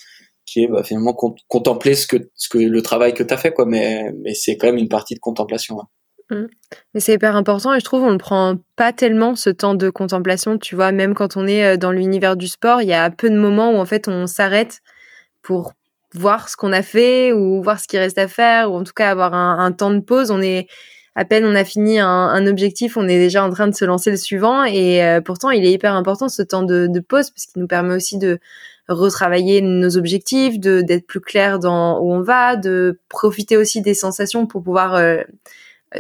qui 0.46 0.64
est 0.64 0.66
bah, 0.66 0.82
finalement 0.82 1.14
contempler 1.48 1.94
ce 1.94 2.06
que, 2.06 2.16
ce 2.34 2.48
que 2.48 2.58
le 2.58 2.82
travail 2.82 3.14
que 3.14 3.22
tu 3.22 3.32
as 3.32 3.36
fait, 3.36 3.52
quoi. 3.52 3.66
Mais, 3.66 4.12
mais 4.22 4.34
c'est 4.34 4.56
quand 4.56 4.66
même 4.66 4.76
une 4.76 4.88
partie 4.88 5.14
de 5.14 5.20
contemplation. 5.20 5.78
Mmh. 6.30 6.44
Mais 6.94 7.00
c'est 7.00 7.14
hyper 7.14 7.36
important 7.36 7.74
et 7.74 7.80
je 7.80 7.84
trouve 7.84 8.02
on 8.02 8.12
ne 8.12 8.18
prend 8.18 8.56
pas 8.76 8.92
tellement 8.92 9.34
ce 9.36 9.50
temps 9.50 9.74
de 9.74 9.90
contemplation, 9.90 10.58
tu 10.58 10.74
vois, 10.74 10.92
même 10.92 11.14
quand 11.14 11.36
on 11.36 11.46
est 11.46 11.74
euh, 11.74 11.76
dans 11.76 11.92
l'univers 11.92 12.36
du 12.36 12.48
sport, 12.48 12.82
il 12.82 12.88
y 12.88 12.94
a 12.94 13.10
peu 13.10 13.28
de 13.28 13.36
moments 13.36 13.72
où 13.72 13.76
en 13.76 13.84
fait 13.84 14.08
on 14.08 14.26
s'arrête 14.26 14.80
pour 15.42 15.74
voir 16.14 16.48
ce 16.48 16.56
qu'on 16.56 16.72
a 16.72 16.82
fait 16.82 17.32
ou 17.32 17.62
voir 17.62 17.78
ce 17.78 17.88
qui 17.88 17.98
reste 17.98 18.18
à 18.18 18.28
faire 18.28 18.72
ou 18.72 18.76
en 18.76 18.84
tout 18.84 18.92
cas 18.94 19.10
avoir 19.10 19.34
un, 19.34 19.72
temps 19.72 19.90
de 19.90 20.00
pause. 20.00 20.30
On 20.30 20.40
est 20.40 20.68
à 21.16 21.24
peine 21.24 21.44
on 21.44 21.54
a 21.54 21.64
fini 21.64 21.98
un, 21.98 22.46
objectif, 22.46 22.96
on 22.96 23.06
est 23.06 23.18
déjà 23.18 23.44
en 23.44 23.50
train 23.50 23.68
de 23.68 23.74
se 23.74 23.84
lancer 23.84 24.10
le 24.10 24.16
suivant 24.16 24.64
et 24.64 25.04
euh, 25.04 25.20
pourtant 25.20 25.50
il 25.50 25.64
est 25.64 25.72
hyper 25.72 25.94
important 25.94 26.28
ce 26.28 26.42
temps 26.42 26.62
de, 26.62 26.86
de 26.88 27.00
pause 27.00 27.30
parce 27.30 27.46
qu'il 27.46 27.60
nous 27.60 27.68
permet 27.68 27.94
aussi 27.94 28.18
de 28.18 28.38
retravailler 28.88 29.60
nos 29.62 29.96
objectifs, 29.96 30.58
de 30.58 30.82
d'être 30.82 31.06
plus 31.06 31.20
clair 31.20 31.58
dans 31.58 32.00
où 32.00 32.12
on 32.12 32.20
va, 32.20 32.56
de 32.56 32.98
profiter 33.08 33.56
aussi 33.56 33.80
des 33.80 33.94
sensations 33.94 34.46
pour 34.46 34.62
pouvoir 34.62 34.94
euh, 34.94 35.22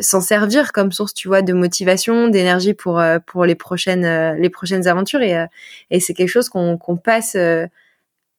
s'en 0.00 0.20
servir 0.20 0.72
comme 0.72 0.92
source, 0.92 1.14
tu 1.14 1.28
vois, 1.28 1.42
de 1.42 1.52
motivation, 1.52 2.28
d'énergie 2.28 2.74
pour 2.74 2.98
euh, 2.98 3.18
pour 3.24 3.44
les 3.44 3.54
prochaines 3.54 4.04
euh, 4.04 4.34
les 4.34 4.50
prochaines 4.50 4.86
aventures 4.88 5.22
et 5.22 5.36
euh, 5.36 5.46
et 5.90 6.00
c'est 6.00 6.14
quelque 6.14 6.28
chose 6.28 6.48
qu'on 6.48 6.78
qu'on 6.78 6.96
passe 6.96 7.36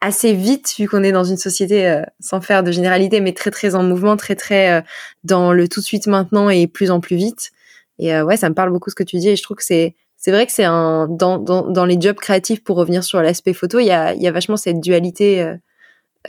assez 0.02 0.34
vite 0.34 0.76
vu 0.78 0.88
qu'on 0.88 1.04
est 1.04 1.12
dans 1.12 1.24
une 1.24 1.38
société 1.38 2.04
sans 2.20 2.42
faire 2.42 2.64
de 2.64 2.72
généralité 2.72 3.22
mais 3.22 3.34
très 3.34 3.52
très 3.52 3.76
en 3.76 3.84
mouvement, 3.84 4.18
très 4.18 4.36
très 4.36 4.84
dans 5.24 5.54
le 5.54 5.68
tout 5.68 5.80
de 5.80 5.86
suite 5.86 6.08
maintenant 6.08 6.50
et 6.50 6.68
plus 6.68 6.92
en 6.92 7.00
plus 7.00 7.16
vite. 7.16 7.52
Et 7.98 8.20
ouais, 8.22 8.38
ça 8.38 8.50
me 8.50 8.56
parle 8.56 8.72
beaucoup 8.72 8.90
ce 8.90 8.96
que 8.96 9.04
tu 9.04 9.18
dis 9.18 9.30
et 9.30 9.36
je 9.36 9.44
trouve 9.44 9.58
que 9.58 9.64
c'est 9.64 9.96
c'est 10.18 10.32
vrai 10.32 10.46
que 10.46 10.52
c'est 10.52 10.66
un 10.66 11.08
dans, 11.08 11.38
dans 11.38 11.68
dans 11.70 11.86
les 11.86 12.00
jobs 12.00 12.18
créatifs 12.18 12.64
pour 12.64 12.78
revenir 12.78 13.04
sur 13.04 13.22
l'aspect 13.22 13.54
photo, 13.54 13.80
il 13.80 13.86
y 13.86 13.92
a 13.92 14.14
il 14.14 14.22
y 14.22 14.28
a 14.28 14.32
vachement 14.32 14.58
cette 14.58 14.80
dualité 14.80 15.56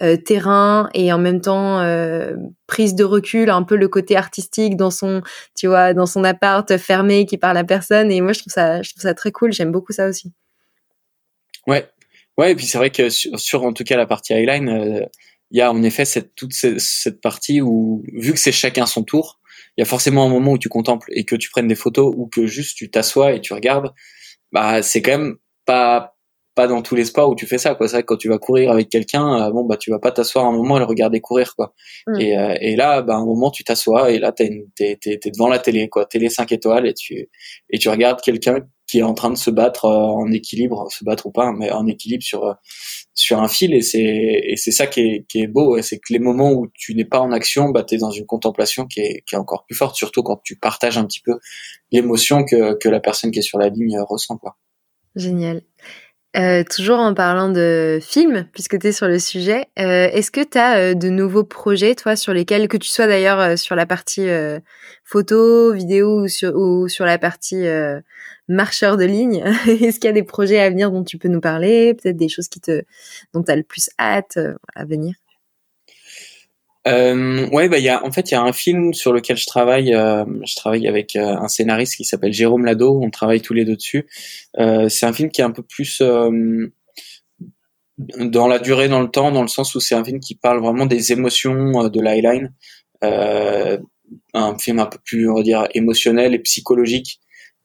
euh, 0.03 0.17
terrain 0.17 0.89
et 0.95 1.13
en 1.13 1.19
même 1.19 1.41
temps 1.41 1.81
euh, 1.81 2.35
prise 2.67 2.95
de 2.95 3.05
recul, 3.05 3.51
un 3.51 3.63
peu 3.63 3.77
le 3.77 3.89
côté 3.89 4.17
artistique 4.17 4.77
dans 4.77 4.91
son, 4.91 5.23
tu 5.57 5.67
vois, 5.67 5.95
dans 5.95 6.07
son 6.07 6.25
appart 6.25 6.77
fermé 6.77 7.27
qui 7.27 7.39
parle 7.39 7.57
à 7.57 7.65
personne. 7.65 8.11
Et 8.11 8.21
moi, 8.21 8.33
je 8.33 8.41
trouve 8.41 8.53
ça, 8.53 8.83
je 8.83 8.91
trouve 8.91 9.03
ça 9.03 9.15
très 9.15 9.33
cool. 9.33 9.53
J'aime 9.53 9.73
beaucoup 9.73 9.93
ça 9.93 10.09
aussi. 10.09 10.33
Ouais, 11.67 11.89
ouais. 12.39 12.53
Et 12.53 12.55
puis 12.55 12.67
c'est 12.67 12.79
vrai 12.79 12.91
que 12.91 13.09
sur, 13.09 13.65
en 13.65 13.73
tout 13.73 13.85
cas 13.85 13.97
la 13.97 14.07
partie 14.07 14.33
highline, 14.33 14.69
euh, 14.69 15.07
il 15.51 15.59
y 15.59 15.61
a 15.61 15.71
en 15.71 15.83
effet 15.83 16.05
cette 16.05 16.35
toute 16.35 16.53
cette, 16.53 16.81
cette 16.81 17.21
partie 17.21 17.61
où 17.61 18.03
vu 18.13 18.33
que 18.33 18.39
c'est 18.39 18.53
chacun 18.53 18.87
son 18.87 19.05
tour, 19.05 19.41
il 19.77 19.81
y 19.81 19.83
a 19.83 19.87
forcément 19.87 20.27
un 20.27 20.29
moment 20.29 20.53
où 20.53 20.59
tu 20.59 20.69
contemples 20.69 21.09
et 21.13 21.25
que 21.25 21.37
tu 21.37 21.51
prennes 21.51 21.69
des 21.69 21.75
photos 21.75 22.13
ou 22.17 22.27
que 22.27 22.47
juste 22.47 22.77
tu 22.77 22.91
t'assois 22.91 23.33
et 23.33 23.41
tu 23.41 23.53
regardes. 23.53 23.93
Bah 24.53 24.83
c'est 24.83 25.03
quand 25.03 25.19
même 25.19 25.37
pas 25.65 26.16
pas 26.57 26.67
dans 26.67 26.83
tous 26.83 26.97
les 26.97 27.05
sports 27.05 27.31
où 27.31 27.37
tu 27.37 27.47
fais 27.47 27.59
ça 27.59 27.75
quoi. 27.75 27.87
C'est 27.87 27.97
vrai 27.97 28.03
que 28.03 28.07
quand 28.07 28.17
tu 28.17 28.29
vas 28.29 28.39
courir 28.39 28.73
avec 28.73 28.89
quelqu'un 28.89 29.47
euh, 29.47 29.51
bon 29.51 29.65
bah 29.65 29.77
tu 29.77 29.91
vas 29.91 29.99
pas 30.01 30.11
t'asseoir 30.11 30.47
un 30.47 30.53
moment 30.53 30.77
et 30.77 30.81
le 30.81 30.87
regarder 30.87 31.21
courir 31.21 31.55
quoi. 31.55 31.75
Mm. 32.09 32.21
et, 32.21 32.37
euh, 32.37 32.55
et 32.61 32.77
là 32.77 33.03
bah 33.03 33.15
un 33.17 33.25
moment 33.25 33.51
tu 33.51 33.63
t'assois 33.63 34.11
et 34.11 34.19
là 34.19 34.33
t'es 34.33 34.67
t'es 34.75 34.97
t'es 34.99 35.31
devant 35.31 35.49
la 35.49 35.59
télé 35.59 35.89
quoi. 35.89 36.07
Télé 36.07 36.31
5 36.31 36.51
étoiles 36.53 36.87
et 36.87 36.95
tu 36.95 37.29
et 37.71 37.79
tu 37.79 37.89
regardes 37.91 38.21
quelqu'un 38.23 38.61
qui 38.89 39.01
est 39.01 39.03
en 39.03 39.15
train 39.15 39.31
de 39.31 39.37
se 39.37 39.51
battre 39.51 39.85
euh, 39.85 39.91
en 39.91 40.33
équilibre 40.33 40.91
se 40.91 41.05
battre 41.05 41.27
ou 41.27 41.31
pas 41.31 41.53
mais 41.53 41.71
en 41.71 41.87
équilibre 41.87 42.25
sur 42.25 42.57
sur 43.13 43.39
un 43.39 43.49
fil 43.49 43.75
et 43.75 43.83
c'est 43.83 44.01
et 44.01 44.57
c'est 44.57 44.73
ça 44.73 44.87
qui 44.87 45.01
est 45.01 45.27
qui 45.29 45.43
est 45.43 45.49
beau 45.49 45.81
c'est 45.83 45.99
que 45.99 46.11
les 46.11 46.19
moments 46.19 46.53
où 46.53 46.69
tu 46.73 46.95
n'es 46.95 47.05
pas 47.05 47.21
en 47.21 47.33
action 47.33 47.69
bah 47.69 47.85
t'es 47.85 47.99
dans 47.99 48.11
une 48.11 48.27
contemplation 48.27 48.87
qui 48.87 49.01
est 49.01 49.23
qui 49.29 49.35
est 49.35 49.39
encore 49.39 49.67
plus 49.67 49.77
forte 49.77 49.95
surtout 49.95 50.23
quand 50.23 50.41
tu 50.43 50.57
partages 50.57 50.97
un 50.97 51.05
petit 51.05 51.21
peu 51.21 51.39
l'émotion 51.93 52.45
que 52.45 52.79
que 52.79 52.89
la 52.89 53.01
personne 53.01 53.31
qui 53.31 53.41
est 53.41 53.43
sur 53.43 53.59
la 53.59 53.69
ligne 53.69 53.99
ressent 54.09 54.39
quoi. 54.39 54.57
Génial. 55.17 55.63
Euh, 56.37 56.65
toujours 56.65 56.99
en 56.99 57.15
parlant 57.15 57.49
de 57.49 57.99
films, 58.03 58.47
puisque 58.53 58.79
tu 58.79 58.89
es 58.89 58.93
sur 58.93 59.09
le 59.09 59.19
sujet, 59.19 59.69
euh, 59.79 60.09
est-ce 60.13 60.31
que 60.31 60.45
tu 60.45 60.59
as 60.59 60.77
euh, 60.77 60.95
de 60.95 61.09
nouveaux 61.09 61.45
projets, 61.45 61.95
toi, 61.95 62.15
sur 62.15 62.35
lesquels, 62.35 62.69
que 62.69 62.77
tu 62.77 62.91
sois 62.91 63.07
d'ailleurs 63.07 63.57
sur 63.59 63.75
la 63.75 63.87
partie 63.87 64.27
photo, 65.05 65.73
vidéo 65.73 66.25
ou 66.25 66.29
sur, 66.29 66.55
ou 66.55 66.89
sur 66.89 67.07
la 67.07 67.19
partie 67.19 67.65
marcheur 68.49 68.97
de 68.97 69.05
ligne, 69.05 69.45
est-ce 69.67 69.99
qu'il 69.99 70.09
y 70.09 70.09
a 70.09 70.13
des 70.13 70.23
projets 70.23 70.61
à 70.61 70.69
venir 70.69 70.91
dont 70.91 71.05
tu 71.05 71.17
peux 71.17 71.29
nous 71.29 71.41
parler, 71.41 71.95
peut-être 71.95 72.17
des 72.17 72.29
choses 72.29 72.49
qui 72.49 72.61
te, 72.61 72.83
dont 73.33 73.43
tu 73.43 73.51
as 73.51 73.57
le 73.57 73.63
plus 73.63 73.89
hâte 73.99 74.39
à 74.75 74.85
venir? 74.85 75.15
Euh, 76.87 77.49
ouais, 77.49 77.69
bah 77.69 77.79
il 77.79 77.85
y 77.85 77.89
a 77.89 78.05
en 78.05 78.13
fait 78.13 78.31
il 78.31 78.35
y 78.35 78.37
a 78.37 78.43
un 78.43 78.53
film 78.53 78.95
sur 78.95 79.13
lequel 79.13 79.37
je 79.37 79.47
travaille. 79.47 79.95
Euh, 79.95 80.25
je 80.45 80.55
travaille 80.55 80.87
avec 80.87 81.17
euh, 81.17 81.37
un 81.37 81.49
scénariste 81.49 81.97
qui 81.97 82.05
s'appelle 82.05 82.33
Jérôme 82.33 82.65
Lado. 82.65 83.01
On 83.03 83.11
travaille 83.11 83.41
tous 83.41 83.55
les 83.55 83.65
deux 83.65 83.77
dessus. 83.77 84.07
Euh, 84.59 84.89
c'est 84.89 85.07
un 85.07 85.13
film 85.13 85.31
qui 85.31 85.41
est 85.41 85.45
un 85.45 85.51
peu 85.51 85.63
plus 85.63 86.01
euh, 86.01 86.71
dans 87.99 88.47
la 88.47 88.59
durée, 88.59 88.89
dans 88.89 89.01
le 89.01 89.09
temps, 89.09 89.33
dans 89.33 89.43
le 89.43 89.49
sens 89.49 89.75
où 89.75 89.81
c'est 89.81 89.95
un 89.95 90.05
film 90.05 90.21
qui 90.21 90.35
parle 90.37 90.61
vraiment 90.61 90.87
des 90.87 91.13
émotions 91.13 91.89
de 91.89 92.01
l'highline. 92.01 92.53
un 93.03 94.59
film 94.59 94.79
un 94.79 94.87
peu 94.87 94.99
plus 95.05 95.29
on 95.29 95.35
va 95.35 95.43
dire 95.43 95.67
émotionnel 95.75 96.35
et 96.35 96.39
psychologique 96.39 97.21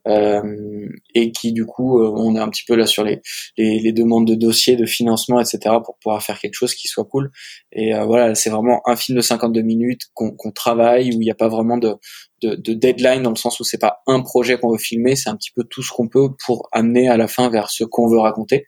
euh, 0.07 0.87
et 1.13 1.31
qui 1.31 1.53
du 1.53 1.65
coup 1.65 1.99
euh, 1.99 2.11
on 2.15 2.35
est 2.35 2.39
un 2.39 2.49
petit 2.49 2.63
peu 2.67 2.75
là 2.75 2.87
sur 2.87 3.03
les, 3.03 3.21
les, 3.57 3.79
les, 3.79 3.91
demandes 3.91 4.25
de 4.27 4.35
dossiers, 4.35 4.75
de 4.75 4.85
financement, 4.85 5.39
etc. 5.39 5.75
pour 5.85 5.97
pouvoir 6.01 6.23
faire 6.23 6.39
quelque 6.39 6.55
chose 6.55 6.73
qui 6.73 6.87
soit 6.87 7.05
cool. 7.05 7.31
Et 7.71 7.93
euh, 7.93 8.05
voilà, 8.05 8.33
c'est 8.33 8.49
vraiment 8.49 8.81
un 8.85 8.95
film 8.95 9.15
de 9.15 9.21
52 9.21 9.61
minutes 9.61 10.01
qu'on 10.13 10.51
travaille 10.51 11.09
où 11.09 11.21
il 11.21 11.25
n'y 11.25 11.31
a 11.31 11.35
pas 11.35 11.49
vraiment 11.49 11.77
de, 11.77 11.95
de, 12.41 12.55
de, 12.55 12.73
deadline 12.73 13.21
dans 13.21 13.29
le 13.29 13.35
sens 13.35 13.59
où 13.59 13.63
c'est 13.63 13.77
pas 13.77 14.01
un 14.07 14.21
projet 14.21 14.57
qu'on 14.57 14.71
veut 14.71 14.79
filmer, 14.79 15.15
c'est 15.15 15.29
un 15.29 15.35
petit 15.35 15.51
peu 15.55 15.63
tout 15.63 15.83
ce 15.83 15.91
qu'on 15.91 16.07
peut 16.07 16.29
pour 16.45 16.67
amener 16.71 17.07
à 17.07 17.17
la 17.17 17.27
fin 17.27 17.49
vers 17.49 17.69
ce 17.69 17.83
qu'on 17.83 18.07
veut 18.07 18.19
raconter. 18.19 18.65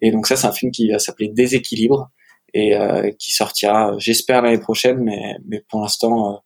Et 0.00 0.10
donc 0.10 0.26
ça, 0.26 0.36
c'est 0.36 0.46
un 0.46 0.52
film 0.52 0.72
qui 0.72 0.90
va 0.90 0.98
s'appeler 0.98 1.28
Déséquilibre 1.28 2.10
et 2.54 2.74
euh, 2.76 3.10
qui 3.18 3.30
sortira, 3.32 3.94
j'espère 3.98 4.42
l'année 4.42 4.58
prochaine, 4.58 4.98
mais 5.02 5.36
mais 5.46 5.62
pour 5.68 5.80
l'instant, 5.80 6.34
euh, 6.34 6.36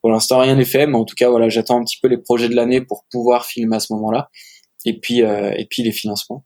pour 0.00 0.10
l'instant 0.10 0.40
rien 0.40 0.56
n'est 0.56 0.64
fait. 0.64 0.86
Mais 0.86 0.96
en 0.96 1.04
tout 1.04 1.14
cas, 1.14 1.30
voilà, 1.30 1.48
j'attends 1.48 1.80
un 1.80 1.84
petit 1.84 1.98
peu 2.00 2.08
les 2.08 2.18
projets 2.18 2.48
de 2.48 2.56
l'année 2.56 2.80
pour 2.80 3.04
pouvoir 3.10 3.46
filmer 3.46 3.76
à 3.76 3.80
ce 3.80 3.92
moment-là, 3.94 4.28
et 4.84 4.98
puis 4.98 5.22
euh, 5.22 5.52
et 5.56 5.66
puis 5.66 5.82
les 5.82 5.92
financements. 5.92 6.44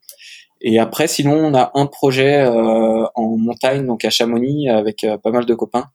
Et 0.61 0.77
après, 0.79 1.07
sinon, 1.07 1.35
on 1.35 1.53
a 1.53 1.71
un 1.75 1.85
projet 1.85 2.45
en 2.45 3.37
montagne, 3.37 3.85
donc 3.85 4.03
à 4.03 4.09
Chamonix, 4.09 4.67
avec 4.67 5.05
pas 5.23 5.31
mal 5.31 5.45
de 5.45 5.53
copains, 5.55 5.85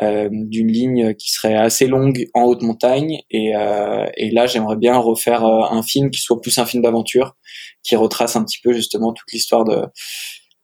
d'une 0.00 0.68
ligne 0.68 1.14
qui 1.14 1.32
serait 1.32 1.56
assez 1.56 1.88
longue 1.88 2.28
en 2.32 2.44
haute 2.44 2.62
montagne. 2.62 3.22
Et, 3.32 3.54
et 4.16 4.30
là, 4.30 4.46
j'aimerais 4.46 4.76
bien 4.76 4.96
refaire 4.98 5.44
un 5.44 5.82
film 5.82 6.12
qui 6.12 6.20
soit 6.20 6.40
plus 6.40 6.56
un 6.58 6.64
film 6.64 6.84
d'aventure, 6.84 7.34
qui 7.82 7.96
retrace 7.96 8.36
un 8.36 8.44
petit 8.44 8.60
peu 8.62 8.72
justement 8.72 9.12
toute 9.12 9.32
l'histoire 9.32 9.64
de 9.64 9.82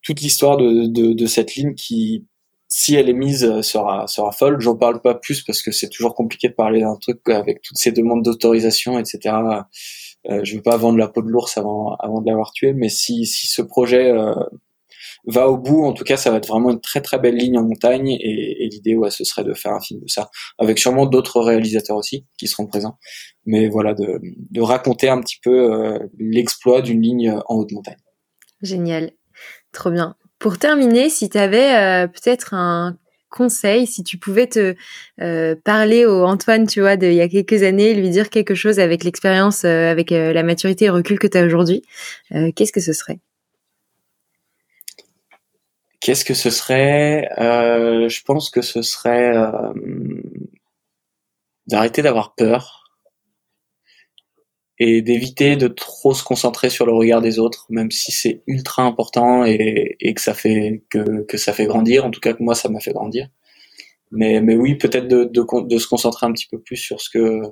toute 0.03 0.21
l'histoire 0.21 0.57
de, 0.57 0.87
de, 0.87 1.13
de, 1.13 1.27
cette 1.27 1.55
ligne 1.55 1.75
qui, 1.75 2.27
si 2.69 2.95
elle 2.95 3.09
est 3.09 3.15
mise, 3.15 3.45
euh, 3.45 3.63
sera, 3.63 4.07
sera 4.07 4.33
folle. 4.33 4.61
J'en 4.61 4.77
parle 4.77 5.01
pas 5.01 5.15
plus 5.15 5.43
parce 5.43 5.63
que 5.63 5.73
c'est 5.73 5.89
toujours 5.89 6.15
compliqué 6.15 6.49
de 6.49 6.55
parler 6.55 6.81
d'un 6.81 6.97
truc 6.97 7.21
avec 7.29 7.63
toutes 7.63 7.79
ces 7.79 7.93
demandes 7.93 8.23
d'autorisation, 8.23 8.99
etc. 8.99 9.35
Euh, 10.29 10.41
je 10.45 10.57
veux 10.57 10.63
pas 10.63 10.77
vendre 10.77 10.99
la 10.99 11.09
peau 11.09 11.23
de 11.23 11.29
l'ours 11.29 11.57
avant, 11.57 11.95
avant 11.97 12.21
de 12.21 12.27
l'avoir 12.27 12.53
tué, 12.53 12.73
mais 12.73 12.89
si, 12.89 13.27
si 13.27 13.47
ce 13.47 13.63
projet 13.63 14.11
euh, 14.11 14.35
va 15.27 15.49
au 15.49 15.57
bout, 15.57 15.85
en 15.85 15.93
tout 15.93 16.05
cas, 16.05 16.17
ça 16.17 16.31
va 16.31 16.37
être 16.37 16.49
vraiment 16.49 16.71
une 16.71 16.81
très 16.81 17.01
très 17.01 17.19
belle 17.19 17.37
ligne 17.37 17.59
en 17.59 17.65
montagne 17.65 18.11
et, 18.11 18.65
et 18.65 18.69
l'idée, 18.69 18.97
ouais, 18.97 19.11
ce 19.11 19.25
serait 19.25 19.45
de 19.45 19.55
faire 19.55 19.73
un 19.73 19.81
film 19.81 20.01
de 20.01 20.09
ça, 20.09 20.31
avec 20.59 20.79
sûrement 20.79 21.07
d'autres 21.07 21.41
réalisateurs 21.41 21.97
aussi 21.97 22.27
qui 22.39 22.49
seront 22.49 22.67
présents. 22.67 22.99
Mais 23.47 23.69
voilà, 23.69 23.95
de, 23.95 24.21
de 24.23 24.61
raconter 24.61 25.09
un 25.09 25.21
petit 25.21 25.39
peu 25.43 25.73
euh, 25.73 25.99
l'exploit 26.19 26.83
d'une 26.83 27.01
ligne 27.01 27.31
en 27.47 27.57
haute 27.57 27.73
montagne. 27.73 27.97
Génial. 28.63 29.13
Trop 29.73 29.91
bien. 29.91 30.17
Pour 30.39 30.59
terminer, 30.59 31.11
si 31.11 31.29
tu 31.29 31.39
avais 31.39 31.77
euh, 31.77 32.07
peut-être 32.07 32.55
un 32.55 32.97
conseil, 33.29 33.87
si 33.87 34.03
tu 34.03 34.19
pouvais 34.19 34.47
te 34.47 34.75
euh, 35.21 35.55
parler 35.65 36.07
au 36.07 36.25
Antoine, 36.25 36.67
tu 36.67 36.81
vois, 36.81 36.97
d'il 36.97 37.13
y 37.13 37.21
a 37.21 37.29
quelques 37.29 37.63
années, 37.63 37.95
lui 37.95 38.11
dire 38.11 38.31
quelque 38.31 38.55
chose 38.55 38.81
avec 38.81 39.05
l'expérience, 39.05 39.65
euh, 39.65 39.91
avec 39.91 40.11
la 40.11 40.43
maturité 40.43 40.87
et 40.87 40.91
recul 40.91 41.19
que 41.19 41.27
tu 41.27 41.39
as 41.39 41.45
aujourd'hui, 41.45 41.83
qu'est-ce 42.57 42.73
que 42.73 42.81
ce 42.81 42.93
serait? 42.93 43.21
Qu'est-ce 46.01 46.25
que 46.25 46.35
ce 46.35 46.51
serait? 46.51 47.29
Je 47.39 48.23
pense 48.23 48.51
que 48.51 48.63
ce 48.63 48.83
serait 48.83 49.33
d'arrêter 51.67 52.03
d'avoir 52.03 52.35
peur 52.35 52.80
et 54.83 55.03
d'éviter 55.03 55.57
de 55.57 55.69
trop 55.69 56.15
se 56.15 56.25
concentrer 56.25 56.71
sur 56.71 56.87
le 56.87 56.93
regard 56.93 57.21
des 57.21 57.39
autres, 57.39 57.67
même 57.69 57.91
si 57.91 58.13
c'est 58.13 58.43
ultra 58.47 58.83
important 58.83 59.45
et, 59.45 59.97
et, 60.01 60.15
que 60.15 60.23
ça 60.23 60.33
fait 60.33 60.83
que, 60.89 61.23
que 61.25 61.37
ça 61.37 61.53
fait 61.53 61.67
grandir. 61.67 62.07
En 62.07 62.11
tout 62.11 62.19
cas, 62.19 62.33
que 62.33 62.43
moi, 62.43 62.55
ça 62.55 62.71
m'a 62.71 62.81
fait 62.81 62.93
grandir. 62.93 63.29
Mais, 64.11 64.41
mais 64.41 64.57
oui, 64.57 64.77
peut-être 64.77 65.07
de, 65.07 65.25
de, 65.25 65.45
de, 65.69 65.79
se 65.79 65.87
concentrer 65.87 66.27
un 66.27 66.33
petit 66.33 66.49
peu 66.51 66.59
plus 66.59 66.77
sur 66.77 67.01
ce 67.01 67.11
que 67.11 67.43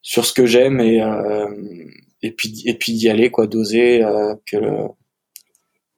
sur 0.00 0.24
ce 0.24 0.32
que 0.32 0.46
j'aime 0.46 0.80
et 0.80 1.02
euh, 1.02 1.48
et 2.22 2.30
puis 2.32 2.62
et 2.66 2.74
puis 2.74 2.92
d'y 2.94 3.08
aller 3.10 3.30
quoi, 3.30 3.46
d'oser 3.48 4.04
euh, 4.04 4.34
que 4.46 4.56
le 4.56 4.76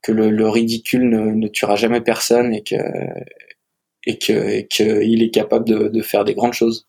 que 0.02 0.12
le, 0.12 0.30
le 0.30 0.48
riticule 0.48 1.08
ne, 1.08 1.32
ne, 1.32 1.48
tuera 1.48 1.76
jamais 1.76 2.00
personne 2.00 2.54
et 2.54 2.62
que 2.62 2.76
et 4.06 4.18
que 4.18 4.32
et 4.32 4.66
qu'il 4.66 5.22
est 5.22 5.30
capable 5.30 5.68
de, 5.68 5.88
de 5.88 6.02
faire 6.02 6.24
des 6.24 6.34
grandes 6.34 6.54
choses. 6.54 6.88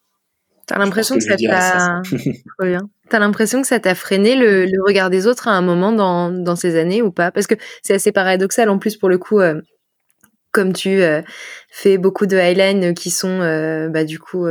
T'as 0.70 0.78
l'impression 0.78 1.16
que, 1.16 1.24
ça 1.24 1.36
t'a. 1.36 2.02
T'as 3.10 3.18
l'impression 3.18 3.60
que 3.60 3.68
ça 3.68 3.80
t'a 3.80 3.96
freiné 3.96 4.36
le, 4.36 4.66
le, 4.66 4.84
regard 4.86 5.10
des 5.10 5.26
autres 5.26 5.48
à 5.48 5.52
un 5.54 5.62
moment 5.62 5.92
dans, 5.92 6.30
dans 6.30 6.56
ces 6.56 6.78
années 6.78 7.02
ou 7.02 7.12
pas? 7.12 7.32
Parce 7.32 7.48
que 7.48 7.56
c'est 7.82 7.96
assez 7.96 8.12
paradoxal 8.12 8.70
en 8.70 8.78
plus 8.78 8.96
pour 8.96 9.10
le 9.10 9.18
coup. 9.18 9.40
Euh, 9.40 9.60
comme 10.52 10.74
tu 10.74 11.02
euh, 11.02 11.24
fais 11.72 11.98
beaucoup 11.98 12.28
de 12.28 12.38
highlights 12.38 12.94
qui 12.96 13.10
sont 13.10 13.42
euh, 13.42 13.90
bah, 13.90 14.04
du 14.04 14.20
coup 14.20 14.48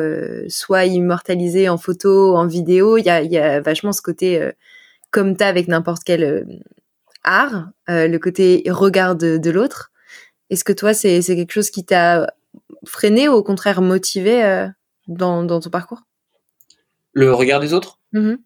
soit 0.48 0.86
immortalisés 0.86 1.68
en 1.68 1.78
photo, 1.78 2.36
en 2.36 2.46
vidéo, 2.46 2.98
il 2.98 3.04
y 3.04 3.10
a, 3.10 3.22
y 3.22 3.38
a 3.38 3.60
vachement 3.60 3.92
ce 3.92 4.02
côté 4.02 4.50
comme 5.12 5.36
t'as 5.36 5.48
avec 5.48 5.68
n'importe 5.68 6.02
quel 6.04 6.62
art, 7.22 7.68
le 7.86 8.16
côté 8.18 8.64
regard 8.68 9.14
de, 9.14 9.38
de 9.38 9.50
l'autre. 9.50 9.90
Est-ce 10.50 10.64
que 10.64 10.72
toi 10.72 10.94
c'est 10.94 11.20
quelque 11.20 11.52
chose 11.52 11.70
qui 11.70 11.84
t'a 11.84 12.32
freiné 12.84 13.28
ou 13.28 13.32
au 13.32 13.42
contraire 13.44 13.82
motivé 13.82 14.68
dans, 15.08 15.42
dans 15.42 15.58
ton 15.58 15.70
parcours? 15.70 16.07
Le 17.18 17.34
regard 17.34 17.60
des 17.60 17.74
autres 17.74 18.00
mmh 18.12 18.36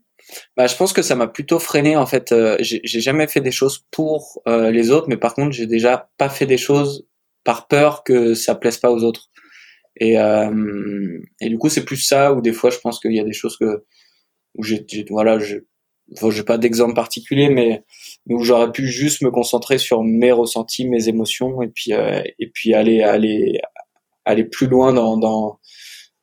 bah, 0.56 0.66
je 0.66 0.76
pense 0.76 0.92
que 0.92 1.02
ça 1.02 1.14
m'a 1.14 1.26
plutôt 1.26 1.58
freiné 1.58 1.96
en 1.96 2.06
fait. 2.06 2.32
Euh, 2.32 2.56
j'ai 2.60 3.00
jamais 3.00 3.26
fait 3.26 3.40
des 3.40 3.50
choses 3.50 3.84
pour 3.90 4.40
euh, 4.48 4.70
les 4.70 4.90
autres, 4.90 5.08
mais 5.08 5.16
par 5.16 5.34
contre, 5.34 5.52
j'ai 5.52 5.66
déjà 5.66 6.10
pas 6.18 6.28
fait 6.28 6.46
des 6.46 6.56
choses 6.56 7.06
par 7.44 7.66
peur 7.66 8.04
que 8.04 8.34
ça 8.34 8.54
plaise 8.54 8.78
pas 8.78 8.90
aux 8.90 9.02
autres. 9.02 9.30
Et, 9.96 10.18
euh, 10.18 11.18
et 11.40 11.48
du 11.48 11.58
coup, 11.58 11.68
c'est 11.68 11.84
plus 11.84 11.96
ça 11.96 12.32
où 12.32 12.40
des 12.40 12.52
fois, 12.52 12.70
je 12.70 12.78
pense 12.78 13.00
qu'il 13.00 13.14
y 13.14 13.20
a 13.20 13.24
des 13.24 13.32
choses 13.32 13.56
que 13.58 13.84
où 14.54 14.62
j'ai 14.62 14.84
voilà, 15.10 15.38
je 15.38 15.58
j'ai 16.30 16.44
pas 16.44 16.58
d'exemple 16.58 16.94
particulier, 16.94 17.48
mais 17.48 17.84
où 18.28 18.42
j'aurais 18.42 18.70
pu 18.70 18.86
juste 18.86 19.22
me 19.22 19.30
concentrer 19.30 19.78
sur 19.78 20.02
mes 20.02 20.32
ressentis, 20.32 20.88
mes 20.88 21.08
émotions, 21.08 21.62
et 21.62 21.68
puis 21.68 21.92
et 21.92 22.50
puis 22.52 22.74
aller 22.74 23.02
aller 23.02 23.60
aller 24.24 24.44
plus 24.44 24.66
loin 24.66 24.92
dans 24.92 25.16
dans 25.16 25.58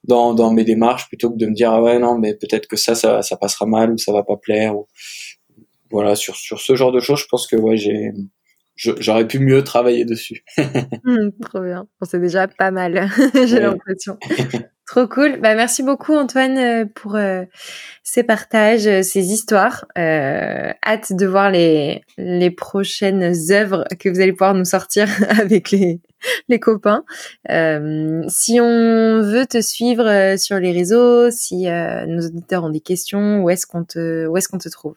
dans, 0.05 0.33
dans 0.33 0.51
mes 0.51 0.63
démarches 0.63 1.07
plutôt 1.07 1.29
que 1.31 1.37
de 1.37 1.45
me 1.45 1.53
dire 1.53 1.71
ah 1.71 1.81
ouais 1.81 1.99
non 1.99 2.17
mais 2.17 2.33
peut-être 2.35 2.67
que 2.67 2.77
ça, 2.77 2.95
ça 2.95 3.21
ça 3.21 3.37
passera 3.37 3.65
mal 3.65 3.91
ou 3.91 3.97
ça 3.97 4.11
va 4.13 4.23
pas 4.23 4.37
plaire 4.37 4.75
ou 4.77 4.87
voilà 5.91 6.15
sur 6.15 6.35
sur 6.35 6.59
ce 6.59 6.75
genre 6.75 6.91
de 6.91 6.99
choses 6.99 7.19
je 7.19 7.25
pense 7.29 7.47
que 7.47 7.55
ouais 7.55 7.77
j'ai 7.77 8.11
j'aurais 8.79 9.27
pu 9.27 9.39
mieux 9.39 9.63
travailler 9.63 10.05
dessus. 10.05 10.43
Mmh, 11.03 11.29
trop 11.41 11.61
bien. 11.61 11.87
c'est 12.03 12.19
déjà 12.19 12.47
pas 12.47 12.71
mal, 12.71 13.09
j'ai 13.33 13.59
l'impression. 13.59 14.17
trop 14.89 15.07
cool. 15.07 15.39
Bah, 15.39 15.53
merci 15.53 15.83
beaucoup 15.83 16.15
Antoine 16.15 16.57
euh, 16.57 16.85
pour 16.85 17.15
euh, 17.15 17.43
ces 18.03 18.23
partages, 18.23 18.87
euh, 18.87 19.03
ces 19.03 19.31
histoires. 19.31 19.85
Hâte 19.95 21.13
de 21.13 21.27
voir 21.27 21.51
les, 21.51 22.01
les 22.17 22.49
prochaines 22.49 23.31
œuvres 23.51 23.85
que 23.99 24.09
vous 24.09 24.19
allez 24.19 24.31
pouvoir 24.31 24.55
nous 24.55 24.65
sortir 24.65 25.07
avec 25.39 25.69
les, 25.69 26.01
les 26.47 26.59
copains. 26.59 27.03
Si 27.47 28.59
on 28.59 29.21
veut 29.21 29.45
te 29.47 29.61
suivre 29.61 30.35
sur 30.37 30.57
les 30.57 30.71
réseaux, 30.71 31.29
si 31.29 31.67
nos 31.67 32.25
auditeurs 32.25 32.63
ont 32.63 32.69
des 32.69 32.79
questions, 32.79 33.43
où 33.43 33.49
est-ce 33.49 33.67
qu'on 33.67 33.83
te, 33.83 34.25
où 34.25 34.37
est-ce 34.37 34.47
qu'on 34.49 34.57
te 34.57 34.69
trouve? 34.69 34.95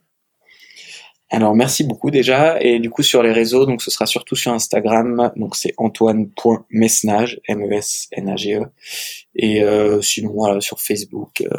Alors 1.32 1.54
merci 1.54 1.82
beaucoup 1.82 2.10
déjà. 2.10 2.60
Et 2.60 2.78
du 2.78 2.90
coup 2.90 3.02
sur 3.02 3.22
les 3.22 3.32
réseaux 3.32 3.64
donc 3.64 3.80
ce 3.80 3.90
sera 3.90 4.06
surtout 4.06 4.36
sur 4.36 4.52
Instagram. 4.52 5.32
Donc 5.36 5.56
c'est 5.56 5.72
antoine.mesnage 5.78 7.40
M 7.48 7.62
E 7.64 7.72
S 7.72 8.08
N 8.12 8.28
A 8.28 8.36
G 8.36 8.56
E. 8.56 8.66
Et 9.34 9.62
euh, 9.64 10.02
sinon 10.02 10.32
voilà 10.34 10.60
sur 10.60 10.80
Facebook 10.80 11.40
euh, 11.40 11.58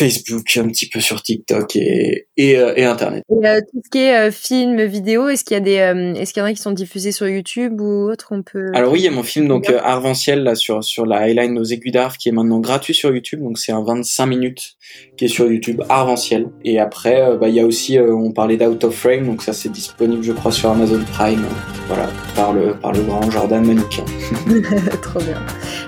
Facebook, 0.00 0.56
un 0.56 0.68
petit 0.68 0.88
peu 0.88 0.98
sur 0.98 1.22
TikTok 1.22 1.76
et, 1.76 2.26
et, 2.38 2.56
euh, 2.56 2.72
et 2.74 2.84
Internet. 2.84 3.22
Et, 3.28 3.46
euh, 3.46 3.60
tout 3.60 3.82
ce 3.84 3.90
qui 3.90 3.98
est 3.98 4.16
euh, 4.16 4.30
film, 4.30 4.82
vidéo, 4.84 5.28
est-ce 5.28 5.44
qu'il 5.44 5.54
y 5.54 5.58
a 5.58 5.60
des, 5.60 6.18
est-ce 6.18 6.32
qu'il 6.32 6.40
y 6.40 6.42
en 6.42 6.46
a 6.46 6.54
qui 6.54 6.62
sont 6.62 6.70
diffusés 6.70 7.12
sur 7.12 7.28
YouTube 7.28 7.78
ou 7.82 8.10
autre 8.10 8.28
On 8.30 8.42
peut. 8.42 8.70
Alors 8.72 8.94
oui, 8.94 9.00
il 9.00 9.04
y 9.04 9.08
a 9.08 9.10
mon 9.10 9.22
film 9.22 9.46
donc 9.46 9.68
Arventiel 9.68 10.42
là 10.42 10.54
sur 10.54 10.82
sur 10.82 11.04
la 11.04 11.18
Highline 11.18 11.52
nos 11.52 11.64
aiguilles 11.64 11.92
d'arve 11.92 12.16
qui 12.16 12.30
est 12.30 12.32
maintenant 12.32 12.60
gratuit 12.60 12.94
sur 12.94 13.12
YouTube, 13.14 13.42
donc 13.42 13.58
c'est 13.58 13.72
un 13.72 13.84
25 13.84 14.24
minutes 14.24 14.76
qui 15.18 15.26
est 15.26 15.28
sur 15.28 15.52
YouTube 15.52 15.82
Arventiel. 15.90 16.46
Et 16.64 16.78
après, 16.78 17.36
bah 17.38 17.50
il 17.50 17.54
y 17.54 17.60
a 17.60 17.66
aussi, 17.66 17.98
on 17.98 18.32
parlait 18.32 18.56
d'Out 18.56 18.82
of 18.82 18.94
Frame, 18.94 19.26
donc 19.26 19.42
ça 19.42 19.52
c'est 19.52 19.70
disponible 19.70 20.22
je 20.22 20.32
crois 20.32 20.50
sur 20.52 20.70
Amazon 20.70 21.04
Prime, 21.12 21.44
voilà 21.88 22.08
par 22.34 22.54
le 22.54 22.74
par 22.74 22.92
le 22.92 23.02
grand 23.02 23.30
Jordan 23.30 23.66
Manoukian. 23.66 24.06
Trop 25.02 25.20
bien. 25.20 25.44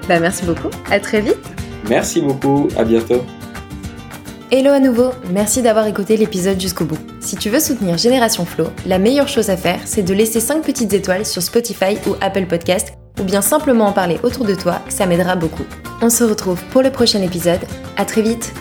Bah 0.06 0.20
merci 0.20 0.44
beaucoup. 0.44 0.68
À 0.90 1.00
très 1.00 1.22
vite. 1.22 1.40
Merci 1.88 2.20
beaucoup. 2.20 2.68
À 2.76 2.84
bientôt. 2.84 3.24
Hello 4.54 4.70
à 4.70 4.80
nouveau, 4.80 5.12
merci 5.30 5.62
d'avoir 5.62 5.86
écouté 5.86 6.18
l'épisode 6.18 6.60
jusqu'au 6.60 6.84
bout. 6.84 6.98
Si 7.20 7.36
tu 7.36 7.48
veux 7.48 7.58
soutenir 7.58 7.96
Génération 7.96 8.44
Flow, 8.44 8.66
la 8.84 8.98
meilleure 8.98 9.26
chose 9.26 9.48
à 9.48 9.56
faire, 9.56 9.80
c'est 9.86 10.02
de 10.02 10.12
laisser 10.12 10.40
5 10.40 10.62
petites 10.62 10.92
étoiles 10.92 11.24
sur 11.24 11.42
Spotify 11.42 11.96
ou 12.06 12.16
Apple 12.20 12.44
Podcast, 12.44 12.92
ou 13.18 13.24
bien 13.24 13.40
simplement 13.40 13.86
en 13.86 13.92
parler 13.92 14.18
autour 14.22 14.44
de 14.44 14.54
toi, 14.54 14.82
ça 14.90 15.06
m'aidera 15.06 15.36
beaucoup. 15.36 15.64
On 16.02 16.10
se 16.10 16.22
retrouve 16.22 16.62
pour 16.64 16.82
le 16.82 16.90
prochain 16.90 17.22
épisode, 17.22 17.62
à 17.96 18.04
très 18.04 18.20
vite 18.20 18.52